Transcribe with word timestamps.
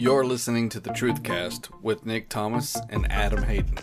You're 0.00 0.24
listening 0.24 0.70
to 0.70 0.80
the 0.80 0.88
Truthcast 0.88 1.82
with 1.82 2.06
Nick 2.06 2.30
Thomas 2.30 2.74
and 2.88 3.06
Adam 3.12 3.42
Hayden. 3.42 3.76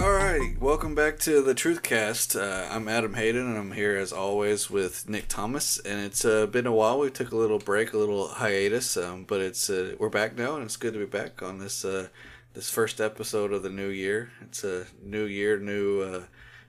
All 0.00 0.12
right, 0.14 0.56
welcome 0.58 0.94
back 0.94 1.18
to 1.18 1.42
the 1.42 1.54
Truthcast. 1.54 2.40
Uh, 2.40 2.74
I'm 2.74 2.88
Adam 2.88 3.12
Hayden, 3.12 3.46
and 3.46 3.58
I'm 3.58 3.72
here 3.72 3.98
as 3.98 4.14
always 4.14 4.70
with 4.70 5.10
Nick 5.10 5.28
Thomas. 5.28 5.78
And 5.80 6.00
it's 6.00 6.24
uh, 6.24 6.46
been 6.46 6.66
a 6.66 6.72
while. 6.72 7.00
We 7.00 7.10
took 7.10 7.32
a 7.32 7.36
little 7.36 7.58
break, 7.58 7.92
a 7.92 7.98
little 7.98 8.28
hiatus, 8.28 8.96
um, 8.96 9.24
but 9.24 9.42
it's 9.42 9.68
uh, 9.68 9.96
we're 9.98 10.08
back 10.08 10.34
now, 10.34 10.54
and 10.54 10.64
it's 10.64 10.78
good 10.78 10.94
to 10.94 10.98
be 11.00 11.04
back 11.04 11.42
on 11.42 11.58
this 11.58 11.84
uh, 11.84 12.08
this 12.54 12.70
first 12.70 12.98
episode 12.98 13.52
of 13.52 13.62
the 13.62 13.68
new 13.68 13.88
year. 13.88 14.30
It's 14.40 14.64
a 14.64 14.86
new 15.02 15.26
year, 15.26 15.58
new 15.58 16.00
uh, 16.00 16.22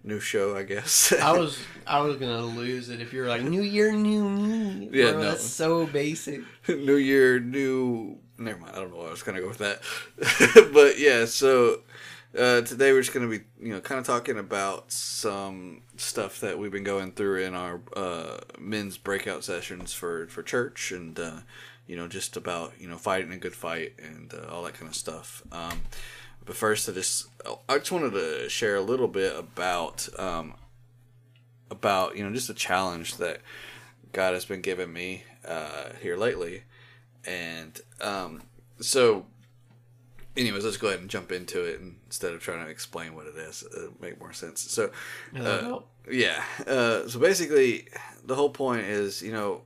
new 0.04 0.20
show, 0.20 0.56
I 0.56 0.64
guess. 0.64 1.14
I 1.14 1.32
was 1.38 1.60
I 1.86 2.02
was 2.02 2.18
gonna 2.18 2.42
lose 2.42 2.90
it 2.90 3.02
if 3.02 3.14
you 3.14 3.22
were 3.22 3.28
like 3.28 3.44
New 3.44 3.62
Year, 3.62 3.92
New 3.92 4.30
Me. 4.30 4.90
Yeah, 4.92 5.12
Bro, 5.12 5.22
no. 5.22 5.30
that's 5.30 5.44
so 5.44 5.86
basic. 5.86 6.42
new 6.68 6.96
year, 6.96 7.40
new. 7.40 8.18
Never 8.38 8.60
mind. 8.60 8.74
I 8.76 8.80
don't 8.80 8.92
know 8.92 8.98
why 8.98 9.08
I 9.08 9.12
was 9.12 9.24
gonna 9.24 9.42
go 9.42 9.48
with 9.48 9.58
that, 9.60 9.82
but 10.74 10.98
yeah. 11.00 11.26
So 11.26 11.82
uh, 12.38 12.62
today 12.62 12.94
we're 12.94 13.02
just 13.02 13.14
gonna 13.14 13.28
be, 13.28 13.42
you 13.62 13.74
know, 13.74 13.82
kind 13.82 14.00
of 14.00 14.06
talking 14.06 14.38
about 14.38 14.92
some 14.92 15.82
stuff 15.98 16.40
that 16.40 16.58
we've 16.58 16.72
been 16.72 16.84
going 16.84 17.12
through 17.12 17.44
in 17.44 17.54
our 17.54 17.82
uh, 17.96 18.38
men's 18.58 18.98
breakout 18.98 19.44
sessions 19.44 19.94
for 19.94 20.28
for 20.28 20.44
church, 20.44 20.92
and 20.92 21.20
uh, 21.20 21.40
you 21.88 21.96
know, 21.96 22.08
just 22.08 22.38
about 22.38 22.74
you 22.80 22.88
know 22.88 22.98
fighting 22.98 23.34
a 23.34 23.38
good 23.38 23.56
fight 23.56 23.94
and 23.98 24.34
uh, 24.34 24.48
all 24.50 24.64
that 24.64 24.76
kind 24.76 24.88
of 24.88 24.96
stuff. 24.96 25.44
Um, 25.52 25.82
but 26.50 26.58
first, 26.58 26.90
I 26.90 26.94
just 26.94 27.28
I 27.70 27.78
just 27.78 27.92
wanted 27.92 28.14
to 28.14 28.50
share 28.50 28.76
a 28.76 28.82
little 28.82 29.08
bit 29.08 29.38
about 29.38 30.10
um, 30.18 30.56
about 31.70 32.18
you 32.18 32.24
know 32.24 32.34
just 32.34 32.50
a 32.50 32.56
challenge 32.56 33.18
that 33.18 33.42
God 34.14 34.34
has 34.34 34.46
been 34.46 34.62
giving 34.62 34.92
me 34.92 35.26
uh, 35.48 35.90
here 36.02 36.18
lately, 36.18 36.64
and 37.24 37.80
um, 38.02 38.42
so 38.80 39.28
anyways, 40.36 40.66
let's 40.66 40.78
go 40.78 40.88
ahead 40.88 41.02
and 41.02 41.08
jump 41.08 41.32
into 41.32 41.64
it 41.64 41.82
instead 42.08 42.34
of 42.34 42.42
trying 42.42 42.66
to 42.66 42.72
explain 42.72 43.14
what 43.14 43.28
it 43.28 43.36
is. 43.36 43.64
It'll 43.72 43.94
make 44.02 44.20
more 44.20 44.34
sense. 44.34 44.60
So 44.72 44.90
Yeah, 45.32 45.44
uh, 45.44 45.80
yeah. 46.10 46.44
Uh, 46.66 47.08
so 47.08 47.20
basically, 47.20 47.90
the 48.26 48.34
whole 48.34 48.50
point 48.50 48.86
is, 48.86 49.22
you 49.22 49.34
know, 49.34 49.66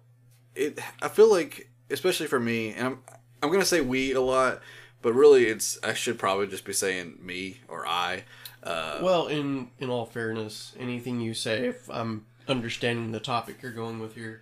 it. 0.54 0.80
I 1.02 1.08
feel 1.08 1.32
like, 1.32 1.70
especially 1.90 2.28
for 2.28 2.42
me, 2.42 2.74
and 2.74 2.88
I'm 2.88 3.00
I'm 3.42 3.52
gonna 3.54 3.64
say 3.64 3.80
we 3.80 4.12
a 4.12 4.20
lot, 4.20 4.62
but 5.04 5.14
really, 5.14 5.46
it's 5.46 5.78
I 5.84 5.94
should 5.94 6.18
probably 6.18 6.48
just 6.48 6.66
be 6.66 6.74
saying 6.74 7.20
me 7.22 7.60
or 7.68 7.86
I. 7.86 8.24
Uh, 8.64 9.00
Well, 9.02 9.28
in 9.28 9.70
in 9.80 9.90
all 9.92 10.06
fairness, 10.08 10.74
anything 10.80 11.20
you 11.22 11.34
say, 11.36 11.68
if 11.68 11.88
I'm 11.92 12.26
understanding 12.48 13.12
the 13.12 13.20
topic 13.20 13.58
you're 13.62 13.72
going 13.72 14.00
with 14.00 14.16
here, 14.16 14.42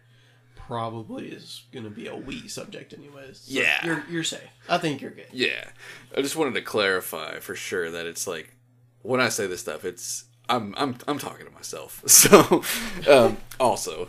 probably 0.55 1.27
is 1.29 1.63
gonna 1.73 1.89
be 1.89 2.07
a 2.07 2.15
we 2.15 2.47
subject, 2.47 2.93
anyways. 2.93 3.39
So 3.39 3.59
Yeah. 3.59 3.85
you're 3.85 4.03
you're 4.09 4.23
safe. 4.23 4.49
I 4.69 4.77
think 4.77 5.01
you're 5.01 5.11
good. 5.11 5.27
Yeah, 5.31 5.65
I 6.15 6.21
just 6.21 6.35
wanted 6.35 6.53
to 6.55 6.61
clarify 6.61 7.39
for 7.39 7.55
sure 7.55 7.91
that 7.91 8.05
it's 8.05 8.27
like 8.27 8.55
when 9.01 9.19
I 9.19 9.29
say 9.29 9.47
this 9.47 9.61
stuff, 9.61 9.83
it's 9.83 10.25
I'm 10.49 10.73
I'm 10.77 10.95
I'm 11.07 11.17
talking 11.19 11.45
to 11.45 11.51
myself. 11.51 12.01
So 12.07 12.63
um, 13.09 13.37
also, 13.59 14.07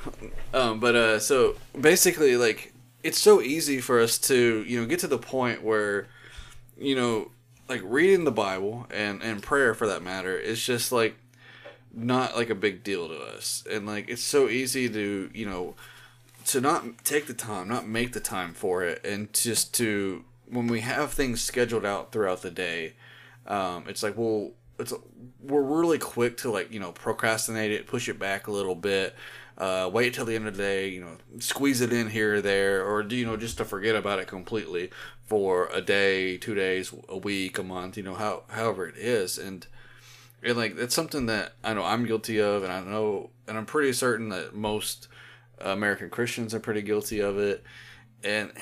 um, 0.53 0.81
but 0.81 0.95
uh, 0.95 1.19
so 1.19 1.57
basically, 1.81 2.37
like 2.37 2.73
it's 3.03 3.19
so 3.19 3.41
easy 3.41 3.81
for 3.81 4.01
us 4.01 4.19
to 4.19 4.63
you 4.67 4.81
know 4.81 4.87
get 4.87 5.01
to 5.01 5.09
the 5.09 5.19
point 5.19 5.63
where 5.63 6.07
you 6.83 6.97
know 6.97 7.31
like 7.69 7.81
reading 7.85 8.25
the 8.25 8.33
Bible 8.33 8.87
and 8.91 9.23
and 9.23 9.43
prayer 9.43 9.75
for 9.75 9.87
that 9.87 10.03
matter 10.03 10.37
is 10.37 10.65
just 10.65 10.93
like 10.93 11.17
not 11.95 12.37
like 12.37 12.51
a 12.51 12.55
big 12.55 12.83
deal 12.83 13.09
to 13.09 13.19
us, 13.19 13.65
and 13.71 13.87
like 13.87 14.09
it's 14.09 14.23
so 14.23 14.49
easy 14.49 14.89
to 14.89 15.31
you 15.33 15.47
know 15.47 15.75
to 16.47 16.61
not 16.61 17.05
take 17.05 17.27
the 17.27 17.35
time, 17.35 17.69
not 17.69 17.87
make 17.87 18.13
the 18.13 18.21
time 18.21 18.53
for 18.53 18.83
it, 18.83 19.05
and 19.05 19.33
just 19.33 19.75
to 19.75 20.25
when 20.49 20.67
we 20.67 20.81
have 20.81 21.13
things 21.13 21.41
scheduled 21.41 21.87
out 21.87 22.13
throughout 22.13 22.43
the 22.43 22.51
day, 22.51 22.95
um, 23.47 23.85
it's 23.89 24.03
like 24.03 24.17
well, 24.17 24.51
it's 24.79 24.93
we're 25.43 25.63
really 25.63 25.99
quick 25.99 26.37
to 26.39 26.51
like 26.51 26.73
you 26.73 26.81
know 26.81 26.93
procrastinate 26.93 27.73
it, 27.73 27.87
push 27.87 28.09
it 28.09 28.19
back 28.19 28.47
a 28.47 28.53
little 28.53 28.75
bit, 28.75 29.15
uh, 29.59 29.91
wait 29.93 30.15
till 30.15 30.25
the 30.25 30.35
end 30.35 30.47
of 30.47 30.57
the 30.57 30.63
day, 30.63 30.89
you 30.89 31.01
know, 31.01 31.19
squeeze 31.39 31.81
it 31.81 31.93
in 31.93 32.09
here 32.11 32.37
or 32.37 32.41
there, 32.41 32.85
or 32.85 33.03
do 33.03 33.17
you 33.17 33.27
know 33.27 33.37
just 33.37 33.59
to 33.59 33.65
forget 33.65 33.95
about 33.95 34.19
it 34.19 34.27
completely 34.27 34.91
for 35.25 35.69
a 35.73 35.81
day, 35.81 36.37
two 36.37 36.55
days, 36.55 36.93
a 37.09 37.17
week, 37.17 37.59
a 37.59 37.63
month, 37.63 37.97
you 37.97 38.03
know, 38.03 38.15
how 38.15 38.45
however 38.49 38.87
it 38.87 38.97
is, 38.97 39.39
and 39.39 39.67
and 40.43 40.57
like 40.57 40.77
that's 40.77 40.95
something 40.95 41.27
that 41.27 41.53
I 41.63 41.75
know 41.75 41.85
I'm 41.85 42.07
guilty 42.07 42.41
of, 42.41 42.63
and 42.63 42.73
I 42.73 42.81
know, 42.81 43.31
and 43.47 43.57
I'm 43.57 43.67
pretty 43.67 43.93
certain 43.93 44.31
that 44.31 44.55
most 44.55 45.09
American 45.61 46.11
Christians 46.11 46.55
are 46.55 46.61
pretty 46.61 46.83
guilty 46.83 47.21
of 47.21 47.39
it. 47.39 47.63
And 48.25 48.53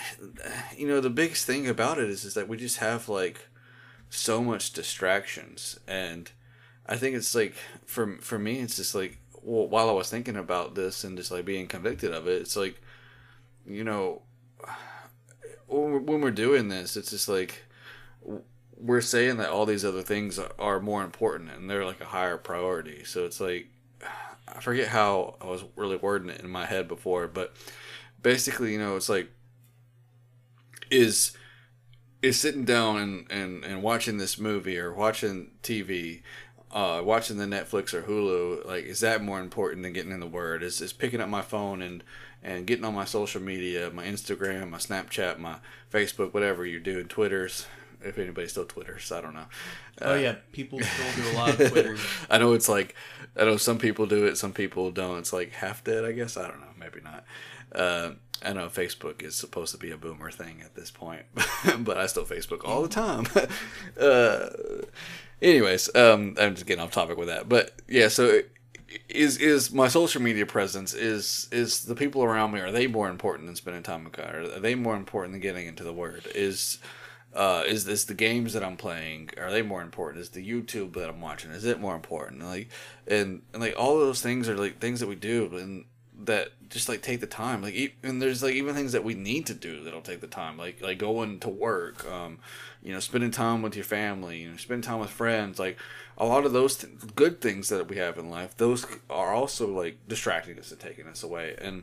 you 0.77 0.87
know, 0.87 1.01
the 1.01 1.11
biggest 1.11 1.47
thing 1.47 1.69
about 1.69 1.99
it 1.99 2.11
is 2.11 2.25
is 2.25 2.35
that 2.35 2.49
we 2.49 2.57
just 2.57 2.79
have 2.79 3.09
like 3.09 3.49
so 4.09 4.43
much 4.43 4.73
distractions, 4.73 5.79
and 5.87 6.31
I 6.87 6.97
think 6.97 7.17
it's 7.17 7.35
like 7.35 7.55
for 7.85 8.17
for 8.21 8.39
me, 8.39 8.61
it's 8.61 8.77
just 8.77 8.95
like 8.95 9.19
well, 9.43 9.69
while 9.69 9.89
I 9.89 9.93
was 9.93 10.11
thinking 10.11 10.37
about 10.37 10.75
this 10.75 11.05
and 11.05 11.17
just 11.17 11.31
like 11.31 11.45
being 11.45 11.67
convicted 11.67 12.13
of 12.13 12.27
it, 12.29 12.43
it's 12.43 12.57
like 12.57 12.81
you 13.67 13.85
know 13.85 14.23
when 15.71 16.21
we're, 16.21 16.31
doing 16.31 16.69
this, 16.69 16.97
it's 16.97 17.11
just 17.11 17.29
like 17.29 17.65
we're 18.77 19.01
saying 19.01 19.37
that 19.37 19.51
all 19.51 19.67
these 19.67 19.85
other 19.85 20.03
things 20.03 20.39
are, 20.59 20.81
more 20.81 21.05
important 21.05 21.51
and 21.51 21.71
they're 21.71 21.85
like 21.85 22.01
a 22.01 22.07
higher 22.07 22.37
priority. 22.37 23.05
So 23.05 23.25
it's 23.25 23.41
like 23.41 23.69
I 24.49 24.61
forget 24.61 24.89
how 24.89 25.37
I 25.41 25.47
was 25.47 25.65
really 25.77 25.97
wording 25.97 26.29
it 26.31 26.41
in 26.41 26.51
my 26.51 26.67
head 26.67 26.89
before, 26.89 27.29
but 27.29 27.55
basically, 28.21 28.73
you 28.73 28.79
know, 28.79 28.97
it's 28.97 29.09
like 29.09 29.31
is 30.91 31.37
is 32.23 32.39
sitting 32.39 32.65
down 32.67 32.99
and, 32.99 33.31
and, 33.31 33.65
and 33.65 33.83
watching 33.83 34.19
this 34.19 34.39
movie 34.39 34.77
or 34.77 34.93
watching 34.93 35.53
TV, 35.63 36.21
uh, 36.73 37.03
watching 37.05 37.37
the 37.37 37.47
Netflix 37.47 37.93
or 37.93 38.03
Hulu, 38.03 38.67
like 38.67 38.85
is 38.85 39.01
that 39.01 39.23
more 39.23 39.41
important 39.41 39.83
than 39.83 39.93
getting 39.93 40.13
in 40.13 40.21
the 40.21 40.27
Word? 40.27 40.63
Is 40.63 40.81
is 40.81 40.93
picking 40.93 41.21
up 41.21 41.29
my 41.29 41.43
phone 41.43 41.83
and 41.83 42.05
and 42.43 42.67
getting 42.67 42.85
on 42.85 42.95
my 42.95 43.05
social 43.05 43.43
media, 43.43 43.91
my 43.91 44.05
Instagram, 44.05 44.71
my 44.71 44.79
Snapchat, 44.79 45.39
my 45.39 45.57
Facebook, 45.93 46.33
whatever 46.33 46.65
you're 46.65 46.81
doing, 46.81 47.09
Twitter's. 47.09 47.67
If 48.03 48.17
anybody 48.17 48.49
still 48.49 48.65
Twitters, 48.65 49.13
I 49.13 49.21
don't 49.21 49.35
know. 49.35 49.45
Oh 50.01 50.15
yeah, 50.15 50.37
people 50.53 50.81
still 50.83 51.23
do 51.23 51.31
a 51.31 51.37
lot 51.37 51.61
of 51.61 51.71
Twitter. 51.71 51.97
I 52.31 52.39
know 52.39 52.55
it's 52.55 52.69
like 52.69 52.95
I 53.37 53.45
know 53.45 53.57
some 53.57 53.79
people 53.79 54.07
do 54.07 54.25
it, 54.25 54.39
some 54.39 54.53
people 54.53 54.91
don't. 54.91 55.19
It's 55.19 55.33
like 55.33 55.53
half 55.53 55.85
dead, 55.85 56.05
I 56.05 56.13
guess. 56.13 56.37
I 56.37 56.49
don't 56.49 56.61
know, 56.61 56.73
maybe 56.79 57.01
not. 57.03 57.25
Uh, 57.73 58.13
I 58.43 58.55
know 58.55 58.69
Facebook 58.69 59.23
is 59.23 59.35
supposed 59.37 59.73
to 59.73 59.79
be 59.79 59.91
a 59.91 59.99
boomer 59.99 60.31
thing 60.31 60.63
at 60.65 60.75
this 60.75 60.91
point, 60.91 61.25
but 61.81 61.99
I 61.99 62.07
still 62.07 62.25
Facebook 62.25 62.65
all 62.65 62.83
the 62.83 62.89
time. 62.89 63.27
uh, 64.01 64.49
anyways, 65.43 65.95
um, 65.95 66.37
I'm 66.39 66.55
just 66.55 66.67
getting 66.67 66.83
off 66.83 66.91
topic 66.91 67.17
with 67.17 67.29
that, 67.29 67.49
but 67.49 67.73
yeah. 67.89 68.09
So 68.09 68.43
is 69.09 69.37
is 69.37 69.73
my 69.73 69.89
social 69.89 70.21
media 70.21 70.47
presence 70.47 70.95
is 70.95 71.49
is 71.53 71.85
the 71.85 71.95
people 71.95 72.25
around 72.25 72.51
me 72.53 72.61
are 72.61 72.73
they 72.73 72.87
more 72.87 73.09
important 73.09 73.47
than 73.47 73.57
spending 73.57 73.83
time 73.83 74.05
with 74.05 74.15
God? 74.15 74.35
Are 74.35 74.61
they 74.61 74.75
more 74.75 74.97
important 74.97 75.33
than 75.33 75.41
getting 75.41 75.67
into 75.67 75.85
the 75.85 75.93
Word? 75.93 76.27
Is 76.35 76.79
uh, 77.35 77.63
is 77.67 77.85
this 77.85 78.05
the 78.05 78.15
games 78.15 78.53
that 78.55 78.65
I'm 78.65 78.77
playing? 78.77 79.31
Are 79.39 79.53
they 79.53 79.63
more 79.63 79.83
important? 79.83 80.21
Is 80.21 80.31
the 80.31 80.47
YouTube 80.47 80.95
that 80.95 81.09
I'm 81.09 81.21
watching? 81.21 81.53
Is 81.53 81.65
it 81.65 81.81
more 81.81 81.95
important? 81.95 82.43
Like, 82.43 82.69
and, 83.07 83.43
and 83.53 83.63
like 83.63 83.75
all 83.79 83.99
those 83.99 84.21
things 84.21 84.49
are 84.49 84.57
like 84.57 84.81
things 84.81 84.99
that 84.99 85.07
we 85.07 85.15
do 85.15 85.49
and 85.57 85.85
that 86.25 86.49
just 86.71 86.89
like 86.89 87.03
take 87.03 87.21
the 87.21 87.27
time. 87.27 87.63
Like, 87.63 87.95
and 88.03 88.23
there's 88.23 88.43
like 88.43 88.55
even 88.55 88.75
things 88.75 88.93
that 88.93 89.05
we 89.05 89.15
need 89.15 89.47
to 89.47 89.55
do 89.55 89.83
that'll 89.83 90.01
take 90.01 90.21
the 90.21 90.27
time. 90.27 90.57
Like, 90.57 90.81
like 90.81 90.99
going 90.99 91.41
to 91.41 91.49
work, 91.49 92.11
um, 92.11 92.39
you 92.83 92.93
know, 92.93 93.01
spending 93.01 93.31
time 93.31 93.61
with 93.61 93.75
your 93.75 93.85
family, 93.85 94.43
you 94.43 94.51
know, 94.51 94.57
spending 94.57 94.83
time 94.83 95.01
with 95.01 95.11
friends. 95.11 95.59
Like, 95.59 95.77
a 96.17 96.27
lot 96.27 96.45
of 96.45 96.53
those 96.53 96.77
th- 96.77 97.15
good 97.17 97.41
things 97.41 97.69
that 97.71 97.89
we 97.89 97.97
have 97.97 98.19
in 98.19 98.31
life, 98.31 98.57
those 98.57 98.87
are 99.09 99.33
also 99.33 99.67
like 99.67 99.97
distracting 100.07 100.59
us 100.59 100.71
and 100.71 100.79
taking 100.79 101.07
us 101.07 101.23
away. 101.23 101.57
And 101.59 101.83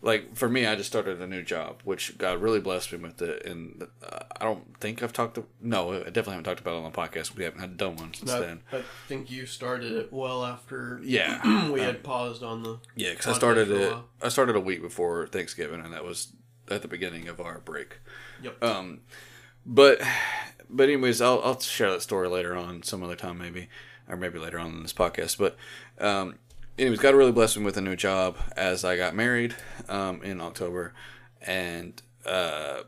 like 0.00 0.36
for 0.36 0.48
me, 0.48 0.66
I 0.66 0.76
just 0.76 0.88
started 0.88 1.20
a 1.20 1.26
new 1.26 1.42
job, 1.42 1.80
which 1.84 2.16
God 2.18 2.40
really 2.40 2.60
blessed 2.60 2.92
me 2.92 2.98
with 2.98 3.20
it. 3.20 3.44
And 3.44 3.86
uh, 4.02 4.20
I 4.40 4.44
don't 4.44 4.78
think 4.80 5.02
I've 5.02 5.12
talked 5.12 5.34
to 5.34 5.46
no, 5.60 5.92
I 5.92 5.98
definitely 6.04 6.32
haven't 6.34 6.44
talked 6.44 6.60
about 6.60 6.74
it 6.74 6.84
on 6.84 6.84
the 6.84 6.96
podcast. 6.96 7.34
We 7.34 7.44
haven't 7.44 7.60
had 7.60 7.76
done 7.76 7.96
one 7.96 8.14
since 8.14 8.30
I, 8.30 8.40
then. 8.40 8.60
I 8.72 8.82
think 9.08 9.30
you 9.30 9.46
started 9.46 9.92
it 9.92 10.12
well 10.12 10.44
after 10.44 11.00
Yeah, 11.02 11.40
we 11.72 11.80
um, 11.80 11.86
had 11.86 12.02
paused 12.02 12.42
on 12.42 12.62
the 12.62 12.78
yeah, 12.94 13.10
because 13.10 13.26
I 13.26 13.32
started 13.32 13.70
it. 13.70 13.96
I 14.22 14.28
started 14.28 14.56
a 14.56 14.60
week 14.60 14.82
before 14.82 15.26
Thanksgiving, 15.26 15.80
and 15.80 15.92
that 15.92 16.04
was 16.04 16.32
at 16.70 16.82
the 16.82 16.88
beginning 16.88 17.28
of 17.28 17.40
our 17.40 17.58
break. 17.58 17.98
Yep. 18.42 18.62
Um, 18.62 19.00
but 19.66 20.00
but 20.70 20.84
anyways, 20.84 21.20
I'll 21.20 21.40
I'll 21.42 21.60
share 21.60 21.90
that 21.90 22.02
story 22.02 22.28
later 22.28 22.56
on, 22.56 22.82
some 22.82 23.02
other 23.02 23.16
time 23.16 23.38
maybe, 23.38 23.68
or 24.08 24.16
maybe 24.16 24.38
later 24.38 24.58
on 24.58 24.76
in 24.76 24.82
this 24.82 24.92
podcast. 24.92 25.38
But 25.38 25.56
um, 26.04 26.38
anyways, 26.78 27.00
God 27.00 27.14
really 27.14 27.32
blessed 27.32 27.58
me 27.58 27.64
with 27.64 27.76
a 27.76 27.80
new 27.80 27.96
job 27.96 28.36
as 28.56 28.84
I 28.84 28.96
got 28.96 29.14
married 29.14 29.54
um, 29.88 30.22
in 30.22 30.40
October, 30.40 30.94
and 31.42 32.00
uh, 32.24 32.82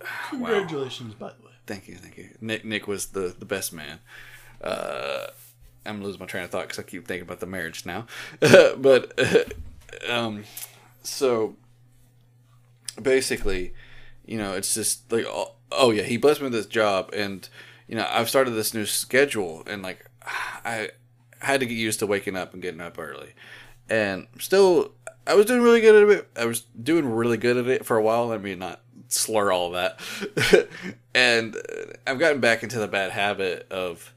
wow. 0.00 0.08
Congratulations, 0.30 1.14
by 1.14 1.28
the 1.28 1.46
way. 1.46 1.52
Thank 1.66 1.88
you, 1.88 1.96
thank 1.96 2.16
you. 2.18 2.30
Nick 2.40 2.64
Nick 2.64 2.86
was 2.86 3.06
the 3.06 3.34
the 3.38 3.44
best 3.44 3.72
man. 3.72 4.00
Uh, 4.60 5.26
I'm 5.86 6.02
losing 6.02 6.20
my 6.20 6.26
train 6.26 6.44
of 6.44 6.50
thought 6.50 6.62
because 6.62 6.78
I 6.78 6.82
keep 6.82 7.06
thinking 7.06 7.22
about 7.22 7.40
the 7.40 7.46
marriage 7.46 7.84
now. 7.86 8.06
but 8.40 9.18
um, 10.08 10.44
so 11.02 11.56
basically, 13.00 13.74
you 14.24 14.38
know, 14.38 14.54
it's 14.54 14.74
just 14.74 15.10
like, 15.12 15.26
oh, 15.28 15.52
oh 15.70 15.90
yeah, 15.90 16.02
he 16.02 16.16
blessed 16.16 16.40
me 16.40 16.44
with 16.44 16.52
this 16.54 16.66
job, 16.66 17.10
and 17.12 17.48
you 17.86 17.96
know, 17.96 18.06
I've 18.10 18.28
started 18.28 18.52
this 18.52 18.74
new 18.74 18.86
schedule, 18.86 19.62
and 19.66 19.82
like, 19.82 20.10
I 20.64 20.90
had 21.44 21.60
to 21.60 21.66
get 21.66 21.74
used 21.74 22.00
to 22.00 22.06
waking 22.06 22.36
up 22.36 22.52
and 22.52 22.62
getting 22.62 22.80
up 22.80 22.98
early, 22.98 23.34
and 23.88 24.26
still, 24.38 24.92
I 25.26 25.34
was 25.34 25.46
doing 25.46 25.62
really 25.62 25.80
good 25.80 26.10
at 26.10 26.16
it. 26.18 26.28
I 26.36 26.46
was 26.46 26.60
doing 26.60 27.06
really 27.06 27.36
good 27.36 27.56
at 27.56 27.66
it 27.66 27.86
for 27.86 27.96
a 27.96 28.02
while. 28.02 28.32
I 28.32 28.38
mean, 28.38 28.58
not 28.58 28.80
slur 29.08 29.52
all 29.52 29.70
that, 29.72 30.00
and 31.14 31.56
I've 32.06 32.18
gotten 32.18 32.40
back 32.40 32.62
into 32.62 32.78
the 32.78 32.88
bad 32.88 33.10
habit 33.10 33.70
of 33.70 34.14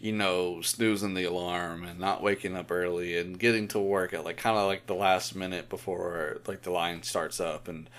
you 0.00 0.12
know, 0.12 0.60
snoozing 0.60 1.14
the 1.14 1.24
alarm 1.24 1.84
and 1.84 1.98
not 1.98 2.22
waking 2.22 2.56
up 2.56 2.70
early 2.70 3.18
and 3.18 3.38
getting 3.38 3.66
to 3.68 3.78
work 3.78 4.12
at 4.12 4.24
like 4.24 4.36
kind 4.36 4.56
of 4.56 4.66
like 4.66 4.86
the 4.86 4.94
last 4.94 5.34
minute 5.34 5.68
before 5.68 6.40
like 6.46 6.62
the 6.62 6.70
line 6.70 7.02
starts 7.02 7.40
up 7.40 7.68
and 7.68 7.90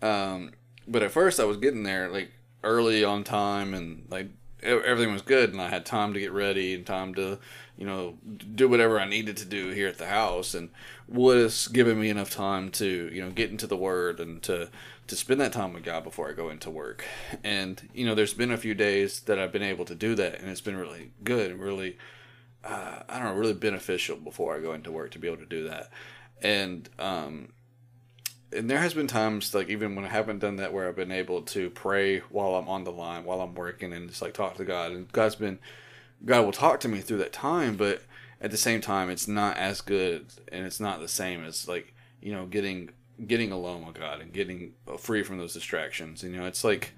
um 0.00 0.52
but 0.86 1.02
at 1.02 1.10
first 1.10 1.40
I 1.40 1.44
was 1.44 1.56
getting 1.56 1.82
there 1.82 2.08
like 2.08 2.30
early 2.62 3.04
on 3.04 3.24
time 3.24 3.74
and 3.74 4.06
like 4.10 4.28
everything 4.62 5.12
was 5.12 5.22
good 5.22 5.52
and 5.52 5.60
I 5.60 5.68
had 5.68 5.84
time 5.84 6.14
to 6.14 6.20
get 6.20 6.32
ready 6.32 6.74
and 6.74 6.86
time 6.86 7.14
to 7.14 7.38
you 7.80 7.86
know 7.86 8.18
do 8.54 8.68
whatever 8.68 9.00
I 9.00 9.06
needed 9.06 9.38
to 9.38 9.46
do 9.46 9.70
here 9.70 9.88
at 9.88 9.98
the 9.98 10.06
house. 10.06 10.54
And 10.54 10.68
was 11.08 11.66
giving 11.66 11.98
me 11.98 12.08
enough 12.10 12.30
time 12.30 12.70
to 12.70 13.10
you 13.12 13.20
know 13.20 13.30
get 13.30 13.50
into 13.50 13.66
the 13.66 13.76
word 13.76 14.20
and 14.20 14.40
to 14.44 14.70
to 15.08 15.16
spend 15.16 15.40
that 15.40 15.52
time 15.52 15.72
with 15.72 15.82
God 15.82 16.04
before 16.04 16.28
I 16.28 16.32
go 16.32 16.50
into 16.50 16.70
work. 16.70 17.04
And 17.42 17.88
you 17.94 18.06
know 18.06 18.14
there's 18.14 18.34
been 18.34 18.52
a 18.52 18.58
few 18.58 18.74
days 18.74 19.20
that 19.20 19.38
I've 19.38 19.50
been 19.50 19.62
able 19.62 19.86
to 19.86 19.94
do 19.94 20.14
that 20.14 20.40
and 20.40 20.48
it's 20.50 20.60
been 20.60 20.76
really 20.76 21.10
good 21.24 21.58
really 21.58 21.96
uh, 22.62 23.00
I 23.08 23.18
don't 23.18 23.34
know 23.34 23.40
really 23.40 23.54
beneficial 23.54 24.16
before 24.16 24.54
I 24.54 24.60
go 24.60 24.74
into 24.74 24.92
work 24.92 25.10
to 25.12 25.18
be 25.18 25.26
able 25.26 25.38
to 25.38 25.46
do 25.46 25.68
that. 25.68 25.90
And 26.42 26.88
um 26.98 27.48
and 28.52 28.68
there 28.68 28.78
has 28.78 28.94
been 28.94 29.06
times 29.06 29.54
like 29.54 29.70
even 29.70 29.96
when 29.96 30.04
I 30.04 30.08
haven't 30.08 30.40
done 30.40 30.56
that 30.56 30.72
where 30.72 30.86
I've 30.86 30.96
been 30.96 31.12
able 31.12 31.42
to 31.42 31.70
pray 31.70 32.18
while 32.28 32.56
I'm 32.56 32.68
on 32.68 32.84
the 32.84 32.92
line 32.92 33.24
while 33.24 33.40
I'm 33.40 33.54
working 33.54 33.94
and 33.94 34.10
just 34.10 34.20
like 34.20 34.34
talk 34.34 34.56
to 34.56 34.64
God. 34.64 34.92
And 34.92 35.10
God's 35.10 35.36
been 35.36 35.58
God 36.24 36.44
will 36.44 36.52
talk 36.52 36.80
to 36.80 36.88
me 36.88 37.00
through 37.00 37.18
that 37.18 37.32
time 37.32 37.76
but 37.76 38.02
at 38.40 38.50
the 38.50 38.56
same 38.56 38.80
time 38.80 39.10
it's 39.10 39.28
not 39.28 39.56
as 39.56 39.80
good 39.80 40.26
and 40.50 40.66
it's 40.66 40.80
not 40.80 41.00
the 41.00 41.08
same 41.08 41.44
as 41.44 41.68
like 41.68 41.94
you 42.20 42.32
know 42.32 42.46
getting 42.46 42.90
getting 43.26 43.52
alone 43.52 43.86
with 43.86 43.96
God 43.96 44.20
and 44.20 44.32
getting 44.32 44.72
free 44.98 45.22
from 45.22 45.38
those 45.38 45.54
distractions 45.54 46.22
you 46.22 46.30
know? 46.30 46.46
It's 46.46 46.64
like 46.64 46.92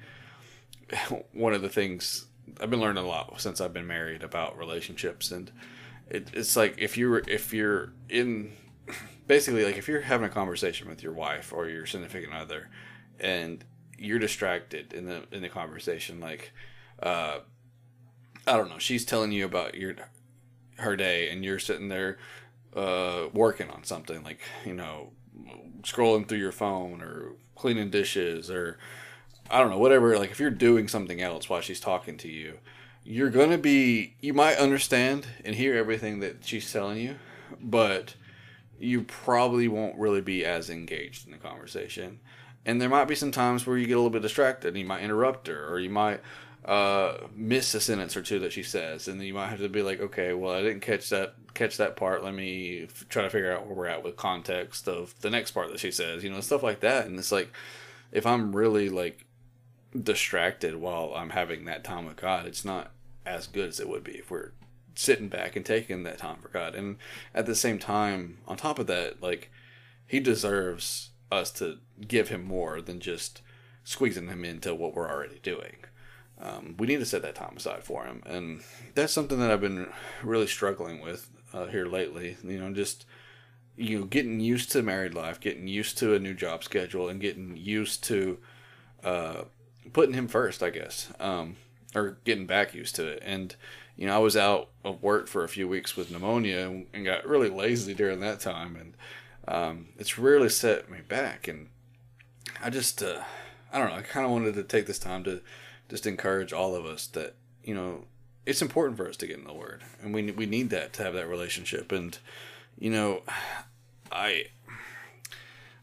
one 1.32 1.54
of 1.54 1.62
the 1.62 1.69
things 1.69 2.26
I've 2.60 2.70
been 2.70 2.80
learning 2.80 3.04
a 3.04 3.06
lot 3.06 3.40
since 3.40 3.60
I've 3.60 3.72
been 3.72 3.86
married 3.86 4.22
about 4.22 4.58
relationships 4.58 5.30
and 5.30 5.50
it, 6.08 6.28
it's 6.34 6.56
like 6.56 6.74
if 6.78 6.96
you're 6.96 7.19
if 7.28 7.52
you're 7.52 7.92
in 8.08 8.52
basically 9.26 9.64
like 9.64 9.78
if 9.78 9.88
you're 9.88 10.02
having 10.02 10.26
a 10.26 10.30
conversation 10.30 10.88
with 10.88 11.02
your 11.02 11.12
wife 11.12 11.52
or 11.52 11.69
your 11.69 11.86
significant 11.86 12.34
other 12.34 12.69
and 13.19 13.64
you're 13.98 14.19
distracted 14.19 14.92
in 14.92 15.06
the 15.06 15.22
in 15.30 15.42
the 15.42 15.48
conversation 15.48 16.20
like 16.20 16.52
uh 17.02 17.38
i 18.47 18.56
don't 18.56 18.69
know 18.69 18.79
she's 18.79 19.05
telling 19.05 19.33
you 19.33 19.44
about 19.44 19.75
your 19.75 19.94
her 20.79 20.97
day 20.97 21.29
and 21.29 21.44
you're 21.44 21.59
sitting 21.59 21.89
there 21.89 22.19
uh 22.75 23.27
working 23.33 23.71
on 23.71 23.85
something 23.85 24.23
like 24.23 24.41
you 24.65 24.75
know 24.75 25.11
scrolling 25.83 26.27
through 26.27 26.39
your 26.39 26.53
phone 26.53 27.03
or 27.03 27.33
cleaning 27.55 27.91
dishes 27.91 28.50
or 28.50 28.79
i 29.50 29.59
don't 29.59 29.71
know 29.71 29.79
whatever 29.79 30.19
like 30.19 30.31
if 30.31 30.41
you're 30.41 30.50
doing 30.50 30.89
something 30.89 31.21
else 31.21 31.49
while 31.49 31.61
she's 31.61 31.81
talking 31.81 32.17
to 32.17 32.29
you 32.29 32.59
you're 33.05 33.31
gonna 33.31 33.59
be 33.59 34.15
you 34.21 34.33
might 34.33 34.56
understand 34.56 35.27
and 35.44 35.56
hear 35.56 35.75
everything 35.75 36.21
that 36.21 36.44
she's 36.44 36.73
telling 36.73 36.99
you 36.99 37.17
but 37.61 38.15
you 38.83 39.03
probably 39.03 39.69
won't 39.69 39.97
really 39.97 40.21
be 40.21 40.44
as 40.44 40.69
engaged 40.69 41.25
in 41.25 41.33
the 41.33 41.39
conversation. 41.39 42.19
And 42.67 42.81
there 42.81 42.89
might 42.89 43.06
be 43.06 43.15
some 43.15 43.31
times 43.31 43.67
where 43.67 43.79
you 43.79 43.87
get 43.87 43.94
a 43.94 43.97
little 43.97 44.11
bit 44.11 44.23
distracted 44.23 44.69
and 44.69 44.79
you 44.79 44.85
might 44.85 45.03
interrupt 45.03 45.47
her 45.47 45.69
or 45.69 45.79
you 45.79 45.91
might 45.91 46.21
uh, 46.64 47.17
miss 47.35 47.75
a 47.75 47.81
sentence 47.81 48.17
or 48.17 48.23
two 48.23 48.38
that 48.38 48.53
she 48.53 48.62
says 48.62 49.09
and 49.09 49.19
then 49.19 49.26
you 49.26 49.35
might 49.35 49.49
have 49.49 49.59
to 49.59 49.69
be 49.69 49.82
like 49.82 50.00
okay 50.00 50.32
well 50.32 50.55
i 50.55 50.62
didn't 50.62 50.81
catch 50.81 51.11
that 51.11 51.35
catch 51.55 51.76
that 51.76 51.97
part 51.97 52.23
let 52.23 52.35
me 52.35 52.85
f- 52.85 53.05
try 53.09 53.23
to 53.23 53.31
figure 53.31 53.53
out 53.53 53.67
where 53.67 53.75
we're 53.75 53.87
at 53.87 54.05
with 54.05 54.17
context 54.17 54.87
of 54.88 55.19
the 55.23 55.31
next 55.31 55.50
part 55.50 55.70
that 55.70 55.81
she 55.81 55.91
says 55.91 56.23
you 56.23 56.31
know 56.31 56.41
stuff 56.41 56.62
like 56.62 56.81
that 56.81 57.06
and 57.06 57.19
it's 57.19 57.32
like 57.32 57.53
if 58.12 58.25
i'm 58.25 58.55
really 58.55 58.88
like 58.88 59.26
distracted 60.00 60.76
while 60.76 61.12
i'm 61.17 61.31
having 61.31 61.64
that 61.64 61.82
time 61.82 62.06
with 62.06 62.17
god 62.17 62.47
it's 62.47 62.65
not 62.65 62.93
as 63.26 63.47
good 63.47 63.69
as 63.69 63.81
it 63.81 63.88
would 63.88 64.05
be 64.05 64.12
if 64.12 64.31
we're 64.31 64.53
sitting 64.94 65.29
back 65.29 65.56
and 65.56 65.65
taking 65.65 66.03
that 66.03 66.19
time 66.19 66.37
for 66.41 66.49
God. 66.49 66.75
And 66.75 66.97
at 67.35 67.47
the 67.47 67.55
same 67.55 67.79
time, 67.79 68.38
on 68.47 68.56
top 68.56 68.79
of 68.79 68.87
that, 68.88 69.23
like 69.23 69.50
he 70.06 70.20
deserves 70.20 71.11
us 71.31 71.50
to 71.53 71.79
give 72.06 72.29
him 72.29 72.44
more 72.44 72.81
than 72.81 73.00
just 73.00 73.41
squeezing 73.85 74.29
him 74.29 74.44
into 74.44 74.75
what 74.75 74.94
we're 74.94 75.11
already 75.11 75.41
doing. 75.43 75.76
Um, 76.43 76.75
we 76.79 76.89
need 76.89 76.99
to 76.99 77.06
set 77.06 77.23
that 77.23 77.37
time 77.37 77.56
aside 77.56 77.85
for 77.85 78.05
him, 78.05 78.23
and 78.27 78.62
that's 78.94 79.12
something 79.12 79.39
that 79.39 79.50
I've 79.50 79.61
been 79.61 79.89
really 80.25 80.49
struggling 80.49 81.00
with 81.00 81.31
uh, 81.55 81.67
here 81.67 81.87
lately. 81.87 82.37
You 82.43 82.59
know, 82.59 82.73
just 82.73 83.06
you 83.77 84.00
know, 84.00 84.05
getting 84.05 84.41
used 84.41 84.73
to 84.73 84.83
married 84.83 85.15
life, 85.15 85.39
getting 85.41 85.69
used 85.69 85.99
to 85.99 86.15
a 86.15 86.19
new 86.19 86.35
job 86.35 86.65
schedule, 86.65 87.09
and 87.09 87.21
getting 87.21 87.56
used 87.56 88.03
to 88.05 88.39
uh, 89.05 89.44
putting 89.93 90.15
him 90.15 90.27
first, 90.27 90.62
I 90.62 90.71
guess, 90.71 91.12
um, 91.21 91.56
or 91.94 92.19
getting 92.25 92.47
back 92.47 92.75
used 92.75 92.97
to 92.97 93.06
it. 93.06 93.23
And 93.25 93.55
you 93.97 94.06
know, 94.06 94.17
I 94.17 94.19
was 94.19 94.37
out 94.37 94.71
of 94.85 95.03
work 95.03 95.29
for 95.29 95.44
a 95.44 95.49
few 95.49 95.69
weeks 95.69 95.97
with 95.97 96.11
pneumonia 96.11 96.83
and, 96.93 97.05
got 97.05 97.27
really 97.27 97.50
lazy 97.50 97.94
during 97.94 98.21
that 98.21 98.41
time, 98.41 98.77
and 98.77 98.94
um, 99.47 99.89
it's 99.97 100.19
really 100.19 100.49
set 100.49 100.91
me 100.91 100.99
back. 101.06 101.47
And 101.47 101.69
I 102.61 102.71
just, 102.71 103.03
uh, 103.03 103.23
I 103.73 103.79
don't 103.79 103.91
know, 103.91 103.97
I 103.97 104.03
kind 104.03 104.27
of 104.27 104.33
wanted 104.33 104.55
to 104.55 104.65
take 104.65 104.87
this 104.87 104.99
time 104.99 105.23
to 105.25 105.41
just 105.93 106.06
encourage 106.06 106.55
all 106.55 106.75
of 106.75 106.87
us 106.87 107.06
that 107.09 107.35
you 107.62 107.75
know 107.75 108.05
it's 108.47 108.62
important 108.62 108.97
for 108.97 109.06
us 109.06 109.17
to 109.19 109.27
get 109.27 109.39
in 109.39 109.44
the 109.44 109.53
Word, 109.53 109.83
and 110.00 110.15
we 110.15 110.31
we 110.33 110.47
need 110.47 110.71
that 110.71 110.94
to 110.94 111.03
have 111.03 111.12
that 111.12 111.29
relationship. 111.29 111.93
And 111.93 112.17
you 112.79 112.89
know, 112.89 113.21
I 114.11 114.47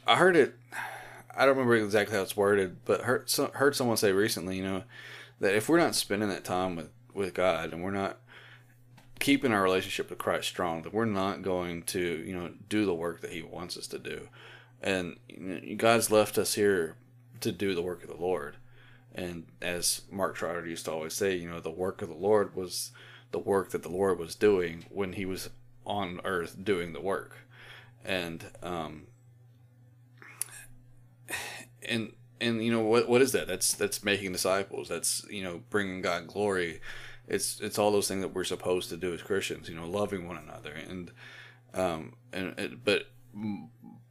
I 0.08 0.16
heard 0.16 0.36
it. 0.36 0.56
I 1.36 1.46
don't 1.46 1.50
remember 1.56 1.76
exactly 1.76 2.18
how 2.18 2.24
it's 2.24 2.36
worded, 2.36 2.84
but 2.86 3.02
heard 3.02 3.32
heard 3.54 3.76
someone 3.76 3.98
say 3.98 4.12
recently, 4.12 4.58
you 4.58 4.64
know, 4.64 4.84
that 5.40 5.54
if 5.54 5.70
we're 5.70 5.78
not 5.78 5.94
spending 5.94 6.30
that 6.30 6.44
time 6.44 6.76
with 6.76 6.90
with 7.14 7.36
God 7.36 7.72
and 7.72 7.84
we're 7.84 7.92
not 7.92 8.18
keeping 9.20 9.54
our 9.54 9.62
relationship 9.62 10.10
with 10.10 10.18
Christ 10.18 10.48
strong, 10.48 10.82
that 10.82 10.94
we're 10.94 11.06
not 11.06 11.44
going 11.44 11.84
to, 11.84 12.00
you 12.26 12.36
know, 12.36 12.50
do 12.68 12.84
the 12.84 12.96
work 12.96 13.22
that 13.22 13.32
He 13.32 13.44
wants 13.44 13.78
us 13.78 13.86
to 13.88 14.00
do. 14.00 14.28
And 14.82 15.18
you 15.28 15.40
know, 15.40 15.76
God's 15.76 16.10
left 16.10 16.40
us 16.40 16.56
here 16.56 16.96
to 17.42 17.52
do 17.52 17.76
the 17.76 17.84
work 17.84 18.02
of 18.02 18.10
the 18.10 18.18
Lord. 18.18 18.56
And 19.20 19.48
as 19.62 20.04
Mark 20.10 20.36
Trotter 20.36 20.66
used 20.66 20.86
to 20.86 20.94
always 20.94 21.14
say, 21.14 21.36
you 21.36 21.50
know, 21.50 21.60
the 21.60 21.70
work 21.70 22.02
of 22.02 22.08
the 22.08 22.16
Lord 22.16 22.56
was 22.56 22.92
the 23.32 23.40
work 23.40 23.72
that 23.72 23.84
the 23.84 23.90
Lord 23.90 24.18
was 24.18 24.34
doing 24.34 24.86
when 24.90 25.12
He 25.12 25.26
was 25.26 25.50
on 25.86 26.22
earth 26.24 26.56
doing 26.64 26.94
the 26.94 27.02
work. 27.02 27.36
And, 28.06 28.46
um, 28.64 29.08
and 31.90 32.14
and 32.40 32.64
you 32.64 32.72
know 32.72 32.80
what 32.80 33.10
what 33.10 33.22
is 33.22 33.34
that? 33.34 33.46
That's 33.46 33.74
that's 33.74 34.06
making 34.06 34.32
disciples. 34.32 34.88
That's 34.88 35.26
you 35.30 35.44
know 35.44 35.64
bringing 35.70 36.02
god 36.02 36.28
glory. 36.28 36.80
It's 37.28 37.60
it's 37.60 37.78
all 37.78 37.92
those 37.92 38.08
things 38.08 38.22
that 38.22 38.34
we're 38.34 38.46
supposed 38.46 38.88
to 38.90 38.98
do 38.98 39.14
as 39.14 39.22
christians 39.22 39.68
you 39.68 39.76
know 39.76 39.86
loving 39.86 40.30
one 40.30 40.38
another. 40.38 40.72
And 40.72 41.12
um 41.74 42.14
and 42.32 42.58
it, 42.58 42.86
but 42.86 43.08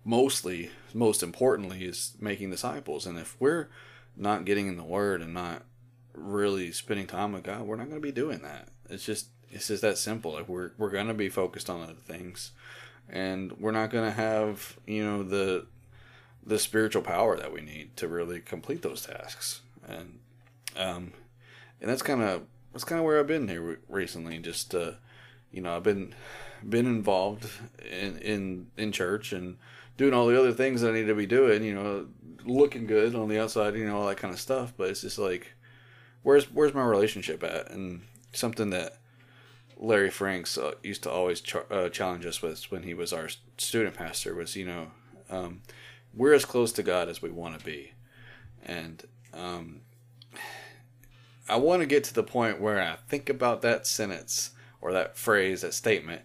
mostly 0.04 0.70
most 0.92 1.22
importantly 1.22 1.86
is 1.86 2.14
making 2.20 2.50
disciples. 2.50 3.06
And 3.06 3.18
if 3.18 3.40
we're 3.40 3.70
not 4.18 4.44
getting 4.44 4.68
in 4.68 4.76
the 4.76 4.84
word 4.84 5.22
and 5.22 5.32
not 5.32 5.62
really 6.14 6.72
spending 6.72 7.06
time 7.06 7.32
with 7.32 7.44
god 7.44 7.62
we're 7.62 7.76
not 7.76 7.88
going 7.88 8.00
to 8.00 8.06
be 8.06 8.12
doing 8.12 8.40
that 8.40 8.68
it's 8.90 9.04
just 9.04 9.28
it's 9.50 9.68
just 9.68 9.82
that 9.82 9.96
simple 9.96 10.32
like 10.32 10.48
we're 10.48 10.72
we're 10.76 10.90
going 10.90 11.06
to 11.06 11.14
be 11.14 11.28
focused 11.28 11.70
on 11.70 11.80
other 11.80 11.92
things 11.94 12.50
and 13.08 13.52
we're 13.52 13.70
not 13.70 13.90
going 13.90 14.04
to 14.04 14.16
have 14.16 14.76
you 14.86 15.04
know 15.04 15.22
the 15.22 15.66
the 16.48 16.58
spiritual 16.58 17.02
power 17.02 17.36
that 17.36 17.52
we 17.52 17.60
need 17.60 17.94
to 17.96 18.08
really 18.08 18.40
complete 18.40 18.82
those 18.82 19.02
tasks. 19.02 19.60
And 19.86 20.18
um, 20.76 21.12
and 21.80 21.90
that's 21.90 22.02
kind 22.02 22.22
of 22.22 22.42
that's 22.72 22.84
kind 22.84 22.98
of 22.98 23.04
where 23.04 23.20
I've 23.20 23.26
been 23.26 23.48
here 23.48 23.60
re- 23.60 23.76
recently. 23.88 24.38
Just 24.38 24.74
uh, 24.74 24.92
you 25.52 25.60
know, 25.60 25.76
I've 25.76 25.82
been 25.82 26.14
been 26.66 26.86
involved 26.86 27.48
in 27.84 28.18
in 28.18 28.66
in 28.76 28.92
church 28.92 29.32
and 29.32 29.58
doing 29.98 30.14
all 30.14 30.26
the 30.26 30.38
other 30.38 30.52
things 30.52 30.82
I 30.82 30.92
need 30.92 31.08
to 31.08 31.14
be 31.14 31.26
doing. 31.26 31.62
You 31.62 31.74
know, 31.74 32.06
looking 32.46 32.86
good 32.86 33.14
on 33.14 33.28
the 33.28 33.38
outside. 33.38 33.74
You 33.74 33.86
know, 33.86 33.98
all 33.98 34.06
that 34.06 34.16
kind 34.16 34.32
of 34.32 34.40
stuff. 34.40 34.72
But 34.74 34.88
it's 34.88 35.02
just 35.02 35.18
like, 35.18 35.52
where's 36.22 36.50
where's 36.50 36.72
my 36.72 36.84
relationship 36.84 37.42
at? 37.42 37.70
And 37.70 38.00
something 38.32 38.70
that 38.70 38.96
Larry 39.76 40.10
Franks 40.10 40.56
uh, 40.56 40.72
used 40.82 41.02
to 41.02 41.10
always 41.10 41.42
uh, 41.70 41.90
challenge 41.90 42.24
us 42.24 42.40
with 42.40 42.70
when 42.70 42.84
he 42.84 42.94
was 42.94 43.12
our 43.12 43.28
student 43.58 43.94
pastor 43.94 44.34
was, 44.34 44.56
you 44.56 44.64
know, 44.64 44.90
um, 45.28 45.62
we're 46.14 46.32
as 46.32 46.44
close 46.44 46.72
to 46.72 46.82
God 46.82 47.08
as 47.08 47.20
we 47.20 47.30
want 47.30 47.58
to 47.58 47.64
be. 47.64 47.92
And 48.64 49.04
um, 49.32 49.82
I 51.48 51.56
want 51.56 51.80
to 51.80 51.86
get 51.86 52.04
to 52.04 52.14
the 52.14 52.22
point 52.22 52.60
where 52.60 52.80
I 52.80 52.96
think 53.08 53.28
about 53.28 53.62
that 53.62 53.86
sentence 53.86 54.50
or 54.80 54.92
that 54.92 55.16
phrase, 55.16 55.62
that 55.62 55.74
statement, 55.74 56.22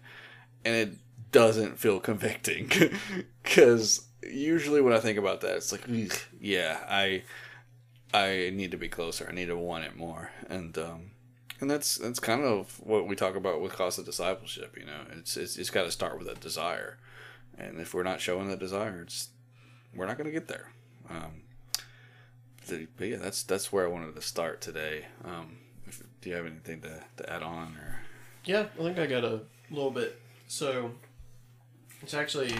and 0.64 0.74
it 0.74 0.98
doesn't 1.34 1.78
feel 1.78 2.00
convicting. 2.00 2.70
Because 3.42 4.06
usually 4.22 4.80
when 4.80 4.94
I 4.94 5.00
think 5.00 5.18
about 5.18 5.42
that, 5.42 5.56
it's 5.56 5.70
like, 5.70 5.84
"Ugh, 5.86 6.18
yeah, 6.40 6.78
I 6.88 7.24
I 8.14 8.50
need 8.54 8.70
to 8.70 8.78
be 8.78 8.88
closer. 8.88 9.28
I 9.28 9.34
need 9.34 9.48
to 9.48 9.56
want 9.56 9.84
it 9.84 9.96
more, 9.96 10.30
and 10.48 10.76
um, 10.78 11.10
and 11.60 11.70
that's 11.70 11.96
that's 11.96 12.18
kind 12.18 12.42
of 12.42 12.80
what 12.82 13.06
we 13.06 13.16
talk 13.16 13.36
about 13.36 13.60
with 13.60 13.74
cost 13.74 13.98
of 13.98 14.06
discipleship. 14.06 14.78
You 14.78 14.86
know, 14.86 15.00
it's 15.18 15.36
it's, 15.36 15.58
it's 15.58 15.68
got 15.68 15.82
to 15.82 15.90
start 15.90 16.18
with 16.18 16.26
a 16.26 16.34
desire, 16.36 16.96
and 17.58 17.78
if 17.78 17.92
we're 17.92 18.02
not 18.02 18.22
showing 18.22 18.48
that 18.48 18.58
desire, 18.58 19.02
it's 19.02 19.28
we're 19.94 20.06
not 20.06 20.16
going 20.16 20.26
to 20.26 20.32
get 20.32 20.48
there. 20.48 20.72
Um, 21.10 21.42
but 22.96 23.06
yeah, 23.08 23.16
that's 23.16 23.42
that's 23.42 23.70
where 23.70 23.84
I 23.84 23.90
wanted 23.90 24.14
to 24.14 24.22
start 24.22 24.62
today. 24.62 25.04
Um, 25.22 25.58
if, 25.86 26.02
do 26.22 26.30
you 26.30 26.36
have 26.36 26.46
anything 26.46 26.80
to, 26.80 27.02
to 27.18 27.30
add 27.30 27.42
on 27.42 27.76
or? 27.76 28.00
Yeah, 28.46 28.66
I 28.80 28.82
think 28.82 28.98
I 28.98 29.06
got 29.06 29.24
a 29.24 29.42
little 29.70 29.90
bit. 29.90 30.18
So 30.48 30.92
it's 32.04 32.12
actually 32.12 32.50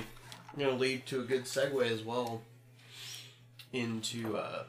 going 0.57 0.71
to 0.71 0.75
lead 0.75 1.05
to 1.05 1.21
a 1.21 1.23
good 1.23 1.45
segue 1.45 1.87
as 1.91 2.03
well 2.03 2.41
into 3.75 4.39
uh, 4.39 4.63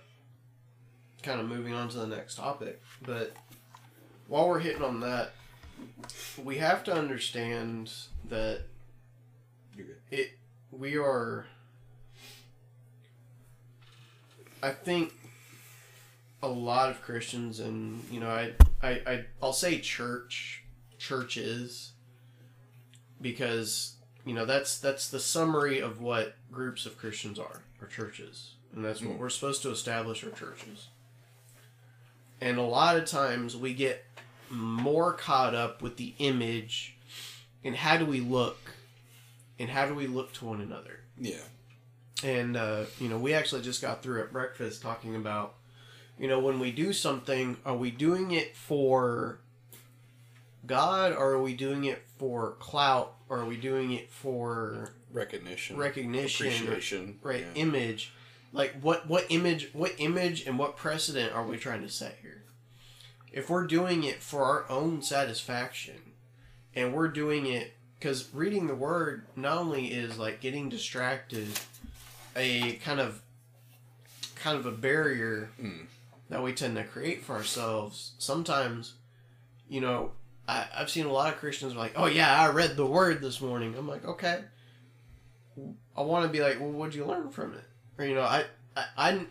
kind 1.23 1.39
of 1.39 1.47
moving 1.47 1.73
on 1.73 1.87
to 1.87 1.97
the 1.97 2.07
next 2.07 2.35
topic. 2.35 2.81
But 3.01 3.31
while 4.27 4.49
we're 4.49 4.59
hitting 4.59 4.81
on 4.81 4.99
that, 4.99 5.31
we 6.43 6.57
have 6.57 6.83
to 6.85 6.93
understand 6.93 7.89
that 8.27 8.63
it 10.11 10.31
we 10.71 10.97
are. 10.97 11.45
I 14.61 14.71
think 14.71 15.13
a 16.43 16.49
lot 16.49 16.89
of 16.89 17.01
Christians 17.01 17.61
and 17.61 18.03
you 18.11 18.19
know 18.19 18.29
I 18.29 18.51
I, 18.83 18.89
I 19.07 19.25
I'll 19.41 19.53
say 19.53 19.79
church 19.79 20.63
churches 20.97 21.91
because 23.21 23.94
you 24.25 24.33
know 24.33 24.45
that's 24.45 24.77
that's 24.79 25.09
the 25.09 25.19
summary 25.19 25.79
of 25.79 26.01
what 26.01 26.35
groups 26.51 26.85
of 26.85 26.97
Christians 26.97 27.39
are 27.39 27.61
or 27.81 27.87
churches. 27.87 28.53
And 28.75 28.83
that's 28.83 29.01
what 29.01 29.17
we're 29.17 29.29
supposed 29.29 29.61
to 29.63 29.71
establish 29.71 30.23
our 30.23 30.31
churches. 30.31 30.87
And 32.41 32.57
a 32.57 32.61
lot 32.63 32.97
of 32.97 33.05
times 33.05 33.55
we 33.55 33.73
get 33.73 34.03
more 34.49 35.13
caught 35.13 35.55
up 35.55 35.81
with 35.81 35.95
the 35.97 36.13
image 36.19 36.97
and 37.63 37.75
how 37.75 37.97
do 37.97 38.05
we 38.05 38.19
look 38.19 38.57
and 39.57 39.69
how 39.69 39.85
do 39.87 39.95
we 39.95 40.07
look 40.07 40.33
to 40.33 40.45
one 40.45 40.59
another. 40.61 40.99
Yeah. 41.17 41.39
and 42.23 42.57
uh, 42.57 42.85
you 42.99 43.07
know 43.09 43.17
we 43.17 43.33
actually 43.33 43.61
just 43.61 43.81
got 43.81 44.03
through 44.03 44.21
at 44.21 44.33
breakfast 44.33 44.81
talking 44.81 45.15
about 45.15 45.55
you 46.19 46.27
know 46.27 46.39
when 46.39 46.59
we 46.59 46.71
do 46.71 46.91
something 46.93 47.57
are 47.65 47.75
we 47.75 47.89
doing 47.91 48.31
it 48.31 48.55
for 48.55 49.39
god 50.65 51.11
or 51.13 51.31
are 51.31 51.41
we 51.41 51.53
doing 51.53 51.85
it 51.85 52.03
for 52.17 52.51
clout 52.59 53.14
or 53.29 53.39
are 53.39 53.45
we 53.45 53.57
doing 53.57 53.91
it 53.91 54.09
for 54.11 54.91
Recognition. 55.11 55.77
recognition 55.77 56.47
Appreciation. 56.47 57.19
right 57.23 57.41
Yeah. 57.55 57.61
image 57.61 58.11
like 58.53 58.79
what 58.81 59.07
what 59.07 59.25
image 59.29 59.69
what 59.73 59.93
image 59.97 60.45
and 60.45 60.57
what 60.59 60.77
precedent 60.77 61.33
are 61.33 61.45
we 61.45 61.57
trying 61.57 61.81
to 61.81 61.89
set 61.89 62.17
here 62.21 62.43
if 63.31 63.49
we're 63.49 63.67
doing 63.67 64.03
it 64.03 64.21
for 64.23 64.43
our 64.43 64.65
own 64.69 65.01
satisfaction 65.01 66.13
and 66.73 66.93
we're 66.93 67.07
doing 67.09 67.45
it 67.47 67.73
because 67.99 68.29
reading 68.33 68.67
the 68.67 68.75
word 68.75 69.25
not 69.35 69.57
only 69.57 69.87
is 69.87 70.17
like 70.17 70.39
getting 70.41 70.69
distracted 70.69 71.47
a 72.35 72.73
kind 72.77 72.99
of 72.99 73.21
kind 74.35 74.57
of 74.57 74.65
a 74.65 74.71
barrier 74.71 75.49
Mm. 75.61 75.85
that 76.29 76.43
we 76.43 76.53
tend 76.53 76.75
to 76.75 76.83
create 76.83 77.23
for 77.23 77.35
ourselves 77.35 78.11
sometimes 78.19 78.93
you 79.67 79.81
know 79.81 80.11
I, 80.47 80.67
i've 80.77 80.89
seen 80.89 81.05
a 81.05 81.11
lot 81.11 81.33
of 81.33 81.39
christians 81.39 81.75
like 81.75 81.93
oh 81.95 82.05
yeah 82.05 82.39
i 82.41 82.49
read 82.49 82.75
the 82.77 82.85
word 82.85 83.21
this 83.21 83.41
morning 83.41 83.75
i'm 83.77 83.87
like 83.87 84.05
okay 84.05 84.43
I 85.95 86.01
want 86.01 86.25
to 86.25 86.29
be 86.29 86.41
like, 86.41 86.59
well, 86.59 86.71
what'd 86.71 86.93
you 86.95 87.05
learn 87.05 87.29
from 87.29 87.53
it? 87.53 87.63
Or 87.97 88.05
you 88.05 88.13
know, 88.13 88.23
I, 88.23 88.43
I, 88.75 88.85
I, 88.97 89.25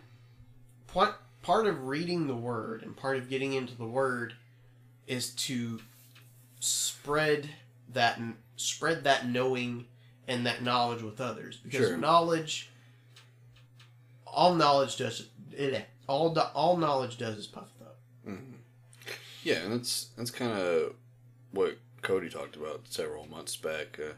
part 0.87 1.15
part 1.43 1.67
of 1.67 1.85
reading 1.85 2.25
the 2.25 2.33
word 2.35 2.81
and 2.81 2.97
part 2.97 3.17
of 3.17 3.29
getting 3.29 3.53
into 3.53 3.75
the 3.75 3.85
word 3.85 4.33
is 5.05 5.29
to 5.31 5.79
spread 6.59 7.47
that 7.93 8.19
spread 8.55 9.03
that 9.03 9.27
knowing 9.27 9.85
and 10.27 10.47
that 10.47 10.63
knowledge 10.63 11.03
with 11.03 11.21
others 11.21 11.57
because 11.57 11.89
Sure. 11.89 11.97
knowledge, 11.97 12.71
all 14.25 14.55
knowledge 14.55 14.97
does 14.97 15.27
it. 15.51 15.85
All 16.07 16.35
all 16.55 16.77
knowledge 16.77 17.17
does 17.19 17.37
is 17.37 17.45
puff 17.45 17.67
it 17.79 17.83
up. 17.85 17.97
Mhm. 18.27 18.53
Yeah, 19.43 19.57
and 19.57 19.73
that's 19.73 20.07
that's 20.17 20.31
kind 20.31 20.53
of 20.57 20.95
what 21.55 21.79
Cody 22.01 22.29
talked 22.29 22.55
about 22.55 22.87
several 22.89 23.27
months 23.27 23.55
back. 23.55 23.99
Uh, 23.99 24.13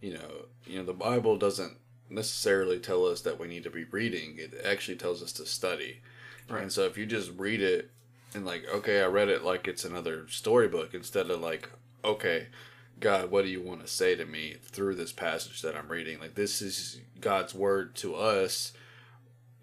you 0.00 0.14
know, 0.14 0.46
you 0.66 0.78
know, 0.78 0.84
the 0.84 0.94
Bible 0.94 1.36
doesn't 1.36 1.76
necessarily 2.08 2.78
tell 2.78 3.04
us 3.04 3.20
that 3.22 3.38
we 3.38 3.46
need 3.46 3.64
to 3.64 3.70
be 3.70 3.84
reading. 3.84 4.36
It 4.38 4.54
actually 4.64 4.96
tells 4.96 5.22
us 5.22 5.32
to 5.32 5.46
study. 5.46 6.00
Right. 6.48 6.62
And 6.62 6.72
so 6.72 6.84
if 6.84 6.96
you 6.96 7.06
just 7.06 7.30
read 7.36 7.60
it 7.60 7.90
and 8.34 8.46
like, 8.46 8.64
okay, 8.72 9.02
I 9.02 9.06
read 9.06 9.28
it 9.28 9.44
like 9.44 9.68
it's 9.68 9.84
another 9.84 10.26
storybook 10.28 10.94
instead 10.94 11.30
of 11.30 11.40
like, 11.40 11.68
okay, 12.02 12.46
God, 12.98 13.30
what 13.30 13.44
do 13.44 13.50
you 13.50 13.62
want 13.62 13.82
to 13.82 13.86
say 13.86 14.14
to 14.16 14.24
me 14.24 14.56
through 14.62 14.94
this 14.94 15.12
passage 15.12 15.62
that 15.62 15.76
I'm 15.76 15.88
reading? 15.88 16.18
Like 16.18 16.34
this 16.34 16.62
is 16.62 17.00
God's 17.20 17.54
word 17.54 17.94
to 17.96 18.14
us 18.14 18.72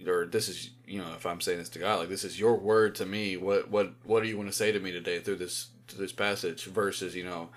or 0.05 0.25
this 0.25 0.47
is 0.47 0.71
you 0.85 0.99
know 0.99 1.13
if 1.15 1.25
I'm 1.25 1.41
saying 1.41 1.57
this 1.57 1.69
to 1.69 1.79
God 1.79 1.99
like 1.99 2.09
this 2.09 2.23
is 2.23 2.39
your 2.39 2.55
word 2.55 2.93
to 2.95 3.05
me 3.05 3.35
what 3.35 3.71
what 3.71 3.93
what 4.03 4.21
do 4.21 4.29
you 4.29 4.37
want 4.37 4.49
to 4.49 4.55
say 4.55 4.71
to 4.71 4.79
me 4.79 4.91
today 4.91 5.19
through 5.19 5.37
this 5.37 5.69
through 5.87 5.99
this 6.05 6.11
passage 6.13 6.65
versus 6.65 7.15
you 7.15 7.23
know 7.23 7.49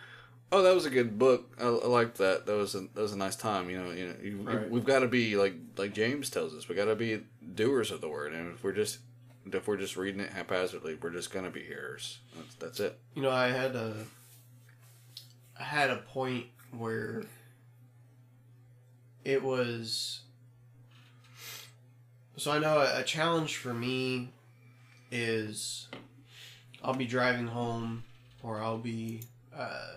oh 0.52 0.62
that 0.62 0.74
was 0.74 0.84
a 0.86 0.90
good 0.90 1.18
book. 1.18 1.54
I, 1.60 1.64
I 1.66 1.86
liked 1.86 2.18
that. 2.18 2.46
That 2.46 2.56
was 2.56 2.74
a 2.74 2.80
that 2.94 3.00
was 3.02 3.12
a 3.12 3.18
nice 3.18 3.36
time. 3.36 3.70
You 3.70 3.82
know 3.82 3.90
you 3.90 4.06
know 4.08 4.14
you, 4.22 4.36
Right. 4.42 4.70
we've 4.70 4.84
got 4.84 5.00
to 5.00 5.08
be 5.08 5.36
like 5.36 5.54
like 5.76 5.94
James 5.94 6.30
tells 6.30 6.54
us 6.54 6.68
we 6.68 6.74
got 6.74 6.86
to 6.86 6.96
be 6.96 7.20
doers 7.54 7.90
of 7.90 8.00
the 8.00 8.08
word. 8.08 8.32
And 8.32 8.52
if 8.54 8.62
we're 8.64 8.72
just 8.72 8.98
if 9.52 9.66
we're 9.66 9.76
just 9.78 9.96
reading 9.96 10.20
it 10.20 10.32
haphazardly 10.32 10.96
we're 11.00 11.10
just 11.10 11.32
gonna 11.32 11.50
be 11.50 11.62
hearers. 11.62 12.18
That's, 12.36 12.54
that's 12.56 12.80
it. 12.80 12.98
You 13.14 13.22
know, 13.22 13.30
I 13.30 13.48
had 13.48 13.74
a 13.74 13.94
I 15.58 15.62
had 15.64 15.90
a 15.90 15.96
point 15.96 16.46
where 16.76 17.24
it 19.24 19.42
was 19.42 20.20
so 22.36 22.50
I 22.52 22.58
know 22.58 22.78
a, 22.78 23.00
a 23.00 23.02
challenge 23.04 23.56
for 23.56 23.74
me 23.74 24.30
is 25.10 25.88
I'll 26.82 26.94
be 26.94 27.06
driving 27.06 27.48
home 27.48 28.04
or 28.42 28.60
I'll 28.60 28.78
be 28.78 29.22
uh, 29.56 29.94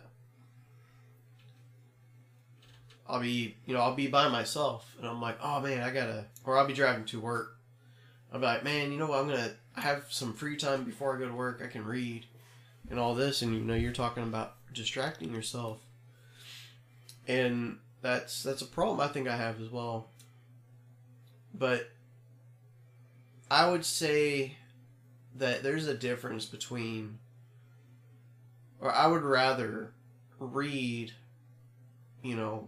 I'll 3.08 3.22
be 3.22 3.56
you 3.66 3.74
know 3.74 3.82
I'll 3.82 3.96
be 3.96 4.08
by 4.08 4.28
myself 4.28 4.96
and 4.98 5.08
I'm 5.08 5.22
like 5.22 5.38
oh 5.42 5.60
man 5.62 5.82
I 5.82 5.92
gotta 5.92 6.26
or 6.44 6.58
I'll 6.58 6.68
be 6.68 6.74
driving 6.74 7.06
to 7.06 7.20
work. 7.20 7.58
I'll 8.32 8.40
be 8.40 8.46
like 8.46 8.64
man 8.64 8.92
you 8.92 8.98
know 8.98 9.08
what? 9.08 9.20
I'm 9.20 9.28
gonna 9.28 9.52
have 9.76 10.06
some 10.10 10.34
free 10.34 10.58
time 10.58 10.84
before 10.84 11.16
I 11.16 11.20
go 11.20 11.28
to 11.28 11.34
work. 11.34 11.62
I 11.64 11.68
can 11.68 11.86
read 11.86 12.26
and 12.90 13.00
all 13.00 13.16
this 13.16 13.42
and 13.42 13.54
you 13.54 13.62
know 13.62 13.76
you're 13.76 13.92
talking 13.92 14.24
about 14.24 14.56
distracting 14.74 15.34
yourself. 15.34 15.80
And 17.28 17.78
that's 18.02 18.44
that's 18.44 18.62
a 18.62 18.66
problem 18.66 19.00
i 19.00 19.08
think 19.08 19.28
i 19.28 19.36
have 19.36 19.62
as 19.62 19.70
well. 19.70 20.10
But 21.54 21.90
i 23.50 23.70
would 23.70 23.86
say 23.86 24.58
that 25.36 25.64
there's 25.64 25.88
a 25.88 25.94
difference 25.94 26.46
between 26.46 27.20
or 28.84 28.94
i 28.94 29.08
would 29.08 29.24
rather 29.24 29.92
read 30.40 31.12
you 32.22 32.36
know 32.36 32.68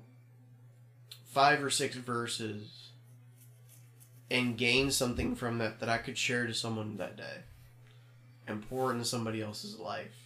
five 1.25 1.63
or 1.63 1.69
six 1.69 1.95
verses 1.95 2.89
and 4.31 4.57
gain 4.57 4.89
something 4.89 5.35
from 5.35 5.59
that 5.59 5.79
that 5.79 5.89
i 5.89 5.97
could 5.97 6.17
share 6.17 6.47
to 6.47 6.53
someone 6.53 6.97
that 6.97 7.15
day 7.15 7.43
and 8.47 8.67
pour 8.69 8.91
into 8.91 9.05
somebody 9.05 9.41
else's 9.41 9.77
life 9.77 10.25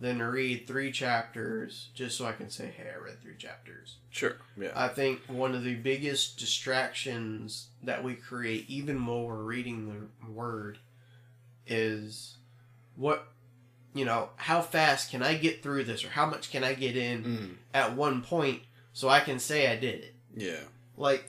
than 0.00 0.18
to 0.18 0.24
read 0.24 0.66
three 0.66 0.92
chapters 0.92 1.88
just 1.92 2.16
so 2.16 2.24
I 2.24 2.32
can 2.32 2.50
say, 2.50 2.72
hey, 2.76 2.88
I 2.94 3.02
read 3.02 3.20
three 3.20 3.36
chapters. 3.36 3.96
sure 4.10 4.36
yeah 4.56 4.70
I 4.74 4.88
think 4.88 5.20
one 5.26 5.54
of 5.54 5.64
the 5.64 5.74
biggest 5.74 6.38
distractions 6.38 7.68
that 7.82 8.04
we 8.04 8.14
create, 8.14 8.68
even 8.68 9.04
while 9.04 9.24
we're 9.24 9.42
reading 9.42 10.08
the 10.22 10.30
word, 10.30 10.78
is 11.66 12.36
what, 12.96 13.26
you 13.98 14.04
know, 14.04 14.30
how 14.36 14.62
fast 14.62 15.10
can 15.10 15.22
I 15.22 15.34
get 15.34 15.62
through 15.62 15.84
this 15.84 16.04
or 16.04 16.10
how 16.10 16.26
much 16.26 16.50
can 16.50 16.62
I 16.64 16.74
get 16.74 16.96
in 16.96 17.24
mm, 17.24 17.54
at 17.74 17.96
one 17.96 18.22
point 18.22 18.62
so 18.92 19.08
I 19.08 19.20
can 19.20 19.38
say 19.38 19.70
I 19.70 19.76
did 19.76 20.00
it? 20.00 20.14
yeah. 20.36 20.60
Like 20.96 21.28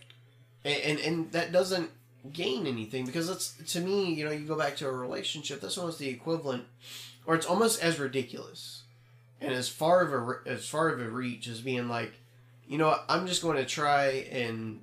and, 0.63 0.81
and 0.81 0.99
and 0.99 1.31
that 1.31 1.51
doesn't 1.51 1.89
gain 2.33 2.67
anything 2.67 3.05
because 3.05 3.29
it's 3.29 3.53
to 3.73 3.79
me 3.79 4.13
you 4.13 4.25
know 4.25 4.31
you 4.31 4.45
go 4.45 4.57
back 4.57 4.75
to 4.75 4.87
a 4.87 4.91
relationship 4.91 5.61
that's 5.61 5.77
almost 5.77 5.99
the 5.99 6.09
equivalent 6.09 6.65
or 7.25 7.35
it's 7.35 7.45
almost 7.45 7.81
as 7.81 7.97
ridiculous 7.97 8.83
and 9.39 9.53
as 9.53 9.69
far 9.69 10.01
of 10.01 10.13
a 10.13 10.49
as 10.49 10.67
far 10.67 10.89
of 10.89 10.99
a 10.99 11.09
reach 11.09 11.47
as 11.47 11.61
being 11.61 11.87
like 11.87 12.11
you 12.67 12.77
know 12.77 12.87
what, 12.87 13.05
i'm 13.07 13.25
just 13.25 13.41
going 13.41 13.55
to 13.55 13.65
try 13.65 14.27
and 14.31 14.81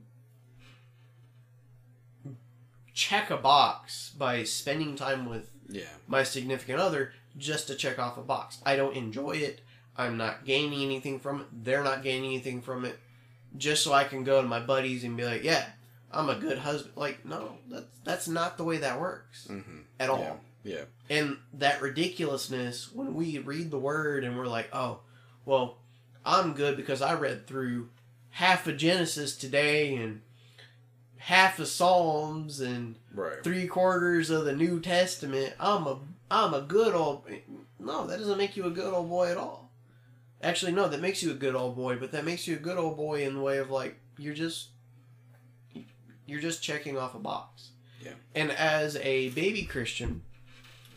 check 2.94 3.30
a 3.30 3.36
box 3.36 4.14
by 4.16 4.42
spending 4.42 4.96
time 4.96 5.28
with 5.28 5.50
yeah. 5.68 5.84
my 6.08 6.22
significant 6.22 6.80
other 6.80 7.12
just 7.38 7.66
to 7.68 7.74
check 7.74 7.98
off 7.98 8.16
a 8.18 8.22
box. 8.22 8.58
I 8.64 8.76
don't 8.76 8.96
enjoy 8.96 9.32
it. 9.32 9.60
I'm 9.96 10.16
not 10.16 10.44
gaining 10.44 10.82
anything 10.82 11.18
from 11.20 11.40
it. 11.42 11.46
They're 11.64 11.84
not 11.84 12.02
gaining 12.02 12.30
anything 12.32 12.60
from 12.62 12.84
it. 12.84 12.98
just 13.56 13.82
so 13.82 13.92
I 13.92 14.04
can 14.04 14.24
go 14.24 14.42
to 14.42 14.48
my 14.48 14.60
buddies 14.60 15.04
and 15.04 15.16
be 15.16 15.24
like, 15.24 15.42
yeah, 15.42 15.64
I'm 16.12 16.28
a 16.28 16.34
good 16.34 16.58
husband. 16.58 16.92
Like, 16.96 17.24
no, 17.24 17.52
that's 17.70 17.86
that's 18.04 18.28
not 18.28 18.56
the 18.58 18.64
way 18.64 18.78
that 18.78 19.00
works 19.00 19.46
Mm-hmm. 19.50 19.78
at 19.98 20.10
all. 20.10 20.40
Yeah. 20.64 20.82
And 21.08 21.38
that 21.54 21.80
ridiculousness 21.80 22.92
when 22.92 23.14
we 23.14 23.38
read 23.38 23.70
the 23.70 23.78
word 23.78 24.24
and 24.24 24.36
we're 24.36 24.46
like, 24.48 24.68
oh, 24.72 25.00
well, 25.44 25.78
I'm 26.24 26.54
good 26.54 26.76
because 26.76 27.00
I 27.00 27.14
read 27.14 27.46
through 27.46 27.88
half 28.30 28.66
of 28.66 28.76
Genesis 28.76 29.36
today 29.36 29.94
and 29.96 30.20
half 31.18 31.58
of 31.58 31.68
Psalms 31.68 32.60
and 32.60 32.96
Right. 33.14 33.42
three 33.42 33.66
quarters 33.66 34.28
of 34.28 34.44
the 34.44 34.52
New 34.54 34.80
Testament. 34.80 35.54
I'm 35.58 35.86
a 35.86 35.98
I'm 36.30 36.54
a 36.54 36.60
good 36.60 36.94
old 36.94 37.28
no, 37.78 38.06
that 38.06 38.18
doesn't 38.18 38.38
make 38.38 38.56
you 38.56 38.66
a 38.66 38.70
good 38.70 38.92
old 38.92 39.08
boy 39.08 39.30
at 39.30 39.36
all. 39.36 39.70
Actually, 40.42 40.72
no, 40.72 40.88
that 40.88 41.00
makes 41.00 41.22
you 41.22 41.30
a 41.30 41.34
good 41.34 41.54
old 41.54 41.76
boy, 41.76 41.96
but 41.96 42.12
that 42.12 42.24
makes 42.24 42.46
you 42.46 42.56
a 42.56 42.58
good 42.58 42.76
old 42.76 42.96
boy 42.96 43.24
in 43.24 43.34
the 43.34 43.40
way 43.40 43.58
of 43.58 43.70
like 43.70 43.96
you're 44.18 44.34
just 44.34 44.68
you're 46.26 46.40
just 46.40 46.62
checking 46.62 46.98
off 46.98 47.14
a 47.14 47.18
box. 47.18 47.70
Yeah. 48.02 48.12
And 48.34 48.50
as 48.50 48.96
a 48.96 49.30
baby 49.30 49.64
Christian, 49.64 50.22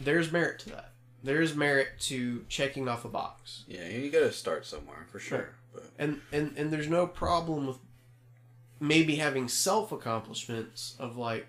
there's 0.02 0.32
merit 0.32 0.60
to 0.60 0.70
that. 0.72 0.92
There's 1.24 1.56
merit 1.56 2.00
to 2.02 2.46
checking 2.50 2.88
off 2.88 3.06
a 3.06 3.10
box. 3.10 3.66
Yeah, 3.68 3.88
you 3.88 4.10
got 4.10 4.20
to 4.20 4.32
start 4.32 4.66
somewhere 4.66 5.06
for 5.12 5.20
sure. 5.20 5.56
But 5.74 5.84
And 5.98 6.22
and 6.32 6.54
and 6.58 6.72
there's 6.72 6.88
no 6.88 7.08
problem 7.08 7.68
with 7.68 7.78
maybe 8.80 9.18
having 9.18 9.48
self 9.48 9.92
accomplishments 9.92 10.96
of 11.00 11.18
like 11.18 11.48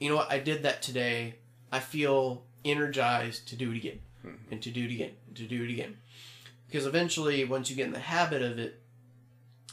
you 0.00 0.10
know 0.10 0.16
what, 0.16 0.32
I 0.32 0.40
did 0.40 0.64
that 0.64 0.82
today. 0.82 1.36
I 1.70 1.78
feel 1.78 2.44
energized 2.64 3.48
to 3.48 3.56
do 3.56 3.70
it 3.72 3.76
again 3.76 4.00
Mhm. 4.24 4.38
and 4.50 4.62
to 4.62 4.70
do 4.70 4.84
it 4.84 4.90
again 4.92 5.12
and 5.26 5.36
to 5.36 5.46
do 5.46 5.62
it 5.64 5.70
again. 5.70 5.96
Because 6.68 6.86
eventually 6.86 7.44
once 7.44 7.68
you 7.70 7.76
get 7.76 7.86
in 7.86 7.92
the 7.92 7.98
habit 7.98 8.40
of 8.42 8.58
it, 8.58 8.80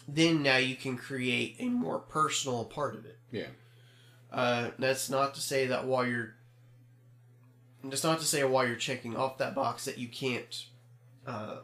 then 0.07 0.41
now 0.43 0.57
you 0.57 0.75
can 0.75 0.97
create 0.97 1.55
a 1.59 1.65
more 1.69 1.99
personal 1.99 2.65
part 2.65 2.95
of 2.95 3.05
it. 3.05 3.17
Yeah. 3.31 3.47
Uh, 4.31 4.71
that's 4.79 5.09
not 5.09 5.33
to 5.35 5.41
say 5.41 5.67
that 5.67 5.85
while 5.85 6.05
you're 6.05 6.35
that's 7.83 8.03
not 8.03 8.19
to 8.19 8.25
say 8.25 8.43
while 8.43 8.67
you're 8.67 8.75
checking 8.75 9.15
off 9.15 9.37
that 9.37 9.55
box 9.55 9.85
that 9.85 9.97
you 9.97 10.07
can't 10.07 10.65
uh, 11.25 11.59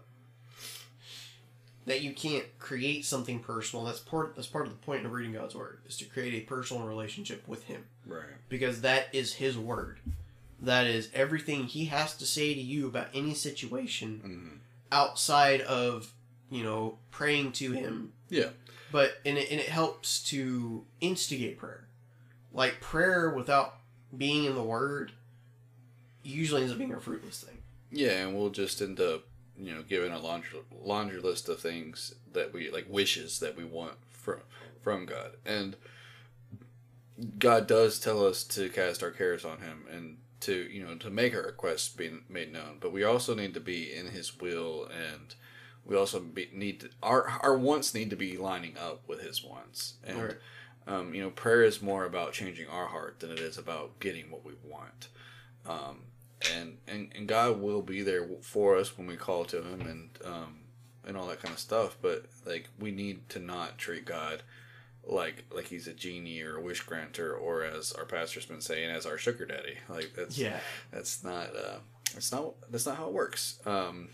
that 1.86 2.02
you 2.02 2.14
can't 2.14 2.46
create 2.58 3.06
something 3.06 3.40
personal. 3.40 3.86
That's 3.86 4.00
part 4.00 4.36
that's 4.36 4.48
part 4.48 4.66
of 4.66 4.72
the 4.72 4.80
point 4.86 5.06
of 5.06 5.12
reading 5.12 5.34
God's 5.34 5.56
word 5.56 5.80
is 5.88 5.98
to 5.98 6.06
create 6.06 6.34
a 6.34 6.46
personal 6.46 6.88
relationship 6.88 7.48
with 7.48 7.66
Him 7.66 7.86
right. 8.06 8.24
because 8.50 8.82
that 8.82 9.08
is 9.14 9.34
His 9.34 9.58
word. 9.58 10.00
That 10.66 10.88
is 10.88 11.10
everything 11.14 11.66
He 11.66 11.86
has 11.86 12.16
to 12.18 12.26
say 12.26 12.54
to 12.54 12.60
you 12.62 12.88
about 12.88 13.08
any 13.14 13.34
situation 13.34 14.20
hmm 14.24 14.50
outside 14.92 15.62
of 15.62 16.14
you 16.50 16.64
know 16.64 16.98
praying 17.12 17.52
to 17.54 17.72
Him. 17.72 18.14
Yeah. 18.30 18.50
but 18.92 19.18
and 19.26 19.38
it, 19.38 19.50
and 19.52 19.60
it 19.60 19.68
helps 19.70 20.22
to 20.30 20.86
instigate 21.02 21.58
prayer. 21.58 21.88
Like 22.54 22.80
prayer 22.82 23.30
without 23.30 23.76
being 24.16 24.46
in 24.46 24.56
the 24.56 24.64
word 24.64 25.12
usually 26.24 26.62
ends 26.62 26.72
up 26.72 26.78
being 26.80 26.94
a 26.94 27.00
fruitless 27.00 27.42
thing. 27.42 27.58
Yeah, 27.92 28.26
and 28.26 28.36
we'll 28.36 28.50
just 28.50 28.82
end 28.82 29.00
up, 29.00 29.26
you 29.58 29.74
know, 29.74 29.84
giving 29.84 30.12
a 30.12 30.20
laundry 30.20 30.60
laundry 30.84 31.20
list 31.20 31.50
of 31.50 31.60
things 31.60 32.16
that 32.34 32.54
we 32.54 32.70
like 32.72 32.86
wishes 32.90 33.40
that 33.40 33.56
we 33.58 33.64
want 33.66 33.96
from 34.10 34.40
from 34.82 35.06
God, 35.06 35.32
and 35.46 35.76
God 37.40 37.66
does 37.68 38.00
tell 38.00 38.26
us 38.26 38.44
to 38.46 38.70
cast 38.70 39.02
our 39.04 39.12
cares 39.12 39.46
on 39.46 39.60
Him 39.60 39.86
and 39.92 40.18
to 40.42 40.54
you 40.54 40.84
know 40.86 40.96
to 40.96 41.10
make 41.10 41.34
our 41.34 41.44
requests 41.44 41.90
be 41.90 42.12
made 42.30 42.52
known. 42.52 42.78
But 42.80 42.92
we 42.92 43.04
also 43.04 43.36
need 43.36 43.54
to 43.54 43.60
be 43.60 43.94
in 43.94 44.08
His 44.08 44.40
will, 44.40 44.86
and 44.86 45.34
we 45.86 45.96
also 45.96 46.20
be, 46.20 46.50
need 46.54 46.82
to, 46.82 46.90
our 47.04 47.28
our 47.42 47.58
wants 47.58 47.94
need 47.94 48.10
to 48.10 48.16
be 48.16 48.38
lining 48.38 48.78
up 48.78 49.08
with 49.08 49.22
His 49.22 49.44
wants, 49.44 49.96
and 50.04 50.22
Right. 50.22 50.38
um, 50.88 51.14
you 51.14 51.22
know, 51.22 51.30
prayer 51.30 51.64
is 51.64 51.82
more 51.82 52.06
about 52.06 52.34
changing 52.34 52.68
our 52.68 52.88
heart 52.88 53.20
than 53.20 53.32
it 53.32 53.40
is 53.40 53.58
about 53.58 54.00
getting 54.00 54.30
what 54.32 54.46
we 54.46 54.54
want. 54.64 55.08
Um, 55.66 56.02
and, 56.54 56.78
and 56.88 57.12
and 57.16 57.28
God 57.28 57.60
will 57.60 57.82
be 57.82 58.02
there 58.04 58.28
for 58.42 58.76
us 58.78 58.98
when 58.98 59.08
we 59.08 59.16
call 59.16 59.46
to 59.46 59.62
Him 59.64 59.82
and 59.82 60.10
um, 60.24 60.60
and 61.08 61.18
all 61.18 61.28
that 61.28 61.42
kind 61.42 61.54
of 61.54 61.60
stuff. 61.60 61.98
But 62.02 62.26
like 62.46 62.70
we 62.80 62.92
need 62.92 63.30
to 63.30 63.40
not 63.40 63.78
treat 63.78 64.06
God 64.06 64.44
like 65.08 65.46
like 65.52 65.68
He's 65.68 65.88
a 65.88 65.94
genie 65.94 66.42
or 66.42 66.58
a 66.58 66.62
wish 66.62 66.82
granter, 66.82 67.34
or 67.34 67.64
as 67.64 67.92
our 67.92 68.06
pastor's 68.06 68.46
been 68.46 68.62
saying, 68.62 68.90
as 68.90 69.06
our 69.06 69.18
sugar 69.18 69.46
daddy. 69.46 69.78
Like 69.90 70.14
that's 70.16 70.38
yeah 70.38 70.60
that's 70.92 71.24
not 71.24 71.56
uh, 71.56 71.80
that's 72.14 72.32
not 72.32 72.54
that's 72.70 72.86
not 72.86 72.98
how 72.98 73.08
it 73.08 73.14
works. 73.14 73.60
Um, 73.66 74.10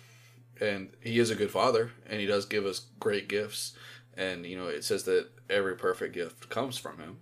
and 0.59 0.89
He 1.01 1.19
is 1.19 1.29
a 1.29 1.35
good 1.35 1.51
Father, 1.51 1.91
and 2.09 2.19
He 2.19 2.25
does 2.25 2.45
give 2.45 2.65
us 2.65 2.87
great 2.99 3.27
gifts. 3.27 3.73
And 4.15 4.45
you 4.45 4.57
know, 4.57 4.67
it 4.67 4.83
says 4.83 5.03
that 5.03 5.29
every 5.49 5.75
perfect 5.75 6.13
gift 6.13 6.49
comes 6.49 6.77
from 6.77 6.97
Him. 6.97 7.17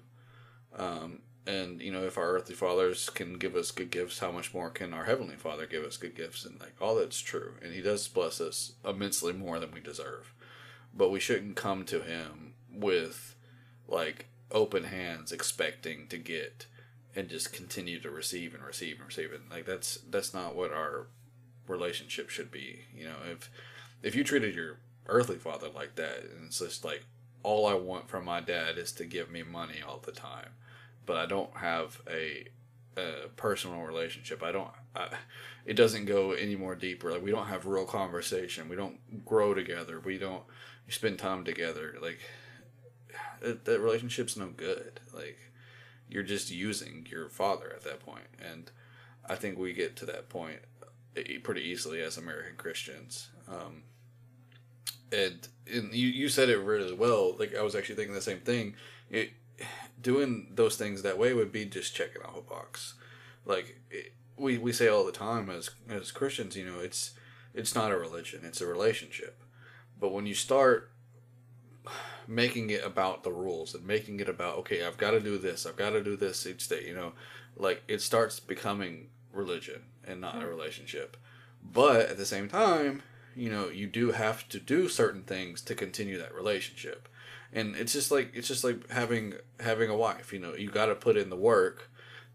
Um, 0.76 1.20
and 1.46 1.82
you 1.82 1.92
know, 1.92 2.04
if 2.04 2.18
our 2.18 2.30
earthly 2.30 2.56
fathers 2.56 3.10
can 3.10 3.38
give 3.38 3.56
us 3.56 3.72
good 3.72 3.92
gifts, 3.92 4.20
how 4.20 4.32
much 4.32 4.54
more 4.54 4.70
can 4.70 4.94
our 4.94 5.06
heavenly 5.06 5.36
Father 5.36 5.66
give 5.66 5.84
us 5.84 5.98
good 5.98 6.16
gifts? 6.16 6.46
And 6.46 6.60
like 6.60 6.76
all 6.82 6.96
that's 6.96 7.20
true, 7.20 7.54
and 7.62 7.74
He 7.74 7.82
does 7.82 8.08
bless 8.08 8.40
us 8.42 8.74
immensely 8.86 9.34
more 9.34 9.60
than 9.60 9.72
we 9.72 9.80
deserve. 9.80 10.34
But 10.94 11.12
we 11.12 11.20
shouldn't 11.20 11.56
come 11.56 11.86
to 11.86 12.02
Him 12.02 12.54
with 12.72 13.29
like 13.92 14.28
open 14.52 14.86
hands, 14.86 15.32
expecting 15.32 16.08
to 16.08 16.18
get, 16.18 16.66
and 17.16 17.30
just 17.30 17.54
continue 17.54 18.00
to 18.00 18.10
receive 18.10 18.54
and 18.54 18.64
receive 18.64 18.98
and 18.98 19.08
receive. 19.08 19.32
And 19.34 19.50
like 19.50 19.66
that's 19.66 20.00
that's 20.10 20.34
not 20.34 20.56
what 20.56 20.72
our 20.72 21.08
relationship 21.68 22.30
should 22.30 22.52
be. 22.52 22.82
You 22.96 23.06
know, 23.06 23.16
if 23.32 23.50
if 24.02 24.16
you 24.16 24.24
treated 24.24 24.56
your 24.56 24.78
earthly 25.08 25.38
father 25.38 25.68
like 25.74 25.96
that, 25.96 26.24
and 26.24 26.48
it's 26.48 26.60
just 26.60 26.86
like 26.86 27.06
all 27.44 27.66
I 27.66 27.74
want 27.74 28.10
from 28.10 28.26
my 28.26 28.42
dad 28.42 28.78
is 28.78 28.92
to 28.94 29.06
give 29.06 29.32
me 29.32 29.44
money 29.44 29.78
all 29.86 30.00
the 30.00 30.12
time, 30.12 30.50
but 31.06 31.18
I 31.18 31.26
don't 31.26 31.56
have 31.58 32.02
a, 32.10 32.48
a 32.98 33.30
personal 33.36 33.82
relationship. 33.82 34.44
I 34.44 34.52
don't. 34.52 34.70
I, 34.96 35.10
it 35.66 35.74
doesn't 35.74 36.06
go 36.06 36.32
any 36.32 36.56
more 36.56 36.76
deeper. 36.76 37.12
Like 37.12 37.24
we 37.24 37.32
don't 37.32 37.48
have 37.48 37.66
real 37.66 37.86
conversation. 37.86 38.70
We 38.70 38.76
don't 38.76 39.26
grow 39.26 39.54
together. 39.54 40.00
We 40.00 40.18
don't 40.18 40.44
spend 40.88 41.20
time 41.20 41.46
together. 41.46 41.96
Like 42.02 42.20
that, 43.42 43.66
that 43.66 43.80
relationship's 43.80 44.38
no 44.38 44.48
good. 44.48 45.00
Like 45.14 45.38
you're 46.10 46.24
just 46.24 46.52
using 46.52 47.08
your 47.10 47.30
father 47.30 47.72
at 47.76 47.84
that 47.84 48.00
point, 48.00 48.28
and 48.40 48.72
I 49.28 49.36
think 49.36 49.58
we 49.58 49.74
get 49.74 49.96
to 49.98 50.06
that 50.06 50.30
point 50.30 50.60
e- 51.16 51.38
pretty 51.38 51.62
easily 51.62 52.02
as 52.02 52.18
American 52.18 52.56
Christians. 52.58 53.30
Um, 53.48 53.84
and 55.12 55.48
and 55.72 55.94
you, 55.94 56.08
you 56.08 56.30
said 56.30 56.50
it 56.50 56.58
really 56.58 56.94
well. 56.94 57.36
Like 57.38 57.56
I 57.56 57.62
was 57.62 57.76
actually 57.76 57.96
thinking 57.96 58.16
the 58.16 58.22
same 58.22 58.40
thing. 58.40 58.76
It, 59.10 59.32
doing 60.02 60.48
those 60.52 60.78
things 60.78 61.02
that 61.02 61.18
way 61.18 61.34
would 61.34 61.52
be 61.52 61.66
just 61.66 61.96
checking 61.96 62.22
off 62.22 62.38
a 62.38 62.42
box. 62.42 62.96
Like 63.46 63.80
it, 63.92 64.14
we 64.38 64.58
we 64.58 64.72
say 64.72 64.88
all 64.88 65.06
the 65.06 65.12
time 65.12 65.50
as 65.50 65.72
as 65.90 66.12
Christians, 66.12 66.56
you 66.56 66.66
know, 66.66 66.80
it's 66.80 67.12
it's 67.54 67.76
not 67.76 67.92
a 67.92 67.98
religion; 67.98 68.42
it's 68.44 68.62
a 68.62 68.68
relationship. 68.68 69.44
But 70.00 70.14
when 70.14 70.26
you 70.26 70.36
start 70.36 70.92
making 72.28 72.70
it 72.70 72.86
about 72.86 73.24
the 73.24 73.32
rules 73.32 73.74
and 73.74 73.86
making 73.86 74.20
it 74.20 74.30
about 74.30 74.58
okay, 74.58 74.86
I've 74.86 74.98
got 74.98 75.12
to 75.12 75.20
do 75.20 75.38
this, 75.38 75.66
I've 75.66 75.76
got 75.76 75.92
to 75.92 76.04
do 76.04 76.16
this 76.16 76.46
each 76.46 76.68
day, 76.68 76.86
you 76.86 76.96
know, 76.96 77.14
like 77.56 77.84
it 77.88 78.02
starts 78.02 78.40
becoming 78.40 79.08
religion 79.34 79.84
and 80.06 80.22
not 80.22 80.42
a 80.42 80.48
relationship. 80.48 81.18
But 81.62 82.10
at 82.10 82.18
the 82.18 82.26
same 82.26 82.48
time, 82.48 83.04
you 83.36 83.50
know, 83.50 83.70
you 83.70 83.88
do 83.88 84.12
have 84.12 84.48
to 84.50 84.60
do 84.60 84.88
certain 84.90 85.24
things 85.24 85.62
to 85.64 85.76
continue 85.76 86.18
that 86.18 86.34
relationship. 86.34 87.08
And 87.52 87.76
it's 87.76 87.94
just 87.94 88.12
like 88.12 88.32
it's 88.34 88.48
just 88.48 88.64
like 88.64 88.90
having 88.90 89.34
having 89.60 89.90
a 89.90 89.98
wife, 89.98 90.32
you 90.32 90.40
know, 90.40 90.54
you 90.54 90.70
got 90.70 90.88
to 90.88 90.96
put 90.96 91.18
in 91.18 91.30
the 91.30 91.36
work 91.36 91.90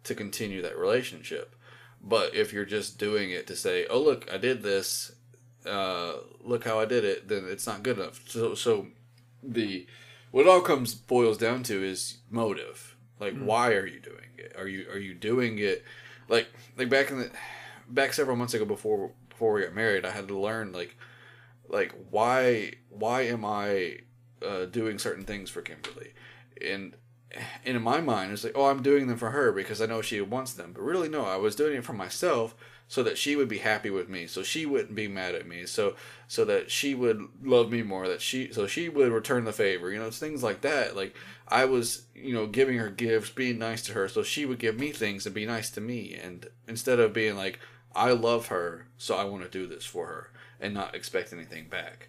to 0.04 0.14
continue 0.14 0.60
that 0.62 0.78
relationship. 0.78 1.54
But 2.02 2.34
if 2.34 2.52
you're 2.52 2.64
just 2.64 2.98
doing 2.98 3.30
it 3.30 3.46
to 3.46 3.56
say, 3.56 3.86
"Oh, 3.88 4.00
look, 4.00 4.30
I 4.32 4.38
did 4.38 4.62
this. 4.62 5.12
Uh, 5.64 6.14
look 6.42 6.64
how 6.64 6.78
I 6.78 6.84
did 6.84 7.04
it," 7.04 7.28
then 7.28 7.46
it's 7.48 7.66
not 7.66 7.82
good 7.82 7.98
enough. 7.98 8.28
So 8.28 8.54
so 8.54 8.88
the 9.46 9.86
what 10.30 10.46
it 10.46 10.48
all 10.48 10.60
comes 10.60 10.94
boils 10.94 11.38
down 11.38 11.62
to 11.64 11.82
is 11.82 12.18
motive. 12.30 12.96
Like 13.20 13.38
why 13.38 13.72
are 13.72 13.86
you 13.86 14.00
doing 14.00 14.30
it? 14.38 14.54
Are 14.58 14.68
you 14.68 14.88
are 14.90 14.98
you 14.98 15.14
doing 15.14 15.58
it 15.58 15.84
like 16.28 16.48
like 16.76 16.88
back 16.88 17.10
in 17.10 17.18
the 17.18 17.30
back 17.88 18.12
several 18.12 18.36
months 18.36 18.54
ago 18.54 18.64
before 18.64 19.12
before 19.28 19.54
we 19.54 19.62
got 19.62 19.74
married, 19.74 20.04
I 20.04 20.10
had 20.10 20.28
to 20.28 20.38
learn 20.38 20.72
like 20.72 20.96
like 21.68 21.94
why 22.10 22.74
why 22.88 23.22
am 23.22 23.44
I 23.44 23.98
uh, 24.44 24.66
doing 24.66 24.98
certain 24.98 25.24
things 25.24 25.50
for 25.50 25.62
Kimberly? 25.62 26.12
And 26.66 26.96
and 27.64 27.76
in 27.76 27.82
my 27.82 28.00
mind, 28.00 28.32
it's 28.32 28.44
like, 28.44 28.56
oh, 28.56 28.66
I'm 28.66 28.82
doing 28.82 29.08
them 29.08 29.16
for 29.16 29.30
her 29.30 29.50
because 29.50 29.82
I 29.82 29.86
know 29.86 30.02
she 30.02 30.20
wants 30.20 30.52
them. 30.52 30.72
But 30.72 30.82
really, 30.82 31.08
no, 31.08 31.24
I 31.24 31.36
was 31.36 31.56
doing 31.56 31.76
it 31.76 31.84
for 31.84 31.92
myself 31.92 32.54
so 32.94 33.02
that 33.02 33.18
she 33.18 33.34
would 33.34 33.48
be 33.48 33.58
happy 33.58 33.90
with 33.90 34.08
me, 34.08 34.24
so 34.24 34.44
she 34.44 34.64
wouldn't 34.64 34.94
be 34.94 35.08
mad 35.08 35.34
at 35.34 35.48
me, 35.48 35.66
so 35.66 35.96
so 36.28 36.44
that 36.44 36.70
she 36.70 36.94
would 36.94 37.26
love 37.42 37.68
me 37.68 37.82
more, 37.82 38.06
that 38.06 38.22
she 38.22 38.52
so 38.52 38.68
she 38.68 38.88
would 38.88 39.10
return 39.10 39.44
the 39.44 39.52
favor. 39.52 39.90
You 39.90 39.98
know, 39.98 40.06
it's 40.06 40.20
things 40.20 40.44
like 40.44 40.60
that. 40.60 40.94
Like 40.94 41.12
I 41.48 41.64
was, 41.64 42.06
you 42.14 42.32
know, 42.32 42.46
giving 42.46 42.78
her 42.78 42.90
gifts, 42.90 43.30
being 43.30 43.58
nice 43.58 43.82
to 43.86 43.94
her, 43.94 44.08
so 44.08 44.22
she 44.22 44.46
would 44.46 44.60
give 44.60 44.78
me 44.78 44.92
things 44.92 45.26
and 45.26 45.34
be 45.34 45.44
nice 45.44 45.70
to 45.70 45.80
me. 45.80 46.14
And 46.14 46.46
instead 46.68 47.00
of 47.00 47.12
being 47.12 47.36
like, 47.36 47.58
I 47.96 48.12
love 48.12 48.46
her, 48.46 48.86
so 48.96 49.16
I 49.16 49.24
want 49.24 49.42
to 49.42 49.50
do 49.50 49.66
this 49.66 49.84
for 49.84 50.06
her, 50.06 50.30
and 50.60 50.72
not 50.72 50.94
expect 50.94 51.32
anything 51.32 51.66
back. 51.66 52.08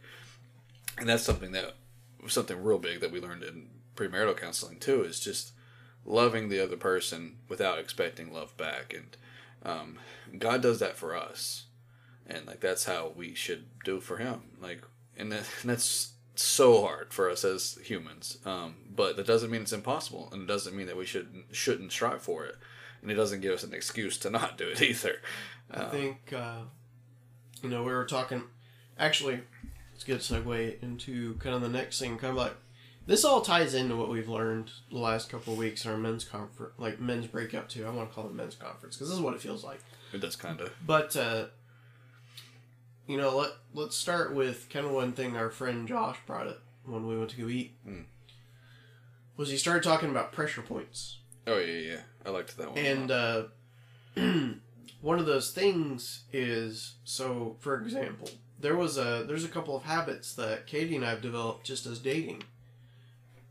And 0.99 1.09
that's 1.09 1.23
something 1.23 1.51
that 1.53 1.73
something 2.27 2.63
real 2.63 2.77
big 2.77 2.99
that 2.99 3.11
we 3.11 3.19
learned 3.19 3.41
in 3.41 3.69
premarital 3.95 4.37
counseling 4.37 4.77
too 4.77 5.01
is 5.01 5.19
just 5.19 5.51
loving 6.05 6.47
the 6.47 6.63
other 6.63 6.77
person 6.77 7.37
without 7.49 7.79
expecting 7.79 8.31
love 8.31 8.55
back 8.55 8.93
and 8.93 9.17
um, 9.65 9.97
god 10.37 10.61
does 10.61 10.79
that 10.79 10.95
for 10.95 11.15
us 11.15 11.65
and 12.27 12.45
like 12.47 12.61
that's 12.61 12.85
how 12.85 13.11
we 13.15 13.33
should 13.33 13.65
do 13.83 13.99
for 13.99 14.17
him 14.17 14.41
like 14.61 14.81
and, 15.17 15.31
that, 15.31 15.45
and 15.61 15.69
that's 15.69 16.13
so 16.35 16.81
hard 16.81 17.13
for 17.13 17.29
us 17.29 17.43
as 17.43 17.77
humans 17.83 18.37
um, 18.45 18.75
but 18.93 19.15
that 19.15 19.27
doesn't 19.27 19.51
mean 19.51 19.61
it's 19.61 19.73
impossible 19.73 20.29
and 20.31 20.43
it 20.43 20.47
doesn't 20.47 20.75
mean 20.75 20.87
that 20.87 20.97
we 20.97 21.05
shouldn't 21.05 21.45
shouldn't 21.51 21.91
strive 21.91 22.21
for 22.21 22.45
it 22.45 22.55
and 23.01 23.11
it 23.11 23.15
doesn't 23.15 23.41
give 23.41 23.53
us 23.53 23.63
an 23.63 23.73
excuse 23.73 24.17
to 24.17 24.29
not 24.29 24.57
do 24.57 24.67
it 24.67 24.81
either 24.81 25.19
I 25.71 25.85
think 25.85 26.33
uh, 26.33 26.61
you 27.61 27.69
know 27.69 27.83
we 27.83 27.91
were 27.91 28.05
talking. 28.05 28.43
Actually, 28.97 29.41
it's 29.93 30.03
a 30.03 30.07
good 30.07 30.19
segue 30.19 30.81
into 30.81 31.35
kind 31.35 31.55
of 31.55 31.61
the 31.61 31.69
next 31.69 31.99
thing. 31.99 32.17
Kind 32.17 32.31
of 32.31 32.37
like 32.37 32.55
this 33.07 33.23
all 33.23 33.41
ties 33.41 33.73
into 33.73 33.95
what 33.95 34.09
we've 34.09 34.27
learned 34.29 34.71
the 34.91 34.97
last 34.97 35.29
couple 35.29 35.53
of 35.53 35.59
weeks 35.59 35.85
in 35.85 35.91
our 35.91 35.97
men's 35.97 36.23
conference, 36.23 36.73
like 36.77 36.99
men's 36.99 37.27
breakup 37.27 37.69
too. 37.69 37.85
I 37.85 37.89
want 37.89 38.09
to 38.09 38.15
call 38.15 38.25
it 38.25 38.33
men's 38.33 38.55
conference 38.55 38.95
because 38.95 39.09
this 39.09 39.17
is 39.17 39.23
what 39.23 39.33
it 39.35 39.41
feels 39.41 39.63
like. 39.63 39.79
it 40.13 40.21
does 40.21 40.35
kind 40.35 40.59
of 40.61 40.71
But 40.85 41.15
uh, 41.15 41.45
you 43.07 43.17
know, 43.17 43.35
let 43.37 43.51
let's 43.73 43.95
start 43.95 44.33
with 44.33 44.69
kind 44.69 44.85
of 44.85 44.91
one 44.91 45.11
thing 45.13 45.35
our 45.37 45.49
friend 45.49 45.87
Josh 45.87 46.17
brought 46.25 46.47
up 46.47 46.61
when 46.85 47.07
we 47.07 47.17
went 47.17 47.29
to 47.31 47.41
go 47.41 47.47
eat. 47.47 47.75
Mm. 47.87 48.05
Was 49.37 49.49
he 49.49 49.57
started 49.57 49.83
talking 49.83 50.09
about 50.09 50.31
pressure 50.31 50.61
points. 50.61 51.19
oh 51.45 51.57
yeah 51.59 51.91
yeah 51.91 51.99
i 52.25 52.29
liked 52.29 52.55
that 52.57 52.69
one 52.71 52.77
And 52.79 53.11
uh, 53.11 53.43
one 55.01 55.19
of 55.19 55.25
those 55.25 55.51
things 55.51 56.23
is 56.33 56.95
so. 57.03 57.57
For 57.59 57.79
example, 57.81 58.29
there 58.59 58.75
was 58.75 58.97
a 58.97 59.25
there's 59.27 59.43
a 59.43 59.49
couple 59.49 59.75
of 59.75 59.83
habits 59.83 60.33
that 60.35 60.65
Katie 60.67 60.95
and 60.95 61.05
I've 61.05 61.21
developed 61.21 61.65
just 61.65 61.85
as 61.85 61.99
dating. 61.99 62.43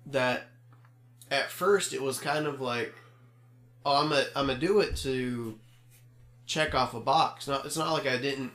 That 0.07 0.49
at 1.31 1.51
first 1.51 1.93
it 1.93 2.03
was 2.03 2.19
kind 2.19 2.47
of 2.47 2.61
like, 2.61 2.95
oh, 3.85 4.05
I'm 4.05 4.13
a 4.13 4.25
I'm 4.37 4.47
gonna 4.47 4.59
do 4.59 4.81
it 4.81 4.97
to 4.99 5.59
check 6.47 6.75
off 6.75 6.95
a 6.95 7.01
box. 7.01 7.49
Not 7.49 7.65
it's 7.67 7.77
not 7.77 7.93
like 7.93 8.07
I 8.07 8.17
didn't 8.17 8.53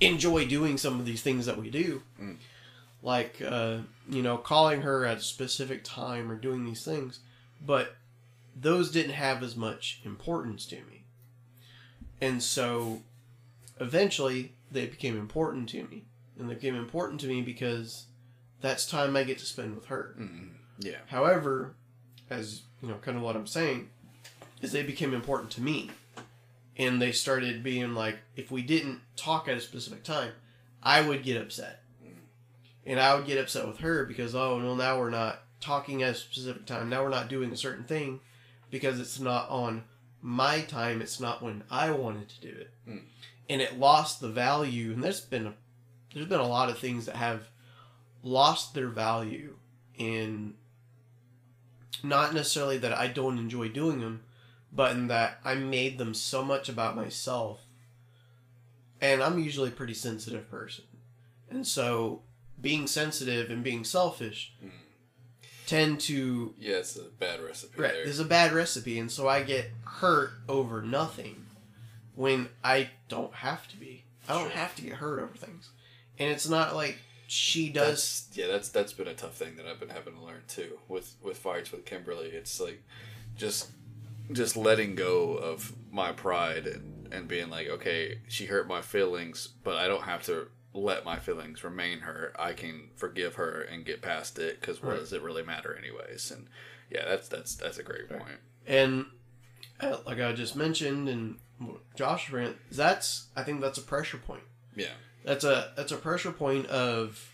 enjoy 0.00 0.46
doing 0.46 0.78
some 0.78 1.00
of 1.00 1.06
these 1.06 1.22
things 1.22 1.46
that 1.46 1.58
we 1.58 1.70
do. 1.70 2.02
Mm. 2.20 2.36
Like 3.02 3.40
uh, 3.44 3.78
you 4.08 4.22
know, 4.22 4.36
calling 4.36 4.82
her 4.82 5.04
at 5.04 5.18
a 5.18 5.22
specific 5.22 5.84
time 5.84 6.30
or 6.30 6.36
doing 6.36 6.64
these 6.64 6.84
things, 6.84 7.20
but 7.64 7.96
those 8.58 8.90
didn't 8.90 9.12
have 9.12 9.42
as 9.42 9.54
much 9.54 10.00
importance 10.04 10.66
to 10.66 10.76
me. 10.76 11.04
And 12.20 12.42
so 12.42 13.02
eventually 13.78 14.52
they 14.70 14.86
became 14.86 15.18
important 15.18 15.68
to 15.70 15.84
me. 15.84 16.04
And 16.38 16.48
they 16.48 16.54
became 16.54 16.74
important 16.74 17.20
to 17.22 17.26
me 17.26 17.42
because 17.42 18.06
that's 18.60 18.86
time 18.86 19.16
I 19.16 19.24
get 19.24 19.38
to 19.38 19.46
spend 19.46 19.74
with 19.74 19.86
her. 19.86 20.14
Mm, 20.18 20.50
yeah 20.78 20.98
However, 21.08 21.74
as 22.30 22.62
you 22.82 22.88
know, 22.88 22.96
kind 22.96 23.16
of 23.16 23.22
what 23.22 23.36
I'm 23.36 23.46
saying, 23.46 23.90
is 24.62 24.72
they 24.72 24.82
became 24.82 25.14
important 25.14 25.50
to 25.52 25.60
me. 25.60 25.90
And 26.78 27.00
they 27.00 27.12
started 27.12 27.62
being 27.62 27.94
like, 27.94 28.18
if 28.36 28.50
we 28.50 28.62
didn't 28.62 29.00
talk 29.16 29.48
at 29.48 29.56
a 29.56 29.60
specific 29.60 30.04
time, 30.04 30.32
I 30.82 31.00
would 31.00 31.22
get 31.22 31.40
upset. 31.40 31.82
And 32.84 33.00
I 33.00 33.14
would 33.14 33.26
get 33.26 33.38
upset 33.38 33.66
with 33.66 33.78
her 33.78 34.04
because, 34.04 34.34
oh, 34.34 34.58
well, 34.58 34.76
now 34.76 34.98
we're 34.98 35.10
not 35.10 35.42
talking 35.60 36.02
at 36.02 36.10
a 36.10 36.14
specific 36.14 36.66
time. 36.66 36.88
Now 36.88 37.02
we're 37.02 37.08
not 37.08 37.28
doing 37.28 37.50
a 37.50 37.56
certain 37.56 37.84
thing 37.84 38.20
because 38.70 39.00
it's 39.00 39.18
not 39.18 39.48
on 39.48 39.84
my 40.22 40.60
time. 40.60 41.02
It's 41.02 41.18
not 41.18 41.42
when 41.42 41.64
I 41.70 41.90
wanted 41.90 42.28
to 42.28 42.40
do 42.40 42.48
it. 42.48 42.70
Mm. 42.88 43.02
And 43.48 43.60
it 43.60 43.78
lost 43.78 44.20
the 44.20 44.28
value. 44.28 44.92
And 44.92 45.02
there's 45.02 45.20
been 45.20 45.48
a, 45.48 45.54
there's 46.14 46.28
been 46.28 46.38
a 46.38 46.46
lot 46.46 46.68
of 46.68 46.78
things 46.78 47.06
that 47.06 47.16
have 47.16 47.48
lost 48.22 48.74
their 48.74 48.88
value 48.88 49.56
in 49.96 50.54
not 52.08 52.34
necessarily 52.34 52.78
that 52.78 52.92
I 52.92 53.06
don't 53.08 53.38
enjoy 53.38 53.68
doing 53.68 54.00
them, 54.00 54.22
but 54.72 54.92
in 54.92 55.08
that 55.08 55.38
I 55.44 55.54
made 55.54 55.98
them 55.98 56.14
so 56.14 56.44
much 56.44 56.68
about 56.68 56.96
myself. 56.96 57.60
And 59.00 59.22
I'm 59.22 59.38
usually 59.38 59.68
a 59.68 59.72
pretty 59.72 59.94
sensitive 59.94 60.50
person. 60.50 60.84
And 61.50 61.66
so 61.66 62.22
being 62.60 62.86
sensitive 62.86 63.50
and 63.50 63.62
being 63.62 63.84
selfish 63.84 64.52
Mm. 64.64 64.70
tend 65.66 66.00
to 66.00 66.54
yeah 66.58 66.76
it's 66.76 66.96
a 66.96 67.02
bad 67.02 67.40
recipe 67.42 67.80
right 67.80 67.92
there. 67.92 68.04
there's 68.04 68.20
a 68.20 68.24
bad 68.24 68.52
recipe 68.52 68.98
and 69.00 69.10
so 69.10 69.28
I 69.28 69.42
get 69.42 69.66
hurt 69.84 70.30
over 70.48 70.80
nothing 70.80 71.44
when 72.14 72.48
I 72.64 72.90
don't 73.08 73.34
have 73.34 73.66
to 73.68 73.76
be. 73.76 74.04
I 74.28 74.32
don't 74.34 74.42
Sure. 74.48 74.50
have 74.58 74.74
to 74.76 74.82
get 74.82 74.94
hurt 74.94 75.20
over 75.20 75.36
things. 75.36 75.68
And 76.18 76.30
it's 76.30 76.48
not 76.48 76.74
like 76.74 76.98
she 77.26 77.68
does 77.70 78.26
That's, 78.28 78.38
yeah, 78.38 78.46
that's 78.46 78.68
that's 78.68 78.92
been 78.92 79.08
a 79.08 79.14
tough 79.14 79.34
thing 79.34 79.56
that 79.56 79.66
I've 79.66 79.80
been 79.80 79.88
having 79.90 80.14
to 80.14 80.20
learn 80.20 80.42
too 80.48 80.78
with 80.88 81.14
with 81.22 81.38
fights 81.38 81.72
with 81.72 81.84
Kimberly. 81.84 82.28
It's 82.28 82.60
like 82.60 82.82
just 83.36 83.70
just 84.32 84.56
letting 84.56 84.94
go 84.94 85.34
of 85.34 85.72
my 85.90 86.12
pride 86.12 86.66
and 86.66 87.08
and 87.12 87.28
being 87.28 87.50
like, 87.50 87.68
okay, 87.68 88.18
she 88.28 88.46
hurt 88.46 88.66
my 88.66 88.82
feelings, 88.82 89.48
but 89.62 89.76
I 89.76 89.86
don't 89.88 90.02
have 90.02 90.24
to 90.24 90.48
let 90.74 91.04
my 91.04 91.18
feelings 91.18 91.64
remain 91.64 92.00
hurt. 92.00 92.34
I 92.38 92.52
can 92.52 92.90
forgive 92.96 93.36
her 93.36 93.62
and 93.62 93.84
get 93.84 94.02
past 94.02 94.38
it 94.38 94.60
because 94.60 94.82
what 94.82 94.90
Right. 94.90 95.00
does 95.00 95.12
it 95.12 95.22
really 95.22 95.42
matter 95.42 95.74
anyways? 95.76 96.30
And 96.30 96.48
yeah, 96.90 97.04
that's 97.06 97.28
that's 97.28 97.54
that's 97.54 97.78
a 97.78 97.82
great 97.82 98.10
Right. 98.10 98.20
point. 98.20 98.38
And 98.66 99.06
uh, 99.80 99.98
like 100.06 100.20
I 100.20 100.32
just 100.32 100.56
mentioned, 100.56 101.08
and 101.08 101.38
Josh 101.94 102.30
ran, 102.30 102.56
that's 102.70 103.28
I 103.36 103.42
think 103.42 103.60
that's 103.60 103.78
a 103.78 103.82
pressure 103.82 104.18
point. 104.18 104.42
Yeah, 104.74 104.94
That's 105.26 105.44
a 105.44 105.72
that's 105.76 105.90
a 105.92 105.96
pressure 105.96 106.30
point 106.32 106.66
of, 106.66 107.30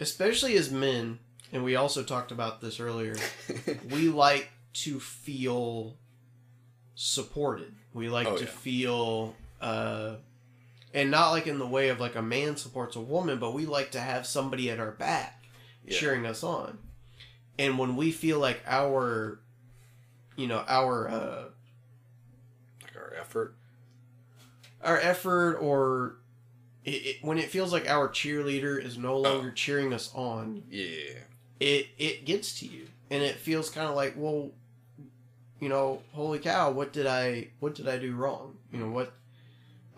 especially 0.00 0.56
as 0.56 0.70
men, 0.70 1.20
and 1.52 1.62
we 1.64 1.76
also 1.76 2.02
talked 2.02 2.32
about 2.32 2.60
this 2.60 2.80
earlier. 2.80 3.16
we 3.90 4.08
like 4.08 4.50
to 4.72 4.98
feel 5.00 5.96
supported. 6.96 7.72
We 7.94 8.08
like 8.08 8.26
Oh, 8.26 8.36
to 8.36 8.44
yeah. 8.44 8.50
feel, 8.50 9.34
uh, 9.60 10.16
and 10.92 11.10
not 11.10 11.30
like 11.30 11.46
in 11.46 11.58
the 11.60 11.66
way 11.66 11.88
of 11.88 12.00
like 12.00 12.16
a 12.16 12.22
man 12.22 12.56
supports 12.56 12.96
a 12.96 13.00
woman, 13.00 13.38
but 13.38 13.54
we 13.54 13.64
like 13.66 13.92
to 13.92 14.00
have 14.00 14.26
somebody 14.26 14.70
at 14.70 14.80
our 14.80 14.90
back 14.92 15.44
Yeah. 15.84 15.98
cheering 15.98 16.26
us 16.26 16.42
on. 16.42 16.78
And 17.58 17.78
when 17.78 17.94
we 17.94 18.10
feel 18.10 18.38
like 18.40 18.60
our, 18.66 19.38
you 20.36 20.46
know, 20.48 20.64
our 20.66 21.08
uh, 21.08 21.44
like 22.82 22.96
our 22.96 23.14
effort. 23.20 23.54
our 24.82 24.98
effort 24.98 25.56
or 25.60 26.16
it, 26.84 26.90
it, 26.90 27.16
when 27.22 27.38
it 27.38 27.50
feels 27.50 27.72
like 27.72 27.88
our 27.88 28.08
cheerleader 28.08 28.82
is 28.82 28.96
no 28.96 29.18
longer 29.18 29.50
cheering 29.50 29.92
us 29.92 30.10
on, 30.14 30.62
Yeah, 30.70 31.20
it 31.60 31.88
it 31.98 32.24
gets 32.24 32.58
to 32.60 32.66
you, 32.66 32.88
and 33.10 33.22
it 33.22 33.36
feels 33.36 33.70
kind 33.70 33.88
of 33.88 33.94
like, 33.94 34.14
well, 34.16 34.50
you 35.60 35.68
know, 35.68 36.00
holy 36.12 36.38
cow, 36.38 36.70
what 36.70 36.92
did 36.92 37.06
I 37.06 37.48
what 37.60 37.74
did 37.74 37.88
I 37.88 37.98
do 37.98 38.14
wrong? 38.14 38.56
You 38.72 38.78
know 38.80 38.90
what? 38.90 39.12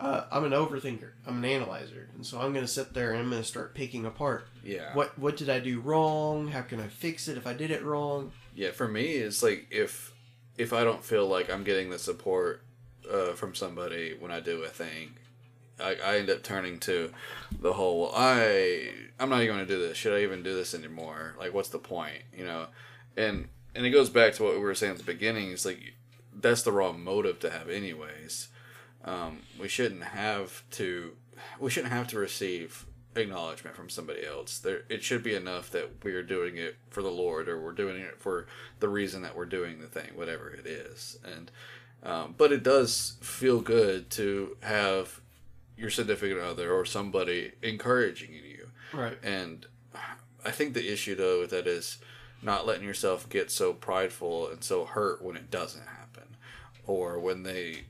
Uh, 0.01 0.25
I'm 0.33 0.42
an 0.45 0.51
overthinker. 0.51 1.11
I'm 1.27 1.38
an 1.38 1.45
analyzer, 1.45 2.09
and 2.16 2.27
so 2.27 2.40
I'm 2.40 2.53
gonna 2.53 2.66
sit 2.66 2.92
there 2.92 3.12
and 3.12 3.21
I'm 3.21 3.31
gonna 3.31 3.45
start 3.45 3.75
picking 3.75 4.05
apart. 4.05 4.49
yeah. 4.64 4.92
What 4.95 5.16
what 5.18 5.37
did 5.37 5.49
I 5.49 5.61
do 5.61 5.79
wrong? 5.81 6.49
How 6.49 6.62
can 6.62 6.81
I 6.81 6.88
fix 6.88 7.29
it 7.29 7.37
if 7.37 7.47
I 7.47 7.53
did 7.53 7.71
it 7.71 7.85
wrong? 7.85 8.33
Yeah, 8.55 8.73
for 8.73 8.88
me, 8.88 9.12
it's 9.12 9.42
like 9.42 9.68
if 9.71 10.12
if 10.59 10.73
I 10.73 10.83
don't 10.83 11.05
feel 11.05 11.29
like 11.29 11.49
I'm 11.49 11.62
getting 11.62 11.90
the 11.90 11.99
support 12.01 12.62
uh, 13.11 13.33
from 13.35 13.55
somebody 13.55 14.16
when 14.18 14.33
I 14.33 14.40
do 14.40 14.64
a 14.64 14.68
thing, 14.68 15.14
I, 15.80 15.96
I 16.04 16.18
end 16.18 16.30
up 16.30 16.42
turning 16.42 16.78
to 16.80 17.12
the 17.61 17.72
whole 17.74 18.00
well, 18.00 18.12
I 18.14 18.90
I'm 19.18 19.28
not 19.28 19.42
even 19.42 19.56
going 19.56 19.66
to 19.66 19.72
do 19.74 19.80
this. 19.80 19.96
Should 19.96 20.14
I 20.18 20.22
even 20.22 20.42
do 20.42 20.54
this 20.54 20.74
anymore? 20.74 21.35
Like, 21.38 21.54
what's 21.54 21.68
the 21.68 21.78
point? 21.78 22.22
You 22.37 22.44
know, 22.44 22.66
and 23.16 23.48
and 23.74 23.87
it 23.87 23.90
goes 23.90 24.11
back 24.11 24.35
to 24.35 24.42
what 24.42 24.54
we 24.54 24.61
were 24.61 24.74
saying 24.74 24.92
at 24.92 24.98
the 24.98 25.04
beginning. 25.04 25.50
It's 25.50 25.64
like 25.64 25.94
that's 26.35 26.62
the 26.62 26.72
wrong 26.72 27.02
motive 27.02 27.40
to 27.40 27.50
have, 27.50 27.68
anyways. 27.68 28.48
Um, 29.04 29.40
we 29.58 29.68
shouldn't 29.68 30.04
have 30.04 30.62
to 30.72 31.12
we 31.58 31.70
shouldn't 31.70 31.92
have 31.92 32.08
to 32.08 32.18
receive 32.18 32.87
acknowledgement 33.14 33.76
from 33.76 33.90
somebody 33.90 34.26
else. 34.26 34.58
There, 34.58 34.82
it 34.88 35.02
should 35.02 35.22
be 35.22 35.35
enough 35.35 35.70
that 35.70 36.04
we 36.04 36.12
are 36.12 36.22
doing 36.22 36.56
it 36.56 36.76
for 36.88 37.02
the 37.02 37.11
Lord, 37.11 37.48
or 37.48 37.61
we're 37.61 37.72
doing 37.72 38.00
it 38.00 38.18
for 38.18 38.46
the 38.80 38.88
reason 38.88 39.22
that 39.22 39.37
we're 39.37 39.44
doing 39.44 39.80
the 39.80 39.87
thing, 39.87 40.11
whatever 40.14 40.50
it 40.50 40.66
is. 40.66 41.18
And 41.24 41.50
um, 42.02 42.35
but 42.37 42.52
it 42.52 42.62
does 42.62 43.16
feel 43.20 43.61
good 43.61 44.11
to 44.11 44.56
have 44.62 45.20
your 45.83 45.90
significant 45.90 46.40
other 46.40 46.73
or 46.73 46.85
somebody 46.85 47.53
encouraging 47.61 48.33
you. 48.33 48.68
Right. 48.92 49.18
And 49.23 49.66
I 50.45 50.53
think 50.53 50.75
the 50.75 50.90
issue 50.90 51.14
though 51.16 51.40
with 51.40 51.51
that 51.51 51.66
is 51.66 51.99
not 52.40 52.66
letting 52.66 52.87
yourself 52.87 53.29
get 53.29 53.51
so 53.51 53.73
prideful 53.73 54.49
and 54.49 54.64
so 54.64 54.85
hurt 54.85 55.23
when 55.23 55.37
it 55.37 55.51
doesn't 55.51 55.87
happen, 55.87 56.37
or 56.87 57.18
when 57.18 57.42
they 57.42 57.85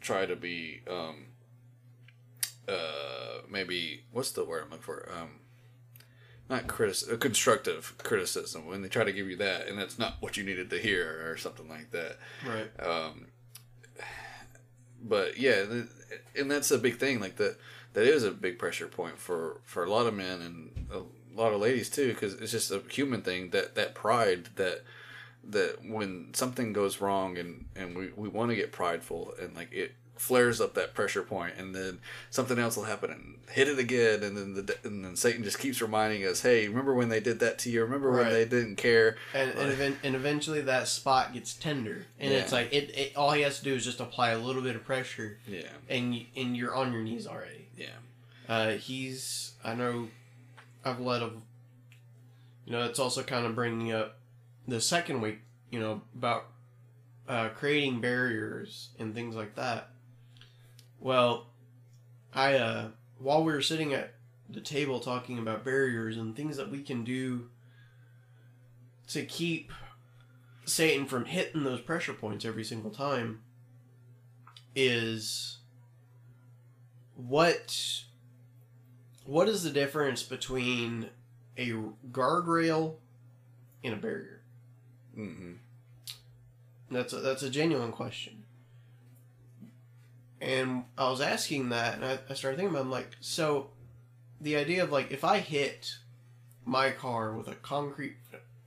try 0.00 0.26
to 0.26 0.36
be 0.36 0.80
um, 0.90 1.26
uh, 2.66 3.40
maybe 3.48 4.04
what's 4.10 4.32
the 4.32 4.44
word 4.44 4.64
I'm 4.64 4.70
looking 4.70 4.82
for 4.82 5.08
um, 5.14 5.40
not 6.48 6.66
critic 6.66 7.20
constructive 7.20 7.94
criticism 7.98 8.66
when 8.66 8.82
they 8.82 8.88
try 8.88 9.04
to 9.04 9.12
give 9.12 9.28
you 9.28 9.36
that 9.36 9.68
and 9.68 9.78
that's 9.78 9.98
not 9.98 10.16
what 10.20 10.36
you 10.36 10.44
needed 10.44 10.70
to 10.70 10.78
hear 10.78 11.30
or 11.30 11.36
something 11.36 11.68
like 11.68 11.90
that. 11.90 12.18
Right. 12.46 12.86
Um, 12.86 13.26
but 15.04 15.38
yeah, 15.38 15.64
and 16.36 16.50
that's 16.50 16.70
a 16.70 16.78
big 16.78 16.98
thing. 16.98 17.20
Like 17.20 17.36
that, 17.36 17.58
that 17.92 18.04
is 18.04 18.24
a 18.24 18.30
big 18.30 18.58
pressure 18.58 18.88
point 18.88 19.18
for 19.18 19.60
for 19.64 19.84
a 19.84 19.90
lot 19.90 20.06
of 20.06 20.14
men 20.14 20.40
and 20.40 20.86
a 20.90 21.02
lot 21.38 21.52
of 21.52 21.60
ladies 21.60 21.90
too 21.90 22.08
because 22.08 22.34
it's 22.34 22.52
just 22.52 22.70
a 22.70 22.82
human 22.88 23.22
thing 23.22 23.50
that 23.50 23.74
that 23.74 23.94
pride 23.94 24.48
that 24.56 24.82
that 25.42 25.78
when 25.84 26.32
something 26.32 26.72
goes 26.72 27.00
wrong 27.00 27.36
and 27.36 27.66
and 27.76 27.96
we, 27.96 28.10
we 28.16 28.28
want 28.28 28.50
to 28.50 28.56
get 28.56 28.72
prideful 28.72 29.34
and 29.40 29.54
like 29.54 29.72
it 29.72 29.94
flares 30.16 30.60
up 30.60 30.74
that 30.74 30.94
pressure 30.94 31.22
point 31.22 31.52
and 31.58 31.74
then 31.74 31.98
something 32.30 32.58
else 32.58 32.76
will 32.76 32.84
happen 32.84 33.10
and 33.10 33.34
hit 33.50 33.66
it 33.68 33.78
again 33.78 34.22
and 34.22 34.36
then 34.36 34.54
the 34.54 34.78
and 34.84 35.04
then 35.04 35.16
Satan 35.16 35.42
just 35.42 35.58
keeps 35.58 35.82
reminding 35.82 36.24
us 36.24 36.40
hey 36.42 36.68
remember 36.68 36.94
when 36.94 37.08
they 37.08 37.18
did 37.20 37.40
that 37.40 37.58
to 37.60 37.70
you 37.70 37.82
remember 37.82 38.10
Right. 38.10 38.22
when 38.26 38.32
they 38.32 38.44
didn't 38.44 38.76
care 38.76 39.16
and 39.34 39.50
and, 39.50 39.72
even, 39.72 39.98
and 40.04 40.14
eventually 40.14 40.60
that 40.62 40.86
spot 40.88 41.32
gets 41.34 41.52
tender, 41.54 42.06
and 42.20 42.32
it's 42.32 42.52
like 42.52 42.72
it, 42.72 42.96
it. 42.96 43.16
All 43.16 43.32
he 43.32 43.42
has 43.42 43.58
to 43.58 43.64
do 43.64 43.74
is 43.74 43.84
just 43.84 43.98
apply 44.00 44.30
a 44.30 44.38
little 44.38 44.62
bit 44.62 44.76
of 44.76 44.84
pressure, 44.84 45.38
yeah 45.48 45.62
and 45.88 46.12
y- 46.12 46.26
and 46.36 46.56
you're 46.56 46.74
on 46.74 46.92
your 46.92 47.02
knees 47.02 47.26
already. 47.26 47.66
yeah 47.76 47.86
Uh, 48.48 48.70
he's 48.72 49.52
I 49.64 49.74
know 49.74 50.08
I've 50.84 51.00
led 51.00 51.22
of 51.22 51.32
you 52.66 52.72
know 52.72 52.84
it's 52.84 52.98
also 52.98 53.22
kind 53.22 53.46
of 53.46 53.54
bringing 53.54 53.92
up 53.92 54.16
the 54.68 54.80
second 54.80 55.20
week 55.20 55.40
you 55.70 55.80
know 55.80 56.00
about 56.16 56.46
uh, 57.28 57.48
creating 57.50 58.00
barriers 58.00 58.90
and 58.98 59.14
things 59.14 59.34
like 59.34 59.54
that. 59.56 59.88
Well, 61.04 61.48
I 62.32 62.54
uh, 62.54 62.88
while 63.18 63.44
we 63.44 63.52
were 63.52 63.60
sitting 63.60 63.92
at 63.92 64.14
the 64.48 64.62
table 64.62 65.00
talking 65.00 65.38
about 65.38 65.62
barriers 65.62 66.16
and 66.16 66.34
things 66.34 66.56
that 66.56 66.70
we 66.70 66.82
can 66.82 67.04
do 67.04 67.50
to 69.08 69.22
keep 69.26 69.70
Satan 70.64 71.04
from 71.04 71.26
hitting 71.26 71.62
those 71.62 71.82
pressure 71.82 72.14
points 72.14 72.46
every 72.46 72.64
single 72.64 72.90
time 72.90 73.42
is 74.74 75.58
what 77.14 78.04
what 79.26 79.46
is 79.46 79.62
the 79.62 79.70
difference 79.70 80.22
between 80.22 81.10
a 81.58 81.74
guardrail 82.12 82.94
and 83.84 83.92
a 83.92 83.98
barrier? 83.98 84.40
mm-hmm. 85.14 85.52
That's 86.90 87.12
a, 87.12 87.16
that's 87.16 87.42
a 87.42 87.50
genuine 87.50 87.92
question. 87.92 88.43
And 90.44 90.84
I 90.98 91.08
was 91.08 91.22
asking 91.22 91.70
that, 91.70 91.94
and 91.94 92.04
I, 92.04 92.18
I 92.28 92.34
started 92.34 92.58
thinking 92.58 92.74
about. 92.74 92.80
it, 92.80 92.84
I'm 92.84 92.90
like, 92.90 93.16
so 93.20 93.70
the 94.42 94.56
idea 94.56 94.84
of 94.84 94.92
like 94.92 95.10
if 95.10 95.24
I 95.24 95.38
hit 95.38 95.96
my 96.66 96.90
car 96.90 97.32
with 97.32 97.48
a 97.48 97.54
concrete, 97.54 98.16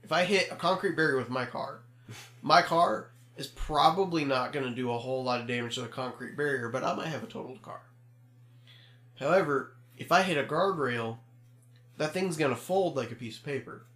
if 0.02 0.10
I 0.10 0.24
hit 0.24 0.50
a 0.50 0.56
concrete 0.56 0.96
barrier 0.96 1.16
with 1.16 1.30
my 1.30 1.44
car, 1.44 1.82
my 2.42 2.62
car 2.62 3.10
is 3.36 3.46
probably 3.46 4.24
not 4.24 4.52
going 4.52 4.64
to 4.64 4.74
do 4.74 4.90
a 4.90 4.98
whole 4.98 5.22
lot 5.22 5.40
of 5.40 5.46
damage 5.46 5.76
to 5.76 5.82
the 5.82 5.86
concrete 5.86 6.36
barrier, 6.36 6.68
but 6.68 6.82
I 6.82 6.94
might 6.94 7.06
have 7.06 7.22
a 7.22 7.28
totaled 7.28 7.62
car. 7.62 7.82
However, 9.20 9.74
if 9.96 10.10
I 10.10 10.22
hit 10.22 10.36
a 10.36 10.42
guardrail, 10.42 11.18
that 11.96 12.12
thing's 12.12 12.36
going 12.36 12.50
to 12.50 12.60
fold 12.60 12.96
like 12.96 13.12
a 13.12 13.16
piece 13.16 13.38
of 13.38 13.44
paper. 13.44 13.86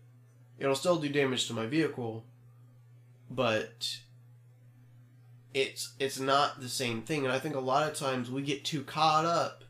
It'll 0.56 0.76
still 0.76 1.00
do 1.00 1.08
damage 1.08 1.48
to 1.48 1.54
my 1.54 1.66
vehicle, 1.66 2.22
but 3.28 3.98
it's 5.54 5.92
it's 5.98 6.18
not 6.18 6.60
the 6.60 6.68
same 6.68 7.02
thing. 7.02 7.24
And 7.24 7.32
i 7.32 7.38
think 7.38 7.54
a 7.54 7.60
lot 7.60 7.88
of 7.88 7.96
times 7.96 8.30
we 8.30 8.42
get 8.42 8.64
too 8.64 8.82
caught 8.82 9.24
up 9.24 9.64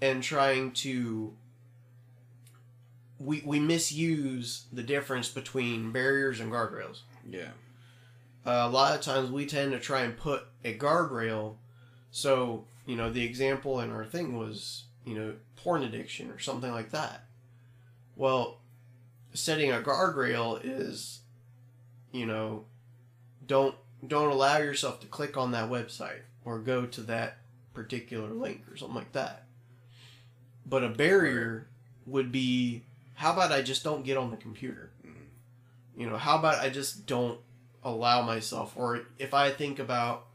in 0.00 0.20
trying 0.20 0.72
to 0.72 1.34
we 3.18 3.42
we 3.44 3.58
misuse 3.58 4.66
the 4.72 4.82
difference 4.82 5.28
between 5.28 5.92
barriers 5.92 6.40
and 6.40 6.52
guardrails. 6.52 7.00
Yeah. 7.28 7.50
Uh, 8.44 8.66
a 8.66 8.68
lot 8.68 8.94
of 8.94 9.00
times 9.00 9.30
we 9.30 9.46
tend 9.46 9.72
to 9.72 9.80
try 9.80 10.02
and 10.02 10.16
put 10.16 10.44
a 10.64 10.76
guardrail 10.76 11.56
so 12.10 12.64
you 12.86 12.96
know 12.96 13.10
the 13.10 13.24
example 13.24 13.80
in 13.80 13.90
our 13.90 14.04
thing 14.04 14.38
was 14.38 14.84
you 15.04 15.14
know 15.14 15.34
porn 15.56 15.82
addiction 15.82 16.30
or 16.30 16.38
something 16.38 16.72
like 16.72 16.90
that. 16.90 17.24
Well 18.16 18.58
setting 19.32 19.70
a 19.70 19.80
guardrail 19.80 20.60
is 20.62 21.20
you 22.12 22.26
know 22.26 22.64
don't 23.46 23.74
don't 24.06 24.32
allow 24.32 24.58
yourself 24.58 25.00
to 25.00 25.06
click 25.06 25.36
on 25.36 25.52
that 25.52 25.70
website 25.70 26.20
or 26.44 26.58
go 26.58 26.86
to 26.86 27.00
that 27.02 27.38
particular 27.74 28.28
link 28.30 28.62
or 28.70 28.76
something 28.76 28.96
like 28.96 29.12
that. 29.12 29.44
But 30.64 30.84
a 30.84 30.88
barrier 30.88 31.68
would 32.06 32.32
be 32.32 32.82
how 33.14 33.32
about 33.32 33.50
i 33.50 33.62
just 33.62 33.82
don't 33.82 34.04
get 34.04 34.16
on 34.16 34.30
the 34.30 34.36
computer? 34.36 34.90
Mm-hmm. 35.06 36.00
You 36.00 36.10
know 36.10 36.16
how 36.16 36.38
about 36.38 36.60
i 36.60 36.68
just 36.68 37.06
don't 37.06 37.40
allow 37.84 38.22
myself 38.22 38.72
or 38.76 39.02
if 39.18 39.32
i 39.34 39.50
think 39.50 39.78
about 39.78 40.26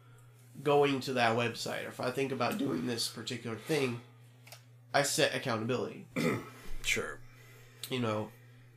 going 0.63 0.99
to 1.01 1.13
that 1.13 1.35
website 1.37 1.85
or 1.85 1.89
if 1.89 1.99
i 1.99 2.11
think 2.11 2.31
about 2.31 2.57
doing 2.57 2.87
this 2.87 3.07
particular 3.07 3.57
thing 3.57 4.01
i 4.93 5.01
set 5.03 5.35
accountability. 5.35 6.05
Sure. 6.83 7.19
You 7.91 7.99
know 7.99 8.29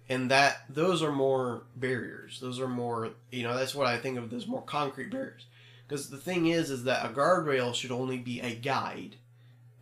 and 0.08 0.30
that 0.30 0.64
those 0.68 1.02
are 1.02 1.12
more 1.12 1.62
barriers. 1.76 2.38
Those 2.40 2.60
are 2.60 2.68
more 2.68 3.10
you 3.30 3.42
know 3.42 3.56
that's 3.56 3.74
what 3.74 3.86
i 3.86 3.96
think 3.96 4.18
of 4.18 4.32
as 4.32 4.46
more 4.46 4.62
concrete 4.62 5.10
barriers. 5.10 5.46
Because 5.86 6.08
the 6.08 6.16
thing 6.16 6.46
is 6.46 6.70
is 6.70 6.84
that 6.84 7.04
a 7.04 7.08
guardrail 7.08 7.74
should 7.74 7.92
only 7.92 8.18
be 8.18 8.40
a 8.40 8.54
guide 8.54 9.16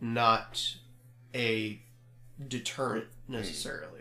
not 0.01 0.77
a 1.35 1.81
deterrent 2.49 3.07
hmm. 3.27 3.35
necessarily. 3.35 4.01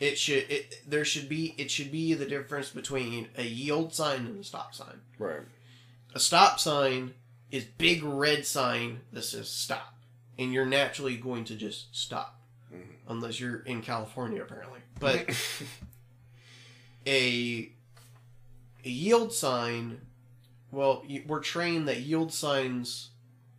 It 0.00 0.18
should 0.18 0.50
it 0.50 0.82
there 0.86 1.04
should 1.04 1.28
be 1.28 1.54
it 1.56 1.70
should 1.70 1.90
be 1.90 2.14
the 2.14 2.26
difference 2.26 2.70
between 2.70 3.28
a 3.36 3.44
yield 3.44 3.94
sign 3.94 4.26
and 4.26 4.40
a 4.40 4.44
stop 4.44 4.74
sign. 4.74 5.00
Right. 5.18 5.40
A 6.14 6.20
stop 6.20 6.60
sign 6.60 7.14
is 7.50 7.64
big 7.64 8.02
red 8.02 8.44
sign 8.46 9.00
that 9.12 9.22
says 9.22 9.48
stop 9.48 9.94
and 10.38 10.52
you're 10.52 10.66
naturally 10.66 11.16
going 11.16 11.44
to 11.44 11.54
just 11.54 11.94
stop 11.96 12.40
unless 13.08 13.38
you're 13.40 13.60
in 13.60 13.80
california 13.82 14.42
apparently 14.42 14.80
but 15.00 15.28
a, 17.06 17.70
a 18.84 18.88
yield 18.88 19.32
sign 19.32 20.00
well 20.70 21.04
we're 21.26 21.40
trained 21.40 21.86
that 21.88 22.00
yield 22.00 22.32
signs 22.32 23.10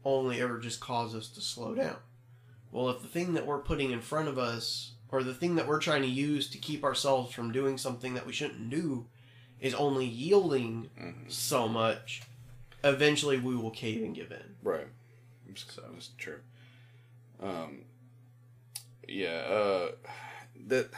only 0.03 0.41
ever 0.41 0.59
just 0.59 0.79
cause 0.79 1.13
us 1.15 1.27
to 1.29 1.41
slow 1.41 1.73
down 1.75 1.97
well 2.71 2.89
if 2.89 3.01
the 3.01 3.07
thing 3.07 3.33
that 3.33 3.45
we're 3.45 3.59
putting 3.59 3.91
in 3.91 4.01
front 4.01 4.27
of 4.27 4.37
us 4.37 4.91
or 5.09 5.23
the 5.23 5.33
thing 5.33 5.55
that 5.55 5.67
we're 5.67 5.79
trying 5.79 6.01
to 6.01 6.07
use 6.07 6.49
to 6.49 6.57
keep 6.57 6.83
ourselves 6.83 7.33
from 7.33 7.51
doing 7.51 7.77
something 7.77 8.13
that 8.15 8.25
we 8.25 8.33
shouldn't 8.33 8.69
do 8.69 9.05
is 9.61 9.73
only 9.75 10.05
yielding 10.05 10.89
Mhm. 10.99 11.31
so 11.31 11.67
much 11.67 12.21
eventually 12.83 13.39
we 13.39 13.55
will 13.55 13.71
cave 13.71 14.03
and 14.03 14.13
give 14.15 14.31
in 14.31 14.55
Right. 14.61 14.87
So 15.55 15.81
that's 15.93 16.09
true. 16.17 16.39
Um. 17.41 17.85
Yeah. 19.07 19.29
Uh. 19.29 19.87
That 20.67 20.89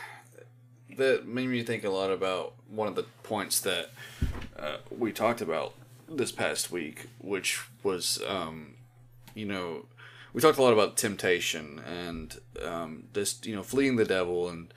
that 0.97 1.27
made 1.27 1.47
me 1.47 1.61
think 1.63 1.83
a 1.83 1.89
lot 1.89 2.09
about 2.11 2.53
one 2.69 2.87
of 2.87 2.95
the 2.95 3.03
points 3.23 3.59
that 3.61 3.89
uh, 4.57 4.77
we 4.89 5.11
talked 5.11 5.41
about 5.41 5.73
this 6.09 6.31
past 6.31 6.71
week, 6.71 7.07
which 7.19 7.61
was 7.83 8.21
um, 8.27 8.75
you 9.35 9.45
know, 9.45 9.85
we 10.33 10.41
talked 10.41 10.57
a 10.57 10.61
lot 10.61 10.73
about 10.73 10.97
temptation 10.97 11.79
and 11.87 12.39
um, 12.63 13.03
this 13.13 13.39
you 13.43 13.55
know 13.55 13.63
fleeing 13.63 13.95
the 13.95 14.05
devil 14.05 14.49
and 14.49 14.73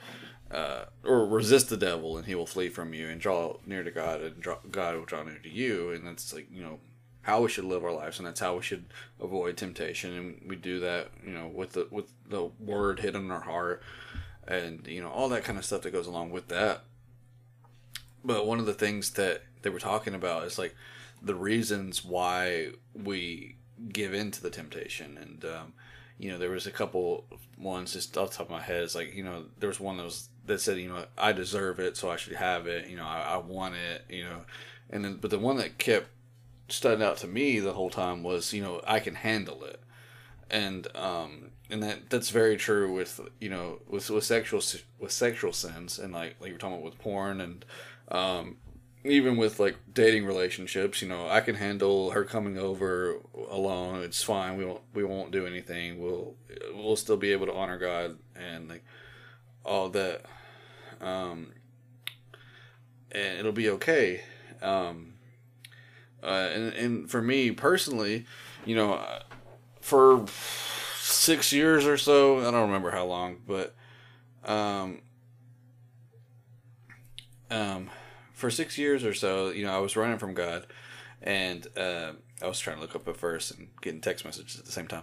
uh, 0.51 0.85
or 1.05 1.27
resist 1.27 1.69
the 1.69 1.77
devil 1.77 2.17
and 2.17 2.27
he 2.27 2.35
will 2.35 2.47
flee 2.47 2.69
from 2.69 2.93
you 2.93 3.09
and 3.09 3.21
draw 3.21 3.57
near 3.67 3.83
to 3.83 3.91
God 3.91 4.21
and 4.21 4.41
draw, 4.41 4.57
God 4.71 4.97
will 4.97 5.05
draw 5.05 5.23
near 5.23 5.39
to 5.39 5.49
you 5.49 5.91
and 5.93 6.07
that's 6.07 6.33
like 6.35 6.49
you 6.53 6.63
know 6.63 6.79
how 7.23 7.43
we 7.43 7.49
should 7.49 7.65
live 7.65 7.85
our 7.85 7.93
lives 7.93 8.19
and 8.19 8.27
that's 8.27 8.41
how 8.41 8.57
we 8.57 8.63
should 8.63 8.85
avoid 9.21 9.57
temptation. 9.57 10.17
And 10.17 10.41
we 10.47 10.57
do 10.57 10.81
that 10.81 11.09
you 11.25 11.33
know 11.33 11.47
with 11.47 11.73
the 11.73 11.87
with 11.91 12.07
the 12.29 12.51
word 12.59 13.01
hidden 13.01 13.27
in 13.27 13.31
our 13.31 13.41
heart 13.41 13.83
and 14.47 14.87
you 14.87 15.01
know 15.01 15.11
all 15.11 15.29
that 15.29 15.45
kind 15.45 15.59
of 15.59 15.65
stuff 15.65 15.83
that 15.83 15.93
goes 15.93 16.07
along 16.07 16.31
with 16.31 16.49
that. 16.49 16.83
But 18.25 18.47
one 18.47 18.59
of 18.59 18.67
the 18.67 18.75
things 18.75 19.13
that 19.13 19.43
they 19.63 19.71
were 19.71 19.79
talking 19.79 20.15
about 20.15 20.45
is 20.45 20.59
like 20.59 20.75
the 21.23 21.35
reasons 21.35 22.05
why 22.05 22.71
we 22.95 23.57
give 23.93 24.15
in 24.15 24.31
to 24.31 24.43
the 24.43 24.51
temptation. 24.51 25.19
And 25.19 25.45
um, 25.45 25.73
you 26.19 26.31
know 26.31 26.39
there 26.39 26.51
was 26.51 26.67
a 26.67 26.71
couple 26.71 27.25
ones 27.59 27.93
just 27.93 28.17
off 28.17 28.31
the 28.31 28.37
top 28.39 28.47
of 28.47 28.53
my 28.53 28.61
head. 28.61 28.83
It's 28.83 28.95
like 28.95 29.15
you 29.15 29.25
know 29.25 29.45
there 29.59 29.69
was 29.69 29.81
one 29.81 29.97
that 29.97 30.05
was 30.05 30.29
that 30.47 30.61
said 30.61 30.79
you 30.79 30.89
know 30.89 31.05
i 31.17 31.33
deserve 31.33 31.79
it 31.79 31.97
so 31.97 32.11
i 32.11 32.17
should 32.17 32.35
have 32.35 32.67
it. 32.67 32.89
You 32.89 32.97
know 32.97 33.07
i, 33.07 33.21
I 33.21 33.37
want 33.39 33.75
it 33.75 34.05
you 34.09 34.25
know. 34.25 34.43
And 34.91 35.05
then 35.05 35.17
but 35.17 35.31
the 35.31 35.39
one 35.39 35.57
that 35.59 35.79
kept 35.79 36.09
stood 36.73 37.03
out 37.03 37.17
to 37.19 37.27
me 37.27 37.61
the 37.61 37.73
whole 37.73 37.91
time 37.91 38.23
was 38.23 38.53
you 38.53 38.63
know 38.63 38.81
i 38.87 39.01
can 39.01 39.15
handle 39.15 39.65
it. 39.65 39.81
And 40.51 40.89
um 40.97 41.51
and 41.71 41.83
that 41.83 42.11
that's 42.11 42.31
very 42.31 42.57
true 42.57 42.93
with 42.93 43.21
you 43.41 43.49
know 43.49 43.81
with 43.89 44.11
with 44.11 44.25
sexual 44.25 44.63
with 44.99 45.13
sexual 45.13 45.53
sins 45.53 45.99
and 45.99 46.13
like 46.13 46.37
like 46.41 46.51
you're 46.51 46.59
talking 46.59 46.77
about 46.79 46.85
with 46.85 46.99
porn 46.99 47.41
and 47.41 47.65
um 48.09 48.57
even 49.05 49.37
with 49.37 49.61
like 49.61 49.77
dating 49.95 50.27
relationships 50.27 51.01
you 51.01 51.09
know 51.09 51.29
i 51.29 51.41
can 51.41 51.55
handle 51.55 52.11
her 52.11 52.25
coming 52.25 52.59
over 52.59 53.21
alone. 53.51 54.03
It's 54.03 54.23
fine. 54.23 54.57
We 54.57 54.65
won't 54.65 54.83
we 54.95 55.05
won't 55.05 55.31
do 55.31 55.47
anything. 55.47 56.01
We'll 56.01 56.35
we'll 56.75 56.97
still 56.97 57.17
be 57.17 57.33
able 57.33 57.47
to 57.47 57.55
honor 57.55 57.79
god 57.79 58.19
and 58.35 58.69
like 58.69 58.85
all 59.65 59.89
that 59.91 60.23
um 61.01 61.53
and 63.13 63.39
it'll 63.39 63.53
be 63.53 63.71
okay. 63.71 64.23
Um 64.63 65.10
uh, 66.23 66.51
and, 66.53 66.73
and 66.75 67.11
for 67.11 67.23
me 67.23 67.51
personally, 67.51 68.27
you 68.65 68.75
know, 68.75 68.95
uh, 68.95 69.21
for 69.81 70.27
six 70.99 71.53
years 71.53 71.87
or 71.87 71.97
so, 71.97 72.41
I 72.41 72.51
don't 72.51 72.67
remember 72.67 72.91
how 72.91 73.05
long, 73.07 73.39
but 73.47 73.75
um, 74.45 75.01
um, 77.51 77.91
for 78.33 78.51
six 78.51 78.79
years 78.79 79.05
or 79.05 79.15
so, 79.15 79.51
you 79.51 79.65
know, 79.65 79.75
I 79.75 79.79
was 79.79 79.97
running 79.97 80.19
from 80.19 80.35
God, 80.35 80.67
and 81.23 81.67
uh, 81.77 82.13
I 82.43 82.47
was 82.47 82.59
trying 82.59 82.77
to 82.77 82.83
look 82.83 82.95
up 82.95 83.09
at 83.09 83.17
first 83.17 83.53
and 83.53 83.69
getting 83.81 84.01
text 84.01 84.25
messages 84.25 84.59
at 84.59 84.65
the 84.65 84.73
same 84.73 84.87
time. 84.87 85.03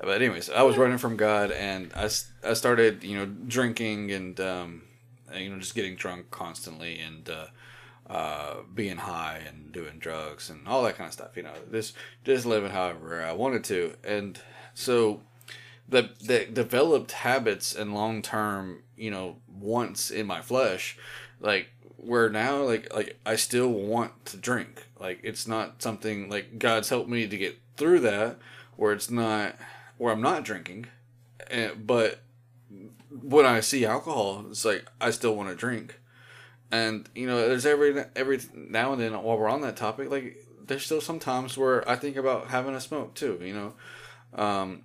But 0.00 0.20
anyways, 0.20 0.50
I 0.50 0.62
was 0.62 0.76
running 0.76 0.98
from 0.98 1.16
God, 1.16 1.50
and 1.50 1.92
I, 1.94 2.10
I 2.44 2.54
started, 2.54 3.04
you 3.04 3.16
know, 3.18 3.26
drinking 3.26 4.12
and 4.12 4.38
um, 4.40 4.82
you 5.34 5.50
know 5.50 5.58
just 5.58 5.74
getting 5.74 5.96
drunk 5.96 6.30
constantly 6.30 6.98
and. 6.98 7.28
Uh, 7.28 7.46
uh, 8.08 8.56
being 8.74 8.98
high 8.98 9.40
and 9.46 9.72
doing 9.72 9.98
drugs 9.98 10.50
and 10.50 10.66
all 10.68 10.82
that 10.82 10.96
kind 10.96 11.08
of 11.08 11.14
stuff. 11.14 11.36
You 11.36 11.44
know, 11.44 11.54
just 11.72 11.94
just 12.24 12.46
living 12.46 12.70
however 12.70 13.22
I 13.22 13.32
wanted 13.32 13.64
to, 13.64 13.94
and 14.04 14.38
so 14.74 15.20
the 15.88 16.10
the 16.20 16.46
developed 16.46 17.12
habits 17.12 17.74
and 17.74 17.94
long 17.94 18.22
term, 18.22 18.82
you 18.96 19.10
know, 19.10 19.36
wants 19.48 20.10
in 20.10 20.26
my 20.26 20.42
flesh, 20.42 20.98
like 21.40 21.68
where 21.96 22.28
now 22.28 22.62
like 22.62 22.92
like 22.94 23.18
I 23.24 23.36
still 23.36 23.68
want 23.68 24.26
to 24.26 24.36
drink. 24.36 24.86
Like 25.00 25.20
it's 25.22 25.46
not 25.46 25.82
something 25.82 26.28
like 26.28 26.58
God's 26.58 26.88
helped 26.88 27.08
me 27.08 27.26
to 27.26 27.36
get 27.36 27.58
through 27.76 28.00
that 28.00 28.38
where 28.76 28.92
it's 28.92 29.10
not 29.10 29.56
where 29.98 30.12
I'm 30.12 30.22
not 30.22 30.44
drinking, 30.44 30.86
and, 31.50 31.86
but 31.86 32.20
when 33.10 33.46
I 33.46 33.60
see 33.60 33.86
alcohol, 33.86 34.44
it's 34.50 34.64
like 34.64 34.86
I 35.00 35.10
still 35.10 35.36
want 35.36 35.48
to 35.50 35.54
drink 35.54 36.00
and 36.70 37.08
you 37.14 37.26
know 37.26 37.48
there's 37.48 37.66
every 37.66 38.04
every 38.16 38.40
now 38.54 38.92
and 38.92 39.00
then 39.00 39.12
while 39.22 39.38
we're 39.38 39.48
on 39.48 39.60
that 39.60 39.76
topic 39.76 40.10
like 40.10 40.44
there's 40.66 40.84
still 40.84 41.00
some 41.00 41.18
times 41.18 41.58
where 41.58 41.88
i 41.88 41.94
think 41.94 42.16
about 42.16 42.48
having 42.48 42.74
a 42.74 42.80
smoke 42.80 43.14
too 43.14 43.38
you 43.42 43.54
know? 43.54 43.74
Um 44.34 44.82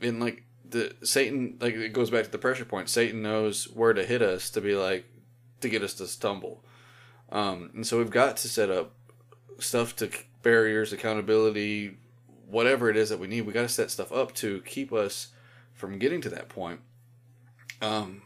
and 0.00 0.20
like 0.20 0.44
the 0.68 0.94
satan 1.02 1.56
like 1.60 1.74
it 1.74 1.92
goes 1.92 2.10
back 2.10 2.24
to 2.24 2.30
the 2.30 2.38
pressure 2.38 2.64
point. 2.64 2.88
Satan 2.88 3.22
knows 3.22 3.64
where 3.64 3.92
to 3.92 4.04
hit 4.04 4.22
us 4.22 4.50
to 4.50 4.60
be 4.60 4.74
like 4.74 5.06
to 5.60 5.68
get 5.68 5.82
us 5.82 5.94
to 5.94 6.06
stumble. 6.06 6.64
Um 7.30 7.70
and 7.74 7.86
so 7.86 7.98
we've 7.98 8.10
got 8.10 8.36
to 8.38 8.48
set 8.48 8.70
up 8.70 8.92
stuff 9.58 9.96
to 9.96 10.10
barriers 10.42 10.92
accountability 10.92 11.96
whatever 12.46 12.88
it 12.88 12.96
is 12.96 13.10
that 13.10 13.18
we 13.18 13.26
need. 13.26 13.42
We 13.42 13.52
got 13.52 13.62
to 13.62 13.68
set 13.68 13.90
stuff 13.90 14.10
up 14.12 14.34
to 14.36 14.62
keep 14.62 14.92
us 14.92 15.28
from 15.74 15.98
getting 15.98 16.20
to 16.22 16.28
that 16.30 16.48
point. 16.48 16.80
Um 17.80 18.22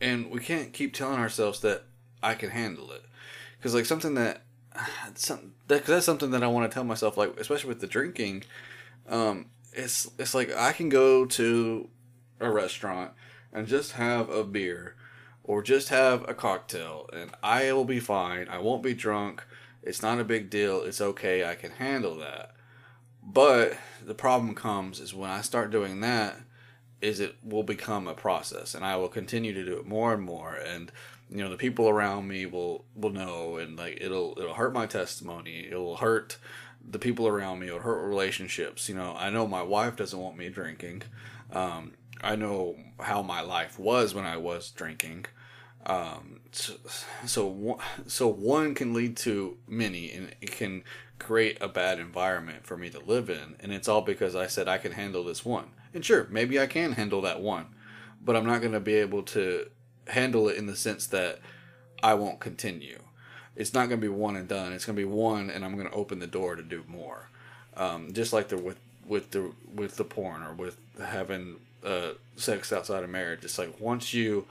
and 0.00 0.30
we 0.30 0.40
can't 0.40 0.72
keep 0.72 0.94
telling 0.94 1.20
ourselves 1.20 1.60
that 1.60 1.84
I 2.22 2.34
can 2.34 2.50
handle 2.50 2.90
it. 2.92 3.04
Because 3.58 3.74
like 3.74 3.86
something 3.86 4.14
that, 4.14 4.42
some 5.14 5.54
that, 5.68 5.84
that's 5.84 6.06
something 6.06 6.30
that 6.30 6.42
I 6.42 6.48
want 6.48 6.70
to 6.70 6.74
tell 6.74 6.84
myself. 6.84 7.16
Like 7.16 7.38
especially 7.38 7.68
with 7.68 7.80
the 7.80 7.86
drinking, 7.86 8.44
um, 9.08 9.46
it's 9.72 10.10
it's 10.18 10.34
like 10.34 10.54
I 10.56 10.72
can 10.72 10.88
go 10.88 11.26
to 11.26 11.88
a 12.40 12.50
restaurant 12.50 13.12
and 13.52 13.66
just 13.66 13.92
have 13.92 14.30
a 14.30 14.44
beer 14.44 14.96
or 15.44 15.62
just 15.62 15.88
have 15.88 16.28
a 16.28 16.34
cocktail 16.34 17.08
and 17.12 17.30
I 17.42 17.72
will 17.72 17.84
be 17.84 18.00
fine. 18.00 18.48
I 18.48 18.58
won't 18.58 18.82
be 18.82 18.94
drunk. 18.94 19.44
It's 19.82 20.02
not 20.02 20.20
a 20.20 20.24
big 20.24 20.50
deal. 20.50 20.82
It's 20.82 21.00
okay. 21.00 21.44
I 21.44 21.54
can 21.54 21.72
handle 21.72 22.16
that. 22.18 22.52
But 23.22 23.76
the 24.04 24.14
problem 24.14 24.54
comes 24.54 25.00
is 25.00 25.14
when 25.14 25.30
I 25.30 25.40
start 25.40 25.70
doing 25.70 26.00
that 26.00 26.36
is 27.00 27.20
it 27.20 27.36
will 27.42 27.62
become 27.62 28.06
a 28.06 28.14
process 28.14 28.74
and 28.74 28.84
I 28.84 28.96
will 28.96 29.08
continue 29.08 29.54
to 29.54 29.64
do 29.64 29.78
it 29.78 29.86
more 29.86 30.12
and 30.12 30.22
more 30.22 30.54
and 30.54 30.92
you 31.30 31.42
know 31.44 31.50
the 31.50 31.56
people 31.56 31.88
around 31.88 32.26
me 32.26 32.44
will 32.46 32.84
will 32.94 33.10
know 33.10 33.56
and 33.56 33.78
like 33.78 33.98
it'll 34.00 34.34
it'll 34.38 34.54
hurt 34.54 34.72
my 34.72 34.86
testimony. 34.86 35.66
It'll 35.66 35.96
hurt 35.96 36.38
the 36.88 36.98
people 36.98 37.28
around 37.28 37.60
me. 37.60 37.68
It'll 37.68 37.80
hurt 37.80 38.04
relationships. 38.04 38.88
You 38.88 38.96
know 38.96 39.14
i 39.18 39.30
know 39.30 39.46
my 39.46 39.62
wife 39.62 39.96
doesn't 39.96 40.18
want 40.18 40.36
me 40.36 40.48
drinking. 40.48 41.02
Um, 41.52 41.92
i 42.22 42.36
know 42.36 42.76
how 42.98 43.22
my 43.22 43.40
life 43.40 43.78
was 43.78 44.14
when 44.14 44.26
i 44.26 44.36
was 44.36 44.70
drinking. 44.70 45.26
Um, 45.86 46.40
so, 46.52 46.74
so 47.24 47.78
so 48.06 48.28
one 48.28 48.74
can 48.74 48.92
lead 48.92 49.16
to 49.18 49.56
many 49.66 50.10
and 50.12 50.34
it 50.40 50.50
can 50.50 50.82
create 51.18 51.58
a 51.60 51.68
bad 51.68 51.98
environment 51.98 52.66
for 52.66 52.76
me 52.76 52.90
to 52.90 52.98
live 52.98 53.30
in 53.30 53.56
and 53.60 53.72
it's 53.72 53.88
all 53.88 54.02
because 54.02 54.34
i 54.34 54.46
said 54.46 54.68
i 54.68 54.78
can 54.78 54.92
handle 54.92 55.22
this 55.24 55.44
one. 55.44 55.70
And 55.94 56.04
sure 56.04 56.26
maybe 56.30 56.58
i 56.60 56.66
can 56.66 56.92
handle 56.92 57.22
that 57.22 57.40
one 57.40 57.66
but 58.22 58.36
i'm 58.36 58.46
not 58.46 58.60
going 58.60 58.72
to 58.72 58.80
be 58.80 58.94
able 58.94 59.22
to 59.22 59.66
handle 60.08 60.48
it 60.48 60.56
in 60.56 60.66
the 60.66 60.76
sense 60.76 61.06
that 61.08 61.40
I 62.02 62.14
won't 62.14 62.40
continue. 62.40 63.00
It's 63.56 63.74
not 63.74 63.88
going 63.88 64.00
to 64.00 64.06
be 64.06 64.08
one 64.08 64.36
and 64.36 64.48
done. 64.48 64.72
It's 64.72 64.84
going 64.86 64.96
to 64.96 65.02
be 65.02 65.08
one, 65.08 65.50
and 65.50 65.64
I'm 65.64 65.76
going 65.76 65.88
to 65.88 65.94
open 65.94 66.18
the 66.18 66.26
door 66.26 66.56
to 66.56 66.62
do 66.62 66.84
more. 66.88 67.28
Um, 67.76 68.12
just 68.12 68.32
like 68.32 68.48
the 68.48 68.56
with 68.56 68.78
with 69.06 69.32
the 69.32 69.52
with 69.74 69.96
the 69.96 70.04
porn 70.04 70.42
or 70.42 70.52
with 70.52 70.76
having 70.98 71.56
uh, 71.84 72.10
sex 72.36 72.72
outside 72.72 73.04
of 73.04 73.10
marriage. 73.10 73.44
It's 73.44 73.58
like 73.58 73.80
once 73.80 74.14
you 74.14 74.46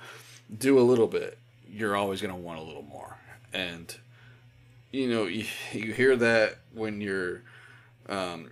do 0.55 0.79
a 0.79 0.81
little 0.81 1.07
bit, 1.07 1.37
you're 1.71 1.95
always 1.95 2.21
going 2.21 2.33
to 2.33 2.39
want 2.39 2.59
a 2.59 2.63
little 2.63 2.83
more. 2.83 3.17
And 3.53 3.95
you 4.91 5.07
know, 5.07 5.25
you, 5.25 5.45
you 5.71 5.93
hear 5.93 6.15
that 6.15 6.57
when 6.73 7.01
you're 7.01 7.41
um, 8.07 8.51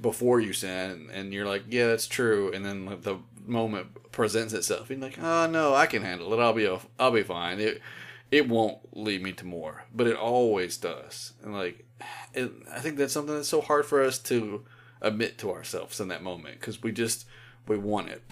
before 0.00 0.40
you 0.40 0.52
sin, 0.52 1.08
and 1.12 1.32
you're 1.32 1.46
like, 1.46 1.64
yeah, 1.68 1.86
that's 1.86 2.06
true. 2.06 2.52
And 2.52 2.64
then 2.64 2.86
the 3.02 3.16
moment 3.50 4.12
presents 4.12 4.54
itself, 4.54 4.90
and 4.90 5.02
like, 5.02 5.18
oh 5.18 5.46
no, 5.46 5.74
I 5.74 5.86
can 5.86 6.02
handle 6.02 6.32
it. 6.32 6.40
I'll 6.40 6.52
be 6.52 6.66
I'll 6.98 7.10
be 7.10 7.22
fine. 7.22 7.60
It 7.60 7.82
it 8.30 8.48
won't 8.48 8.78
lead 8.96 9.22
me 9.22 9.32
to 9.32 9.46
more, 9.46 9.84
but 9.94 10.06
it 10.06 10.16
always 10.16 10.76
does. 10.76 11.32
And 11.42 11.52
like, 11.52 11.84
it, 12.32 12.52
I 12.72 12.78
think 12.78 12.96
that's 12.96 13.12
something 13.12 13.34
that's 13.34 13.48
so 13.48 13.60
hard 13.60 13.86
for 13.86 14.02
us 14.02 14.18
to 14.20 14.64
admit 15.00 15.38
to 15.38 15.50
ourselves 15.50 16.00
in 16.00 16.08
that 16.08 16.22
moment 16.22 16.60
because 16.60 16.82
we 16.82 16.92
just 16.92 17.26
we 17.66 17.76
want 17.76 18.08
it. 18.08 18.22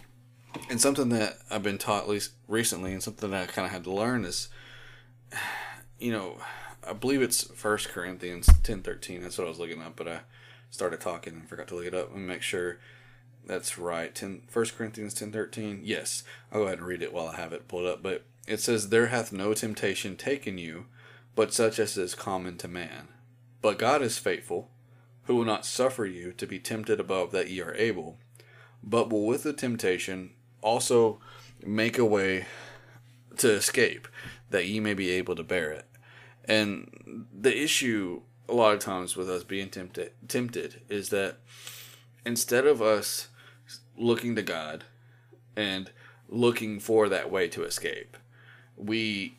And 0.70 0.80
something 0.80 1.08
that 1.10 1.38
I've 1.50 1.62
been 1.62 1.78
taught 1.78 2.04
at 2.04 2.08
least 2.08 2.32
recently, 2.46 2.92
and 2.92 3.02
something 3.02 3.30
that 3.30 3.48
I 3.48 3.52
kind 3.52 3.66
of 3.66 3.72
had 3.72 3.84
to 3.84 3.92
learn 3.92 4.24
is, 4.24 4.48
you 5.98 6.12
know, 6.12 6.38
I 6.86 6.92
believe 6.92 7.22
it's 7.22 7.42
First 7.42 7.88
Corinthians 7.88 8.48
ten 8.62 8.82
thirteen. 8.82 9.22
That's 9.22 9.36
what 9.36 9.46
I 9.46 9.50
was 9.50 9.58
looking 9.58 9.82
up, 9.82 9.96
but 9.96 10.08
I 10.08 10.20
started 10.70 11.00
talking 11.00 11.34
and 11.34 11.48
forgot 11.48 11.68
to 11.68 11.74
look 11.74 11.86
it 11.86 11.94
up 11.94 12.14
and 12.14 12.26
make 12.26 12.42
sure 12.42 12.78
that's 13.48 13.78
right. 13.78 14.14
10, 14.14 14.42
1 14.52 14.66
Corinthians 14.76 15.14
ten 15.14 15.32
thirteen. 15.32 15.80
Yes, 15.82 16.22
I'll 16.52 16.60
go 16.60 16.66
ahead 16.66 16.78
and 16.78 16.86
read 16.86 17.02
it 17.02 17.12
while 17.12 17.28
I 17.28 17.36
have 17.36 17.52
it 17.52 17.66
pulled 17.66 17.86
up. 17.86 18.02
But 18.02 18.24
it 18.46 18.60
says, 18.60 18.90
There 18.90 19.08
hath 19.08 19.32
no 19.32 19.54
temptation 19.54 20.16
taken 20.16 20.58
you, 20.58 20.86
but 21.34 21.52
such 21.52 21.78
as 21.78 21.96
is 21.96 22.14
common 22.14 22.56
to 22.58 22.68
man. 22.68 23.08
But 23.60 23.78
God 23.78 24.02
is 24.02 24.18
faithful, 24.18 24.70
who 25.24 25.34
will 25.34 25.44
not 25.44 25.66
suffer 25.66 26.06
you 26.06 26.32
to 26.32 26.46
be 26.46 26.58
tempted 26.58 27.00
above 27.00 27.32
that 27.32 27.50
ye 27.50 27.60
are 27.60 27.74
able, 27.74 28.18
but 28.84 29.10
will 29.10 29.26
with 29.26 29.42
the 29.42 29.52
temptation 29.52 30.30
also 30.62 31.18
make 31.64 31.98
a 31.98 32.04
way 32.04 32.46
to 33.38 33.50
escape, 33.50 34.06
that 34.50 34.66
ye 34.66 34.78
may 34.78 34.94
be 34.94 35.10
able 35.10 35.34
to 35.34 35.42
bear 35.42 35.70
it. 35.70 35.86
And 36.44 37.26
the 37.32 37.56
issue 37.56 38.22
a 38.48 38.54
lot 38.54 38.72
of 38.74 38.80
times 38.80 39.16
with 39.16 39.28
us 39.28 39.44
being 39.44 39.68
tempted 39.68 40.12
tempted 40.26 40.80
is 40.88 41.10
that 41.10 41.36
instead 42.24 42.66
of 42.66 42.80
us 42.80 43.28
looking 43.98 44.36
to 44.36 44.42
God 44.42 44.84
and 45.56 45.90
looking 46.28 46.78
for 46.78 47.08
that 47.08 47.30
way 47.30 47.48
to 47.48 47.64
escape. 47.64 48.16
We 48.76 49.36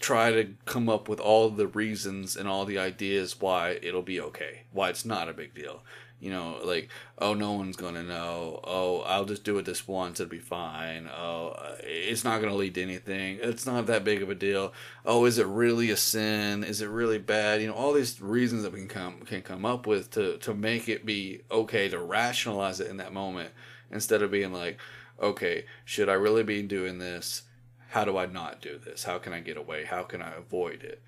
try 0.00 0.30
to 0.30 0.54
come 0.64 0.88
up 0.88 1.08
with 1.08 1.20
all 1.20 1.50
the 1.50 1.66
reasons 1.66 2.36
and 2.36 2.48
all 2.48 2.64
the 2.64 2.78
ideas 2.78 3.40
why 3.40 3.78
it'll 3.82 4.02
be 4.02 4.20
okay, 4.20 4.62
why 4.72 4.90
it's 4.90 5.04
not 5.04 5.28
a 5.28 5.32
big 5.32 5.54
deal. 5.54 5.82
You 6.20 6.30
know, 6.30 6.58
like, 6.64 6.88
oh, 7.18 7.34
no 7.34 7.52
one's 7.52 7.76
gonna 7.76 8.02
know. 8.02 8.58
Oh, 8.64 9.02
I'll 9.02 9.24
just 9.24 9.44
do 9.44 9.56
it 9.58 9.64
this 9.66 9.86
once, 9.86 10.18
it'll 10.18 10.30
be 10.30 10.40
fine. 10.40 11.08
Oh, 11.16 11.50
uh, 11.50 11.76
it's 11.80 12.24
not 12.24 12.40
gonna 12.40 12.56
lead 12.56 12.74
to 12.74 12.82
anything. 12.82 13.38
It's 13.40 13.66
not 13.66 13.86
that 13.86 14.02
big 14.02 14.20
of 14.20 14.28
a 14.28 14.34
deal. 14.34 14.72
Oh, 15.06 15.26
is 15.26 15.38
it 15.38 15.46
really 15.46 15.90
a 15.90 15.96
sin? 15.96 16.64
Is 16.64 16.80
it 16.80 16.88
really 16.88 17.18
bad? 17.18 17.60
You 17.60 17.68
know, 17.68 17.74
all 17.74 17.92
these 17.92 18.20
reasons 18.20 18.64
that 18.64 18.72
we 18.72 18.80
can 18.80 18.88
come 18.88 19.20
can 19.20 19.42
come 19.42 19.64
up 19.64 19.86
with 19.86 20.10
to 20.12 20.38
to 20.38 20.54
make 20.54 20.88
it 20.88 21.06
be 21.06 21.42
okay 21.52 21.88
to 21.88 22.00
rationalize 22.00 22.80
it 22.80 22.90
in 22.90 22.96
that 22.96 23.12
moment 23.12 23.50
instead 23.92 24.20
of 24.20 24.32
being 24.32 24.52
like, 24.52 24.78
okay, 25.20 25.66
should 25.84 26.08
I 26.08 26.14
really 26.14 26.42
be 26.42 26.62
doing 26.62 26.98
this? 26.98 27.42
How 27.90 28.04
do 28.04 28.18
I 28.18 28.26
not 28.26 28.60
do 28.60 28.78
this? 28.78 29.04
How 29.04 29.18
can 29.18 29.32
I 29.32 29.40
get 29.40 29.56
away? 29.56 29.84
How 29.84 30.02
can 30.02 30.20
I 30.20 30.34
avoid 30.34 30.82
it? 30.82 31.00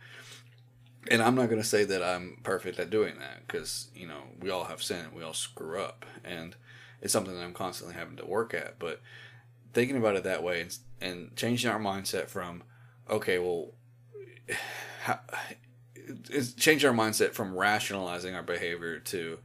And 1.09 1.23
I'm 1.23 1.35
not 1.35 1.49
going 1.49 1.61
to 1.63 1.67
say 1.67 1.85
that 1.85 2.03
I'm 2.03 2.39
perfect 2.43 2.79
at 2.79 2.91
doing 2.91 3.19
that 3.19 3.47
because, 3.47 3.89
you 3.95 4.07
know, 4.07 4.23
we 4.41 4.51
all 4.51 4.65
have 4.65 4.83
sin 4.83 5.07
and 5.07 5.15
we 5.15 5.23
all 5.23 5.33
screw 5.33 5.81
up. 5.81 6.05
And 6.25 6.57
it's 7.01 7.13
something 7.13 7.35
that 7.35 7.43
I'm 7.43 7.55
constantly 7.55 7.95
having 7.95 8.17
to 8.17 8.27
work 8.27 8.53
at. 8.53 8.79
But 8.79 9.01
thinking 9.73 9.97
about 9.97 10.17
it 10.17 10.25
that 10.25 10.43
way 10.43 10.61
and, 10.61 10.79
and 11.01 11.37
changing 11.37 11.71
our 11.71 11.81
mindset 11.81 12.29
from, 12.29 12.63
okay, 13.09 13.39
well, 13.39 13.73
how, 15.03 15.21
it's 16.29 16.53
changing 16.53 16.89
our 16.89 16.95
mindset 16.95 17.33
from 17.33 17.57
rationalizing 17.57 18.35
our 18.35 18.43
behavior 18.43 18.99
to 18.99 19.39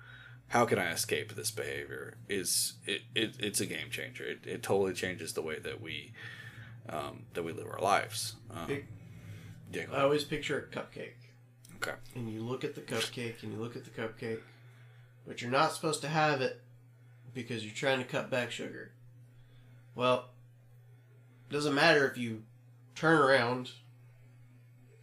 how 0.48 0.66
can 0.66 0.78
I 0.80 0.92
escape 0.92 1.36
this 1.36 1.52
behavior 1.52 2.18
is 2.30 2.74
it, 2.86 3.02
it 3.14 3.36
it's 3.40 3.62
a 3.62 3.66
game 3.66 3.90
changer. 3.90 4.24
It, 4.24 4.46
it 4.46 4.64
totally 4.64 4.94
changes 4.94 5.34
the 5.34 5.42
way 5.42 5.60
that 5.60 5.82
we 5.82 6.14
um, 6.90 7.24
that 7.34 7.44
we 7.44 7.52
live 7.52 7.68
our 7.68 7.82
lives. 7.82 8.36
Um, 8.52 8.68
I 9.92 10.02
always 10.02 10.24
picture 10.24 10.70
a 10.72 10.76
cupcake. 10.76 11.25
Okay. 11.78 11.94
And 12.16 12.30
you 12.32 12.42
look 12.42 12.64
at 12.64 12.76
the 12.76 12.82
cupcake 12.82 13.44
and 13.44 13.54
you 13.54 13.60
look 13.60 13.76
at 13.76 13.84
the 13.84 13.90
cupcake, 13.92 14.40
but 15.28 15.42
you're 15.42 15.52
not 15.52 15.74
supposed 15.74 16.02
to 16.02 16.08
have 16.08 16.42
it 16.42 16.62
because 17.34 17.64
you're 17.66 17.74
trying 17.76 18.00
to 18.00 18.06
cut 18.06 18.30
back 18.30 18.52
sugar. 18.52 18.92
Well, 19.96 20.30
it 21.50 21.54
doesn't 21.54 21.74
matter 21.76 22.08
if 22.10 22.18
you 22.18 22.44
turn 22.96 23.18
around 23.20 23.72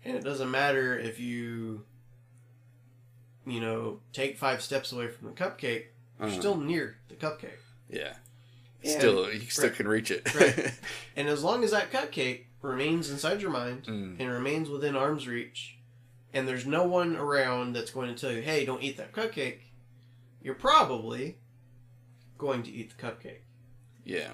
And 0.04 0.16
it 0.16 0.24
doesn't 0.24 0.50
matter 0.50 0.98
if 0.98 1.20
you, 1.20 1.84
you 3.46 3.60
know, 3.60 4.00
take 4.12 4.36
five 4.36 4.60
steps 4.60 4.90
away 4.92 5.06
from 5.08 5.28
the 5.28 5.32
cupcake, 5.34 5.84
you're 6.18 6.28
Uh-huh. 6.28 6.38
still 6.40 6.56
near 6.56 6.98
the 7.08 7.14
cupcake. 7.14 7.58
Yeah. 7.88 8.14
And- 8.82 8.90
Still, 8.90 9.32
you 9.32 9.40
still 9.48 9.68
right. 9.68 9.76
can 9.76 9.86
reach 9.86 10.10
it. 10.10 10.34
Right. 10.34 10.72
And 11.16 11.28
as 11.28 11.44
long 11.44 11.62
as 11.62 11.70
that 11.70 11.92
cupcake 11.92 12.46
remains 12.62 13.10
inside 13.10 13.40
your 13.42 13.50
mind 13.52 13.84
Mm. 13.84 14.18
and 14.18 14.28
remains 14.30 14.68
within 14.68 14.96
arm's 14.96 15.28
reach, 15.28 15.76
and 16.34 16.46
there's 16.48 16.66
no 16.66 16.84
one 16.84 17.16
around 17.16 17.74
that's 17.74 17.90
going 17.90 18.12
to 18.14 18.20
tell 18.20 18.32
you, 18.32 18.42
hey, 18.42 18.64
don't 18.64 18.82
eat 18.82 18.96
that 18.96 19.12
cupcake, 19.12 19.58
you're 20.42 20.54
probably 20.54 21.36
going 22.38 22.62
to 22.64 22.70
eat 22.70 22.92
the 22.96 23.02
cupcake. 23.02 23.40
yeah. 24.04 24.30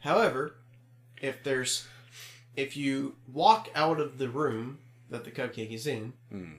However, 0.00 0.54
if 1.20 1.42
there's 1.42 1.86
if 2.56 2.76
you 2.76 3.16
walk 3.32 3.68
out 3.74 3.98
of 4.00 4.18
the 4.18 4.28
room 4.28 4.78
that 5.10 5.24
the 5.24 5.30
cupcake 5.30 5.72
is 5.72 5.86
in, 5.86 6.12
Mm. 6.32 6.56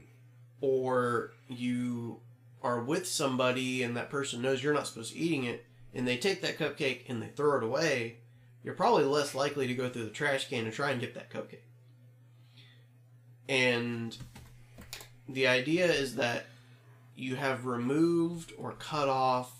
or 0.61 1.31
you 1.47 2.19
are 2.61 2.81
with 2.83 3.07
somebody 3.07 3.81
and 3.83 3.95
that 3.95 4.09
person 4.09 4.41
knows 4.41 4.61
you're 4.61 4.73
not 4.73 4.87
supposed 4.87 5.13
to 5.13 5.17
be 5.17 5.25
eating 5.25 5.45
it, 5.45 5.65
and 5.93 6.05
they 6.07 6.17
take 6.17 6.41
that 6.41 6.57
cupcake 6.57 7.03
and 7.09 7.21
they 7.21 7.27
throw 7.27 7.57
it 7.57 7.63
away, 7.63 8.17
you're 8.63 8.73
probably 8.73 9.05
less 9.05 9.33
likely 9.33 9.67
to 9.67 9.73
go 9.73 9.87
through 9.89 10.03
the 10.03 10.09
trash 10.09 10.49
can 10.49 10.65
and 10.65 10.73
try 10.73 10.91
and 10.91 10.99
get 10.99 11.13
that 11.15 11.29
cupcake. 11.31 11.63
And 13.47 14.17
the 15.29 15.47
idea 15.47 15.85
is 15.85 16.15
that 16.15 16.45
you 17.15 17.35
have 17.35 17.65
removed 17.65 18.51
or 18.57 18.71
cut 18.73 19.07
off 19.07 19.53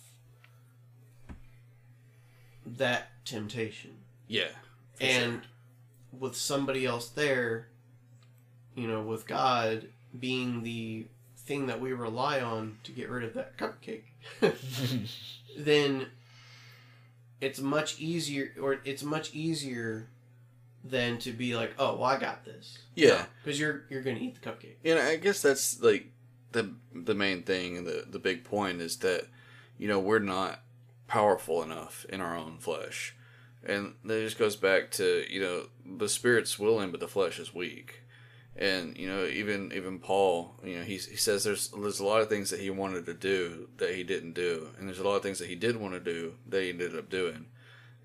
that 2.66 3.10
temptation 3.26 3.92
Yeah. 4.28 4.50
for 4.96 5.04
and 5.04 5.34
sure. 5.34 6.20
with 6.20 6.36
somebody 6.36 6.86
else 6.86 7.10
there, 7.10 7.68
you 8.76 8.88
know, 8.88 9.02
with 9.02 9.28
God 9.28 9.88
being 10.18 10.64
the 10.64 11.08
thing 11.38 11.68
that 11.68 11.80
we 11.80 11.94
rely 11.94 12.40
on 12.42 12.78
to 12.84 12.92
get 12.92 13.10
rid 13.10 13.24
of 13.24 13.34
that 13.34 13.58
cupcake, 13.58 14.04
then 15.58 16.08
it's 17.42 17.60
much 17.60 18.00
easier, 18.00 18.54
or 18.62 18.80
it's 18.86 19.04
much 19.04 19.34
easier 19.34 20.08
than 20.84 21.18
to 21.20 21.32
be 21.32 21.56
like, 21.56 21.74
oh, 21.78 21.96
well, 21.96 22.06
I 22.06 22.20
got 22.20 22.46
this. 22.46 22.80
Yeah. 22.96 23.26
because 23.44 23.60
you're 23.60 23.84
you're 23.90 24.02
gonna 24.02 24.20
eat 24.20 24.42
the 24.42 24.50
cupcake. 24.50 24.76
know, 24.96 25.02
I 25.02 25.18
guess 25.18 25.42
that's 25.42 25.82
like 25.82 26.12
the 26.52 26.74
the 26.94 27.16
main 27.16 27.44
thing 27.44 27.78
and 27.78 27.88
the 27.88 28.06
the 28.10 28.20
big 28.20 28.44
point 28.44 28.82
is 28.82 28.98
that 28.98 29.26
you 29.78 29.88
know 29.88 30.00
we're 30.00 30.20
not 30.20 30.62
powerful 31.08 31.64
enough 31.64 32.06
in 32.10 32.22
our 32.22 32.36
own 32.36 32.58
flesh, 32.58 33.16
and 33.64 33.96
that 34.06 34.22
just 34.22 34.40
goes 34.40 34.56
back 34.56 34.92
to 34.92 35.26
you 35.30 35.42
know 35.42 35.64
the 35.86 36.10
spirit's 36.10 36.58
willing 36.60 36.92
but 36.92 37.00
the 37.00 37.08
flesh 37.08 37.40
is 37.40 37.54
weak, 37.54 38.02
and 38.56 38.98
you 38.98 39.08
know 39.08 39.26
even 39.26 39.72
even 39.74 40.00
Paul 40.00 40.56
you 40.64 40.78
know 40.78 40.84
he 40.84 40.94
he 40.94 41.16
says 41.16 41.44
there's 41.44 41.70
there's 41.70 42.00
a 42.00 42.06
lot 42.06 42.22
of 42.22 42.30
things 42.30 42.50
that 42.50 42.60
he 42.60 42.70
wanted 42.70 43.06
to 43.06 43.14
do 43.14 43.70
that 43.78 43.96
he 43.96 44.04
didn't 44.04 44.34
do, 44.34 44.70
and 44.78 44.88
there's 44.88 45.00
a 45.00 45.04
lot 45.08 45.16
of 45.16 45.24
things 45.24 45.40
that 45.40 45.50
he 45.50 45.56
did 45.56 45.78
want 45.78 45.94
to 45.94 46.00
do 46.00 46.36
that 46.48 46.62
he 46.64 46.70
ended 46.70 46.98
up 46.98 47.10
doing. 47.10 47.46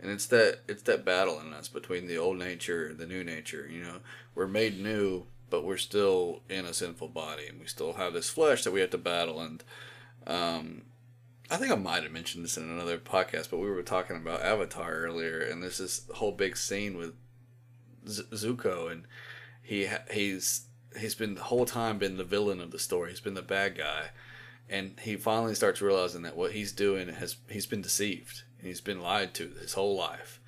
And 0.05 0.13
it's 0.13 0.27
that 0.27 0.61
it's 0.69 0.83
that 0.83 1.03
battle 1.03 1.41
in 1.41 1.55
us 1.55 1.69
between 1.69 2.07
the 2.07 2.19
old 2.19 2.37
nature 2.37 2.89
and 2.89 2.99
the 2.99 3.07
new 3.07 3.25
nature. 3.25 3.67
You 3.73 3.83
know, 3.83 3.97
we're 4.35 4.47
made 4.47 4.79
new, 4.79 5.25
but 5.49 5.65
we're 5.65 5.79
still 5.79 6.43
in 6.51 6.67
a 6.67 6.75
sinful 6.75 7.09
body, 7.09 7.47
and 7.49 7.59
we 7.59 7.67
still 7.67 7.95
have 7.95 8.13
this 8.13 8.29
flesh 8.29 8.65
that 8.65 8.71
we 8.71 8.81
have 8.81 8.91
to 8.91 8.99
battle. 8.99 9.41
And 9.41 9.65
um, 10.27 10.83
I 11.51 11.57
think 11.57 11.73
I 11.73 11.77
might 11.77 12.03
have 12.03 12.13
mentioned 12.13 12.45
this 12.45 12.59
in 12.59 12.65
another 12.65 12.99
podcast, 12.99 13.49
but 13.51 13.57
we 13.57 13.71
were 13.71 13.83
talking 13.83 14.17
about 14.17 14.43
Avatar 14.43 14.93
earlier, 14.93 15.41
and 15.41 15.63
there's 15.63 15.79
this 15.79 16.03
whole 16.17 16.33
big 16.33 16.59
scene 16.59 16.99
with 16.99 17.15
Z- 18.07 18.25
Zuko, 18.35 18.93
and 18.93 19.07
he 19.63 19.89
he's 20.13 20.67
he's 20.99 21.15
been 21.15 21.37
the 21.37 21.45
whole 21.45 21.65
time 21.65 21.97
been 21.97 22.19
the 22.19 22.25
villain 22.25 22.61
of 22.61 22.73
the 22.73 22.79
story. 22.79 23.09
He's 23.09 23.21
been 23.21 23.33
the 23.33 23.41
bad 23.41 23.79
guy, 23.79 24.11
and 24.69 25.01
he 25.01 25.17
finally 25.17 25.55
starts 25.55 25.81
realizing 25.81 26.21
that 26.23 26.37
what 26.37 26.53
he's 26.53 26.73
doing 26.73 27.09
has 27.09 27.37
he's 27.49 27.65
been 27.65 27.81
deceived 27.81 28.44
he's 28.65 28.81
been 28.81 29.01
lied 29.01 29.35
to 29.35 29.49
his 29.61 29.75
whole 29.75 29.97
life, 29.97 30.41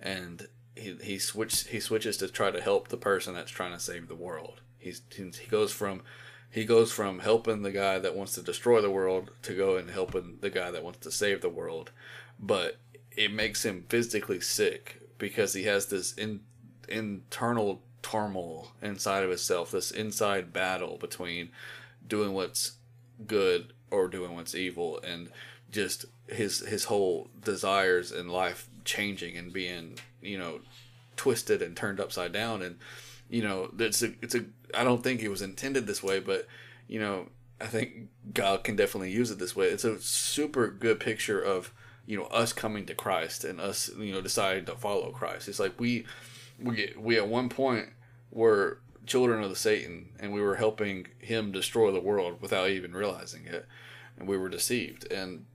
and 0.00 0.48
he 0.74 0.96
he 1.02 1.18
switch 1.18 1.66
he 1.68 1.80
switches 1.80 2.16
to 2.18 2.28
try 2.28 2.50
to 2.50 2.60
help 2.60 2.88
the 2.88 2.96
person 2.96 3.34
that's 3.34 3.50
trying 3.50 3.72
to 3.72 3.80
save 3.80 4.08
the 4.08 4.14
world. 4.14 4.60
He's 4.78 5.02
he 5.14 5.48
goes 5.48 5.72
from 5.72 6.02
he 6.50 6.64
goes 6.64 6.92
from 6.92 7.20
helping 7.20 7.62
the 7.62 7.72
guy 7.72 7.98
that 7.98 8.14
wants 8.14 8.34
to 8.34 8.42
destroy 8.42 8.80
the 8.80 8.90
world 8.90 9.30
to 9.42 9.54
go 9.54 9.76
and 9.76 9.90
helping 9.90 10.38
the 10.40 10.50
guy 10.50 10.70
that 10.70 10.84
wants 10.84 10.98
to 11.00 11.10
save 11.10 11.40
the 11.40 11.48
world, 11.48 11.90
but 12.38 12.78
it 13.10 13.32
makes 13.32 13.64
him 13.64 13.86
physically 13.88 14.40
sick 14.40 15.00
because 15.18 15.54
he 15.54 15.64
has 15.64 15.86
this 15.86 16.12
in, 16.14 16.40
internal 16.88 17.82
turmoil 18.02 18.72
inside 18.82 19.22
of 19.22 19.30
himself, 19.30 19.70
this 19.70 19.90
inside 19.90 20.52
battle 20.52 20.98
between 20.98 21.50
doing 22.06 22.32
what's 22.32 22.72
good 23.26 23.72
or 23.90 24.08
doing 24.08 24.34
what's 24.34 24.54
evil, 24.54 25.00
and 25.02 25.30
just 25.70 26.04
his 26.32 26.60
his 26.60 26.84
whole 26.84 27.28
desires 27.44 28.12
in 28.12 28.28
life 28.28 28.68
changing 28.84 29.36
and 29.36 29.52
being 29.52 29.98
you 30.20 30.38
know 30.38 30.60
twisted 31.16 31.62
and 31.62 31.76
turned 31.76 32.00
upside 32.00 32.32
down. 32.32 32.62
And 32.62 32.78
you 33.28 33.42
know 33.42 33.70
it's 33.78 34.02
a 34.02 34.12
it's 34.20 34.34
a 34.34 34.44
I 34.74 34.84
don't 34.84 35.02
think 35.02 35.22
it 35.22 35.28
was 35.28 35.42
intended 35.42 35.86
this 35.86 36.02
way 36.02 36.20
but 36.20 36.46
you 36.88 37.00
know 37.00 37.28
I 37.60 37.66
think 37.66 38.08
God 38.34 38.64
can 38.64 38.76
definitely 38.76 39.12
use 39.12 39.30
it 39.30 39.38
this 39.38 39.54
way. 39.54 39.66
It's 39.66 39.84
a 39.84 40.00
super 40.00 40.68
good 40.68 40.98
picture 40.98 41.40
of 41.40 41.72
you 42.06 42.18
know 42.18 42.26
us 42.26 42.52
coming 42.52 42.86
to 42.86 42.94
Christ 42.94 43.44
and 43.44 43.60
us 43.60 43.90
you 43.96 44.12
know 44.12 44.20
deciding 44.20 44.64
to 44.66 44.74
follow 44.74 45.10
Christ. 45.10 45.48
It's 45.48 45.60
like 45.60 45.78
we 45.78 46.06
we 46.60 46.76
get, 46.76 47.00
we 47.00 47.16
at 47.16 47.28
one 47.28 47.48
point 47.48 47.88
were 48.30 48.80
children 49.06 49.42
of 49.42 49.50
the 49.50 49.56
Satan 49.56 50.10
and 50.18 50.32
we 50.32 50.40
were 50.40 50.56
helping 50.56 51.06
him 51.18 51.52
destroy 51.52 51.90
the 51.90 52.00
world 52.00 52.40
without 52.40 52.70
even 52.70 52.92
realizing 52.92 53.46
it. 53.46 53.66
And 54.18 54.28
we 54.28 54.36
were 54.36 54.48
deceived. 54.48 55.10
And 55.10 55.46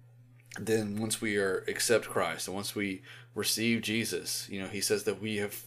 then 0.60 1.00
once 1.00 1.22
we 1.22 1.38
are 1.38 1.64
accept 1.68 2.08
Christ 2.08 2.48
and 2.48 2.56
once 2.56 2.76
we 2.76 3.02
receive 3.36 3.82
Jesus, 3.82 4.48
you 4.50 4.62
know, 4.62 4.68
he 4.68 4.82
says 4.82 5.04
that 5.04 5.22
we 5.22 5.38
have 5.38 5.64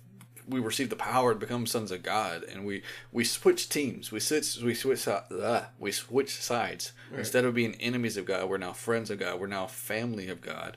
we 0.49 0.61
receive 0.61 0.91
the 0.91 0.97
power 0.97 1.33
to 1.33 1.39
become 1.39 1.67
sons 1.67 1.91
of 1.93 2.03
God, 2.03 2.43
and 2.43 2.65
we 2.65 2.83
we 3.13 3.25
switch 3.25 3.69
teams. 3.69 4.11
We 4.11 4.21
switch 4.21 4.59
we 4.59 4.75
switch 4.75 5.07
uh, 5.07 5.65
we 5.79 5.93
switch 5.93 6.31
sides. 6.31 6.93
Right. 7.11 7.21
Instead 7.21 7.45
of 7.45 7.55
being 7.55 7.75
enemies 7.77 8.17
of 8.17 8.25
God, 8.25 8.49
we're 8.49 8.59
now 8.59 8.73
friends 8.73 9.11
of 9.11 9.19
God. 9.19 9.41
We're 9.41 9.47
now 9.47 9.67
family 9.67 10.29
of 10.29 10.41
God, 10.41 10.77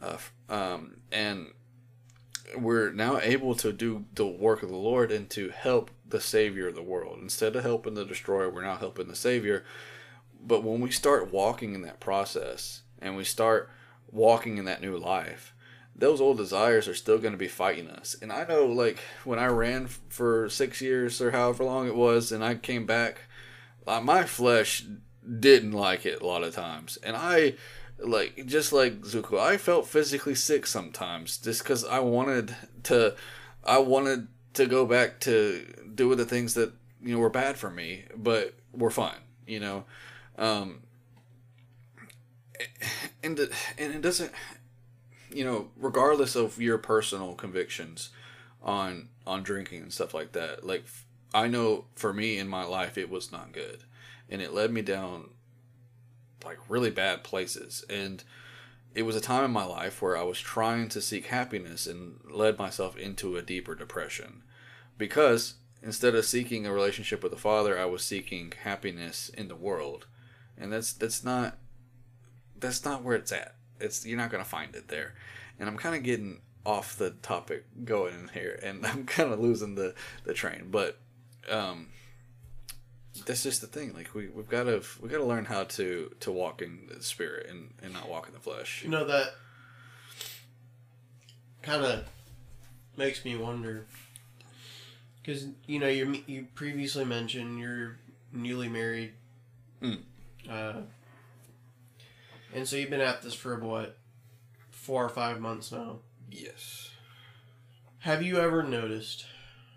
uh, 0.00 0.18
um, 0.48 0.98
and 1.10 1.48
we're 2.56 2.92
now 2.92 3.18
able 3.18 3.54
to 3.56 3.72
do 3.72 4.06
the 4.14 4.26
work 4.26 4.62
of 4.62 4.70
the 4.70 4.76
Lord 4.76 5.12
and 5.12 5.28
to 5.30 5.50
help 5.50 5.90
the 6.08 6.20
Savior 6.20 6.68
of 6.68 6.74
the 6.74 6.82
world. 6.82 7.18
Instead 7.20 7.56
of 7.56 7.62
helping 7.62 7.94
the 7.94 8.04
destroyer, 8.04 8.48
we're 8.48 8.62
now 8.62 8.76
helping 8.76 9.08
the 9.08 9.16
Savior. 9.16 9.64
But 10.40 10.62
when 10.62 10.80
we 10.80 10.90
start 10.90 11.32
walking 11.32 11.74
in 11.74 11.82
that 11.82 12.00
process 12.00 12.82
and 13.00 13.16
we 13.16 13.24
start 13.24 13.70
walking 14.10 14.58
in 14.58 14.64
that 14.64 14.80
new 14.80 14.96
life, 14.96 15.54
those 15.94 16.20
old 16.20 16.36
desires 16.36 16.86
are 16.86 16.94
still 16.94 17.18
going 17.18 17.32
to 17.32 17.38
be 17.38 17.48
fighting 17.48 17.88
us. 17.90 18.16
And 18.22 18.32
I 18.32 18.44
know, 18.46 18.66
like, 18.66 19.00
when 19.24 19.38
I 19.38 19.46
ran 19.46 19.88
for 20.08 20.48
six 20.48 20.80
years 20.80 21.20
or 21.20 21.32
however 21.32 21.64
long 21.64 21.88
it 21.88 21.96
was, 21.96 22.30
and 22.30 22.44
I 22.44 22.54
came 22.54 22.86
back, 22.86 23.22
my 23.86 24.24
flesh 24.24 24.84
didn't 25.40 25.72
like 25.72 26.06
it 26.06 26.22
a 26.22 26.26
lot 26.26 26.44
of 26.44 26.54
times. 26.54 26.98
And 27.02 27.16
I, 27.16 27.54
like, 27.98 28.46
just 28.46 28.72
like 28.72 29.00
Zuko, 29.00 29.40
I 29.40 29.56
felt 29.56 29.88
physically 29.88 30.36
sick 30.36 30.66
sometimes 30.66 31.36
just 31.36 31.62
because 31.62 31.84
I 31.84 31.98
wanted 31.98 32.54
to, 32.84 33.16
I 33.64 33.78
wanted 33.78 34.28
to 34.54 34.66
go 34.66 34.86
back 34.86 35.20
to 35.20 35.66
doing 35.94 36.16
the 36.16 36.24
things 36.24 36.54
that, 36.54 36.72
you 37.02 37.14
know, 37.14 37.20
were 37.20 37.30
bad 37.30 37.56
for 37.56 37.70
me, 37.70 38.04
but 38.16 38.54
were 38.72 38.90
fine, 38.90 39.20
you 39.46 39.58
know? 39.58 39.84
Um, 40.38 40.82
and 43.22 43.38
it, 43.38 43.52
and 43.76 43.94
it 43.94 44.00
doesn't 44.00 44.32
you 45.30 45.44
know 45.44 45.68
regardless 45.76 46.34
of 46.34 46.60
your 46.60 46.78
personal 46.78 47.34
convictions 47.34 48.10
on 48.62 49.08
on 49.26 49.42
drinking 49.42 49.82
and 49.82 49.92
stuff 49.92 50.14
like 50.14 50.32
that 50.32 50.64
like 50.64 50.84
i 51.34 51.46
know 51.46 51.84
for 51.94 52.12
me 52.12 52.38
in 52.38 52.48
my 52.48 52.64
life 52.64 52.96
it 52.96 53.10
was 53.10 53.30
not 53.32 53.52
good. 53.52 53.84
And 54.30 54.42
it 54.42 54.52
led 54.52 54.70
me 54.70 54.82
down 54.82 55.30
like 56.44 56.58
really 56.68 56.90
bad 56.90 57.24
places. 57.24 57.84
And 57.88 58.22
it 58.94 59.02
was 59.02 59.16
a 59.16 59.20
time 59.20 59.44
in 59.44 59.50
my 59.50 59.64
life 59.64 60.00
where 60.00 60.16
i 60.16 60.22
was 60.22 60.40
trying 60.40 60.88
to 60.90 61.00
seek 61.00 61.26
happiness 61.26 61.86
and 61.86 62.20
led 62.30 62.58
myself 62.58 62.96
into 62.96 63.36
a 63.36 63.42
deeper 63.42 63.74
depression. 63.74 64.42
Because 64.96 65.54
instead 65.82 66.14
of 66.14 66.24
seeking 66.24 66.66
a 66.66 66.72
relationship 66.72 67.22
with 67.22 67.32
the 67.32 67.38
father 67.38 67.78
i 67.78 67.84
was 67.84 68.02
seeking 68.02 68.52
happiness 68.64 69.28
in 69.30 69.48
the 69.48 69.56
world. 69.56 70.06
And 70.56 70.72
that's 70.72 70.92
that's 70.92 71.22
not 71.22 71.58
that's 72.60 72.84
not 72.84 73.02
where 73.02 73.16
it's 73.16 73.32
at. 73.32 73.54
It's 73.80 74.04
you're 74.06 74.18
not 74.18 74.30
gonna 74.30 74.44
find 74.44 74.74
it 74.74 74.88
there. 74.88 75.14
And 75.58 75.68
I'm 75.68 75.76
kind 75.76 75.94
of 75.96 76.02
getting 76.02 76.40
off 76.66 76.96
the 76.98 77.10
topic 77.10 77.64
going 77.84 78.14
in 78.14 78.28
here, 78.28 78.58
and 78.62 78.84
I'm 78.90 79.04
kind 79.06 79.32
of 79.32 79.40
losing 79.40 79.74
the 79.74 79.94
the 80.24 80.34
train. 80.34 80.68
But 80.70 80.98
um, 81.50 81.88
that's 83.26 83.42
just 83.42 83.60
the 83.60 83.66
thing. 83.66 83.94
Like 83.94 84.14
we 84.14 84.28
we've 84.28 84.48
got 84.48 84.64
to 84.64 84.82
we 85.00 85.08
got 85.08 85.18
to 85.18 85.24
learn 85.24 85.44
how 85.46 85.64
to 85.64 86.14
to 86.20 86.30
walk 86.32 86.60
in 86.62 86.88
the 86.92 87.02
spirit 87.02 87.48
and 87.48 87.72
and 87.82 87.92
not 87.92 88.08
walk 88.08 88.26
in 88.28 88.34
the 88.34 88.40
flesh. 88.40 88.82
You 88.84 88.90
know 88.90 89.04
that 89.06 89.34
kind 91.62 91.84
of 91.84 92.04
makes 92.96 93.24
me 93.24 93.36
wonder 93.36 93.84
because 95.22 95.46
you 95.66 95.78
know 95.78 95.88
you 95.88 96.22
you 96.26 96.46
previously 96.54 97.04
mentioned 97.04 97.58
you're 97.58 97.96
newly 98.32 98.68
married, 98.68 99.12
Mm. 99.82 100.00
uh, 100.50 100.80
and 102.54 102.66
so 102.66 102.76
you've 102.76 102.90
been 102.90 103.00
at 103.00 103.22
this 103.22 103.34
for 103.34 103.58
what 103.58 103.96
four 104.70 105.04
or 105.04 105.08
five 105.08 105.40
months 105.40 105.70
now. 105.72 105.98
Yes. 106.30 106.90
Have 108.00 108.22
you 108.22 108.38
ever 108.38 108.62
noticed, 108.62 109.26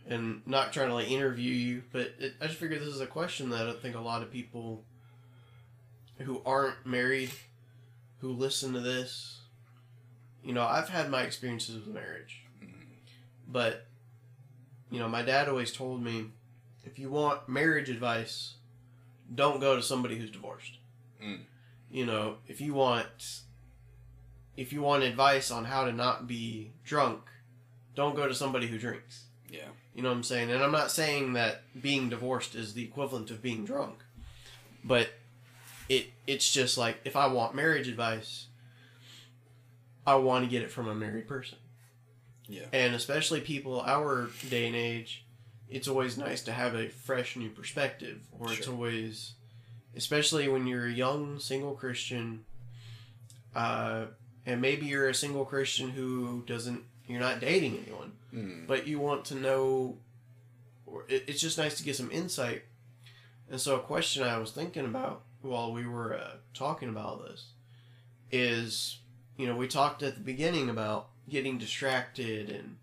and 0.07 0.41
not 0.45 0.73
trying 0.73 0.89
to 0.89 0.93
like 0.93 1.09
interview 1.09 1.51
you, 1.53 1.83
but 1.91 2.13
it, 2.19 2.33
I 2.39 2.47
just 2.47 2.59
figured 2.59 2.81
this 2.81 2.93
is 2.93 3.01
a 3.01 3.07
question 3.07 3.49
that 3.49 3.67
I 3.67 3.73
think 3.73 3.95
a 3.95 4.01
lot 4.01 4.21
of 4.21 4.31
people 4.31 4.83
who 6.19 6.41
aren't 6.45 6.85
married, 6.85 7.31
who 8.19 8.29
listen 8.29 8.73
to 8.73 8.79
this, 8.79 9.39
you 10.43 10.53
know, 10.53 10.63
I've 10.63 10.89
had 10.89 11.09
my 11.09 11.23
experiences 11.23 11.75
with 11.75 11.87
marriage, 11.93 12.43
but 13.47 13.87
you 14.89 14.99
know, 14.99 15.07
my 15.07 15.21
dad 15.21 15.47
always 15.47 15.71
told 15.71 16.03
me, 16.03 16.27
if 16.83 16.99
you 16.99 17.09
want 17.09 17.47
marriage 17.47 17.89
advice, 17.89 18.55
don't 19.33 19.59
go 19.59 19.75
to 19.75 19.81
somebody 19.81 20.17
who's 20.17 20.29
divorced. 20.29 20.77
Mm. 21.23 21.39
You 21.91 22.05
know, 22.05 22.35
if 22.47 22.61
you 22.61 22.73
want 22.73 23.41
if 24.57 24.73
you 24.73 24.81
want 24.81 25.03
advice 25.03 25.51
on 25.51 25.65
how 25.65 25.85
to 25.85 25.91
not 25.91 26.27
be 26.27 26.71
drunk, 26.83 27.21
don't 27.95 28.15
go 28.15 28.27
to 28.27 28.35
somebody 28.35 28.67
who 28.67 28.77
drinks. 28.77 29.25
Yeah. 29.49 29.67
You 29.93 30.03
know 30.03 30.09
what 30.09 30.15
I'm 30.15 30.23
saying? 30.23 30.51
And 30.51 30.63
I'm 30.63 30.71
not 30.71 30.91
saying 30.91 31.33
that 31.33 31.63
being 31.81 32.09
divorced 32.09 32.55
is 32.55 32.73
the 32.73 32.83
equivalent 32.83 33.31
of 33.31 33.41
being 33.41 33.65
drunk. 33.65 34.03
But 34.83 35.09
it 35.89 36.07
it's 36.25 36.51
just 36.51 36.77
like 36.77 37.01
if 37.03 37.15
I 37.15 37.27
want 37.27 37.55
marriage 37.55 37.87
advice, 37.87 38.47
I 40.07 40.15
want 40.15 40.45
to 40.45 40.49
get 40.49 40.61
it 40.61 40.71
from 40.71 40.87
a 40.87 40.95
married 40.95 41.27
person. 41.27 41.57
Yeah. 42.47 42.65
And 42.73 42.95
especially 42.95 43.41
people 43.41 43.81
our 43.81 44.29
day 44.49 44.67
and 44.67 44.75
age, 44.75 45.25
it's 45.69 45.87
always 45.87 46.17
nice 46.17 46.41
to 46.43 46.51
have 46.51 46.75
a 46.75 46.89
fresh 46.89 47.35
new 47.35 47.49
perspective 47.49 48.21
or 48.37 48.51
it's 48.51 48.67
always 48.67 49.33
especially 49.95 50.47
when 50.47 50.67
you're 50.67 50.85
a 50.87 50.91
young 50.91 51.39
single 51.39 51.73
Christian 51.73 52.45
uh 53.55 54.05
and 54.45 54.61
maybe 54.61 54.85
you're 54.85 55.09
a 55.09 55.13
single 55.13 55.45
Christian 55.45 55.89
who 55.89 56.43
doesn't 56.47 56.83
you're 57.07 57.19
not 57.19 57.39
dating 57.39 57.77
anyone 57.85 58.11
Mm. 58.33 58.65
but 58.65 58.87
you 58.87 58.97
want 58.97 59.25
to 59.25 59.35
know 59.35 59.97
or 60.85 61.03
it, 61.09 61.25
it's 61.27 61.41
just 61.41 61.57
nice 61.57 61.75
to 61.77 61.83
get 61.83 61.97
some 61.97 62.09
insight 62.11 62.63
and 63.49 63.59
so 63.59 63.75
a 63.75 63.79
question 63.79 64.23
i 64.23 64.37
was 64.37 64.51
thinking 64.51 64.85
about 64.85 65.23
while 65.41 65.73
we 65.73 65.85
were 65.85 66.13
uh, 66.15 66.35
talking 66.53 66.87
about 66.87 67.25
this 67.27 67.47
is 68.31 68.99
you 69.35 69.45
know 69.47 69.55
we 69.57 69.67
talked 69.67 70.01
at 70.01 70.15
the 70.15 70.21
beginning 70.21 70.69
about 70.69 71.09
getting 71.27 71.57
distracted 71.57 72.49
and 72.49 72.77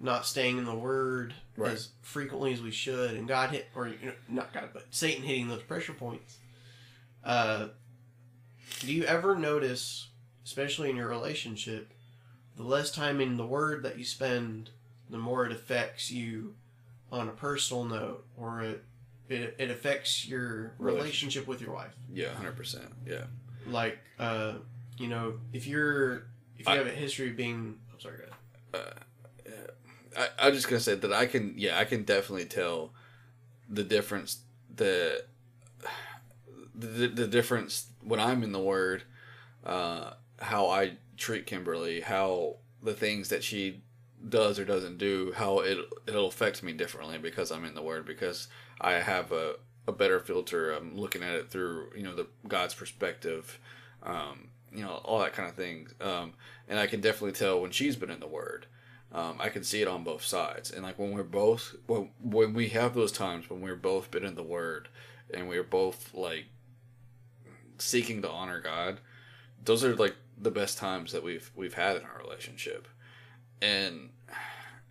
not 0.00 0.24
staying 0.26 0.58
in 0.58 0.64
the 0.64 0.74
word 0.74 1.34
Right. 1.56 1.72
as 1.72 1.90
frequently 2.00 2.52
as 2.54 2.62
we 2.62 2.70
should 2.70 3.10
and 3.12 3.28
god 3.28 3.50
hit 3.50 3.68
or 3.74 3.86
you 3.88 3.96
know, 4.02 4.12
not 4.28 4.52
god 4.52 4.70
but 4.72 4.86
satan 4.90 5.22
hitting 5.22 5.48
those 5.48 5.62
pressure 5.62 5.92
points 5.92 6.38
uh, 7.22 7.68
do 8.80 8.92
you 8.92 9.04
ever 9.04 9.36
notice 9.36 10.08
especially 10.44 10.88
in 10.90 10.96
your 10.96 11.08
relationship 11.08 11.92
the 12.56 12.62
less 12.62 12.90
time 12.90 13.20
in 13.20 13.36
the 13.36 13.46
word 13.46 13.82
that 13.84 13.96
you 13.98 14.04
spend, 14.04 14.70
the 15.08 15.16
more 15.18 15.46
it 15.46 15.52
affects 15.52 16.10
you 16.10 16.54
on 17.10 17.26
a 17.28 17.30
personal 17.32 17.84
note, 17.84 18.26
or 18.36 18.60
it 18.62 18.84
it, 19.30 19.54
it 19.58 19.70
affects 19.70 20.26
your 20.26 20.72
relationship 20.78 21.46
with 21.46 21.60
your 21.62 21.72
wife. 21.72 21.94
Yeah. 22.12 22.34
Hundred 22.34 22.56
percent. 22.56 22.92
Yeah. 23.06 23.24
Like, 23.66 23.98
uh, 24.18 24.54
you 24.98 25.08
know, 25.08 25.34
if 25.54 25.66
you're 25.66 26.24
if 26.58 26.66
you 26.66 26.72
I- 26.72 26.76
have 26.76 26.86
a 26.86 26.90
history 26.90 27.30
of 27.30 27.36
being, 27.36 27.78
I'm 27.92 28.00
sorry, 28.00 28.16
go 28.18 28.78
ahead. 28.78 28.94
I, 30.16 30.28
I'm 30.38 30.54
just 30.54 30.68
gonna 30.68 30.80
say 30.80 30.94
that 30.94 31.12
I 31.12 31.26
can, 31.26 31.54
yeah, 31.56 31.78
I 31.78 31.84
can 31.84 32.04
definitely 32.04 32.46
tell 32.46 32.92
the 33.68 33.84
difference. 33.84 34.40
The 34.74 35.24
the, 36.74 37.08
the 37.08 37.26
difference 37.26 37.88
when 38.02 38.20
I'm 38.20 38.42
in 38.42 38.52
the 38.52 38.60
word, 38.60 39.02
uh, 39.64 40.12
how 40.38 40.68
I 40.68 40.92
treat 41.16 41.46
Kimberly, 41.46 42.00
how 42.00 42.56
the 42.82 42.94
things 42.94 43.28
that 43.28 43.44
she 43.44 43.82
does 44.26 44.58
or 44.58 44.64
doesn't 44.64 44.98
do, 44.98 45.32
how 45.36 45.60
it 45.60 45.78
it'll 46.06 46.28
affect 46.28 46.62
me 46.62 46.72
differently 46.72 47.18
because 47.18 47.50
I'm 47.50 47.64
in 47.64 47.74
the 47.74 47.82
word 47.82 48.06
because 48.06 48.48
I 48.80 48.92
have 48.94 49.32
a 49.32 49.56
a 49.88 49.92
better 49.92 50.20
filter. 50.20 50.72
I'm 50.72 50.96
looking 50.96 51.22
at 51.22 51.34
it 51.34 51.50
through 51.50 51.90
you 51.96 52.02
know 52.02 52.14
the 52.14 52.26
God's 52.48 52.74
perspective, 52.74 53.58
um, 54.02 54.48
you 54.72 54.82
know 54.82 55.00
all 55.04 55.18
that 55.20 55.32
kind 55.34 55.48
of 55.48 55.54
thing, 55.54 55.88
um, 56.00 56.32
and 56.68 56.78
I 56.78 56.86
can 56.86 57.00
definitely 57.00 57.32
tell 57.32 57.60
when 57.60 57.70
she's 57.70 57.96
been 57.96 58.10
in 58.10 58.20
the 58.20 58.26
word 58.26 58.66
um, 59.12 59.36
I 59.40 59.48
can 59.48 59.64
see 59.64 59.82
it 59.82 59.88
on 59.88 60.04
both 60.04 60.24
sides. 60.24 60.70
And 60.70 60.84
like 60.84 60.98
when 60.98 61.12
we're 61.12 61.22
both 61.24 61.74
when 61.86 62.10
when 62.22 62.54
we 62.54 62.68
have 62.68 62.94
those 62.94 63.12
times 63.12 63.50
when 63.50 63.60
we're 63.60 63.74
both 63.74 64.10
been 64.10 64.24
in 64.24 64.36
the 64.36 64.42
Word 64.42 64.88
and 65.32 65.48
we're 65.48 65.64
both 65.64 66.14
like 66.14 66.46
seeking 67.78 68.22
to 68.22 68.30
honor 68.30 68.60
God, 68.60 69.00
those 69.64 69.84
are 69.84 69.96
like 69.96 70.14
the 70.38 70.50
best 70.50 70.78
times 70.78 71.12
that 71.12 71.24
we've 71.24 71.50
we've 71.56 71.74
had 71.74 71.96
in 71.96 72.04
our 72.04 72.18
relationship. 72.18 72.86
And 73.60 74.10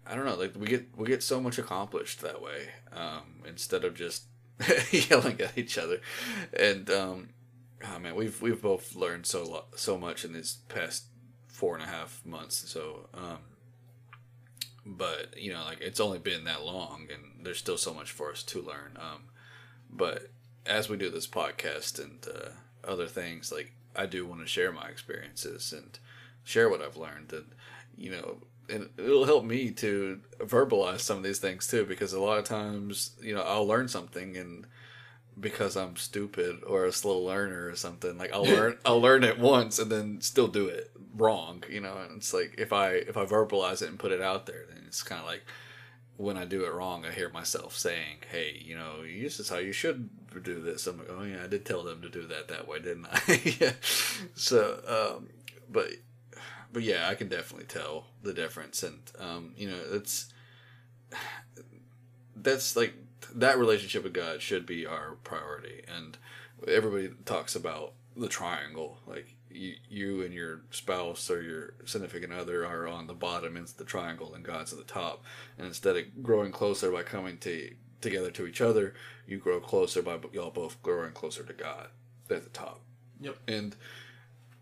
I 0.06 0.16
don't 0.16 0.26
know, 0.26 0.36
like 0.36 0.54
we 0.56 0.68
get 0.68 0.98
we 0.98 1.08
get 1.08 1.24
so 1.24 1.40
much 1.40 1.58
accomplished 1.58 2.22
that 2.22 2.42
way 2.42 2.70
um, 2.92 3.44
instead 3.48 3.86
of 3.86 3.96
just 3.96 4.24
yelling 4.92 5.40
at 5.40 5.58
each 5.58 5.78
other. 5.78 6.02
And 6.52 6.90
um, 6.90 7.30
oh 7.90 8.00
man, 8.00 8.16
we've 8.16 8.42
we've 8.42 8.62
both 8.62 8.96
learned 8.96 9.26
so 9.26 9.46
lo- 9.46 9.66
so 9.78 9.98
much 9.98 10.26
in 10.26 10.34
these 10.34 10.58
past 10.68 11.06
four 11.48 11.76
and 11.76 11.84
a 11.86 11.88
half 11.88 12.22
months. 12.26 12.70
So. 12.70 13.08
Um, 13.14 13.38
but 14.86 15.38
you 15.38 15.54
know 15.54 15.64
like 15.66 15.82
it's 15.82 16.00
only 16.00 16.20
been 16.20 16.44
that 16.46 16.64
long 16.64 17.08
and 17.14 17.46
there's 17.46 17.60
still 17.60 17.78
so 17.78 17.94
much 17.94 18.12
for 18.12 18.32
us 18.32 18.44
to 18.44 18.62
learn. 18.62 18.98
Um 18.98 19.24
but 19.90 20.30
as 20.66 20.90
we 20.90 20.98
do 20.98 21.10
this 21.10 21.28
podcast 21.28 22.02
and 22.02 22.26
uh, 22.34 22.50
other 22.88 23.08
things 23.08 23.52
like 23.52 23.72
i 23.96 24.06
do 24.06 24.26
want 24.26 24.40
to 24.40 24.48
share 24.48 24.72
my 24.72 24.88
experiences 24.88 25.74
and 25.74 26.00
share 26.44 26.70
what 26.70 26.82
i've 26.82 26.98
learned 26.98 27.32
and 27.34 27.46
you 27.98 28.12
know 28.12 28.38
and 28.70 28.90
it'll 28.98 29.26
help 29.26 29.44
me 29.44 29.72
to 29.72 30.20
verbalize 30.40 31.00
some 31.00 31.18
of 31.18 31.24
these 31.24 31.40
things 31.40 31.68
too 31.68 31.86
because 31.86 32.14
a 32.14 32.20
lot 32.20 32.38
of 32.38 32.46
times 32.46 33.12
you 33.22 33.34
know 33.34 33.42
i'll 33.42 33.66
learn 33.68 33.88
something 33.88 34.38
and 34.38 34.66
because 35.40 35.78
i'm 35.78 35.96
stupid 35.96 36.58
or 36.66 36.86
a 36.86 36.92
slow 36.92 37.20
learner 37.20 37.68
or 37.68 37.76
something. 37.76 38.18
Like 38.18 38.34
i'll 38.34 38.44
learn 38.44 38.78
i'll 38.86 39.02
learn 39.02 39.24
it 39.24 39.40
once 39.40 39.80
and 39.80 39.92
then 39.92 40.22
still 40.22 40.48
do 40.48 40.68
it 40.68 40.92
wrong 41.16 41.64
you 41.70 41.80
know? 41.80 41.98
And 41.98 42.18
it's 42.18 42.34
like 42.34 42.56
if 42.58 42.74
i 42.74 42.92
if 42.94 43.18
i 43.18 43.26
verbalize 43.26 43.82
it 43.82 43.90
and 43.90 44.00
put 44.00 44.12
it 44.12 44.22
out 44.22 44.46
there 44.46 44.66
then 44.70 44.84
it's 44.88 45.04
kind 45.04 45.22
of 45.22 45.28
like 45.28 45.44
when 46.18 46.36
i 46.36 46.44
do 46.46 46.66
it 46.66 46.74
wrong 46.74 47.06
i 47.06 47.12
hear 47.12 47.30
myself 47.30 47.78
saying 47.78 48.18
hey 48.32 48.62
you 48.64 48.76
know 48.76 49.04
this 49.04 49.40
is 49.40 49.50
how 49.50 49.58
you 49.58 49.72
should 49.72 50.10
do 50.44 50.62
this. 50.62 50.86
I'm 50.88 50.98
like 51.00 51.10
oh 51.10 51.24
yeah 51.24 51.44
i 51.44 51.48
did 51.48 51.66
tell 51.66 51.84
them 51.84 52.02
to 52.02 52.10
do 52.10 52.28
that 52.28 52.48
that 52.50 52.68
way 52.68 52.80
didn't 52.80 53.08
i? 53.12 53.56
Yeah. 53.60 53.74
So 54.36 54.82
um 54.88 55.30
but 55.70 55.88
but 56.74 56.84
yeah 56.84 57.08
i 57.08 57.16
can 57.16 57.30
definitely 57.30 57.66
tell 57.68 58.08
the 58.24 58.34
difference. 58.34 58.84
And 58.84 59.00
um 59.18 59.54
you 59.58 59.70
know 59.70 59.80
it's 59.92 60.32
that's 62.36 62.76
like 62.76 62.94
that 63.36 63.58
relationship 63.58 64.04
with 64.04 64.14
god 64.14 64.42
should 64.42 64.66
be 64.66 64.86
our 64.86 65.16
priority. 65.24 65.84
And 65.94 66.18
everybody 66.68 67.10
talks 67.26 67.56
about 67.56 67.94
the 68.16 68.28
triangle 68.28 69.00
like 69.08 69.36
you, 69.50 69.76
you 69.90 70.22
and 70.22 70.34
your 70.34 70.62
spouse 70.72 71.30
or 71.32 71.42
your 71.42 71.74
significant 71.86 72.34
other 72.34 72.66
are 72.66 72.88
on 72.88 73.08
the 73.08 73.14
bottom 73.14 73.58
into 73.58 73.76
the 73.78 73.84
triangle 73.84 74.34
and 74.34 74.44
god's 74.44 74.74
at 74.74 74.80
the 74.80 74.86
top. 74.86 75.24
And 75.58 75.68
instead 75.68 75.96
of 75.96 76.24
growing 76.24 76.52
closer 76.52 76.92
by 76.92 77.04
coming 77.04 77.38
to 77.40 77.74
together 78.02 78.32
to 78.32 78.48
each 78.48 78.62
other 78.62 78.94
you 79.28 79.38
grow 79.38 79.60
closer 79.60 80.02
by 80.02 80.18
y'all 80.32 80.52
both 80.52 80.82
growing 80.82 81.12
closer 81.12 81.44
to 81.44 81.54
god 81.54 81.88
at 82.30 82.44
the 82.44 82.50
top. 82.50 82.82
Yep. 83.22 83.38
and 83.48 83.76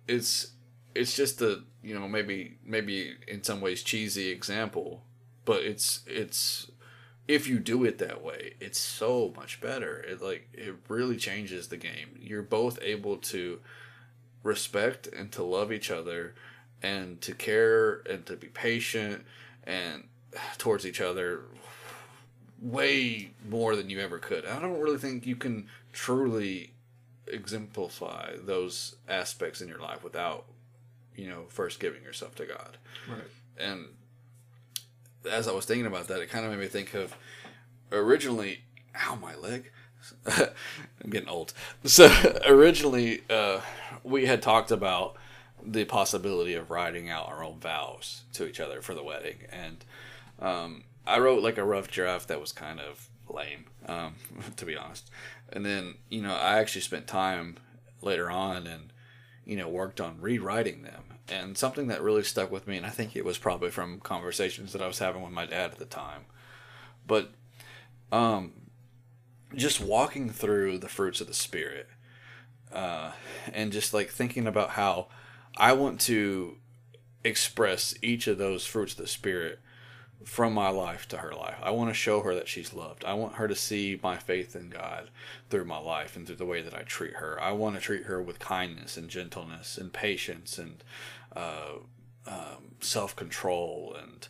it's 0.08 0.52
it's 0.96 1.16
just 1.16 1.42
a 1.42 1.64
you 1.84 1.98
know 1.98 2.08
maybe 2.08 2.58
maybe 2.66 3.16
in 3.28 3.44
some 3.44 3.62
ways 3.62 3.84
cheesy 3.84 4.30
example 4.30 5.04
but 5.46 5.62
it's 5.62 6.02
it's 6.08 6.72
if 7.28 7.48
you 7.48 7.60
do 7.60 7.84
it 7.84 7.98
that 7.98 8.24
way 8.24 8.54
it's 8.60 8.80
so 8.80 9.34
much 9.36 9.62
better. 9.62 10.00
It 10.00 10.22
like 10.22 10.50
it 10.54 10.76
really 10.88 11.18
changes 11.18 11.68
the 11.68 11.78
game. 11.78 12.18
You're 12.20 12.42
both 12.42 12.80
able 12.82 13.18
to 13.18 13.60
respect 14.44 15.08
and 15.08 15.32
to 15.34 15.44
love 15.44 15.72
each 15.72 15.92
other 15.92 16.34
and 16.82 17.20
to 17.22 17.34
care 17.34 18.02
and 18.10 18.26
to 18.26 18.36
be 18.36 18.48
patient 18.48 19.26
and 19.64 20.04
towards 20.58 20.86
each 20.86 21.02
other 21.02 21.42
way 22.62 23.32
more 23.48 23.76
than 23.76 23.90
you 23.90 24.00
ever 24.00 24.18
could. 24.18 24.46
I 24.46 24.60
don't 24.60 24.80
really 24.80 24.98
think 24.98 25.26
you 25.26 25.36
can 25.36 25.68
truly 25.94 26.74
exemplify 27.28 28.36
those 28.42 28.96
aspects 29.08 29.62
in 29.62 29.68
your 29.68 29.80
life 29.80 30.04
without 30.04 30.46
you 31.16 31.28
know 31.28 31.44
first 31.50 31.80
giving 31.80 32.04
yourself 32.04 32.36
to 32.36 32.46
god. 32.46 32.78
Right. 33.10 33.22
and 33.60 33.86
as 35.28 35.48
I 35.48 35.52
was 35.52 35.66
thinking 35.66 35.86
about 35.86 36.08
that, 36.08 36.22
it 36.22 36.30
kind 36.30 36.46
of 36.46 36.52
made 36.52 36.60
me 36.60 36.68
think 36.68 36.94
of 36.94 37.16
originally. 37.92 38.62
Ow, 38.96 39.16
my 39.22 39.36
leg! 39.36 39.72
I'm 40.28 41.10
getting 41.10 41.30
old. 41.30 41.54
So 41.84 42.12
originally, 42.48 43.22
uh, 43.30 43.62
we 44.04 44.26
had 44.26 44.42
talked 44.42 44.72
about 44.72 45.16
the 45.64 45.86
possibility 45.86 46.54
of 46.54 46.72
writing 46.72 47.10
out 47.10 47.28
our 47.28 47.44
own 47.44 47.60
vows 47.60 48.24
to 48.34 48.48
each 48.48 48.60
other 48.60 48.82
for 48.82 48.94
the 48.94 49.04
wedding, 49.04 49.40
and 49.52 49.84
um, 50.40 50.84
I 51.06 51.20
wrote 51.20 51.44
like 51.44 51.58
a 51.58 51.64
rough 51.64 51.90
draft 51.90 52.28
that 52.28 52.40
was 52.40 52.52
kind 52.52 52.80
of 52.80 53.10
lame, 53.30 53.66
um, 53.88 54.16
to 54.56 54.66
be 54.66 54.76
honest. 54.76 55.10
And 55.52 55.66
then 55.66 55.96
you 56.10 56.22
know 56.22 56.36
I 56.36 56.60
actually 56.60 56.82
spent 56.82 57.08
time 57.08 57.58
later 58.02 58.30
on 58.30 58.68
and 58.68 58.94
you 59.46 59.56
know 59.56 59.68
worked 59.68 60.02
on 60.02 60.22
rewriting 60.22 60.84
them. 60.84 61.04
And 61.30 61.58
something 61.58 61.88
that 61.88 62.02
really 62.02 62.24
stuck 62.24 62.52
with 62.52 62.68
me, 62.68 62.78
and 62.78 62.86
I 62.86 62.90
think 62.90 63.16
it 63.16 63.26
was 63.26 63.38
probably 63.38 63.70
from 63.70 64.00
conversations 64.00 64.72
that 64.74 64.82
I 64.82 64.88
was 64.88 65.00
having 65.00 65.22
with 65.22 65.34
my 65.34 65.46
dad 65.46 65.72
at 65.72 65.78
the 65.78 65.86
time, 65.86 66.26
but 67.06 67.32
um, 68.12 68.54
just 69.56 69.82
walking 69.82 70.30
through 70.30 70.78
the 70.78 70.88
fruits 70.88 71.20
of 71.20 71.28
the 71.28 71.34
spirit, 71.34 71.90
uh, 72.72 73.12
and 73.54 73.74
just 73.74 73.94
like 73.94 74.10
thinking 74.10 74.48
about 74.48 74.72
how 74.72 75.08
I 75.58 75.74
want 75.74 76.00
to 76.02 76.58
express 77.24 77.94
each 78.02 78.28
of 78.28 78.38
those 78.38 78.66
fruits 78.66 78.94
of 78.94 79.00
the 79.00 79.08
spirit 79.08 79.60
from 80.24 80.54
my 80.54 80.70
life 80.70 81.08
to 81.08 81.18
her 81.18 81.32
life. 81.34 81.56
I 81.62 81.72
want 81.72 81.90
to 81.90 81.94
show 81.94 82.22
her 82.22 82.34
that 82.36 82.48
she's 82.48 82.74
loved. 82.74 83.06
I 83.06 83.14
want 83.14 83.36
her 83.36 83.48
to 83.48 83.56
see 83.56 84.00
my 84.02 84.18
faith 84.18 84.56
in 84.56 84.70
God 84.70 85.10
through 85.50 85.66
my 85.66 85.78
life 85.78 86.16
and 86.16 86.26
through 86.26 86.38
the 86.38 86.46
way 86.46 86.62
that 86.62 86.74
I 86.74 86.82
treat 86.82 87.16
her. 87.16 87.42
I 87.42 87.52
want 87.52 87.76
to 87.76 87.82
treat 87.82 88.04
her 88.04 88.22
with 88.22 88.40
kindness 88.40 88.98
and 88.98 89.10
gentleness 89.10 89.78
and 89.78 89.94
patience 89.94 90.58
and 90.58 90.84
um, 92.26 92.72
self 92.80 93.16
control 93.16 93.96
and 94.02 94.28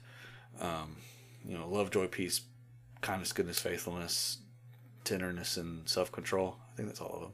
um, 0.60 0.98
you 1.46 1.58
know 1.58 1.68
love, 1.68 1.92
joy, 1.92 2.08
peace, 2.08 2.42
kindness, 3.02 3.34
goodness, 3.34 3.60
faithfulness, 3.60 4.38
tenderness, 5.04 5.58
and 5.58 5.88
self 5.88 6.12
control. 6.12 6.58
I 6.74 6.76
think 6.76 6.90
that's 6.90 7.02
all 7.02 7.14
of 7.14 7.22
them. 7.22 7.32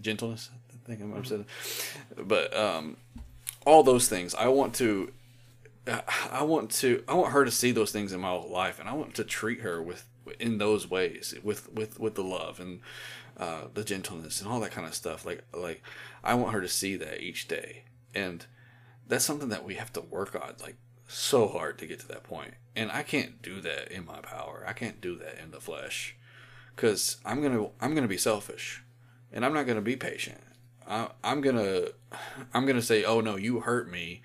Gentleness. 0.00 0.50
I 0.70 0.86
think 0.86 1.02
I 1.02 1.04
might 1.04 1.16
have 1.16 1.26
said, 1.26 1.44
but 2.16 2.56
um, 2.56 2.96
all 3.66 3.82
those 3.82 4.08
things. 4.08 4.34
I 4.34 4.48
want 4.48 4.74
to 4.76 5.12
I 6.32 6.42
want 6.42 6.70
to 6.72 7.02
I 7.08 7.14
want 7.14 7.32
her 7.32 7.44
to 7.44 7.50
see 7.50 7.72
those 7.72 7.90
things 7.90 8.12
in 8.12 8.20
my 8.20 8.30
life, 8.32 8.78
and 8.78 8.88
I 8.88 8.92
want 8.92 9.14
to 9.14 9.24
treat 9.24 9.60
her 9.60 9.82
with 9.82 10.06
in 10.38 10.58
those 10.58 10.88
ways 10.88 11.34
with 11.42 11.72
with 11.72 11.98
with 11.98 12.14
the 12.14 12.24
love 12.24 12.60
and 12.60 12.80
uh, 13.36 13.62
the 13.72 13.84
gentleness 13.84 14.40
and 14.40 14.50
all 14.50 14.60
that 14.60 14.72
kind 14.72 14.86
of 14.86 14.94
stuff. 14.94 15.24
Like 15.24 15.44
like 15.54 15.82
I 16.22 16.34
want 16.34 16.52
her 16.52 16.60
to 16.60 16.68
see 16.68 16.96
that 16.96 17.20
each 17.22 17.48
day, 17.48 17.84
and 18.14 18.44
that's 19.08 19.24
something 19.24 19.48
that 19.48 19.64
we 19.64 19.74
have 19.74 19.92
to 19.94 20.00
work 20.00 20.34
on 20.34 20.54
like 20.60 20.76
so 21.06 21.48
hard 21.48 21.78
to 21.78 21.86
get 21.86 22.00
to 22.00 22.08
that 22.08 22.22
point. 22.22 22.54
And 22.76 22.92
I 22.92 23.02
can't 23.02 23.42
do 23.42 23.60
that 23.62 23.90
in 23.90 24.04
my 24.04 24.20
power. 24.20 24.64
I 24.66 24.72
can't 24.72 25.00
do 25.00 25.16
that 25.16 25.42
in 25.42 25.50
the 25.50 25.60
flesh, 25.60 26.16
because 26.74 27.16
I'm 27.24 27.42
gonna 27.42 27.68
I'm 27.80 27.94
gonna 27.94 28.08
be 28.08 28.18
selfish, 28.18 28.84
and 29.32 29.44
I'm 29.44 29.54
not 29.54 29.66
gonna 29.66 29.80
be 29.80 29.96
patient. 29.96 30.40
I, 30.86 31.08
I'm 31.24 31.40
gonna 31.40 31.86
I'm 32.54 32.66
gonna 32.66 32.82
say, 32.82 33.04
oh 33.04 33.20
no, 33.20 33.36
you 33.36 33.60
hurt 33.60 33.90
me 33.90 34.22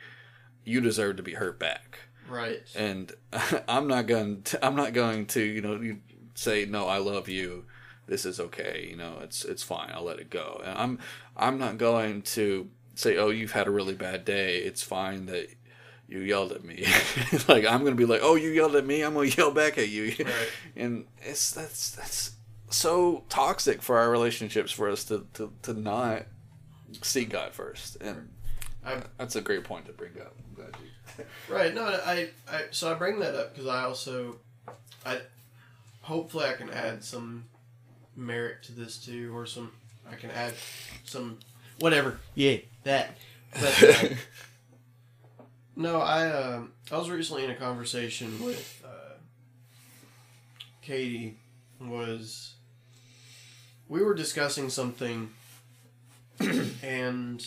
you 0.66 0.82
deserve 0.82 1.18
to 1.18 1.24
be 1.24 1.34
hurt 1.34 1.60
back. 1.60 2.00
Right. 2.30 2.62
And 2.76 3.12
I'm 3.68 3.88
not 3.88 4.08
going 4.08 4.44
to, 4.44 4.66
I'm 4.66 4.76
not 4.76 4.94
going 4.94 5.26
to, 5.28 5.42
you 5.42 5.62
know, 5.62 5.76
you 5.76 6.00
say 6.36 6.66
no, 6.66 6.88
I 6.88 6.98
love 6.98 7.30
you. 7.30 7.66
This 8.06 8.26
is 8.26 8.40
okay, 8.40 8.88
you 8.90 8.98
know, 8.98 9.20
it's 9.22 9.46
it's 9.46 9.64
fine. 9.64 9.90
I'll 9.94 10.04
let 10.04 10.20
it 10.20 10.30
go. 10.30 10.62
And 10.64 10.78
I'm 10.78 11.00
I'm 11.38 11.58
not 11.58 11.78
going 11.78 12.22
to 12.24 12.70
say, 12.96 13.18
"Oh, 13.18 13.30
you've 13.30 13.52
had 13.52 13.68
a 13.68 13.72
really 13.72 13.96
bad 13.96 14.26
day. 14.26 14.58
It's 14.58 14.84
fine 14.84 15.26
that 15.28 15.50
you 16.08 16.20
yelled 16.20 16.52
at 16.52 16.64
me." 16.64 16.86
like 17.48 17.66
I'm 17.66 17.82
going 17.82 17.94
to 17.94 17.96
be 17.96 18.06
like, 18.06 18.22
"Oh, 18.24 18.36
you 18.36 18.50
yelled 18.50 18.76
at 18.76 18.86
me. 18.86 19.02
I'm 19.02 19.14
going 19.14 19.30
to 19.32 19.38
yell 19.38 19.52
back 19.52 19.78
at 19.78 19.90
you." 19.90 20.14
Right. 20.26 20.50
And 20.76 21.06
it's 21.22 21.52
that's 21.52 21.92
that's 21.92 22.32
so 22.70 23.24
toxic 23.30 23.82
for 23.82 23.98
our 23.98 24.10
relationships 24.10 24.72
for 24.72 24.90
us 24.90 25.04
to 25.06 25.28
to, 25.36 25.54
to 25.64 25.74
not 25.74 26.24
seek 27.02 27.30
God 27.30 27.54
first. 27.54 27.98
And 28.02 28.30
I, 28.86 29.02
that's 29.18 29.36
a 29.36 29.42
great 29.42 29.64
point 29.64 29.86
to 29.86 29.94
bring 29.94 30.12
up. 30.20 30.36
I'm 30.48 30.56
glad 30.56 30.76
you. 30.84 31.26
right. 31.54 31.74
No, 31.74 31.84
I, 31.84 32.30
I. 32.52 32.64
So 32.72 32.92
I 32.92 32.96
bring 32.96 33.20
that 33.20 33.36
up 33.36 33.54
because 33.54 33.68
I 33.68 33.84
also, 33.84 34.38
I, 35.06 35.20
hopefully 36.02 36.46
I 36.46 36.54
can 36.54 36.70
add 36.70 37.04
some 37.04 37.46
merit 38.16 38.64
to 38.64 38.72
this 38.74 38.98
too, 38.98 39.36
or 39.36 39.46
some. 39.46 39.72
I 40.12 40.16
can 40.16 40.32
add 40.32 40.54
some, 41.06 41.40
whatever. 41.80 42.20
Yeah, 42.36 42.58
that. 42.84 43.18
But 43.54 43.84
uh, 43.84 44.08
no, 45.76 46.00
I. 46.00 46.30
Um, 46.32 46.72
I 46.92 46.98
was 46.98 47.10
recently 47.10 47.44
in 47.44 47.50
a 47.50 47.56
conversation 47.56 48.44
with 48.44 48.84
uh, 48.86 49.16
Katie. 50.82 51.38
Was 51.82 52.54
we 53.88 54.02
were 54.02 54.14
discussing 54.14 54.70
something, 54.70 55.30
and 56.84 57.46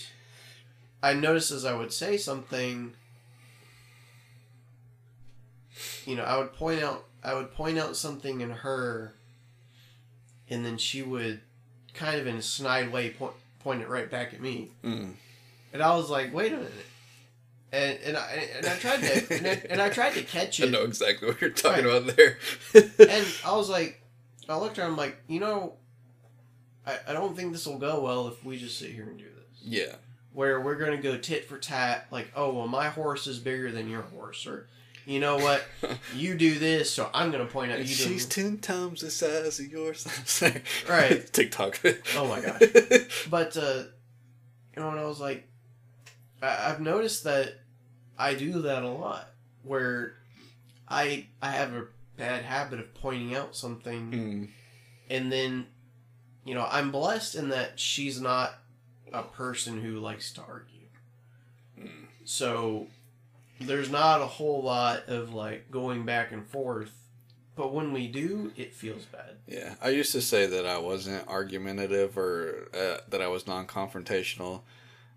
I 1.03 1.15
noticed 1.15 1.51
as 1.51 1.65
I 1.65 1.75
would 1.75 1.93
say 1.93 2.17
something, 2.17 2.93
you 6.05 6.17
know, 6.17 6.25
I 6.25 6.39
would 6.39 6.53
point 6.53 6.83
out 6.83 7.05
I 7.23 7.35
would 7.35 7.53
point 7.53 7.79
out 7.79 7.97
something 7.97 8.41
in 8.41 8.51
her, 8.51 9.15
and 10.49 10.65
then 10.65 10.79
she 10.79 11.03
would, 11.03 11.41
kind 11.95 12.21
of 12.21 12.27
in 12.27 12.37
a 12.37 12.43
snide 12.43 12.93
way, 12.93 13.11
point 13.11 13.35
point 13.67 13.83
it 13.83 13.89
right 13.89 14.09
back 14.09 14.33
at 14.33 14.41
me, 14.41 14.71
mm. 14.85 15.13
and 15.73 15.83
I 15.83 15.97
was 15.97 16.09
like, 16.09 16.33
wait 16.33 16.53
a 16.53 16.57
minute. 16.57 16.73
And, 17.73 17.99
and 18.05 18.17
I 18.17 18.49
and 18.57 18.67
I 18.67 18.77
tried 18.77 19.01
to 19.03 19.37
and 19.37 19.47
I, 19.47 19.63
and 19.71 19.83
I 19.83 19.89
tried 19.89 20.15
to 20.15 20.23
catch 20.23 20.61
it. 20.61 20.69
I 20.69 20.71
know 20.71 20.85
exactly 20.85 21.27
what 21.27 21.41
you're 21.41 21.51
talking 21.51 21.85
right. 21.85 21.97
about 21.97 22.17
there. 22.17 22.39
and 22.75 23.27
I 23.45 23.57
was 23.57 23.69
like, 23.69 24.01
I 24.49 24.57
looked 24.57 24.79
at 24.79 24.85
her. 24.85 24.89
I'm 24.89 24.97
like, 24.97 25.17
you 25.27 25.41
know, 25.41 25.75
I, 26.87 26.99
I 27.09 27.13
don't 27.13 27.37
think 27.37 27.53
this 27.53 27.67
will 27.67 27.79
go 27.79 28.01
well 28.01 28.29
if 28.29 28.45
we 28.45 28.57
just 28.57 28.79
sit 28.79 28.93
here 28.93 29.03
and 29.03 29.19
do 29.19 29.25
this. 29.25 29.63
Yeah 29.63 29.97
where 30.37 30.61
we're 30.61 30.77
going 30.77 30.95
to 30.95 31.03
go 31.03 31.17
tit 31.17 31.49
for 31.49 31.57
tat, 31.57 32.07
like, 32.11 32.31
oh, 32.37 32.53
well, 32.53 32.69
my 32.69 32.89
horse 32.91 33.27
is 33.27 33.39
bigger 33.39 33.73
than 33.73 33.89
your 33.89 34.03
horse, 34.03 34.47
or 34.47 34.69
you 35.07 35.21
know 35.21 35.37
what, 35.37 35.65
you 36.15 36.35
do 36.35 36.59
this, 36.59 36.91
so 36.91 37.09
I'm 37.15 37.31
going 37.31 37.47
to 37.47 37.51
point 37.51 37.71
out 37.71 37.79
you. 37.79 37.87
She's 37.87 38.27
ten 38.27 38.59
times 38.59 39.01
the 39.01 39.11
size 39.11 39.61
of 39.61 39.71
yours. 39.71 40.07
right. 40.89 41.25
TikTok. 41.33 41.81
oh 42.17 42.29
my 42.29 42.41
gosh. 42.41 43.29
But 43.31 43.57
uh, 43.57 43.85
you 44.75 44.83
know, 44.83 44.91
and 44.91 44.99
I 44.99 45.05
was 45.05 45.21
like, 45.21 45.49
I- 46.43 46.71
I've 46.71 46.81
noticed 46.81 47.23
that 47.25 47.55
I 48.19 48.35
do 48.35 48.63
that 48.63 48.83
a 48.83 48.89
lot, 48.89 49.31
where 49.63 50.15
I 50.89 51.27
I 51.41 51.53
have 51.53 51.73
a 51.73 51.87
bad 52.17 52.43
habit 52.43 52.81
of 52.81 52.93
pointing 52.95 53.37
out 53.37 53.55
something, 53.55 54.11
mm. 54.11 54.49
and 55.09 55.31
then, 55.31 55.67
you 56.45 56.55
know, 56.55 56.67
I'm 56.69 56.91
blessed 56.91 57.37
in 57.37 57.51
that 57.51 57.79
she's 57.79 58.21
not 58.21 58.59
a 59.13 59.23
person 59.23 59.81
who 59.81 60.01
likes 60.01 60.33
to 60.33 60.43
argue. 60.43 60.89
Mm. 61.79 62.07
So 62.25 62.89
there's 63.61 63.91
not 63.91 64.21
a 64.21 64.27
whole 64.27 64.63
lot 64.63 65.09
of 65.09 65.35
like 65.35 65.71
going 65.71 66.05
back 66.05 66.33
and 66.33 66.47
forth. 66.47 66.93
But 67.55 67.73
when 67.73 67.93
we 67.95 68.07
do, 68.07 68.53
it 68.55 68.75
feels 68.75 69.05
bad. 69.07 69.37
Yeah, 69.47 69.77
I 69.81 69.89
used 69.89 70.13
to 70.13 70.21
say 70.21 70.45
that 70.47 70.67
I 70.67 70.77
wasn't 70.77 71.27
argumentative 71.27 72.19
or 72.19 72.69
uh, 72.75 72.99
that 73.09 73.23
I 73.23 73.29
was 73.29 73.47
non-confrontational. 73.47 74.61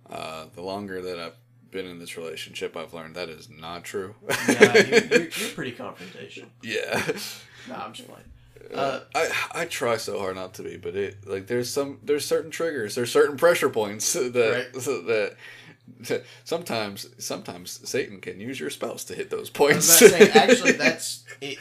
Uh, 0.10 0.46
the 0.56 0.62
longer 0.62 1.02
that 1.02 1.20
I've 1.20 1.36
been 1.70 1.86
in 1.86 2.00
this 2.00 2.18
relationship, 2.18 2.78
I've 2.78 2.94
learned 2.94 3.16
that 3.16 3.28
is 3.28 3.50
not 3.50 3.84
true. 3.84 4.16
yeah, 4.48 4.74
you're, 4.88 5.04
you're, 5.06 5.20
you're 5.22 5.50
pretty 5.50 5.74
confrontational. 5.74 6.48
Yeah. 6.64 7.12
Nah, 7.68 7.86
I'm 7.86 7.94
just 7.94 8.08
playing. 8.08 8.24
Uh, 8.74 9.00
I 9.16 9.32
I 9.52 9.66
try 9.66 9.98
so 9.98 10.20
hard 10.20 10.36
not 10.36 10.54
to 10.56 10.64
be, 10.64 10.78
but 10.78 10.96
it 10.96 11.28
like 11.28 11.48
there's 11.48 11.70
some 11.70 12.00
there's 12.04 12.26
certain 12.26 12.52
triggers, 12.52 12.94
there's 12.96 13.12
certain 13.12 13.36
pressure 13.38 13.70
points 13.70 14.14
that 14.14 14.36
right. 14.36 14.74
that 14.74 15.36
sometimes 16.44 17.08
sometimes 17.18 17.88
Satan 17.90 18.20
can 18.22 18.40
use 18.40 18.60
your 18.60 18.70
spouse 18.70 19.04
to 19.06 19.16
hit 19.16 19.30
those 19.30 19.50
points. 19.50 19.86
Say, 19.86 20.30
actually, 20.34 20.74
that's 20.74 21.26
it. 21.42 21.58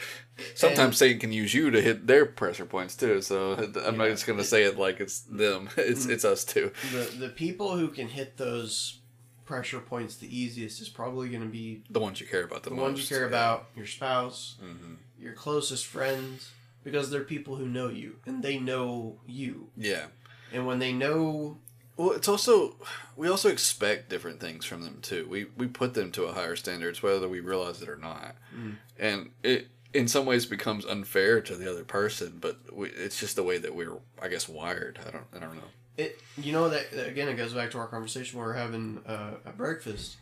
Sometimes 0.55 0.79
and, 0.79 0.95
Satan 0.95 1.19
can 1.19 1.31
use 1.31 1.53
you 1.53 1.69
to 1.71 1.81
hit 1.81 2.07
their 2.07 2.25
pressure 2.25 2.65
points 2.65 2.95
too. 2.95 3.21
So 3.21 3.53
I'm 3.57 3.73
yeah, 3.73 3.91
not 3.91 4.09
just 4.09 4.25
gonna 4.25 4.43
say 4.43 4.63
it 4.63 4.77
like 4.77 4.99
it's 4.99 5.21
them. 5.21 5.69
It's 5.77 6.03
mm-hmm. 6.03 6.11
it's 6.11 6.25
us 6.25 6.43
too. 6.45 6.71
The 6.91 7.15
the 7.17 7.29
people 7.29 7.75
who 7.75 7.89
can 7.89 8.07
hit 8.07 8.37
those 8.37 8.99
pressure 9.45 9.79
points 9.79 10.15
the 10.17 10.37
easiest 10.37 10.79
is 10.79 10.89
probably 10.89 11.27
going 11.27 11.41
to 11.41 11.49
be 11.49 11.81
the 11.89 11.99
ones 11.99 12.21
you 12.21 12.27
care 12.27 12.43
about 12.43 12.61
the, 12.61 12.69
the 12.69 12.75
most. 12.75 12.83
ones 12.83 13.09
you 13.09 13.17
care 13.17 13.25
yeah. 13.25 13.29
about, 13.29 13.65
your 13.75 13.87
spouse, 13.87 14.57
mm-hmm. 14.63 14.93
your 15.19 15.33
closest 15.33 15.87
friends 15.87 16.51
because 16.83 17.09
they're 17.09 17.23
people 17.23 17.55
who 17.55 17.67
know 17.67 17.89
you 17.89 18.17
and 18.27 18.43
they 18.43 18.59
know 18.59 19.17
you. 19.25 19.69
Yeah. 19.75 20.05
And 20.53 20.67
when 20.67 20.77
they 20.77 20.93
know 20.93 21.57
well, 21.99 22.11
it's 22.11 22.29
also 22.29 22.75
we 23.17 23.27
also 23.27 23.49
expect 23.49 24.07
different 24.07 24.39
things 24.39 24.63
from 24.63 24.83
them 24.83 24.99
too. 25.01 25.27
We 25.29 25.47
we 25.57 25.67
put 25.67 25.95
them 25.95 26.11
to 26.13 26.23
a 26.23 26.31
higher 26.31 26.55
standards 26.55 27.03
whether 27.03 27.27
we 27.27 27.41
realize 27.41 27.81
it 27.81 27.89
or 27.89 27.97
not. 27.97 28.35
Mm. 28.55 28.75
And 28.97 29.31
it 29.43 29.67
in 29.93 30.07
some 30.07 30.25
ways 30.25 30.45
becomes 30.45 30.85
unfair 30.85 31.41
to 31.41 31.57
the 31.57 31.69
other 31.69 31.83
person, 31.83 32.37
but 32.39 32.57
we, 32.71 32.87
it's 32.91 33.19
just 33.19 33.35
the 33.35 33.43
way 33.43 33.57
that 33.57 33.75
we're 33.75 33.97
I 34.21 34.29
guess 34.29 34.47
wired. 34.47 34.97
I 35.05 35.11
don't 35.11 35.25
I 35.35 35.39
don't 35.39 35.55
know. 35.55 35.61
It 35.97 36.21
you 36.37 36.53
know 36.53 36.69
that 36.69 36.93
again 36.93 37.27
it 37.27 37.35
goes 37.35 37.53
back 37.53 37.69
to 37.71 37.79
our 37.79 37.87
conversation 37.87 38.39
we 38.39 38.45
are 38.45 38.53
having 38.53 39.01
uh, 39.05 39.33
a 39.45 39.51
breakfast 39.51 40.15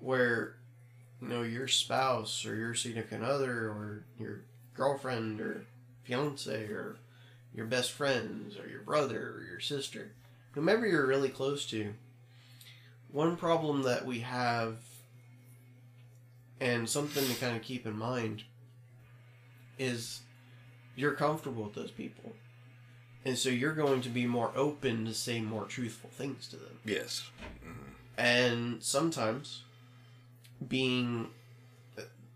where 0.00 0.56
you 1.22 1.28
know 1.28 1.42
your 1.42 1.68
spouse 1.68 2.44
or 2.44 2.56
your 2.56 2.74
significant 2.74 3.22
other 3.22 3.68
or 3.68 4.04
your 4.18 4.40
girlfriend 4.74 5.40
or 5.40 5.64
fiance 6.02 6.66
or 6.66 6.96
your 7.54 7.66
best 7.66 7.92
friends 7.92 8.58
or 8.58 8.68
your 8.68 8.82
brother 8.82 9.34
or 9.36 9.46
your 9.48 9.60
sister, 9.60 10.10
whomever 10.52 10.86
you're 10.86 11.06
really 11.06 11.28
close 11.28 11.66
to, 11.66 11.94
one 13.10 13.36
problem 13.36 13.82
that 13.82 14.04
we 14.06 14.20
have 14.20 14.76
and 16.60 16.88
something 16.88 17.26
to 17.26 17.34
kind 17.34 17.56
of 17.56 17.62
keep 17.62 17.86
in 17.86 17.96
mind 17.96 18.42
is 19.78 20.20
you're 20.96 21.14
comfortable 21.14 21.64
with 21.64 21.74
those 21.74 21.90
people. 21.92 22.32
And 23.24 23.36
so 23.38 23.48
you're 23.48 23.74
going 23.74 24.00
to 24.02 24.08
be 24.08 24.26
more 24.26 24.50
open 24.56 25.04
to 25.06 25.14
say 25.14 25.40
more 25.40 25.64
truthful 25.64 26.10
things 26.10 26.48
to 26.48 26.56
them. 26.56 26.78
Yes. 26.84 27.30
And 28.16 28.82
sometimes 28.82 29.62
being 30.66 31.28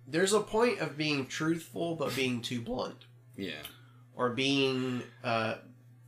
there's 0.07 0.33
a 0.33 0.41
point 0.41 0.79
of 0.81 0.97
being 0.97 1.27
truthful 1.27 1.95
but 1.97 2.15
being 2.15 2.41
too 2.43 2.61
blunt 2.61 3.05
Yeah. 3.37 3.63
or 4.15 4.31
being 4.31 5.03
uh, 5.25 5.55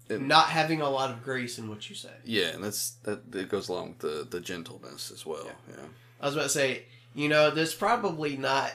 It- 0.08 0.20
not 0.20 0.48
having 0.48 0.80
a 0.82 0.88
lot 0.90 1.10
of 1.10 1.22
grace 1.22 1.58
in 1.58 1.68
what 1.68 1.88
you 1.88 1.96
say. 1.96 2.12
Yeah, 2.24 2.48
and 2.48 2.62
that's 2.62 2.90
that. 3.04 3.22
It 3.34 3.48
goes 3.48 3.68
along 3.68 3.88
with 3.90 3.98
the 4.00 4.26
the 4.30 4.40
gentleness 4.40 5.10
as 5.10 5.24
well. 5.24 5.48
Yeah. 5.68 5.76
I 6.20 6.26
was 6.26 6.34
about 6.34 6.44
to 6.44 6.48
say, 6.50 6.84
you 7.14 7.28
know, 7.28 7.50
there's 7.50 7.74
probably 7.74 8.36
not. 8.36 8.72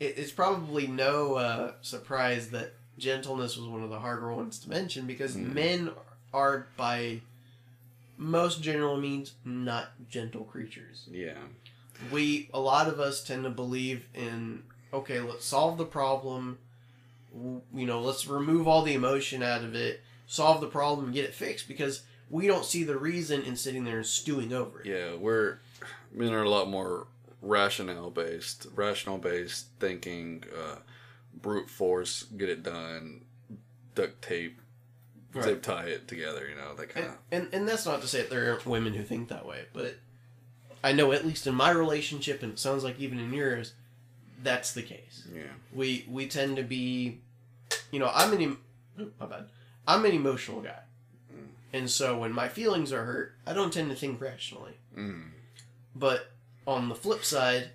It, 0.00 0.14
it's 0.18 0.32
probably 0.32 0.86
no 0.86 1.34
uh, 1.34 1.72
surprise 1.82 2.50
that 2.50 2.74
gentleness 2.98 3.56
was 3.56 3.66
one 3.66 3.82
of 3.82 3.90
the 3.90 3.98
harder 4.00 4.32
ones 4.32 4.58
to 4.60 4.68
mention 4.70 5.06
because 5.06 5.36
Mhm. 5.36 5.52
men 5.52 5.90
are, 6.32 6.66
by 6.76 7.20
most 8.16 8.62
general 8.62 8.96
means, 8.96 9.32
not 9.44 9.88
gentle 10.08 10.44
creatures. 10.44 11.06
Yeah. 11.10 11.34
We, 12.10 12.48
a 12.52 12.60
lot 12.60 12.88
of 12.88 12.98
us, 13.00 13.22
tend 13.22 13.44
to 13.44 13.50
believe 13.50 14.06
in 14.14 14.62
okay, 14.92 15.20
let's 15.20 15.44
solve 15.44 15.76
the 15.78 15.84
problem. 15.84 16.58
You 17.34 17.86
know, 17.86 18.00
let's 18.00 18.26
remove 18.28 18.68
all 18.68 18.82
the 18.82 18.94
emotion 18.94 19.42
out 19.42 19.64
of 19.64 19.74
it, 19.74 20.00
solve 20.26 20.60
the 20.60 20.66
problem, 20.66 21.06
and 21.06 21.14
get 21.14 21.24
it 21.24 21.34
fixed 21.34 21.68
because 21.68 22.02
we 22.30 22.46
don't 22.46 22.64
see 22.64 22.84
the 22.84 22.96
reason 22.96 23.42
in 23.42 23.56
sitting 23.56 23.84
there 23.84 23.98
and 23.98 24.06
stewing 24.06 24.52
over 24.52 24.80
it. 24.80 24.86
Yeah, 24.86 25.14
we're 25.14 25.58
men 26.12 26.32
are 26.32 26.42
a 26.42 26.48
lot 26.50 26.68
more 26.68 27.06
rationale 27.42 28.10
based, 28.10 28.66
rational 28.74 29.18
based 29.18 29.66
thinking, 29.78 30.44
uh, 30.56 30.76
brute 31.34 31.68
force, 31.68 32.22
get 32.36 32.48
it 32.48 32.62
done, 32.62 33.22
duct 33.94 34.22
tape, 34.22 34.60
Right. 35.34 35.44
zip 35.44 35.62
tie 35.62 35.86
it 35.86 36.06
together. 36.06 36.48
You 36.48 36.54
know 36.54 36.74
that 36.76 36.90
kind 36.90 37.06
And, 37.06 37.14
of. 37.14 37.20
and 37.32 37.54
and 37.54 37.68
that's 37.68 37.84
not 37.86 38.00
to 38.02 38.06
say 38.08 38.20
that 38.22 38.30
there 38.30 38.50
aren't 38.52 38.66
women 38.66 38.94
who 38.94 39.02
think 39.02 39.28
that 39.30 39.44
way, 39.44 39.64
but 39.72 39.96
I 40.82 40.92
know 40.92 41.10
at 41.12 41.26
least 41.26 41.46
in 41.46 41.54
my 41.56 41.70
relationship, 41.70 42.42
and 42.42 42.52
it 42.52 42.58
sounds 42.58 42.84
like 42.84 43.00
even 43.00 43.18
in 43.18 43.32
yours, 43.32 43.72
that's 44.42 44.72
the 44.72 44.82
case. 44.82 45.26
Yeah. 45.34 45.42
We 45.72 46.06
we 46.08 46.28
tend 46.28 46.56
to 46.56 46.62
be, 46.62 47.20
you 47.90 47.98
know, 47.98 48.10
I'm 48.14 48.32
an 48.32 48.42
em- 48.42 48.58
oh, 49.00 49.08
my 49.18 49.26
bad, 49.26 49.48
I'm 49.86 50.04
an 50.04 50.12
emotional 50.12 50.60
guy, 50.62 50.80
Mm. 51.32 51.48
and 51.72 51.90
so 51.90 52.18
when 52.18 52.32
my 52.32 52.48
feelings 52.48 52.92
are 52.92 53.04
hurt, 53.04 53.34
I 53.46 53.52
don't 53.52 53.72
tend 53.72 53.90
to 53.90 53.96
think 53.96 54.20
rationally. 54.20 54.74
Mm. 54.96 55.30
But 55.94 56.30
on 56.66 56.88
the 56.88 56.94
flip 56.94 57.24
side, 57.24 57.70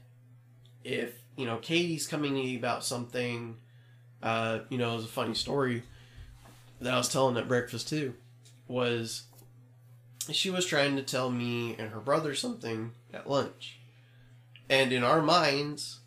if 0.84 1.14
you 1.38 1.46
know 1.46 1.58
Katie's 1.58 2.08
coming 2.08 2.34
to 2.34 2.40
me 2.42 2.56
about 2.58 2.84
something, 2.84 3.58
uh, 4.24 4.60
you 4.70 4.78
know, 4.78 4.94
it 4.94 4.96
was 4.98 5.06
a 5.06 5.10
funny 5.10 5.34
story 5.36 5.84
that 6.82 6.94
I 6.94 6.98
was 6.98 7.10
telling 7.10 7.38
at 7.38 7.48
breakfast 7.48 7.90
too, 7.90 8.16
was 8.68 9.24
she 10.32 10.50
was 10.50 10.66
trying 10.66 10.96
to 10.96 11.04
tell 11.04 11.30
me 11.32 11.76
and 11.78 11.92
her 11.92 12.00
brother 12.00 12.34
something 12.36 12.92
at 13.14 13.30
lunch, 13.30 13.80
and 14.70 14.92
in 14.94 15.04
our 15.04 15.22
minds, 15.22 16.00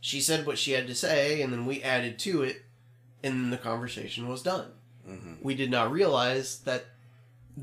she 0.00 0.20
said 0.20 0.46
what 0.46 0.58
she 0.58 0.72
had 0.72 0.86
to 0.88 0.94
say, 0.94 1.40
and 1.42 1.52
then 1.52 1.64
we 1.66 1.82
added 1.82 2.18
to 2.20 2.42
it, 2.42 2.62
and 3.22 3.34
then 3.34 3.50
the 3.50 3.58
conversation 3.58 4.28
was 4.28 4.42
done. 4.42 4.72
Hmm 5.20 5.34
We 5.42 5.54
did 5.54 5.70
not 5.70 5.90
realize 5.92 6.58
that 6.60 6.84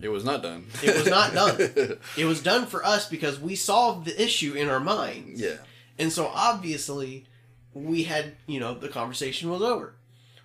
It 0.02 0.10
was 0.10 0.24
not 0.24 0.42
done. 0.44 0.68
It 0.84 0.96
was 0.96 1.08
not 1.08 1.34
done. 1.34 1.56
it 2.18 2.26
was 2.26 2.42
done 2.44 2.66
for 2.68 2.86
us 2.86 3.10
because 3.10 3.40
we 3.40 3.56
solved 3.56 4.06
the 4.06 4.22
issue 4.24 4.54
in 4.54 4.70
our 4.70 4.80
minds. 4.80 5.42
yeah. 5.42 5.58
And 5.98 6.12
so 6.14 6.28
obviously 6.28 7.26
we 7.74 8.04
had, 8.04 8.36
you 8.48 8.60
know, 8.60 8.74
the 8.74 8.88
conversation 8.90 9.50
was 9.50 9.62
over. 9.62 9.96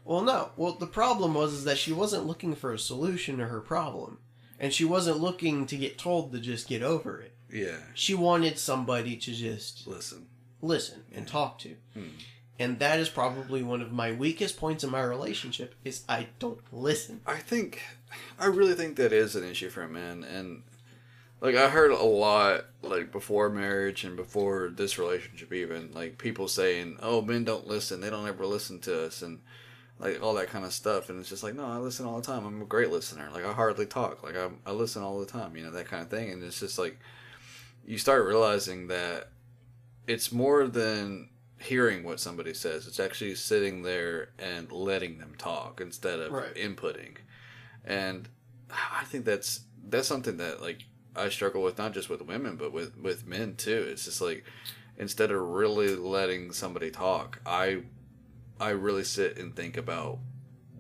Well, 0.05 0.23
no. 0.23 0.51
Well, 0.57 0.73
the 0.73 0.87
problem 0.87 1.35
was 1.35 1.53
is 1.53 1.65
that 1.65 1.79
she 1.79 1.93
wasn't 1.93 2.27
looking 2.27 2.55
for 2.55 2.73
a 2.73 2.79
solution 2.79 3.39
to 3.39 3.47
her 3.47 3.61
problem. 3.61 4.19
And 4.61 4.73
she 4.73 4.85
wasn't 4.85 5.19
looking 5.21 5.67
to 5.67 5.77
get 5.77 5.99
told 5.99 6.33
to 6.33 6.39
just 6.41 6.69
get 6.69 6.83
over 6.83 7.21
it. 7.21 7.33
Yeah. 7.53 7.79
She 7.95 8.15
wanted 8.15 8.59
somebody 8.59 9.17
to 9.17 9.33
just 9.33 9.87
Listen. 9.87 10.27
listen 10.63 11.03
and 11.15 11.27
talk 11.27 11.59
to. 11.61 11.77
Hmm. 11.95 12.09
And 12.59 12.79
that 12.79 13.01
is 13.01 13.09
probably 13.09 13.63
one 13.63 13.81
of 13.81 13.93
my 13.93 14.13
weakest 14.13 14.57
points 14.57 14.85
in 14.85 14.91
my 14.91 15.03
relationship 15.03 15.75
is 15.85 16.05
I 16.09 16.29
don't 16.39 16.61
listen. 16.73 17.21
I 17.27 17.39
think, 17.39 17.83
I 18.39 18.47
really 18.47 18.75
think 18.75 18.97
that 18.97 19.13
is 19.13 19.35
an 19.35 19.45
issue 19.45 19.71
for 19.71 19.89
men, 19.89 20.23
and 20.23 20.63
like 21.41 21.57
I 21.57 21.69
heard 21.69 21.91
a 21.91 22.03
lot, 22.03 22.67
like 22.81 23.11
before 23.11 23.51
marriage 23.51 24.05
and 24.05 24.17
before 24.17 24.73
this 24.75 24.99
relationship, 24.99 25.53
even 25.53 25.91
like 25.93 26.17
people 26.17 26.47
saying, 26.47 26.97
"Oh, 27.03 27.21
men 27.23 27.45
don't 27.45 27.67
listen; 27.67 28.01
they 28.01 28.11
don't 28.11 28.29
ever 28.29 28.47
listen 28.47 28.79
to 28.81 29.07
us," 29.07 29.21
and 29.21 29.41
like 29.99 30.23
all 30.23 30.35
that 30.35 30.51
kind 30.51 30.65
of 30.65 30.73
stuff. 30.73 31.09
And 31.09 31.21
it's 31.21 31.29
just 31.29 31.43
like, 31.43 31.55
no, 31.55 31.65
I 31.65 31.77
listen 31.79 32.07
all 32.07 32.21
the 32.21 32.27
time. 32.27 32.47
I'm 32.47 32.63
a 32.63 32.67
great 32.67 32.91
listener. 32.91 33.29
Like 33.33 33.45
I 33.45 33.53
hardly 33.53 33.87
talk. 33.87 34.23
Like 34.23 34.37
I, 34.37 34.49
I 34.67 34.73
listen 34.73 35.03
all 35.03 35.21
the 35.21 35.27
time. 35.27 35.57
You 35.57 35.65
know 35.65 35.71
that 35.73 35.87
kind 35.87 36.03
of 36.03 36.11
thing. 36.11 36.33
And 36.33 36.43
it's 36.43 36.61
just 36.61 36.79
like 36.79 36.99
you 37.87 37.99
start 37.99 38.27
realizing 38.27 38.89
that 38.89 39.29
it's 40.07 40.33
more 40.33 40.67
than 40.67 41.29
hearing 41.59 42.05
what 42.05 42.21
somebody 42.21 42.53
says. 42.55 42.87
It's 42.87 43.01
actually 43.01 43.35
sitting 43.35 43.83
there 43.83 44.31
and 44.39 44.71
letting 44.71 45.19
them 45.19 45.35
talk 45.39 45.81
instead 45.81 46.21
of 46.21 46.33
Right. 46.33 46.55
inputting. 46.55 47.17
And 47.85 48.29
I 48.71 49.05
think 49.05 49.25
that's 49.25 49.61
that's 49.87 50.09
something 50.09 50.39
that 50.39 50.61
like 50.63 50.85
I 51.15 51.29
struggle 51.29 51.63
with 51.63 51.79
not 51.79 51.93
just 51.93 52.09
with 52.09 52.23
women 52.23 52.57
but 52.57 52.73
with 52.73 52.97
with 52.99 53.27
men 53.27 53.55
too. 53.57 53.87
It's 53.91 54.05
just 54.07 54.21
like 54.21 54.45
instead 54.99 55.31
of 55.31 55.41
really 55.41 55.95
letting 55.95 56.53
somebody 56.53 56.91
talk, 56.91 57.41
I 57.47 57.83
I 58.61 58.71
really 58.71 59.05
sit 59.05 59.39
and 59.39 59.55
think 59.55 59.77
about 59.77 60.19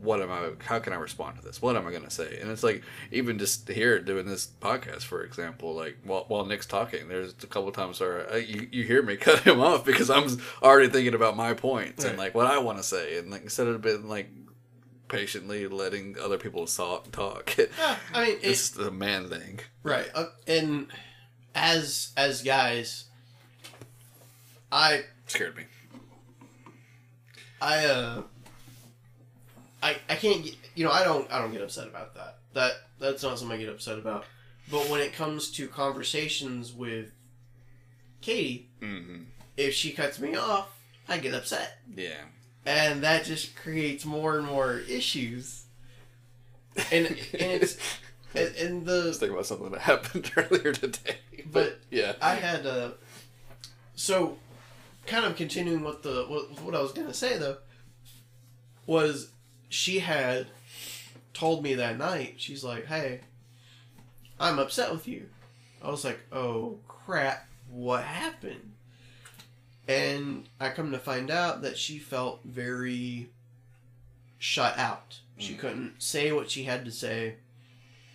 what 0.04 0.20
am 0.22 0.30
I 0.30 0.50
how 0.64 0.78
can 0.78 0.92
I 0.92 0.96
respond 0.96 1.38
to 1.38 1.42
this? 1.44 1.60
What 1.62 1.76
am 1.76 1.86
I 1.86 1.90
going 1.90 2.04
to 2.04 2.10
say? 2.10 2.38
And 2.40 2.50
it's 2.50 2.62
like 2.62 2.82
even 3.10 3.38
just 3.38 3.68
here 3.68 3.98
doing 4.00 4.26
this 4.26 4.46
podcast 4.46 5.02
for 5.02 5.22
example, 5.22 5.74
like 5.74 5.96
while, 6.04 6.24
while 6.28 6.44
Nick's 6.46 6.66
talking, 6.66 7.08
there's 7.08 7.34
a 7.42 7.46
couple 7.46 7.70
times 7.72 8.00
where 8.00 8.30
uh, 8.32 8.36
you, 8.36 8.68
you 8.70 8.84
hear 8.84 9.02
me 9.02 9.16
cut 9.28 9.40
him 9.40 9.60
off 9.60 9.84
because 9.84 10.10
I'm 10.10 10.38
already 10.62 10.88
thinking 10.88 11.14
about 11.14 11.36
my 11.36 11.54
points 11.54 12.04
and 12.04 12.18
like 12.18 12.34
what 12.34 12.46
I 12.46 12.58
want 12.58 12.78
to 12.78 12.84
say 12.84 13.18
and 13.18 13.30
like 13.30 13.42
instead 13.42 13.66
of 13.66 13.80
being 13.82 14.08
like 14.08 14.30
patiently 15.08 15.66
letting 15.68 16.16
other 16.20 16.38
people 16.38 16.66
talk, 16.66 17.10
talk 17.12 17.56
Yeah, 17.56 17.96
I 18.12 18.24
mean, 18.26 18.36
it's 18.42 18.46
it's 18.46 18.70
the 18.70 18.90
man 18.90 19.28
thing. 19.28 19.60
right. 19.82 20.08
Uh, 20.14 20.26
and 20.46 20.88
as 21.54 22.12
as 22.16 22.42
guys, 22.42 23.04
I 24.72 25.04
Scared 25.26 25.56
me. 25.56 25.64
I 27.60 27.86
uh 27.86 28.22
I 29.84 29.96
I 30.08 30.14
can't 30.16 30.42
get 30.44 30.54
you 30.74 30.84
know 30.84 30.90
I 30.90 31.04
don't 31.04 31.30
I 31.32 31.38
don't 31.40 31.52
get 31.52 31.62
upset 31.62 31.86
about 31.88 32.14
that. 32.14 32.38
That 32.54 32.72
that's 32.98 33.22
not 33.22 33.38
something 33.38 33.56
I 33.56 33.60
get 33.60 33.68
upset 33.68 33.98
about. 33.98 34.24
But 34.70 34.88
when 34.88 35.00
it 35.00 35.12
comes 35.12 35.50
to 35.52 35.68
conversations 35.68 36.72
with 36.72 37.10
Katie, 38.20 38.68
hmm 38.80 39.24
if 39.56 39.72
she 39.74 39.92
cuts 39.92 40.18
me 40.18 40.34
off, 40.34 40.68
I 41.08 41.18
get 41.18 41.32
upset, 41.34 41.78
Yeah. 41.94 42.22
and 42.66 43.04
that 43.04 43.24
just 43.24 43.54
creates 43.54 44.04
more 44.04 44.36
and 44.36 44.44
more 44.46 44.78
issues. 44.88 45.64
And 46.90 47.06
and 47.06 47.16
it's 47.62 47.76
and, 48.34 48.54
and 48.56 48.90
I 48.90 48.92
was 49.04 49.18
the 49.18 49.26
thinking 49.26 49.34
about 49.36 49.46
something 49.46 49.70
that 49.70 49.80
happened 49.82 50.32
earlier 50.36 50.72
today. 50.72 51.18
But, 51.36 51.52
But- 51.52 51.80
yeah. 51.90 52.14
I 52.22 52.34
had 52.36 52.66
uh 52.66 52.92
so 53.94 54.38
kind 55.06 55.24
of 55.26 55.36
continuing 55.36 55.84
what 55.84 56.02
the 56.02 56.24
what, 56.26 56.60
what 56.62 56.74
I 56.74 56.80
was 56.80 56.92
gonna 56.92 57.14
say 57.14 57.36
though 57.38 57.58
was 58.86 59.30
she 59.74 59.98
had 59.98 60.46
told 61.32 61.62
me 61.64 61.74
that 61.74 61.98
night 61.98 62.34
she's 62.38 62.62
like 62.62 62.86
hey 62.86 63.20
I'm 64.38 64.58
upset 64.58 64.90
with 64.92 65.06
you. 65.08 65.28
I 65.82 65.90
was 65.90 66.04
like 66.04 66.20
oh 66.32 66.78
crap. 66.88 67.48
What 67.70 68.02
happened? 68.04 68.72
And 69.86 70.48
I 70.60 70.70
come 70.70 70.92
to 70.92 70.98
find 70.98 71.30
out 71.30 71.62
that 71.62 71.76
she 71.78 71.98
felt 71.98 72.40
very 72.44 73.28
shut 74.38 74.78
out. 74.78 75.18
She 75.38 75.54
Mm. 75.54 75.58
couldn't 75.58 76.02
say 76.02 76.32
what 76.32 76.50
she 76.50 76.64
had 76.64 76.84
to 76.84 76.90
say. 76.92 77.36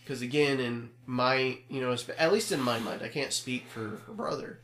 Because 0.04 0.22
again 0.22 0.60
in 0.60 0.90
my 1.06 1.60
you 1.70 1.82
know 1.82 1.96
at 2.18 2.34
least 2.34 2.52
in 2.52 2.60
my 2.62 2.80
mind 2.80 3.02
i 3.04 3.08
can't 3.08 3.32
speak 3.34 3.68
for 3.68 3.80
her 4.08 4.14
brother 4.14 4.60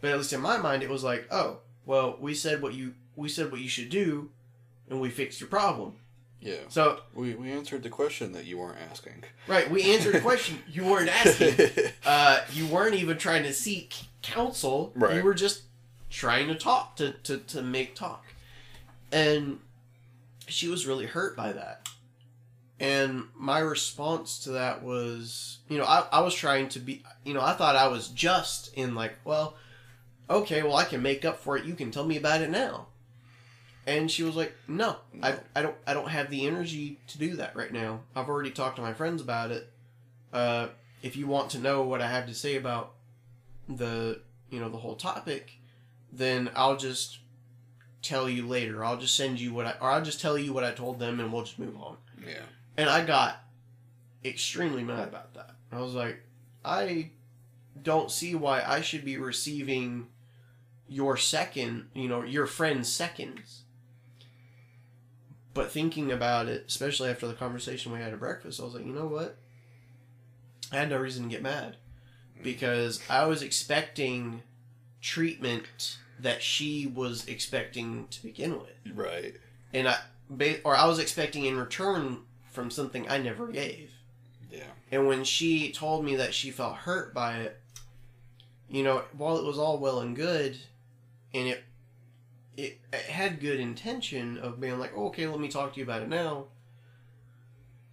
but 0.00 0.10
at 0.12 0.16
least 0.18 0.32
in 0.32 0.40
my 0.40 0.56
mind 0.58 0.82
it 0.84 0.88
was 0.90 1.02
like 1.02 1.26
oh 1.32 1.58
well 1.84 2.16
we 2.20 2.34
said 2.34 2.62
what 2.62 2.72
you 2.74 2.94
we 3.16 3.28
said 3.28 3.50
what 3.50 3.60
you 3.60 3.68
should 3.68 3.88
do 3.88 4.30
and 4.88 5.00
we 5.00 5.10
fixed 5.10 5.40
your 5.40 5.48
problem 5.48 5.94
Yeah. 6.40 6.56
so 6.68 7.00
We, 7.14 7.34
we 7.34 7.50
answered 7.50 7.82
the 7.82 7.88
question 7.88 8.32
that 8.32 8.44
you 8.44 8.58
weren't 8.58 8.78
asking. 8.90 9.24
right 9.48 9.70
we 9.70 9.94
answered 9.94 10.14
the 10.14 10.20
question 10.20 10.58
you 10.70 10.84
weren't 10.84 11.08
asking 11.08 11.54
uh, 12.06 12.40
you 12.52 12.66
weren't 12.66 12.94
even 12.94 13.16
trying 13.18 13.42
to 13.44 13.52
seek 13.52 13.94
counsel 14.22 14.92
Right. 14.94 15.16
you 15.16 15.22
were 15.22 15.34
just 15.34 15.62
trying 16.10 16.48
to 16.48 16.54
talk 16.54 16.96
to, 16.96 17.12
to, 17.24 17.38
to 17.38 17.62
make 17.62 17.94
talk 17.94 18.24
and 19.12 19.58
she 20.46 20.68
was 20.68 20.86
really 20.86 21.06
hurt 21.06 21.36
by 21.36 21.52
that 21.52 21.88
and 22.78 23.24
my 23.34 23.58
response 23.58 24.38
to 24.40 24.50
that 24.50 24.82
was 24.82 25.58
you 25.68 25.78
know 25.78 25.84
I, 25.84 26.06
I 26.12 26.20
was 26.20 26.34
trying 26.34 26.68
to 26.70 26.78
be 26.78 27.02
you 27.24 27.32
know 27.34 27.40
i 27.40 27.54
thought 27.54 27.74
i 27.76 27.88
was 27.88 28.08
just 28.08 28.72
in 28.74 28.94
like 28.94 29.14
well 29.24 29.56
okay 30.28 30.62
well 30.62 30.76
i 30.76 30.84
can 30.84 31.02
make 31.02 31.24
up 31.24 31.38
for 31.38 31.56
it 31.56 31.64
you 31.64 31.74
can 31.74 31.90
tell 31.90 32.04
me 32.04 32.16
about 32.18 32.42
it 32.42 32.50
now 32.50 32.86
And 33.86 34.10
she 34.10 34.24
was 34.24 34.34
like, 34.34 34.52
"No, 34.66 34.96
I, 35.22 35.36
I 35.54 35.62
don't 35.62 35.76
I 35.86 35.94
don't 35.94 36.08
have 36.08 36.28
the 36.28 36.46
energy 36.46 36.98
to 37.06 37.18
do 37.18 37.36
that 37.36 37.54
right 37.54 37.72
now. 37.72 38.00
I've 38.16 38.28
already 38.28 38.50
talked 38.50 38.76
to 38.76 38.82
my 38.82 38.92
friends 38.92 39.22
about 39.22 39.52
it. 39.52 39.70
Uh, 40.32 40.68
if 41.02 41.16
you 41.16 41.26
want 41.26 41.50
to 41.50 41.58
know 41.58 41.82
what 41.82 42.00
I 42.02 42.08
have 42.08 42.26
to 42.26 42.34
say 42.34 42.56
about 42.56 42.94
the 43.68 44.20
you 44.50 44.58
know 44.58 44.68
the 44.68 44.78
whole 44.78 44.96
topic, 44.96 45.52
then 46.12 46.50
I'll 46.56 46.76
just 46.76 47.18
tell 48.02 48.28
you 48.28 48.46
later. 48.46 48.84
I'll 48.84 48.96
just 48.98 49.14
send 49.14 49.40
you 49.40 49.54
what 49.54 49.66
I 49.66 49.74
or 49.80 49.90
I'll 49.90 50.02
just 50.02 50.20
tell 50.20 50.36
you 50.36 50.52
what 50.52 50.64
I 50.64 50.72
told 50.72 50.98
them, 50.98 51.20
and 51.20 51.32
we'll 51.32 51.44
just 51.44 51.58
move 51.58 51.76
on." 51.76 51.96
Yeah. 52.26 52.42
And 52.76 52.90
I 52.90 53.04
got 53.04 53.42
extremely 54.24 54.82
mad 54.82 55.08
about 55.08 55.34
that. 55.34 55.52
I 55.72 55.80
was 55.80 55.94
like, 55.94 56.22
I 56.64 57.10
don't 57.82 58.10
see 58.10 58.34
why 58.34 58.62
I 58.66 58.80
should 58.80 59.04
be 59.04 59.16
receiving 59.16 60.08
your 60.88 61.16
second, 61.16 61.88
you 61.94 62.08
know, 62.08 62.22
your 62.22 62.46
friend's 62.46 62.92
seconds. 62.92 63.62
But 65.56 65.72
thinking 65.72 66.12
about 66.12 66.48
it, 66.48 66.66
especially 66.68 67.08
after 67.08 67.26
the 67.26 67.32
conversation 67.34 67.90
we 67.90 67.98
had 67.98 68.12
at 68.12 68.20
breakfast, 68.20 68.60
I 68.60 68.64
was 68.64 68.74
like, 68.74 68.84
you 68.86 68.92
know 68.92 69.06
what? 69.06 69.38
I 70.70 70.76
had 70.76 70.90
no 70.90 70.98
reason 70.98 71.24
to 71.24 71.28
get 71.30 71.42
mad 71.42 71.76
because 72.42 73.00
I 73.08 73.24
was 73.24 73.42
expecting 73.42 74.42
treatment 75.00 75.96
that 76.20 76.42
she 76.42 76.86
was 76.86 77.26
expecting 77.26 78.06
to 78.10 78.22
begin 78.22 78.58
with 78.58 78.94
Right. 78.94 79.34
and 79.72 79.88
I 79.88 79.98
or 80.64 80.76
I 80.76 80.86
was 80.86 80.98
expecting 80.98 81.44
in 81.44 81.56
return 81.56 82.18
from 82.50 82.70
something 82.70 83.08
I 83.08 83.18
never 83.18 83.46
gave. 83.48 83.92
Yeah. 84.50 84.64
And 84.90 85.06
when 85.06 85.24
she 85.24 85.72
told 85.72 86.04
me 86.04 86.16
that 86.16 86.34
she 86.34 86.50
felt 86.50 86.76
hurt 86.76 87.14
by 87.14 87.38
it, 87.38 87.60
you 88.68 88.82
know, 88.82 89.04
while 89.16 89.38
it 89.38 89.44
was 89.44 89.58
all 89.58 89.78
well 89.78 90.00
and 90.00 90.16
good, 90.16 90.58
and 91.32 91.46
it 91.48 91.62
it, 92.56 92.78
it 92.92 93.00
had 93.02 93.40
good 93.40 93.60
intention 93.60 94.38
of 94.38 94.60
being 94.60 94.78
like, 94.78 94.92
oh, 94.96 95.06
okay, 95.08 95.26
let 95.26 95.40
me 95.40 95.48
talk 95.48 95.74
to 95.74 95.78
you 95.80 95.84
about 95.84 96.02
it 96.02 96.08
now. 96.08 96.46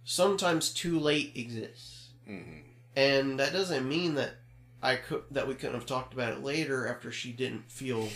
Sometimes 0.04 0.70
too 0.70 0.98
late 0.98 1.32
exists, 1.34 2.08
hmm 2.26 2.60
and 2.96 3.40
that 3.40 3.52
doesn't 3.52 3.88
mean 3.88 4.14
that 4.14 4.34
I 4.80 4.94
could 4.96 5.24
that 5.32 5.48
we 5.48 5.54
couldn't 5.54 5.74
have 5.74 5.86
talked 5.86 6.12
about 6.14 6.32
it 6.32 6.44
later 6.44 6.86
after 6.86 7.10
she 7.10 7.32
didn't 7.32 7.68
feel 7.68 8.08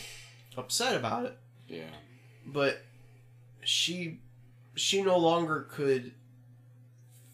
upset 0.57 0.95
about 0.95 1.25
it 1.25 1.37
Yeah. 1.69 1.91
but 2.47 2.83
she 3.65 4.21
she 4.77 5.03
no 5.03 5.19
longer 5.19 5.67
could 5.69 6.13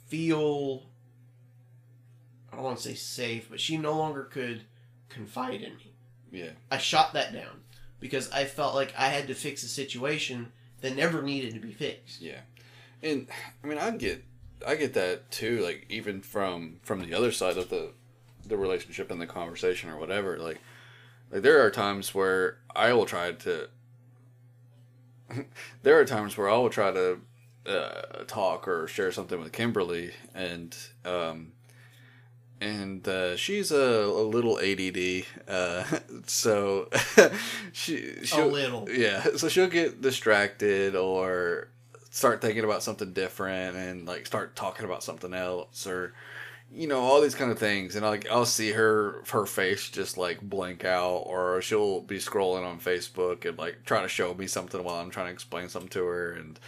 feel 0.07 0.85
I 2.51 2.57
don't 2.57 2.65
want 2.65 2.79
to 2.79 2.83
say 2.83 2.95
safe, 2.95 3.51
but 3.51 3.61
she 3.61 3.77
no 3.77 3.99
longer 3.99 4.25
could 4.25 4.63
confide 5.11 5.61
in 5.61 5.77
me. 5.77 5.93
Yeah. 6.33 6.51
I 6.71 6.79
shot 6.79 7.13
that 7.13 7.33
down 7.35 7.61
because 8.05 8.31
I 8.33 8.45
felt 8.45 8.75
like 8.75 8.93
I 8.99 9.07
had 9.07 9.29
to 9.29 9.35
fix 9.35 9.63
a 9.63 9.67
situation 9.67 10.53
that 10.83 10.95
never 10.95 11.23
needed 11.23 11.55
to 11.55 11.59
be 11.59 11.73
fixed. 11.73 12.21
Yeah. 12.21 12.41
And 13.03 13.29
I 13.63 13.67
mean, 13.67 13.79
I 13.79 13.93
get, 13.93 14.23
I 14.67 14.75
get 14.75 14.93
that 14.93 15.31
too. 15.31 15.61
Like 15.61 15.87
even 15.89 16.21
from 16.21 16.81
from 16.83 17.01
the 17.01 17.15
other 17.15 17.33
side 17.33 17.57
of 17.57 17.71
the 17.71 17.93
the 18.47 18.59
relationship 18.59 19.11
and 19.11 19.19
the 19.19 19.27
conversation 19.27 19.89
or 19.89 19.97
whatever. 19.97 20.37
Like, 20.37 20.61
like 21.31 21.41
there 21.41 21.65
are 21.65 21.71
times 21.71 22.15
where 22.15 22.59
I 22.77 22.93
will 22.93 23.07
try 23.07 23.33
to. 23.33 23.71
there 25.83 25.99
are 25.99 26.05
times 26.05 26.37
where 26.37 26.51
I 26.51 26.59
will 26.59 26.69
try 26.69 26.91
to 26.91 27.21
uh, 27.65 28.25
talk 28.27 28.69
or 28.69 28.87
share 28.87 29.13
something 29.13 29.41
with 29.41 29.51
Kimberly, 29.53 30.11
and 30.35 30.77
um, 31.07 31.53
and 32.65 33.07
uh, 33.07 33.37
she's 33.37 33.71
a, 33.71 33.77
a 33.77 34.23
little 34.25 34.59
ADD, 34.59 35.25
uh, 35.49 35.85
so 36.27 36.89
she 37.73 37.97
A 37.97 38.27
she'll, 38.27 38.49
little. 38.49 38.89
yeah, 38.91 39.23
so 39.37 39.49
she'll 39.49 39.69
get 39.69 40.01
distracted 40.01 40.97
or 40.97 41.69
start 42.11 42.41
thinking 42.41 42.65
about 42.65 42.83
something 42.83 43.13
different 43.13 43.77
and 43.77 44.07
like 44.07 44.27
start 44.27 44.55
talking 44.57 44.85
about 44.85 45.03
something 45.03 45.35
else 45.35 45.85
or 45.87 46.15
you 46.73 46.87
know 46.87 47.01
all 47.01 47.21
these 47.21 47.35
kind 47.35 47.51
of 47.51 47.59
things 47.59 47.97
and 47.97 48.05
like 48.07 48.31
I'll 48.31 48.47
see 48.47 48.71
her 48.71 49.23
her 49.31 49.47
face 49.47 49.91
just 49.91 50.17
like 50.17 50.41
blink 50.41 50.85
out 50.85 51.25
or 51.27 51.61
she'll 51.61 52.01
be 52.01 52.19
scrolling 52.19 52.65
on 52.65 52.79
Facebook 52.79 53.45
and 53.45 53.59
like 53.59 53.85
trying 53.85 54.03
to 54.05 54.09
show 54.09 54.33
me 54.33 54.47
something 54.47 54.83
while 54.85 54.97
I'm 54.97 55.11
trying 55.11 55.27
to 55.27 55.33
explain 55.33 55.69
something 55.69 55.89
to 55.91 56.05
her 56.05 56.33
and 56.33 56.59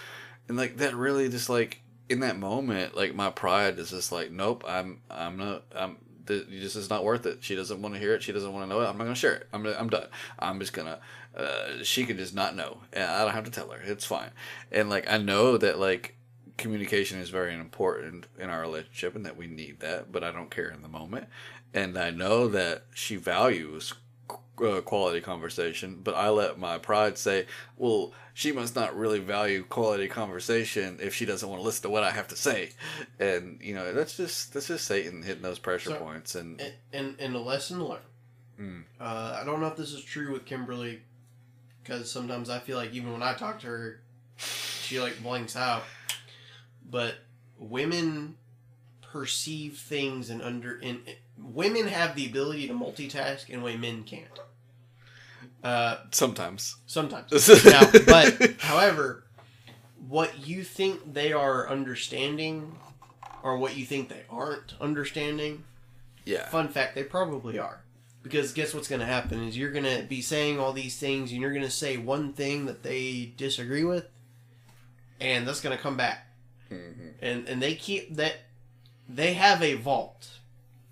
and 0.49 0.57
like 0.57 0.79
that 0.79 0.97
really 0.97 1.29
just 1.29 1.49
like 1.49 1.81
in 2.09 2.21
that 2.21 2.39
moment 2.39 2.97
like 2.97 3.15
my 3.15 3.31
pride 3.31 3.79
is 3.79 3.91
just 3.91 4.13
like 4.13 4.31
nope 4.31 4.65
I'm 4.67 5.01
I'm 5.11 5.37
not 5.37 5.65
I'm 5.75 5.97
th- 6.27 6.47
this 6.49 6.77
is 6.77 6.91
not 6.91 7.05
worth 7.05 7.27
it. 7.27 7.39
She 7.41 7.55
doesn't 7.55 7.81
want 7.81 7.95
to 7.95 8.01
hear 8.01 8.15
it. 8.15 8.23
She 8.23 8.33
doesn't 8.33 8.53
want 8.53 8.65
to 8.65 8.69
know 8.69 8.83
it. 8.83 8.87
I'm 8.87 8.99
not 8.99 9.05
to 9.15 9.21
share 9.21 9.35
it. 9.35 9.49
I'm, 9.53 9.67
I'm 9.67 9.89
done. 9.89 10.09
I'm 10.39 10.59
just 10.59 10.73
to, 10.87 11.01
uh, 11.37 11.83
she 11.83 12.05
can 12.05 12.17
just 12.17 12.35
not 12.35 12.57
know. 12.57 12.79
And 12.93 13.05
I 13.05 13.25
don't 13.25 13.35
have 13.35 13.45
to 13.45 13.51
tell 13.51 13.71
her. 13.71 13.81
It's 13.83 14.05
fine. 14.05 14.31
And 14.71 14.91
like, 14.91 15.11
I 15.11 15.19
know 15.19 15.57
that 15.57 15.79
like 15.79 16.17
communication 16.57 17.21
is 17.21 17.31
very 17.31 17.55
important 17.55 18.27
in 18.39 18.51
our 18.51 18.61
relationship 18.61 19.15
and 19.15 19.27
that 19.27 19.37
we 19.37 19.47
need 19.47 19.81
that, 19.81 20.11
but 20.11 20.25
I 20.25 20.33
don't 20.33 20.51
care 20.51 20.69
in 20.69 20.83
the 20.83 20.89
moment. 20.89 21.27
And 21.75 21.99
I 21.99 22.11
know 22.11 22.49
that 22.49 22.85
she 22.95 23.17
values 23.17 23.95
uh, 24.31 24.81
quality 24.81 25.21
conversation, 25.21 26.01
but 26.03 26.15
I 26.15 26.31
let 26.31 26.59
my 26.59 26.79
pride 26.79 27.19
say, 27.19 27.47
well, 27.77 28.13
she 28.33 28.53
must 28.53 28.75
not 28.75 28.97
really 28.97 29.19
value 29.19 29.63
quality 29.65 30.09
conversation 30.09 30.99
if 31.01 31.15
she 31.15 31.25
doesn't 31.27 31.49
want 31.49 31.61
to 31.61 31.65
listen 31.65 31.83
to 31.83 31.91
what 31.91 32.03
I 32.05 32.11
have 32.11 32.29
to 32.29 32.37
say. 32.37 32.71
And, 33.19 33.59
you 33.63 33.75
know, 33.75 33.93
that's 33.93 34.17
just, 34.17 34.55
that's 34.55 34.69
just 34.69 34.87
Satan 34.87 35.23
hitting 35.23 35.43
those 35.43 35.59
pressure 35.59 35.91
So- 35.91 35.97
points. 35.97 36.35
And, 36.35 36.61
And, 36.61 36.73
and, 36.93 37.17
and 37.21 37.37
a 37.37 37.41
lesson 37.41 37.85
learned. 37.85 38.01
Mm. 38.61 38.85
Uh, 39.01 39.39
I 39.41 39.45
don't 39.45 39.61
know 39.61 39.67
if 39.67 39.77
this 39.77 39.93
is 39.93 40.03
true 40.03 40.33
with 40.33 40.47
Kimberly, 40.47 41.03
because 41.83 42.11
sometimes 42.11 42.49
I 42.49 42.59
feel 42.59 42.77
like 42.79 42.93
even 42.95 43.13
when 43.13 43.23
I 43.23 43.35
talk 43.35 43.61
to 43.61 43.67
her, 43.67 44.01
she 44.37 44.99
like 45.01 45.23
blanks 45.23 45.57
out. 45.57 45.83
But 46.89 47.17
women 47.59 48.37
perceive 49.03 49.77
things 49.79 50.31
and 50.31 50.41
under 50.43 50.79
and 50.83 51.01
women 51.39 51.89
have 51.89 52.15
the 52.15 52.27
ability 52.27 52.69
to 52.69 52.75
multitask 52.75 53.49
in 53.49 53.61
a 53.61 53.63
way 53.63 53.77
men 53.77 54.05
can't. 54.05 54.41
Uh, 55.63 55.99
sometimes. 56.13 56.77
sometimes. 56.87 57.31
now, 57.65 57.91
but 58.07 58.53
however, 58.61 59.25
what 60.07 60.47
you 60.47 60.63
think 60.63 61.13
they 61.13 61.33
are 61.33 61.69
understanding, 61.69 62.79
or 63.43 63.59
what 63.59 63.77
you 63.77 63.85
think 63.85 64.09
they 64.09 64.23
aren't 64.31 64.75
understanding, 64.81 65.65
yeah. 66.27 66.49
Fun 66.49 66.69
fact, 66.69 66.95
they 66.95 67.05
probably 67.05 67.59
are. 67.59 67.81
Because 68.23 68.53
guess 68.53 68.75
what's 68.75 68.89
going 68.89 69.01
to 69.01 69.07
happen 69.07 69.45
is 69.45 69.57
you're 69.57 69.71
going 69.71 69.85
to 69.85 70.03
be 70.03 70.21
saying 70.21 70.59
all 70.59 70.73
these 70.73 70.99
things 70.99 71.31
and 71.31 71.41
you're 71.41 71.53
going 71.53 71.63
to 71.63 71.71
say 71.71 71.97
one 71.97 72.33
thing 72.33 72.67
that 72.67 72.83
they 72.83 73.33
disagree 73.37 73.85
with 73.85 74.07
and 75.21 75.47
that's 75.47 75.61
going 75.61 75.77
to 75.77 75.81
come 75.81 75.97
back. 75.97 76.27
hmm 76.69 77.11
And 77.23 77.49
and 77.49 77.63
they 77.63 77.77
keep 77.77 78.17
that 78.17 78.35
they 79.09 79.35
have 79.35 79.63
a 79.63 79.75
vault 79.75 80.41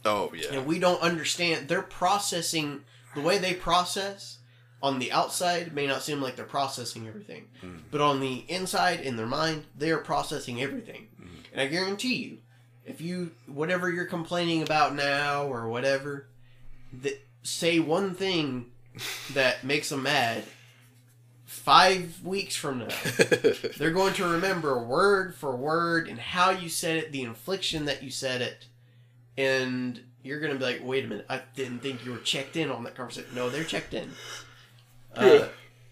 Oh, 0.04 0.32
yeah. 0.34 0.48
and 0.52 0.66
we 0.66 0.78
don't 0.78 1.00
understand 1.00 1.68
they're 1.68 1.82
processing 1.82 2.84
the 3.14 3.20
way 3.20 3.38
they 3.38 3.54
process 3.54 4.38
on 4.82 4.98
the 4.98 5.10
outside 5.12 5.72
may 5.74 5.86
not 5.86 6.02
seem 6.02 6.20
like 6.20 6.36
they're 6.36 6.44
processing 6.44 7.08
everything. 7.08 7.48
Mhm. 7.62 7.80
But 7.90 8.00
on 8.02 8.20
the 8.20 8.44
inside 8.48 9.00
in 9.00 9.16
their 9.16 9.26
mind, 9.26 9.64
they 9.76 9.90
are 9.90 9.98
processing 9.98 10.60
everything. 10.60 11.08
Mhm. 11.20 11.44
And 11.52 11.60
I 11.62 11.66
guarantee 11.68 12.14
you, 12.16 12.38
if 12.84 13.00
you 13.00 13.32
whatever 13.46 13.90
you're 13.90 14.04
complaining 14.04 14.60
about 14.62 14.94
now 14.94 15.44
or 15.46 15.68
whatever, 15.68 16.28
that 17.02 17.24
say 17.42 17.78
one 17.80 18.14
thing 18.14 18.72
that 19.32 19.64
makes 19.64 19.88
them 19.88 20.02
mad, 20.02 20.44
five 21.46 22.20
weeks 22.22 22.56
from 22.56 22.80
now, 22.80 22.88
they're 23.78 23.90
going 23.90 24.14
to 24.14 24.26
remember 24.26 24.78
word 24.82 25.34
for 25.34 25.54
word 25.56 26.08
and 26.08 26.18
how 26.18 26.50
you 26.50 26.68
said 26.68 26.96
it, 26.96 27.12
the 27.12 27.22
infliction 27.22 27.84
that 27.86 28.02
you 28.02 28.10
said 28.10 28.42
it, 28.42 28.66
and 29.36 30.00
you're 30.22 30.40
going 30.40 30.52
to 30.52 30.58
be 30.58 30.64
like, 30.64 30.80
wait 30.82 31.04
a 31.04 31.08
minute, 31.08 31.26
I 31.28 31.42
didn't 31.54 31.80
think 31.80 32.04
you 32.04 32.12
were 32.12 32.18
checked 32.18 32.56
in 32.56 32.70
on 32.70 32.84
that 32.84 32.94
conversation. 32.94 33.30
No, 33.34 33.50
they're 33.50 33.64
checked 33.64 33.92
in. 33.94 34.10
Uh, 35.14 35.46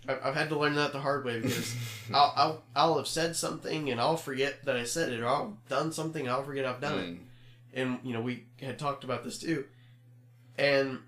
I- 0.09 0.19
I've 0.25 0.35
had 0.35 0.49
to 0.49 0.59
learn 0.59 0.75
that 0.77 0.93
the 0.93 1.01
hard 1.01 1.25
way 1.25 1.41
because 1.41 1.77
I'll, 2.15 2.33
I'll 2.37 2.63
I'll 2.75 2.97
have 2.97 3.07
said 3.07 3.37
something 3.37 3.89
and 3.91 4.01
I'll 4.01 4.17
forget 4.17 4.65
that 4.65 4.77
I 4.77 4.85
said 4.85 5.13
it, 5.13 5.21
or 5.21 5.29
I'll 5.29 5.57
done 5.69 5.93
something 5.93 6.23
and 6.23 6.31
I'll 6.31 6.43
forget 6.43 6.65
I've 6.65 6.81
done 6.81 6.99
it 6.99 7.07
Mm. 7.07 7.19
and 7.75 7.99
you 8.03 8.13
know 8.13 8.21
we 8.21 8.45
had 8.61 8.79
talked 8.79 9.05
about 9.05 9.23
this 9.25 9.39
too 9.39 9.65
and 10.59 10.99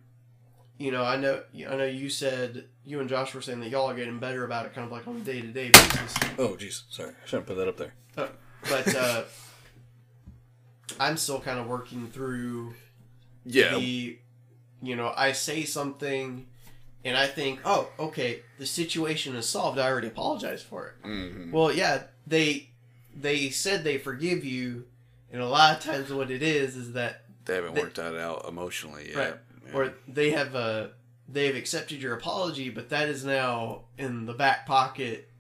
you 0.78 0.91
know 0.91 1.05
i 1.05 1.14
know 1.16 1.43
i 1.68 1.76
know 1.76 1.85
you 1.85 2.09
said 2.09 2.64
you 2.87 3.01
and 3.01 3.09
josh 3.11 3.35
were 3.35 3.43
saying 3.43 3.61
that 3.61 3.68
y'all 3.68 3.91
are 3.91 3.95
getting 3.95 4.18
better 4.18 4.45
about 4.45 4.64
it 4.64 4.74
kind 4.74 4.87
of 4.87 4.91
like 4.93 5.07
on 5.07 5.16
a 5.16 5.20
day-to-day 5.20 5.70
basis 5.70 6.14
Oh, 6.39 6.57
jeez. 6.59 6.82
Sorry. 6.89 7.11
I 7.11 7.26
shouldn't 7.26 7.47
put 7.49 7.57
that 7.59 7.68
up 7.68 7.76
there. 7.76 7.93
but 8.16 8.95
uh 8.95 9.22
i'm 11.01 11.16
still 11.16 11.41
kind 11.41 11.59
of 11.59 11.66
working 11.66 12.09
through 12.09 12.74
Yeah. 13.45 13.76
the 13.78 14.18
you 14.82 14.97
know 14.97 15.12
i 15.16 15.32
say 15.32 15.64
something 15.64 16.47
and 17.05 17.16
i 17.16 17.26
think 17.26 17.61
oh 17.64 17.89
okay 17.99 18.41
the 18.59 18.66
situation 18.66 19.35
is 19.37 19.49
solved 19.49 19.78
i 19.78 19.89
already 19.89 20.09
apologized 20.09 20.66
for 20.66 20.89
it 20.89 20.95
hmm 21.07 21.51
well 21.53 21.72
yeah 21.72 22.05
they 22.26 22.68
they 23.16 23.51
said 23.51 23.85
they 23.85 23.99
forgive 23.99 24.45
you 24.45 24.85
and 25.32 25.41
a 25.43 25.49
lot 25.49 25.76
of 25.76 25.82
times 25.82 26.12
what 26.12 26.30
it 26.30 26.43
is 26.43 26.76
is 26.76 26.93
that 26.93 27.24
They 27.45 27.57
haven't 27.57 27.74
They- 27.74 27.82
worked 27.82 27.97
that 27.97 28.16
out 28.16 28.47
emotionally 28.49 29.09
yet. 29.09 29.16
Right. 29.16 29.35
Yeah. 29.66 29.72
or 29.74 29.95
they 30.07 30.30
have 30.30 30.55
uh 30.55 30.89
they 31.28 31.47
have 31.47 31.57
accepted 31.57 32.03
your 32.03 32.14
apology, 32.14 32.68
but 32.68 32.91
that 32.91 33.09
is 33.09 33.24
now 33.24 33.85
in 33.97 34.26
the 34.26 34.35
back 34.35 34.66
pocket 34.66 35.30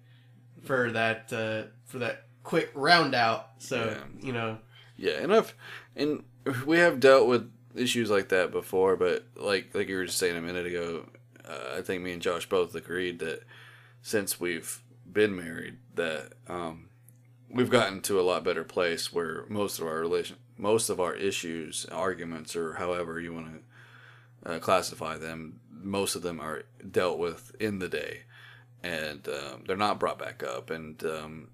for 0.64 0.90
that 0.92 1.30
uh, 1.32 1.68
for 1.84 1.98
that 1.98 2.24
quick 2.42 2.70
round 2.74 3.14
out. 3.14 3.50
So 3.58 3.84
Yeah. 3.84 4.26
you 4.26 4.32
know, 4.32 4.58
Yeah, 4.96 5.18
and 5.20 5.34
I've 5.34 5.54
and 5.96 6.24
we 6.66 6.78
have 6.78 7.00
dealt 7.00 7.26
with 7.26 7.50
issues 7.74 8.10
like 8.10 8.28
that 8.28 8.52
before, 8.52 8.96
but 8.96 9.24
like 9.36 9.74
like 9.74 9.88
you 9.88 9.96
were 9.96 10.06
just 10.06 10.18
saying 10.18 10.36
a 10.36 10.40
minute 10.40 10.66
ago, 10.66 11.06
uh, 11.44 11.76
I 11.78 11.82
think 11.82 12.02
me 12.02 12.12
and 12.12 12.22
Josh 12.22 12.48
both 12.48 12.74
agreed 12.74 13.18
that 13.20 13.42
since 14.02 14.38
we've 14.38 14.82
been 15.10 15.34
married, 15.34 15.78
that 15.94 16.32
um, 16.48 16.88
we've 17.50 17.70
gotten 17.70 18.00
to 18.02 18.20
a 18.20 18.22
lot 18.22 18.44
better 18.44 18.64
place 18.64 19.12
where 19.12 19.44
most 19.48 19.78
of 19.78 19.86
our 19.86 19.98
relation, 19.98 20.36
most 20.56 20.88
of 20.90 21.00
our 21.00 21.14
issues, 21.14 21.86
arguments, 21.90 22.54
or 22.54 22.74
however 22.74 23.20
you 23.20 23.32
want 23.32 23.62
to 24.44 24.52
uh, 24.52 24.58
classify 24.58 25.16
them, 25.16 25.60
most 25.70 26.14
of 26.14 26.22
them 26.22 26.40
are 26.40 26.64
dealt 26.90 27.18
with 27.18 27.54
in 27.58 27.78
the 27.78 27.88
day, 27.88 28.22
and 28.82 29.26
um, 29.28 29.64
they're 29.66 29.76
not 29.76 30.00
brought 30.00 30.18
back 30.18 30.42
up, 30.42 30.70
and 30.70 31.02
um, 31.04 31.48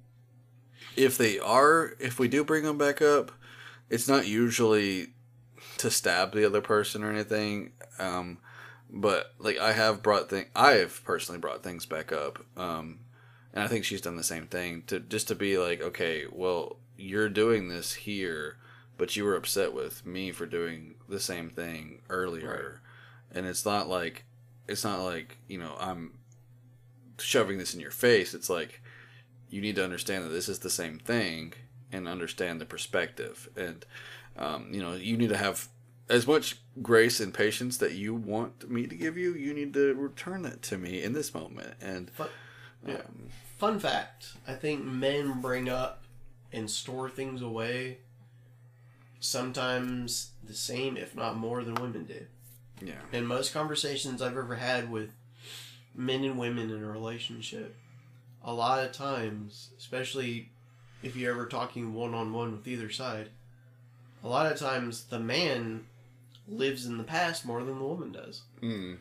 if 0.97 1.16
they 1.16 1.38
are, 1.38 1.95
if 1.99 2.18
we 2.18 2.28
do 2.28 2.45
bring 2.45 2.64
them 2.64 2.78
back 2.78 3.01
up, 3.03 3.32
it's 3.88 4.09
not 4.09 4.26
usually 4.26 5.09
to 5.78 5.91
stab 5.91 6.32
the 6.32 6.45
other 6.45 6.61
person 6.61 7.03
or 7.03 7.11
anything. 7.11 7.72
Um, 7.99 8.38
but 8.88 9.32
like 9.38 9.59
I 9.59 9.72
have 9.72 10.03
brought 10.03 10.28
thing, 10.28 10.47
I 10.55 10.72
have 10.72 11.05
personally 11.05 11.41
brought 11.41 11.62
things 11.62 11.86
back 11.86 12.12
up. 12.12 12.45
Um, 12.57 13.01
and 13.53 13.64
I 13.64 13.68
think 13.68 13.84
she's 13.84 14.01
done 14.01 14.16
the 14.16 14.22
same 14.22 14.47
thing 14.47 14.84
to 14.86 15.01
just 15.01 15.28
to 15.28 15.34
be 15.34 15.59
like, 15.59 15.80
okay, 15.80 16.24
well, 16.30 16.76
you're 16.97 17.28
doing 17.28 17.68
this 17.68 17.95
here, 17.95 18.57
but 18.97 19.16
you 19.16 19.24
were 19.24 19.36
upset 19.36 19.72
with 19.72 20.07
me 20.07 20.30
for 20.30 20.47
doing 20.47 20.95
the 21.09 21.20
same 21.20 21.51
thing 21.51 22.03
earlier, 22.09 22.82
and 23.32 23.47
it's 23.47 23.64
not 23.64 23.88
like, 23.88 24.24
it's 24.68 24.84
not 24.84 25.01
like 25.01 25.38
you 25.49 25.59
know 25.59 25.74
I'm 25.80 26.18
shoving 27.18 27.59
this 27.59 27.74
in 27.74 27.80
your 27.80 27.91
face. 27.91 28.34
It's 28.34 28.51
like 28.51 28.82
you 29.51 29.61
need 29.61 29.76
to 29.76 29.84
understand 29.84 30.24
that 30.24 30.30
this 30.30 30.48
is 30.48 30.61
the 30.61 30.70
same 30.70 30.98
thing 30.98 31.53
and 31.92 32.09
understand 32.09 32.61
the 32.61 32.64
perspective 32.64 33.48
and 33.57 33.84
um, 34.38 34.68
you 34.70 34.80
know 34.80 34.94
you 34.94 35.16
need 35.16 35.28
to 35.28 35.36
have 35.36 35.68
as 36.09 36.26
much 36.26 36.59
grace 36.82 37.20
and 37.20 37.32
patience 37.34 37.76
that 37.78 37.92
you 37.92 38.14
want 38.14 38.70
me 38.70 38.86
to 38.86 38.94
give 38.94 39.16
you 39.16 39.34
you 39.34 39.53
need 39.53 39.74
to 39.74 39.94
return 39.94 40.42
that 40.42 40.62
to 40.62 40.78
me 40.78 41.03
in 41.03 41.12
this 41.12 41.34
moment 41.34 41.74
and 41.80 42.11
fun, 42.11 42.28
yeah. 42.86 42.94
um, 42.94 43.28
fun 43.59 43.78
fact: 43.78 44.32
I 44.46 44.55
think 44.55 44.84
men 44.84 45.40
bring 45.40 45.68
up 45.68 46.05
and 46.53 46.70
store 46.70 47.09
things 47.09 47.42
away 47.42 47.98
sometimes 49.20 50.30
the 50.42 50.55
same, 50.55 50.96
if 50.96 51.14
not 51.14 51.36
more, 51.36 51.62
than 51.62 51.74
women 51.74 52.05
do. 52.05 52.26
yeah 52.84 52.94
In 53.12 53.26
most 53.26 53.53
conversations 53.53 54.20
I've 54.20 54.36
ever 54.36 54.57
had 54.57 54.90
with 54.90 55.11
men 55.94 56.24
and 56.24 56.38
women 56.38 56.70
in 56.70 56.82
a 56.82 56.90
relationship, 56.90 57.76
a 58.45 58.53
lot 58.53 58.84
of 58.84 58.93
times, 58.93 59.70
especially 59.78 60.51
if 61.03 61.16
you're 61.16 61.32
ever 61.32 61.47
talking 61.47 61.95
one 61.95 62.14
on 62.14 62.32
one 62.32 62.53
with 62.53 62.66
either 62.68 62.91
side, 62.91 63.28
a 64.22 64.28
lot 64.28 64.51
of 64.51 64.59
times 64.59 65.05
the 65.05 65.18
man 65.18 65.86
lives 66.49 66.84
in 66.86 66.99
the 66.99 67.05
past 67.05 67.45
more 67.47 67.62
than 67.62 67.78
the 67.78 67.84
woman 67.84 68.12
does. 68.12 68.43
mm, 68.62 68.97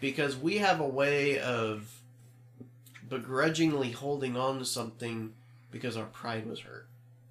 Because 0.00 0.36
we 0.36 0.58
have 0.58 0.80
a 0.80 0.86
way 0.88 1.38
of 1.38 2.00
begrudgingly 3.08 3.90
holding 3.90 4.36
on 4.36 4.58
to 4.58 4.64
something 4.64 5.32
because 5.70 5.96
our 5.96 6.06
pride 6.06 6.46
was 6.46 6.60
hurt. 6.60 6.86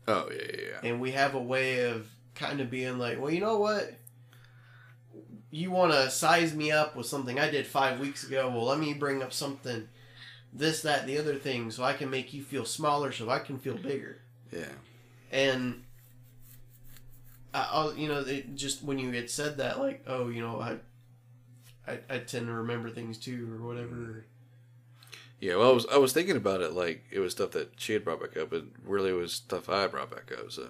oh 0.08 0.30
yeah 0.32 0.42
yeah, 0.54 0.62
yeah. 0.84 0.90
And 0.90 1.02
we 1.02 1.12
have 1.12 1.34
a 1.34 1.42
way 1.42 1.86
of 1.90 2.08
kind 2.36 2.60
of 2.62 2.70
being 2.70 2.98
like, 3.00 3.20
well, 3.20 3.32
you 3.32 3.42
know 3.42 3.58
what? 3.58 3.94
You 5.52 5.70
want 5.72 5.92
to 5.94 6.10
size 6.10 6.54
me 6.56 6.72
up 6.72 6.96
with 6.96 7.06
something 7.06 7.40
I 7.40 7.50
did 7.50 7.68
five 7.68 8.00
weeks 8.00 8.24
ago. 8.24 8.50
Well, 8.50 8.66
let 8.66 8.80
me 8.80 8.94
bring 8.94 9.22
up 9.22 9.32
something, 9.34 9.88
this, 10.54 10.82
that, 10.84 11.08
the 11.08 11.18
other 11.18 11.36
thing, 11.36 11.72
so 11.72 11.84
I 11.84 11.94
can 11.94 12.10
make 12.10 12.34
you 12.34 12.44
feel 12.44 12.66
smaller, 12.66 13.12
so 13.12 13.30
I 13.30 13.40
can 13.40 13.58
feel 13.60 13.76
bigger. 13.78 14.22
yeah 14.52 14.66
And, 15.32 15.84
I, 17.54 17.68
I'll, 17.72 17.96
you 17.96 18.08
know, 18.08 18.20
it 18.20 18.56
just 18.56 18.84
when 18.84 19.00
you 19.00 19.12
had 19.12 19.30
said 19.30 19.58
that, 19.58 19.80
like, 19.80 20.04
oh, 20.08 20.30
you 20.30 20.42
know, 20.42 20.60
I, 20.62 20.78
I, 21.92 22.00
I 22.10 22.18
tend 22.20 22.48
to 22.48 22.54
remember 22.54 22.90
things 22.90 23.18
too, 23.18 23.52
or 23.54 23.66
whatever. 23.68 24.26
yeah 25.40 25.56
well 25.58 25.70
I 25.72 25.74
was 25.74 25.86
I 25.88 25.98
was 25.98 26.14
thinking 26.14 26.38
about 26.38 26.62
it 26.62 26.74
like 26.74 27.04
it 27.12 27.20
was 27.20 27.34
stuff 27.34 27.52
that 27.52 27.74
she 27.78 27.94
had 27.94 28.06
brought 28.06 28.22
back 28.22 28.38
up 28.38 28.50
but 28.52 28.64
really 28.86 29.10
it 29.10 29.14
was 29.14 29.34
stuff 29.34 29.68
I 29.70 29.88
brought 29.88 30.10
back 30.10 30.32
up 30.32 30.52
so 30.52 30.70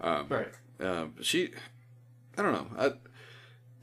um, 0.00 0.26
Right. 0.28 0.48
Um, 0.78 1.14
she, 1.22 1.50
I 2.38 2.42
don't 2.42 2.52
know. 2.52 2.66
I 2.78 2.92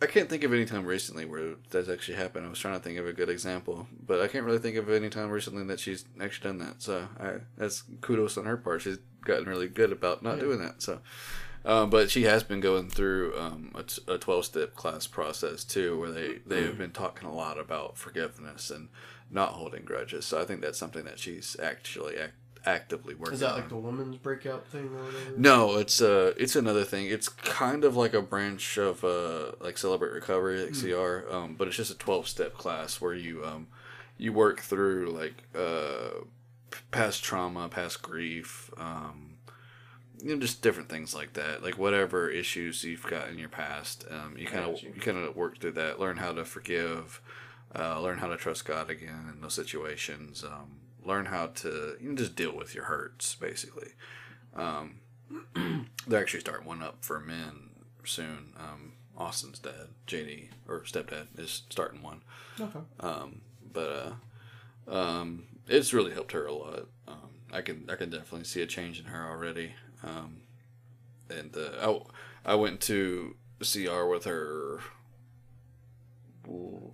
I 0.03 0.07
can't 0.07 0.29
think 0.29 0.43
of 0.43 0.51
any 0.53 0.65
time 0.65 0.85
recently 0.85 1.23
where 1.25 1.55
that's 1.69 1.87
actually 1.87 2.17
happened. 2.17 2.45
I 2.45 2.49
was 2.49 2.59
trying 2.59 2.77
to 2.77 2.83
think 2.83 2.99
of 2.99 3.07
a 3.07 3.13
good 3.13 3.29
example, 3.29 3.87
but 4.05 4.19
I 4.21 4.27
can't 4.27 4.43
really 4.45 4.59
think 4.59 4.75
of 4.75 4.89
any 4.89 5.09
time 5.09 5.29
recently 5.29 5.63
that 5.65 5.79
she's 5.79 6.03
actually 6.19 6.49
done 6.49 6.59
that. 6.59 6.81
So 6.81 7.07
I, 7.19 7.35
that's 7.57 7.83
kudos 8.01 8.37
on 8.37 8.45
her 8.45 8.57
part. 8.57 8.81
She's 8.81 8.97
gotten 9.23 9.45
really 9.47 9.69
good 9.69 9.91
about 9.93 10.21
not 10.21 10.35
Yeah. 10.35 10.41
doing 10.43 10.59
that. 10.59 10.81
So, 10.81 10.99
um, 11.63 11.89
but 11.89 12.11
she 12.11 12.23
has 12.23 12.43
been 12.43 12.59
going 12.59 12.89
through 12.89 13.33
um, 13.39 13.73
a, 14.07 14.17
twelve 14.17 14.43
step 14.43 14.75
class 14.75 15.07
process 15.07 15.63
too, 15.63 15.97
where 15.97 16.11
they 16.11 16.39
they 16.45 16.63
have 16.63 16.77
been 16.77 16.91
talking 16.91 17.27
a 17.27 17.33
lot 17.33 17.57
about 17.57 17.97
forgiveness 17.97 18.69
and 18.69 18.89
not 19.31 19.53
holding 19.53 19.85
grudges. 19.85 20.25
So 20.25 20.41
I 20.41 20.43
think 20.45 20.59
that's 20.61 20.77
something 20.77 21.05
that 21.05 21.17
she's 21.19 21.55
actually 21.63 22.17
act- 22.17 22.33
actively 22.65 23.15
working. 23.15 23.33
Is 23.33 23.39
that 23.41 23.51
on. 23.51 23.59
like 23.59 23.69
the 23.69 23.75
woman's 23.75 24.17
breakout 24.17 24.67
thing 24.67 24.85
or 24.95 25.03
whatever? 25.03 25.37
No, 25.37 25.77
it's 25.77 26.01
uh 26.01 26.33
it's 26.37 26.55
another 26.55 26.83
thing. 26.83 27.07
It's 27.07 27.29
kind 27.29 27.83
of 27.83 27.95
like 27.95 28.13
a 28.13 28.21
branch 28.21 28.77
of 28.77 29.03
uh 29.03 29.51
like 29.59 29.77
Celebrate 29.77 30.13
Recovery, 30.13 30.63
like 30.63 30.79
CR, 30.79 31.29
um, 31.33 31.55
but 31.55 31.67
it's 31.67 31.77
just 31.77 31.91
a 31.91 31.97
twelve 31.97 32.27
step 32.27 32.53
class 32.55 33.01
where 33.01 33.13
you 33.13 33.43
um 33.45 33.67
you 34.17 34.31
work 34.33 34.61
through 34.61 35.09
like 35.11 35.43
uh 35.55 36.23
past 36.91 37.23
trauma, 37.23 37.69
past 37.69 38.01
grief, 38.01 38.69
um 38.77 39.29
you 40.21 40.33
know 40.33 40.39
just 40.39 40.61
different 40.61 40.89
things 40.89 41.13
like 41.13 41.33
that. 41.33 41.63
Like 41.63 41.77
whatever 41.77 42.29
issues 42.29 42.83
you've 42.83 43.05
got 43.07 43.29
in 43.29 43.37
your 43.37 43.49
past, 43.49 44.05
um 44.09 44.35
you 44.37 44.47
kind 44.47 44.63
of 44.65 44.75
Gotcha. 44.75 44.85
you 44.87 45.01
kind 45.01 45.17
of 45.17 45.35
work 45.35 45.59
through 45.59 45.73
that, 45.73 45.99
learn 45.99 46.17
how 46.17 46.31
to 46.31 46.45
forgive, 46.45 47.21
uh 47.75 47.99
learn 47.99 48.19
how 48.19 48.27
to 48.27 48.37
trust 48.37 48.65
God 48.65 48.89
again 48.89 49.29
in 49.33 49.41
those 49.41 49.53
situations, 49.53 50.43
um 50.43 50.77
learn 51.05 51.25
how 51.25 51.47
to 51.47 51.95
you 51.99 52.09
know 52.09 52.15
just 52.15 52.35
deal 52.35 52.55
with 52.55 52.73
your 52.75 52.85
hurts 52.85 53.35
basically. 53.35 53.89
Um, 54.55 54.99
they're 56.07 56.21
actually 56.21 56.41
starting 56.41 56.67
one 56.67 56.83
up 56.83 56.97
for 57.01 57.19
men 57.19 57.69
soon. 58.03 58.53
Um, 58.57 58.93
Austin's 59.17 59.59
dad, 59.59 59.89
JD 60.07 60.49
or 60.67 60.81
stepdad, 60.81 61.27
is 61.37 61.63
starting 61.69 62.01
one. 62.01 62.21
Okay. 62.59 62.79
Um, 62.99 63.41
but 63.71 64.17
uh, 64.87 64.95
um, 64.95 65.45
it's 65.67 65.93
really 65.93 66.13
helped 66.13 66.31
her 66.31 66.45
a 66.45 66.53
lot. 66.53 66.87
Um, 67.07 67.29
I 67.51 67.61
can 67.61 67.87
I 67.89 67.95
can 67.95 68.09
definitely 68.09 68.45
see 68.45 68.61
a 68.61 68.67
change 68.67 68.99
in 68.99 69.05
her 69.05 69.29
already. 69.29 69.73
Um, 70.03 70.37
and 71.29 71.55
uh, 71.55 72.01
I 72.45 72.53
I 72.53 72.55
went 72.55 72.81
to 72.81 73.35
CR 73.59 74.05
with 74.05 74.25
her 74.25 74.79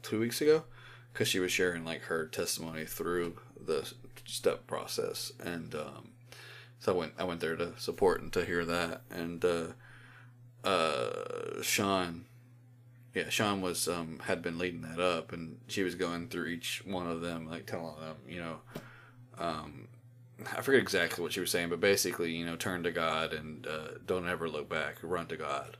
two 0.03 0.19
weeks 0.19 0.41
ago 0.41 0.63
because 1.13 1.27
she 1.27 1.39
was 1.39 1.51
sharing 1.51 1.85
like 1.85 2.03
her 2.03 2.25
testimony 2.25 2.85
through 2.85 3.37
the 3.63 3.91
step 4.25 4.67
process, 4.67 5.31
and 5.43 5.73
um, 5.75 6.09
so 6.79 6.93
I 6.93 6.97
went 6.97 7.13
I 7.19 7.23
went 7.23 7.41
there 7.41 7.55
to 7.55 7.73
support 7.77 8.21
and 8.21 8.31
to 8.33 8.45
hear 8.45 8.65
that, 8.65 9.01
and 9.09 9.43
uh, 9.43 9.67
uh, 10.63 11.61
Sean 11.61 12.25
yeah, 13.13 13.29
Sean 13.29 13.61
was 13.61 13.87
um 13.87 14.19
had 14.25 14.41
been 14.41 14.57
leading 14.57 14.81
that 14.81 14.99
up, 14.99 15.31
and 15.33 15.57
she 15.67 15.83
was 15.83 15.95
going 15.95 16.27
through 16.27 16.45
each 16.45 16.83
one 16.85 17.07
of 17.07 17.21
them, 17.21 17.49
like 17.49 17.65
telling 17.65 17.99
them, 17.99 18.17
you 18.27 18.39
know, 18.39 18.57
um, 19.37 19.87
I 20.55 20.61
forget 20.61 20.81
exactly 20.81 21.23
what 21.23 21.33
she 21.33 21.39
was 21.39 21.51
saying, 21.51 21.69
but 21.69 21.79
basically, 21.79 22.31
you 22.31 22.45
know, 22.45 22.55
turn 22.55 22.83
to 22.83 22.91
God 22.91 23.33
and 23.33 23.65
uh, 23.65 23.97
don't 24.05 24.27
ever 24.27 24.47
look 24.47 24.69
back, 24.69 24.97
run 25.01 25.27
to 25.27 25.37
God. 25.37 25.77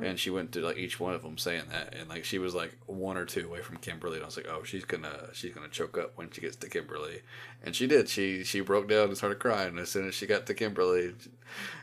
And 0.00 0.18
she 0.18 0.30
went 0.30 0.52
to 0.52 0.60
like 0.60 0.76
each 0.76 1.00
one 1.00 1.14
of 1.14 1.22
them 1.22 1.38
saying 1.38 1.64
that, 1.70 1.94
and 1.98 2.08
like 2.08 2.24
she 2.24 2.38
was 2.38 2.54
like 2.54 2.76
one 2.86 3.16
or 3.16 3.24
two 3.24 3.46
away 3.46 3.62
from 3.62 3.78
Kimberly, 3.78 4.16
and 4.16 4.22
I 4.22 4.26
was 4.26 4.36
like, 4.36 4.48
oh, 4.48 4.62
she's 4.62 4.84
gonna 4.84 5.30
she's 5.32 5.54
gonna 5.54 5.68
choke 5.68 5.98
up 5.98 6.12
when 6.16 6.30
she 6.30 6.40
gets 6.40 6.56
to 6.56 6.68
Kimberly, 6.68 7.22
and 7.62 7.74
she 7.74 7.86
did. 7.86 8.08
She 8.08 8.44
she 8.44 8.60
broke 8.60 8.88
down 8.88 9.08
and 9.08 9.16
started 9.16 9.38
crying 9.38 9.78
as 9.78 9.88
soon 9.90 10.06
as 10.08 10.14
she 10.14 10.26
got 10.26 10.46
to 10.46 10.54
Kimberly, 10.54 11.14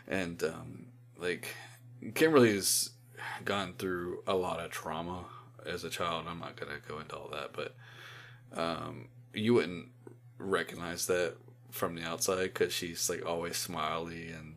and 0.07 0.41
um, 0.43 0.85
like 1.17 1.55
Kimberly's 2.13 2.91
gone 3.43 3.73
through 3.77 4.23
a 4.27 4.35
lot 4.35 4.59
of 4.59 4.71
trauma 4.71 5.25
as 5.65 5.83
a 5.83 5.89
child. 5.89 6.25
I'm 6.27 6.39
not 6.39 6.55
gonna 6.55 6.79
go 6.87 6.99
into 6.99 7.15
all 7.15 7.29
that, 7.29 7.51
but 7.53 7.75
um, 8.55 9.09
you 9.33 9.53
wouldn't 9.53 9.87
recognize 10.37 11.07
that 11.07 11.35
from 11.71 11.95
the 11.95 12.03
outside 12.03 12.53
because 12.53 12.73
she's 12.73 13.09
like 13.09 13.25
always 13.25 13.57
smiley 13.57 14.29
and 14.29 14.55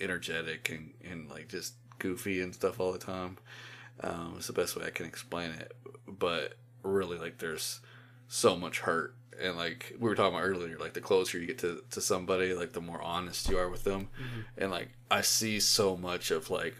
energetic 0.00 0.68
and, 0.70 0.92
and 1.08 1.30
like 1.30 1.48
just 1.48 1.74
goofy 2.00 2.40
and 2.40 2.54
stuff 2.54 2.80
all 2.80 2.92
the 2.92 2.98
time. 2.98 3.38
Um, 4.00 4.34
it's 4.38 4.48
the 4.48 4.52
best 4.52 4.76
way 4.76 4.86
I 4.86 4.90
can 4.90 5.06
explain 5.06 5.52
it. 5.52 5.72
But 6.08 6.54
really, 6.82 7.18
like, 7.18 7.38
there's 7.38 7.80
so 8.26 8.56
much 8.56 8.80
hurt. 8.80 9.14
And 9.40 9.56
like 9.56 9.94
we 9.98 10.08
were 10.08 10.14
talking 10.14 10.34
about 10.34 10.44
earlier, 10.44 10.76
like 10.78 10.92
the 10.92 11.00
closer 11.00 11.38
you 11.38 11.46
get 11.46 11.58
to, 11.60 11.82
to 11.92 12.00
somebody, 12.00 12.52
like 12.52 12.72
the 12.72 12.80
more 12.82 13.00
honest 13.00 13.48
you 13.48 13.56
are 13.56 13.70
with 13.70 13.84
them. 13.84 14.08
And 14.58 14.70
like 14.70 14.90
I 15.10 15.22
see 15.22 15.60
so 15.60 15.96
much 15.96 16.30
of 16.30 16.50
like 16.50 16.74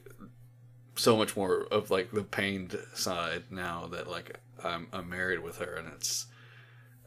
so 0.96 1.16
much 1.16 1.36
more 1.36 1.66
of 1.70 1.90
like 1.90 2.10
the 2.10 2.22
pained 2.22 2.78
side 2.92 3.44
now 3.50 3.86
that 3.92 4.10
like 4.10 4.38
I'm 4.62 4.88
I'm 4.92 5.08
married 5.08 5.38
with 5.38 5.56
her 5.56 5.76
and 5.76 5.88
it's 5.94 6.26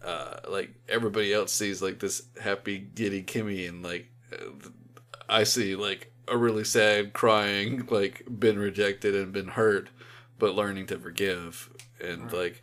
uh, 0.03 0.38
like 0.49 0.72
everybody 0.89 1.34
else 1.34 1.53
sees 1.53 1.82
like 1.82 1.99
this 1.99 2.24
happy 2.41 2.78
giddy 2.80 3.24
Kimmy, 3.24 3.68
and 3.70 3.84
like 3.84 4.07
uh, 4.34 4.70
I 5.30 5.43
see 5.43 5.76
like 5.76 6.11
a 6.28 6.38
really 6.38 6.63
sad, 6.63 7.13
crying, 7.13 7.88
like 7.89 8.24
been 8.28 8.59
rejected 8.59 9.15
and 9.15 9.32
been 9.32 9.49
hurt, 9.49 9.89
but 10.39 10.55
learning 10.55 10.86
to 10.88 10.97
forgive 10.99 11.69
and 12.01 12.24
Right. 12.32 12.34
like 12.34 12.61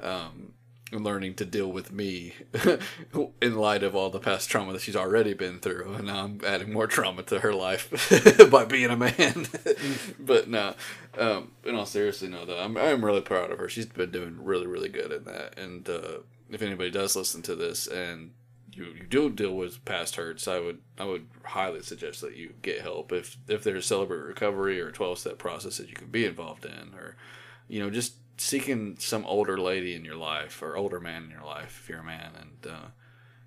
um, 0.00 0.52
learning 0.92 1.34
to 1.34 1.44
deal 1.44 1.70
with 1.72 1.90
me 1.92 2.34
in 3.42 3.56
light 3.56 3.82
of 3.82 3.94
all 3.96 4.10
the 4.10 4.20
past 4.20 4.48
trauma 4.50 4.72
that 4.72 4.82
she's 4.82 4.96
already 4.96 5.32
been 5.34 5.58
through, 5.58 5.94
and 5.94 6.06
now 6.06 6.24
I'm 6.24 6.40
adding 6.46 6.72
more 6.72 6.86
trauma 6.86 7.22
to 7.24 7.40
her 7.40 7.52
life 7.54 7.88
by 8.50 8.64
being 8.64 8.90
a 8.90 8.96
man. 8.96 9.46
but 10.18 10.48
no, 10.48 10.74
um, 11.18 11.52
in 11.64 11.74
all 11.74 11.86
seriousness, 11.86 12.30
no, 12.30 12.44
though 12.44 12.58
I'm 12.58 12.76
I'm 12.76 13.04
really 13.04 13.22
proud 13.22 13.50
of 13.50 13.58
her. 13.58 13.68
She's 13.68 13.86
been 13.86 14.10
doing 14.10 14.36
really 14.42 14.66
really 14.66 14.88
good 14.90 15.10
in 15.12 15.24
that, 15.24 15.58
and 15.58 15.88
uh, 15.88 16.18
if 16.50 16.60
anybody 16.62 16.90
does 16.90 17.16
listen 17.16 17.42
to 17.42 17.54
this 17.56 17.86
and 17.86 18.32
you, 18.76 18.86
you 18.86 19.04
do 19.08 19.30
deal 19.30 19.54
with 19.54 19.84
past 19.84 20.16
hurts, 20.16 20.48
I 20.48 20.58
would 20.58 20.78
I 20.98 21.04
would 21.04 21.26
highly 21.44 21.82
suggest 21.82 22.20
that 22.20 22.36
you 22.36 22.54
get 22.62 22.80
help 22.80 23.12
if 23.12 23.36
if 23.48 23.64
there's 23.64 23.86
celebrate 23.86 24.18
recovery 24.18 24.80
or 24.80 24.90
twelve 24.90 25.18
step 25.18 25.38
process 25.38 25.78
that 25.78 25.88
you 25.88 25.94
can 25.94 26.08
be 26.08 26.24
involved 26.24 26.64
in, 26.64 26.94
or 26.94 27.16
you 27.68 27.80
know 27.80 27.90
just 27.90 28.14
seeking 28.36 28.96
some 28.98 29.24
older 29.26 29.58
lady 29.58 29.94
in 29.94 30.04
your 30.04 30.16
life 30.16 30.60
or 30.62 30.76
older 30.76 31.00
man 31.00 31.24
in 31.24 31.30
your 31.30 31.44
life 31.44 31.80
if 31.82 31.88
you're 31.88 32.00
a 32.00 32.04
man 32.04 32.32
and 32.40 32.72
uh, 32.72 32.86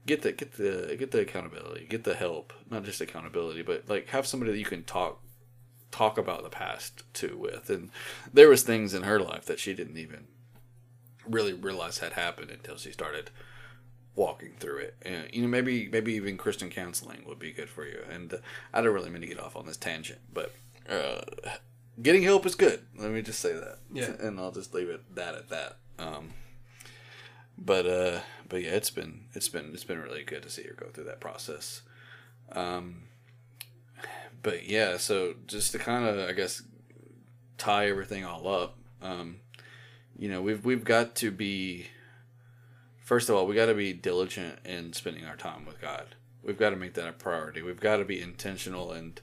get 0.06 0.22
the 0.22 0.32
get 0.32 0.54
the 0.54 0.96
get 0.98 1.12
the 1.12 1.20
accountability, 1.20 1.86
get 1.88 2.04
the 2.04 2.16
help, 2.16 2.54
not 2.70 2.84
just 2.84 3.02
accountability, 3.02 3.62
but 3.62 3.88
like 3.90 4.08
have 4.10 4.26
somebody 4.26 4.52
that 4.52 4.58
you 4.60 4.66
can 4.66 4.84
talk 4.84 5.22
talk 5.92 6.18
about 6.18 6.44
the 6.44 6.50
past 6.50 7.04
to 7.14 7.38
with. 7.38 7.70
And 7.70 7.92
there 8.34 8.50
was 8.50 8.64
things 8.64 8.94
in 8.94 9.04
her 9.04 9.20
life 9.20 9.46
that 9.46 9.60
she 9.60 9.74
didn't 9.74 9.98
even 9.98 10.28
really 11.28 11.54
realize 11.54 12.00
had 12.00 12.14
happened 12.14 12.52
until 12.52 12.78
she 12.78 12.92
started 12.92 13.30
walking 14.18 14.52
through 14.60 14.80
it. 14.80 14.96
And 15.04 15.30
you 15.32 15.44
know, 15.44 15.48
maybe 15.48 15.88
maybe 15.90 16.14
even 16.16 16.36
Christian 16.36 16.70
counseling 16.70 17.24
would 17.26 17.40
be 17.40 17.54
good 17.54 17.70
for 17.70 17.86
you. 17.86 18.00
And 18.12 18.34
uh, 18.34 18.38
I 18.74 18.82
don't 18.82 18.94
really 18.94 19.10
mean 19.10 19.22
to 19.22 19.28
get 19.28 19.40
off 19.40 19.56
on 19.56 19.66
this 19.66 19.78
tangent, 19.78 20.20
but 20.34 20.54
uh, 20.90 21.22
getting 22.02 22.24
help 22.24 22.46
is 22.46 22.56
good. 22.56 22.82
Let 22.98 23.12
me 23.12 23.22
just 23.22 23.40
say 23.40 23.54
that. 23.54 23.78
Yeah. 23.94 24.12
And 24.20 24.38
I'll 24.40 24.52
just 24.52 24.74
leave 24.74 24.90
it 24.90 25.16
that 25.16 25.36
at 25.36 25.50
that. 25.50 25.78
Um, 26.00 26.32
but 27.58 27.86
uh, 27.86 28.20
but 28.50 28.64
yeah, 28.64 28.72
it's 28.72 28.90
been 28.90 29.26
it's 29.34 29.48
been 29.48 29.72
it's 29.74 29.86
been 29.86 30.02
really 30.02 30.24
good 30.24 30.44
to 30.44 30.50
see 30.50 30.64
her 30.64 30.74
go 30.74 30.88
through 30.88 31.06
that 31.06 31.22
process. 31.22 31.84
Um, 32.52 33.04
but 34.42 34.68
yeah, 34.68 34.98
so 34.98 35.36
just 35.46 35.72
to 35.72 35.80
kind 35.80 36.06
of 36.06 36.28
I 36.28 36.34
guess 36.34 36.64
tie 37.58 37.88
everything 37.88 38.26
all 38.26 38.48
up, 38.48 38.78
um, 39.02 39.38
you 40.18 40.28
know, 40.30 40.42
we've 40.42 40.66
we've 40.66 40.84
got 40.84 41.16
to 41.16 41.32
be 41.32 41.88
first 43.08 43.30
of 43.30 43.36
all, 43.36 43.48
we 43.48 43.56
got 43.56 43.68
to 43.68 43.74
be 43.74 43.94
diligent 43.94 44.60
in 44.66 44.92
spending 44.92 45.24
our 45.24 45.38
time 45.38 45.66
with 45.66 45.80
God. 45.80 46.16
We've 46.44 46.58
got 46.58 46.72
to 46.72 46.76
make 46.76 46.94
that 46.96 47.08
a 47.08 47.14
priority. 47.14 47.62
We've 47.62 47.80
got 47.80 47.98
to 47.98 48.06
be 48.06 48.22
intentional 48.22 48.92
and 48.92 49.20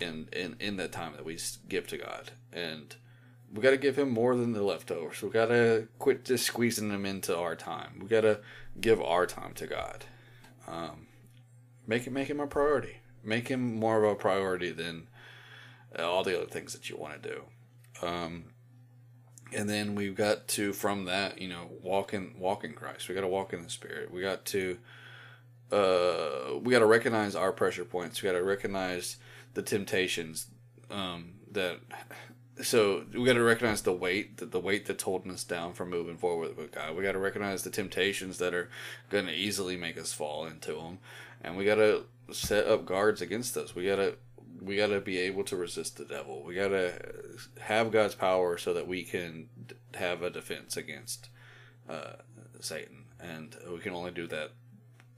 in 0.00 0.28
in 0.32 0.56
in 0.58 0.76
that 0.78 0.92
time 0.92 1.12
that 1.12 1.24
we 1.24 1.38
give 1.68 1.86
to 1.88 1.98
God, 1.98 2.32
and 2.52 2.96
we 3.52 3.60
got 3.60 3.70
to 3.70 3.76
give 3.76 3.98
Him 3.98 4.08
more 4.08 4.34
than 4.34 4.52
the 4.52 4.62
leftovers. 4.62 5.20
We 5.20 5.28
got 5.28 5.46
to 5.46 5.88
quit 5.98 6.24
just 6.24 6.46
squeezing 6.46 6.90
Him 6.90 7.04
into 7.04 7.36
our 7.36 7.54
time. 7.54 7.98
We 8.00 8.08
got 8.08 8.22
to 8.22 8.40
give 8.80 9.00
our 9.00 9.26
time 9.26 9.52
to 9.54 9.66
God. 9.66 10.06
Um, 10.66 11.08
make 11.86 12.06
it 12.06 12.12
make 12.12 12.28
Him 12.28 12.40
a 12.40 12.46
priority. 12.46 12.96
Make 13.22 13.48
Him 13.48 13.76
more 13.76 14.02
of 14.02 14.10
a 14.10 14.14
priority 14.14 14.72
than 14.72 15.08
all 15.98 16.24
the 16.24 16.36
other 16.36 16.50
things 16.50 16.72
that 16.72 16.88
you 16.88 16.96
want 16.96 17.22
to 17.22 17.28
do. 17.28 17.44
Um, 18.06 18.44
and 19.54 19.68
then 19.68 19.94
we've 19.94 20.14
got 20.14 20.48
to 20.48 20.72
from 20.72 21.04
that 21.06 21.40
you 21.40 21.48
know 21.48 21.70
walk 21.82 22.14
in 22.14 22.34
walk 22.38 22.64
in 22.64 22.72
christ. 22.72 23.08
We 23.08 23.14
got 23.14 23.22
to 23.22 23.28
walk 23.28 23.52
in 23.52 23.62
the 23.62 23.70
spirit. 23.70 24.12
We 24.12 24.22
got 24.22 24.44
to 24.46 24.78
uh 25.70 26.58
we 26.60 26.72
got 26.72 26.80
to 26.80 26.86
recognize 26.86 27.34
our 27.34 27.52
pressure 27.52 27.84
points. 27.84 28.22
We 28.22 28.28
got 28.28 28.32
to 28.32 28.44
recognize 28.44 29.16
the 29.54 29.62
temptations 29.62 30.46
um 30.90 31.34
that 31.50 31.78
so 32.62 33.04
we 33.14 33.24
got 33.24 33.34
to 33.34 33.42
recognize 33.42 33.82
the 33.82 33.92
weight 33.92 34.36
that 34.38 34.52
the 34.52 34.60
weight 34.60 34.86
that's 34.86 35.02
holding 35.02 35.32
us 35.32 35.44
down 35.44 35.72
from 35.72 35.90
moving 35.90 36.16
forward 36.16 36.56
with 36.56 36.72
god. 36.72 36.96
We 36.96 37.02
got 37.02 37.12
to 37.12 37.18
recognize 37.18 37.62
the 37.62 37.70
temptations 37.70 38.38
that 38.38 38.54
are 38.54 38.68
going 39.10 39.26
to 39.26 39.32
easily 39.32 39.76
make 39.76 39.98
us 39.98 40.12
fall 40.12 40.46
into 40.46 40.74
them 40.74 40.98
and 41.40 41.56
we 41.56 41.64
got 41.64 41.76
to 41.76 42.04
set 42.30 42.66
up 42.66 42.86
guards 42.86 43.20
against 43.20 43.54
those 43.54 43.74
we 43.74 43.86
got 43.86 43.96
to 43.96 44.14
we 44.64 44.76
got 44.76 44.88
to 44.88 45.00
be 45.00 45.18
able 45.18 45.44
to 45.44 45.56
resist 45.56 45.96
the 45.96 46.04
devil. 46.04 46.42
We 46.42 46.54
got 46.54 46.68
to 46.68 46.92
have 47.60 47.90
God's 47.90 48.14
power 48.14 48.56
so 48.58 48.72
that 48.74 48.86
we 48.86 49.02
can 49.02 49.48
have 49.94 50.22
a 50.22 50.30
defense 50.30 50.76
against 50.76 51.28
uh, 51.88 52.14
Satan, 52.60 53.04
and 53.20 53.56
we 53.70 53.78
can 53.78 53.94
only 53.94 54.12
do 54.12 54.26
that 54.28 54.52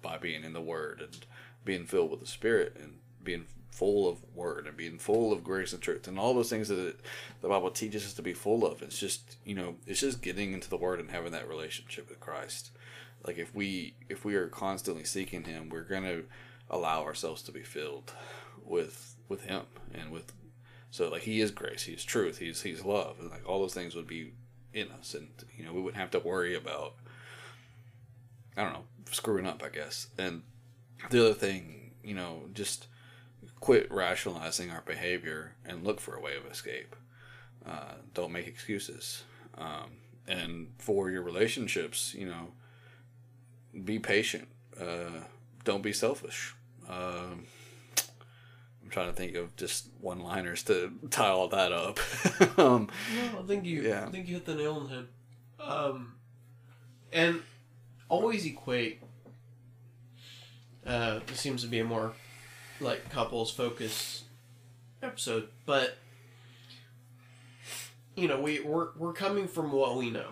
by 0.03 0.19
being 0.19 0.45
in 0.45 0.53
the 0.53 0.61
Word 0.61 1.01
and 1.01 1.27
being 1.65 1.87
filled 1.87 2.11
with 2.11 2.21
the 2.21 2.27
Spirit 2.27 2.77
and 2.81 2.99
being 3.23 3.47
full 3.71 4.09
of 4.09 4.19
Word 4.35 4.67
and 4.67 4.77
being 4.77 4.99
full 4.99 5.33
of 5.33 5.43
grace 5.43 5.73
and 5.73 5.83
truth 5.83 6.07
and 6.07 6.19
all 6.19 6.33
those 6.33 6.49
things 6.51 6.69
that 6.69 6.79
it, 6.79 7.01
the 7.41 7.49
Bible 7.49 7.71
teaches 7.71 8.07
us 8.07 8.15
to 8.15 8.23
be 8.23 8.33
full 8.33 8.65
of. 8.65 8.83
It's 8.83 8.99
just 8.99 9.37
you 9.45 9.55
know, 9.55 9.77
it's 9.87 10.01
just 10.01 10.23
getting 10.23 10.53
into 10.53 10.71
the 10.71 10.77
Word 10.77 11.01
and 11.01 11.11
having 11.11 11.33
that 11.33 11.49
relationship 11.49 12.09
with 12.09 12.21
Christ. 12.21 12.71
Like 13.27 13.39
if 13.39 13.55
we 13.55 13.95
if 14.09 14.25
we 14.25 14.37
are 14.37 14.49
constantly 14.49 15.05
seeking 15.05 15.45
Him, 15.45 15.69
we're 15.69 15.83
gonna 15.83 16.23
allow 16.71 17.03
ourselves 17.03 17.43
to 17.43 17.53
be 17.53 17.63
filled 17.63 18.13
with 18.65 19.14
with 19.29 19.45
him 19.45 19.63
and 19.93 20.11
with 20.11 20.33
so 20.91 21.09
like 21.09 21.23
he 21.23 21.41
is 21.41 21.51
grace 21.51 21.85
he 21.85 21.93
is 21.93 22.05
truth 22.05 22.39
he's 22.39 22.63
he's 22.63 22.85
love 22.85 23.17
and 23.21 23.31
like 23.31 23.49
all 23.49 23.61
those 23.61 23.75
things 23.75 23.95
would 23.95 24.07
be 24.07 24.33
in 24.73 24.91
us 24.93 25.15
and 25.15 25.29
you 25.57 25.65
know 25.65 25.73
we 25.73 25.81
wouldn't 25.81 26.01
have 26.01 26.11
to 26.11 26.19
worry 26.19 26.55
about 26.55 26.95
i 28.57 28.63
don't 28.63 28.73
know 28.73 28.85
screwing 29.11 29.47
up 29.47 29.63
i 29.65 29.69
guess. 29.69 30.09
And 30.19 30.43
the 31.11 31.25
other 31.25 31.35
thing 31.35 31.93
you 32.03 32.15
know 32.15 32.45
just 32.53 32.87
quit 33.61 33.91
rationalizing 33.91 34.71
our 34.71 34.83
behavior 34.83 35.55
and 35.65 35.85
look 35.85 36.01
for 36.01 36.15
a 36.15 36.21
way 36.21 36.37
of 36.37 36.51
escape. 36.51 36.97
Uh, 37.67 37.95
don't 38.13 38.33
make 38.33 38.47
excuses. 38.47 39.23
Um, 39.57 39.99
and 40.27 40.69
for 40.79 41.11
your 41.11 41.23
relationships 41.23 42.15
you 42.15 42.27
know 42.27 42.53
be 43.85 43.99
patient. 43.99 44.49
Uh, 44.81 45.25
don't 45.65 45.83
be 45.83 45.93
selfish. 45.93 46.55
I'm 46.89 47.47
trying 48.95 49.09
to 49.09 49.13
think 49.13 49.35
of 49.35 49.55
just 49.57 49.89
one 50.01 50.21
liners 50.21 50.63
to 50.63 50.93
tie 51.11 51.27
all 51.27 51.49
that 51.49 51.73
up. 51.73 51.99
um, 52.59 52.89
No, 53.17 53.41
I 53.41 53.43
think 53.45 53.65
you. 53.65 53.83
Yeah. 53.83 54.07
I 54.07 54.11
think 54.11 54.29
you 54.29 54.35
hit 54.35 54.47
the 54.47 54.55
nail 54.55 54.75
on 54.75 54.85
the 54.85 54.89
head. 54.91 55.07
Um, 55.59 56.15
and 57.13 57.43
always 58.09 58.47
equate. 58.47 59.03
Uh, 60.87 61.19
this 61.27 61.41
seems 61.41 61.63
to 61.63 61.69
be 61.69 61.81
a 61.81 61.85
more 61.85 62.13
like 62.81 63.11
couples 63.11 63.51
focused 63.51 64.25
episode, 65.03 65.49
but 65.67 65.97
you 68.15 68.29
know 68.29 68.41
we 68.41 68.61
we're 68.61 68.89
we're 68.97 69.13
coming 69.13 69.49
from 69.49 69.73
what 69.73 69.97
we 69.97 70.11
know, 70.11 70.29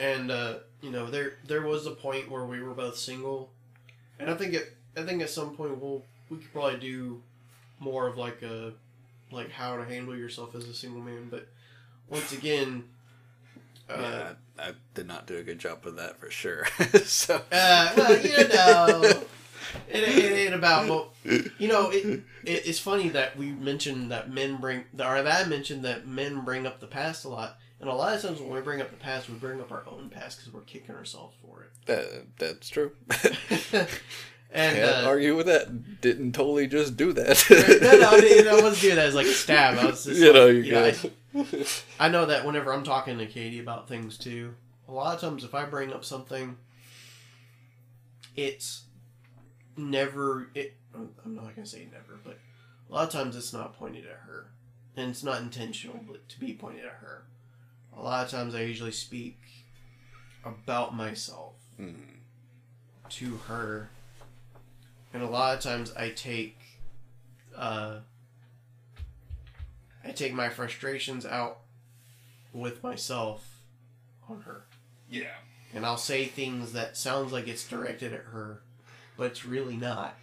and 0.00 0.30
uh, 0.30 0.54
you 0.80 0.90
know 0.90 1.10
there 1.10 1.34
there 1.46 1.62
was 1.62 1.84
a 1.86 1.90
point 1.90 2.30
where 2.30 2.46
we 2.46 2.62
were 2.62 2.74
both 2.74 2.96
single, 2.96 3.50
and 4.18 4.30
I 4.30 4.34
think 4.34 4.54
it 4.54 4.76
I 4.96 5.02
think 5.02 5.20
at 5.20 5.30
some 5.30 5.56
point 5.56 5.78
we'll 5.78 6.04
we 6.30 6.38
could 6.38 6.52
probably 6.52 6.78
do 6.78 7.20
more 7.84 8.08
of 8.08 8.16
like 8.16 8.42
a 8.42 8.72
like 9.30 9.50
how 9.50 9.76
to 9.76 9.84
handle 9.84 10.16
yourself 10.16 10.54
as 10.54 10.64
a 10.64 10.74
single 10.74 11.00
man. 11.00 11.28
But 11.30 11.48
once 12.08 12.32
again, 12.32 12.84
uh, 13.90 13.96
yeah, 14.00 14.32
I, 14.58 14.68
I 14.68 14.72
did 14.94 15.06
not 15.06 15.26
do 15.26 15.36
a 15.36 15.42
good 15.42 15.58
job 15.58 15.86
of 15.86 15.96
that 15.96 16.18
for 16.18 16.30
sure. 16.30 16.66
so 17.04 17.42
uh, 17.52 17.92
well, 17.96 18.18
you 18.18 18.48
know, 18.48 19.02
it, 19.88 20.02
it 20.02 20.32
ain't 20.32 20.54
about. 20.54 20.88
Well, 20.88 21.12
you 21.24 21.68
know, 21.68 21.90
it, 21.90 22.04
it 22.44 22.66
it's 22.66 22.78
funny 22.78 23.10
that 23.10 23.36
we 23.36 23.50
mentioned 23.50 24.10
that 24.10 24.30
men 24.30 24.56
bring, 24.56 24.84
or 24.98 25.22
that 25.22 25.46
I 25.46 25.48
mentioned 25.48 25.84
that 25.84 26.06
men 26.06 26.40
bring 26.40 26.66
up 26.66 26.80
the 26.80 26.86
past 26.86 27.24
a 27.24 27.28
lot. 27.28 27.58
And 27.80 27.90
a 27.90 27.94
lot 27.94 28.14
of 28.14 28.22
times 28.22 28.40
when 28.40 28.50
we 28.50 28.60
bring 28.62 28.80
up 28.80 28.90
the 28.90 28.96
past, 28.96 29.28
we 29.28 29.34
bring 29.34 29.60
up 29.60 29.70
our 29.70 29.82
own 29.86 30.08
past 30.08 30.38
because 30.38 30.54
we're 30.54 30.62
kicking 30.62 30.94
ourselves 30.94 31.36
for 31.42 31.64
it 31.64 31.70
that, 31.86 32.26
that's 32.38 32.68
true. 32.68 32.92
and 34.54 34.76
Can't 34.76 35.04
uh, 35.04 35.08
argue 35.08 35.36
with 35.36 35.46
that. 35.46 36.00
Didn't 36.00 36.32
totally 36.32 36.66
just 36.66 36.96
do 36.96 37.12
that. 37.12 37.44
no, 37.82 37.98
no, 37.98 38.10
I, 38.10 38.56
I 38.56 38.62
wasn't 38.62 38.80
doing 38.80 38.96
that 38.96 39.06
as 39.06 39.14
like 39.14 39.26
a 39.26 39.32
stab. 39.32 39.78
I 39.78 39.86
was 39.86 40.04
just, 40.04 40.18
you 40.20 40.26
like, 40.26 40.34
know, 40.34 40.46
you 40.46 40.72
know. 40.72 40.92
I, 41.34 41.66
I 42.06 42.08
know 42.08 42.26
that 42.26 42.46
whenever 42.46 42.72
I'm 42.72 42.84
talking 42.84 43.18
to 43.18 43.26
Katie 43.26 43.60
about 43.60 43.88
things 43.88 44.16
too, 44.16 44.54
a 44.88 44.92
lot 44.92 45.14
of 45.14 45.20
times 45.20 45.44
if 45.44 45.54
I 45.54 45.64
bring 45.64 45.92
up 45.92 46.04
something, 46.04 46.56
it's 48.36 48.84
never. 49.76 50.48
It. 50.54 50.74
I'm 50.94 51.34
not 51.34 51.54
gonna 51.56 51.66
say 51.66 51.86
never, 51.92 52.18
but 52.24 52.38
a 52.88 52.92
lot 52.94 53.04
of 53.08 53.10
times 53.12 53.36
it's 53.36 53.52
not 53.52 53.76
pointed 53.76 54.04
at 54.06 54.20
her, 54.28 54.46
and 54.96 55.10
it's 55.10 55.24
not 55.24 55.40
intentional, 55.42 55.98
but 56.06 56.28
to 56.28 56.38
be 56.40 56.54
pointed 56.54 56.84
at 56.84 56.92
her. 56.92 57.24
A 57.96 58.00
lot 58.02 58.24
of 58.24 58.30
times 58.30 58.54
I 58.54 58.60
usually 58.62 58.92
speak 58.92 59.40
about 60.44 60.94
myself 60.94 61.54
Mm. 61.80 61.94
to 63.10 63.36
her, 63.48 63.90
and 65.14 65.22
a 65.22 65.26
lot 65.26 65.56
of 65.56 65.62
times 65.62 65.94
I 65.96 66.10
take. 66.10 66.58
Uh, 67.56 68.00
I 70.04 70.10
take 70.10 70.34
my 70.34 70.50
frustrations 70.50 71.24
out 71.24 71.60
with 72.52 72.82
myself 72.82 73.62
on 74.28 74.42
her. 74.42 74.64
yeah. 75.08 75.28
and 75.72 75.86
I'll 75.86 75.96
say 75.96 76.26
things 76.26 76.72
that 76.72 76.96
sounds 76.96 77.32
like 77.32 77.48
it's 77.48 77.66
directed 77.66 78.12
at 78.12 78.24
her, 78.32 78.60
but 79.16 79.28
it's 79.28 79.46
really 79.46 79.76
not. 79.76 80.14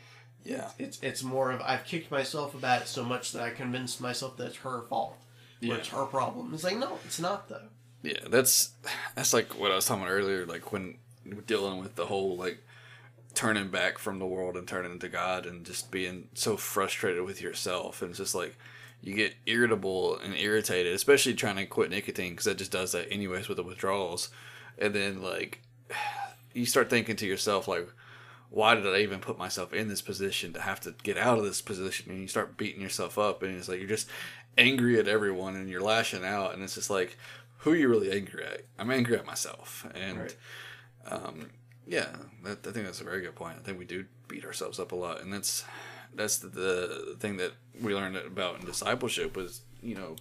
Yeah. 0.43 0.69
It's 0.77 0.99
it's 1.01 1.23
more 1.23 1.51
of 1.51 1.61
I've 1.61 1.85
kicked 1.85 2.11
myself 2.11 2.53
about 2.53 2.83
it 2.83 2.87
so 2.87 3.03
much 3.03 3.31
that 3.31 3.41
I 3.43 3.49
convinced 3.51 4.01
myself 4.01 4.37
that 4.37 4.47
it's 4.47 4.57
her 4.57 4.81
fault. 4.89 5.17
Yeah. 5.61 5.75
it's 5.75 5.87
her 5.89 6.05
problem. 6.05 6.53
It's 6.53 6.63
like 6.63 6.77
no, 6.77 6.99
it's 7.05 7.19
not 7.19 7.47
though. 7.49 7.69
Yeah, 8.03 8.19
that's 8.29 8.71
that's 9.15 9.33
like 9.33 9.57
what 9.59 9.71
I 9.71 9.75
was 9.75 9.85
talking 9.85 10.03
about 10.03 10.11
earlier. 10.11 10.45
Like 10.45 10.71
when 10.71 10.97
dealing 11.47 11.79
with 11.79 11.95
the 11.95 12.05
whole 12.07 12.37
like 12.37 12.59
turning 13.33 13.69
back 13.69 13.97
from 13.97 14.19
the 14.19 14.25
world 14.25 14.55
and 14.57 14.67
turning 14.67 14.99
to 14.99 15.09
God, 15.09 15.45
and 15.45 15.65
just 15.65 15.91
being 15.91 16.27
so 16.33 16.57
frustrated 16.57 17.23
with 17.23 17.41
yourself, 17.41 18.01
and 18.01 18.09
it's 18.11 18.19
just 18.19 18.35
like 18.35 18.55
you 19.01 19.13
get 19.15 19.35
irritable 19.45 20.17
and 20.17 20.35
irritated, 20.35 20.93
especially 20.93 21.33
trying 21.33 21.55
to 21.55 21.65
quit 21.65 21.89
nicotine 21.89 22.31
because 22.33 22.45
that 22.45 22.57
just 22.57 22.71
does 22.71 22.91
that 22.91 23.11
anyways 23.11 23.47
with 23.47 23.57
the 23.57 23.63
withdrawals, 23.63 24.29
and 24.77 24.93
then 24.93 25.21
like 25.21 25.61
you 26.53 26.65
start 26.65 26.89
thinking 26.89 27.15
to 27.17 27.25
yourself 27.27 27.67
like. 27.67 27.87
Why 28.53 28.75
did 28.75 28.85
I 28.85 28.97
even 28.97 29.21
put 29.21 29.37
myself 29.37 29.71
in 29.71 29.87
this 29.87 30.01
position 30.01 30.51
to 30.51 30.59
have 30.59 30.81
to 30.81 30.93
get 31.03 31.17
out 31.17 31.37
of 31.37 31.45
this 31.45 31.61
position? 31.61 32.11
And 32.11 32.19
you 32.19 32.27
start 32.27 32.57
beating 32.57 32.81
yourself 32.81 33.17
up, 33.17 33.43
and 33.43 33.55
it's 33.55 33.69
like 33.69 33.79
you're 33.79 33.87
just 33.87 34.09
angry 34.57 34.99
at 34.99 35.07
everyone, 35.07 35.55
and 35.55 35.69
you're 35.69 35.79
lashing 35.79 36.25
out, 36.25 36.53
and 36.53 36.61
it's 36.61 36.75
just 36.75 36.89
like, 36.89 37.17
who 37.59 37.71
are 37.71 37.75
you 37.77 37.87
really 37.87 38.11
angry 38.11 38.43
at? 38.43 38.63
I'm 38.77 38.91
angry 38.91 39.15
at 39.15 39.25
myself, 39.25 39.87
and 39.95 40.17
Right. 40.17 40.35
um, 41.07 41.49
yeah, 41.91 42.07
that, 42.43 42.65
I 42.65 42.71
think 42.71 42.85
that's 42.85 43.01
a 43.01 43.03
very 43.03 43.21
good 43.21 43.35
point. 43.35 43.57
I 43.59 43.63
think 43.63 43.77
we 43.77 43.85
do 43.85 44.05
beat 44.27 44.45
ourselves 44.45 44.79
up 44.79 44.91
a 44.91 44.95
lot, 44.95 45.21
and 45.21 45.31
that's 45.33 45.63
that's 46.15 46.37
the, 46.39 46.47
the 46.49 47.15
thing 47.19 47.37
that 47.37 47.51
we 47.81 47.93
learned 47.93 48.15
about 48.17 48.59
in 48.59 48.65
discipleship 48.65 49.35
was 49.35 49.61
you 49.83 49.95
know 49.95 50.15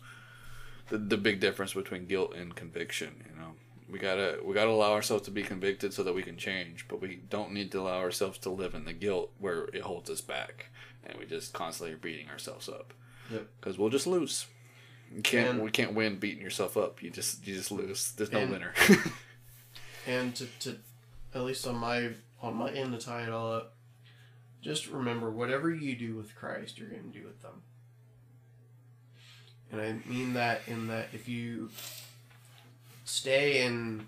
the 0.89 0.99
the 0.99 1.17
big 1.17 1.41
difference 1.41 1.73
between 1.75 2.07
guilt 2.07 2.35
and 2.35 2.55
conviction. 2.55 3.25
You 3.31 3.41
know, 3.41 3.53
we 3.91 3.99
gotta 3.99 4.39
we 4.45 4.53
gotta 4.55 4.71
allow 4.71 4.93
ourselves 4.93 5.25
to 5.27 5.31
be 5.31 5.43
convicted 5.43 5.93
so 5.95 6.03
that 6.03 6.15
we 6.15 6.23
can 6.23 6.37
change, 6.37 6.87
but 6.89 7.01
we 7.01 7.21
don't 7.31 7.53
need 7.53 7.71
to 7.73 7.81
allow 7.81 7.99
ourselves 8.01 8.39
to 8.41 8.51
live 8.51 8.75
in 8.75 8.85
the 8.85 8.93
guilt 8.93 9.31
where 9.39 9.65
it 9.73 9.83
holds 9.83 10.11
us 10.11 10.21
back, 10.21 10.71
and 11.05 11.19
we 11.19 11.25
just 11.27 11.53
constantly 11.53 11.95
are 11.95 11.99
beating 11.99 12.29
ourselves 12.31 12.69
up. 12.69 12.93
Yep. 13.31 13.47
Because 13.61 13.79
we'll 13.79 13.91
just 13.91 14.09
lose. 14.09 14.47
You 15.15 15.23
can't 15.23 15.51
And- 15.51 15.63
we 15.63 15.71
can't 15.71 15.95
win 15.95 16.19
beating 16.19 16.43
yourself 16.43 16.77
up. 16.77 17.03
You 17.03 17.11
just 17.11 17.47
you 17.47 17.55
just 17.55 17.71
lose. 17.73 18.13
There's 18.13 18.33
no 18.33 18.41
And- 18.41 18.51
winner. 18.51 18.75
And 20.07 20.35
to, 20.37 20.47
to 20.61 20.79
at 21.35 21.43
least 21.43 21.67
on 21.67 21.77
my 21.77 22.11
on 22.43 22.57
my 22.57 22.71
end 22.71 22.93
to 22.93 23.05
tie 23.05 23.23
it 23.23 23.31
all 23.31 23.53
up, 23.53 23.75
just 24.63 24.89
remember 24.89 25.31
whatever 25.31 25.71
you 25.71 25.95
do 25.95 26.17
with 26.17 26.35
Christ, 26.35 26.79
you're 26.79 26.89
going 26.89 27.13
to 27.13 27.19
do 27.19 27.25
with 27.25 27.43
them. 27.43 27.63
And 29.73 29.81
I 29.81 30.09
mean 30.09 30.33
that 30.35 30.63
in 30.67 30.89
that 30.89 31.09
if 31.13 31.29
you 31.29 31.71
stay 33.05 33.65
in 33.65 34.07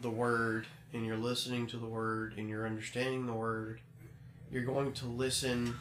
the 0.00 0.10
Word 0.10 0.66
and 0.92 1.04
you're 1.06 1.16
listening 1.16 1.66
to 1.68 1.76
the 1.76 1.86
Word 1.86 2.34
and 2.36 2.48
you're 2.48 2.66
understanding 2.66 3.26
the 3.26 3.32
Word, 3.32 3.80
you're 4.50 4.64
going 4.64 4.92
to 4.94 5.06
listen 5.06 5.74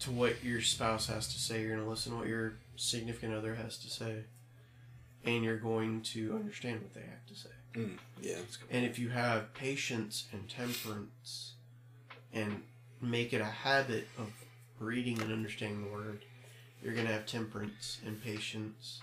to 0.00 0.10
what 0.10 0.44
your 0.44 0.60
spouse 0.60 1.08
has 1.08 1.32
to 1.32 1.38
say. 1.38 1.60
You're 1.60 1.74
going 1.74 1.84
to 1.84 1.90
listen 1.90 2.12
to 2.12 2.18
what 2.18 2.28
your 2.28 2.54
significant 2.76 3.34
other 3.34 3.54
has 3.54 3.78
to 3.78 3.90
say. 3.90 4.24
And 5.24 5.42
you're 5.42 5.56
going 5.56 6.02
to 6.02 6.34
understand 6.34 6.82
what 6.82 6.94
they 6.94 7.00
have 7.00 7.26
to 7.26 7.34
say. 7.34 7.50
Mm, 7.74 7.98
yeah. 8.20 8.36
And 8.70 8.84
if 8.84 8.98
you 8.98 9.10
have 9.10 9.52
patience 9.54 10.26
and 10.32 10.48
temperance 10.48 11.52
and 12.32 12.62
make 13.00 13.32
it 13.32 13.40
a 13.40 13.44
habit 13.44 14.08
of 14.18 14.32
reading 14.78 15.20
and 15.20 15.32
understanding 15.32 15.84
the 15.84 15.90
word, 15.90 16.24
you're 16.82 16.94
going 16.94 17.06
to 17.06 17.12
have 17.12 17.26
temperance 17.26 17.98
and 18.06 18.22
patience 18.22 19.00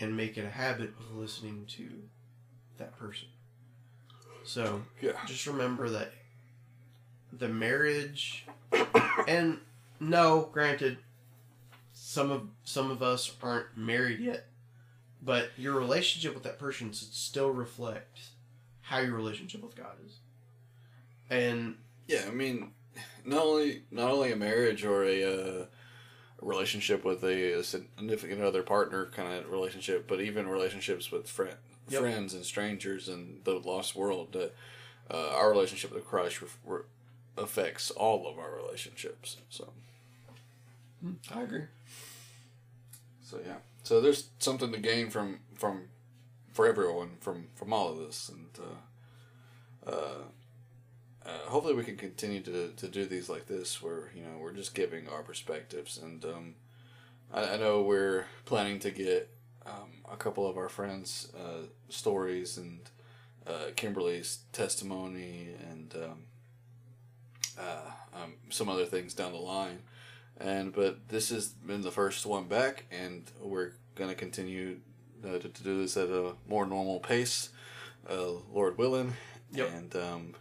and 0.00 0.16
make 0.16 0.36
it 0.36 0.44
a 0.44 0.50
habit 0.50 0.90
of 1.00 1.16
listening 1.16 1.64
to 1.68 1.88
that 2.78 2.96
person. 2.98 3.28
So 4.44 4.82
Yeah. 5.00 5.12
just 5.26 5.46
remember 5.46 5.88
that 5.90 6.12
the 7.32 7.48
marriage 7.48 8.44
and 9.26 9.58
no, 9.98 10.48
granted 10.52 10.98
some 11.92 12.30
of 12.30 12.48
some 12.64 12.90
of 12.90 13.02
us 13.02 13.34
aren't 13.42 13.76
married 13.76 14.20
yet, 14.20 14.46
but 15.22 15.50
your 15.56 15.74
relationship 15.74 16.34
with 16.34 16.42
that 16.44 16.58
person 16.58 16.92
should 16.92 17.12
still 17.12 17.50
reflect 17.50 18.18
how 18.82 18.98
your 18.98 19.14
relationship 19.14 19.62
with 19.62 19.74
God 19.76 19.96
is. 20.06 20.18
And 21.30 21.76
Yeah, 22.06 22.24
I 22.26 22.30
mean, 22.30 22.72
not 23.24 23.42
only 23.44 23.82
not 23.90 24.10
only 24.10 24.32
a 24.32 24.36
marriage 24.36 24.84
or 24.84 25.02
a, 25.04 25.22
uh, 25.24 25.66
relationship 26.40 27.04
with 27.04 27.24
a, 27.24 27.58
a 27.58 27.64
significant 27.64 28.42
other 28.42 28.62
partner 28.62 29.06
kind 29.06 29.32
of 29.44 29.50
relationship, 29.50 30.06
but 30.06 30.20
even 30.20 30.46
relationships 30.48 31.10
with 31.10 31.28
friend, 31.28 31.56
Yep. 31.88 32.00
friends 32.00 32.34
and 32.34 32.44
strangers 32.44 33.08
and 33.08 33.42
the 33.44 33.54
lost 33.54 33.96
world. 33.96 34.32
That 34.32 34.54
uh, 35.10 35.30
our 35.34 35.50
relationship 35.50 35.92
with 35.94 36.04
Christ 36.04 36.42
ref- 36.42 36.58
re- 36.64 36.80
affects 37.38 37.90
all 37.90 38.26
of 38.28 38.38
our 38.38 38.54
relationships. 38.54 39.36
So, 39.50 39.72
I 41.34 41.42
agree. 41.42 41.62
so 43.22 43.38
yeah. 43.44 43.56
So 43.86 44.00
there's 44.00 44.30
something 44.40 44.72
to 44.72 44.78
gain 44.78 45.10
from 45.10 45.38
from 45.54 45.90
for 46.52 46.66
everyone 46.66 47.18
from 47.20 47.46
from 47.54 47.72
all 47.72 47.88
of 47.88 47.98
this, 47.98 48.28
and 48.28 48.48
uh, 48.58 49.88
uh, 49.88 50.24
uh, 51.24 51.48
hopefully 51.48 51.74
we 51.74 51.84
can 51.84 51.96
continue 51.96 52.40
to, 52.40 52.72
to 52.78 52.88
do 52.88 53.06
these 53.06 53.28
like 53.28 53.46
this, 53.46 53.80
where 53.80 54.10
you 54.12 54.22
know 54.22 54.38
we're 54.40 54.54
just 54.54 54.74
giving 54.74 55.08
our 55.08 55.22
perspectives, 55.22 55.98
and 55.98 56.24
um, 56.24 56.54
I, 57.32 57.54
I 57.54 57.56
know 57.58 57.80
we're 57.80 58.26
planning 58.44 58.80
to 58.80 58.90
get 58.90 59.30
um, 59.64 60.02
a 60.10 60.16
couple 60.16 60.50
of 60.50 60.56
our 60.56 60.68
friends' 60.68 61.32
uh, 61.38 61.66
stories 61.88 62.58
and 62.58 62.80
uh, 63.46 63.70
Kimberly's 63.76 64.40
testimony 64.50 65.50
and 65.70 65.94
um, 65.94 66.18
uh, 67.56 68.20
um, 68.20 68.34
some 68.50 68.68
other 68.68 68.84
things 68.84 69.14
down 69.14 69.30
the 69.30 69.38
line. 69.38 69.78
And 70.38 70.72
but 70.74 71.08
this 71.08 71.30
has 71.30 71.48
been 71.48 71.82
the 71.82 71.90
first 71.90 72.26
one 72.26 72.44
back, 72.44 72.84
and 72.90 73.24
we're 73.40 73.72
gonna 73.94 74.14
continue 74.14 74.80
uh, 75.24 75.38
to, 75.38 75.48
to 75.48 75.62
do 75.62 75.80
this 75.80 75.96
at 75.96 76.08
a 76.08 76.32
more 76.48 76.66
normal 76.66 77.00
pace, 77.00 77.50
uh, 78.08 78.32
Lord 78.52 78.76
willing. 78.78 79.14
Yep. 79.52 79.70
And 79.74 79.96
um, 79.96 80.34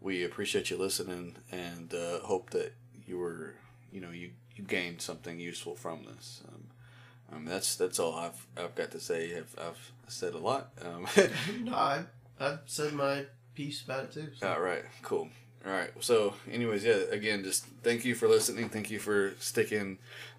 we 0.00 0.24
appreciate 0.24 0.70
you 0.70 0.76
listening, 0.76 1.36
and 1.52 1.92
uh, 1.92 2.20
hope 2.20 2.50
that 2.50 2.72
you 3.06 3.18
were, 3.18 3.54
you 3.92 4.00
know, 4.00 4.10
you 4.10 4.30
you 4.56 4.64
gained 4.64 5.02
something 5.02 5.38
useful 5.38 5.74
from 5.74 6.04
this. 6.04 6.42
Um, 6.48 6.64
um, 7.32 7.44
that's 7.44 7.76
that's 7.76 7.98
all 7.98 8.14
I've 8.14 8.46
I've 8.56 8.74
got 8.74 8.90
to 8.92 9.00
say. 9.00 9.36
I've, 9.36 9.54
I've 9.58 9.92
said 10.08 10.34
a 10.34 10.38
lot. 10.38 10.70
Um, 10.82 11.06
no, 11.64 11.74
I 11.74 12.04
I've 12.38 12.60
said 12.66 12.92
my 12.92 13.26
piece 13.54 13.82
about 13.82 14.04
it 14.04 14.12
too. 14.12 14.28
So. 14.38 14.48
All 14.48 14.60
right, 14.60 14.84
cool. 15.02 15.28
All 15.66 15.72
right. 15.72 15.90
So, 16.00 16.34
anyways, 16.50 16.84
yeah. 16.84 17.00
Again, 17.10 17.42
just 17.42 17.66
thank 17.82 18.04
you 18.04 18.14
for 18.14 18.28
listening. 18.28 18.68
Thank 18.68 18.90
you 18.90 18.98
for 18.98 19.32
sticking 19.38 19.98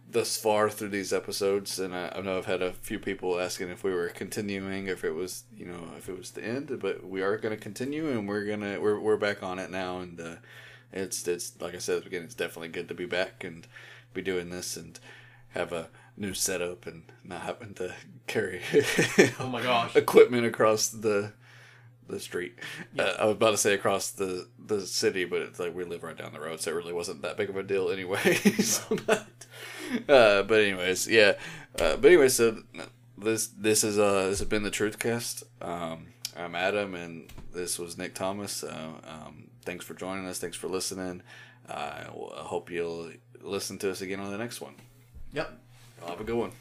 thus 0.09 0.37
far 0.37 0.69
through 0.69 0.89
these 0.89 1.11
episodes. 1.11 1.79
And 1.79 1.95
I, 1.95 2.13
I 2.15 2.21
know 2.21 2.37
I've 2.37 2.45
had 2.45 2.61
a 2.61 2.73
few 2.73 2.99
people 2.99 3.39
asking 3.39 3.69
if 3.69 3.83
we 3.83 3.91
were 3.91 4.09
continuing, 4.09 4.87
if 4.87 5.03
it 5.03 5.13
was, 5.13 5.43
you 5.57 5.65
know, 5.65 5.79
if 5.97 6.07
it 6.09 6.17
was 6.17 6.31
the 6.31 6.43
end. 6.43 6.77
But 6.79 7.07
we 7.07 7.23
are 7.23 7.37
going 7.37 7.55
to 7.55 7.61
continue, 7.61 8.09
and 8.09 8.27
we're 8.27 8.45
gonna 8.45 8.79
we're 8.79 8.99
we're 8.99 9.17
back 9.17 9.41
on 9.41 9.57
it 9.57 9.71
now. 9.71 9.99
And 9.99 10.19
uh, 10.19 10.35
it's 10.93 11.27
it's 11.27 11.59
like 11.59 11.73
I 11.73 11.79
said 11.79 11.97
at 11.97 12.03
the 12.03 12.09
beginning, 12.09 12.25
it's 12.25 12.35
definitely 12.35 12.69
good 12.69 12.87
to 12.89 12.93
be 12.93 13.05
back 13.05 13.43
and 13.43 13.65
be 14.13 14.21
doing 14.21 14.49
this 14.51 14.77
and 14.77 14.99
have 15.49 15.71
a 15.73 15.89
new 16.17 16.33
setup 16.33 16.85
and 16.85 17.03
not 17.23 17.41
having 17.41 17.73
to 17.73 17.93
carry 18.27 18.61
Oh 19.39 19.47
my 19.47 19.61
gosh. 19.61 19.95
equipment 19.95 20.45
across 20.45 20.87
the 20.87 21.33
the 22.07 22.19
street. 22.19 22.57
Uh, 22.97 23.13
I 23.19 23.25
was 23.25 23.35
about 23.35 23.51
to 23.51 23.57
say 23.57 23.73
across 23.73 24.11
the 24.11 24.47
the 24.63 24.81
city, 24.81 25.25
but 25.25 25.41
it's 25.41 25.59
like 25.59 25.75
we 25.75 25.83
live 25.83 26.03
right 26.03 26.17
down 26.17 26.33
the 26.33 26.39
road, 26.39 26.61
so 26.61 26.71
it 26.71 26.75
really 26.75 26.93
wasn't 26.93 27.21
that 27.21 27.37
big 27.37 27.49
of 27.49 27.57
a 27.57 27.63
deal 27.63 27.89
anyway. 27.89 28.35
so, 28.61 28.97
but, 29.05 29.27
uh, 30.07 30.43
but 30.43 30.61
anyways, 30.61 31.07
yeah. 31.07 31.33
Uh, 31.79 31.97
but 31.97 32.05
anyway, 32.05 32.29
so 32.29 32.63
this 33.17 33.47
this 33.47 33.83
is 33.83 33.97
uh 33.97 34.29
this 34.29 34.39
has 34.39 34.47
been 34.47 34.63
the 34.63 34.71
Truthcast. 34.71 35.43
Um, 35.61 36.07
I'm 36.35 36.55
Adam, 36.55 36.95
and 36.95 37.31
this 37.53 37.79
was 37.79 37.97
Nick 37.97 38.13
Thomas. 38.13 38.63
Uh, 38.63 38.91
um, 39.07 39.49
thanks 39.63 39.85
for 39.85 39.93
joining 39.93 40.27
us. 40.27 40.39
Thanks 40.39 40.57
for 40.57 40.67
listening. 40.67 41.21
Uh, 41.67 42.03
I 42.37 42.43
hope 42.43 42.69
you'll 42.69 43.11
listen 43.41 43.77
to 43.79 43.91
us 43.91 44.01
again 44.01 44.19
on 44.19 44.31
the 44.31 44.37
next 44.37 44.61
one. 44.61 44.75
Yep. 45.33 45.59
Have 46.07 46.21
a 46.21 46.23
good 46.23 46.35
one. 46.35 46.51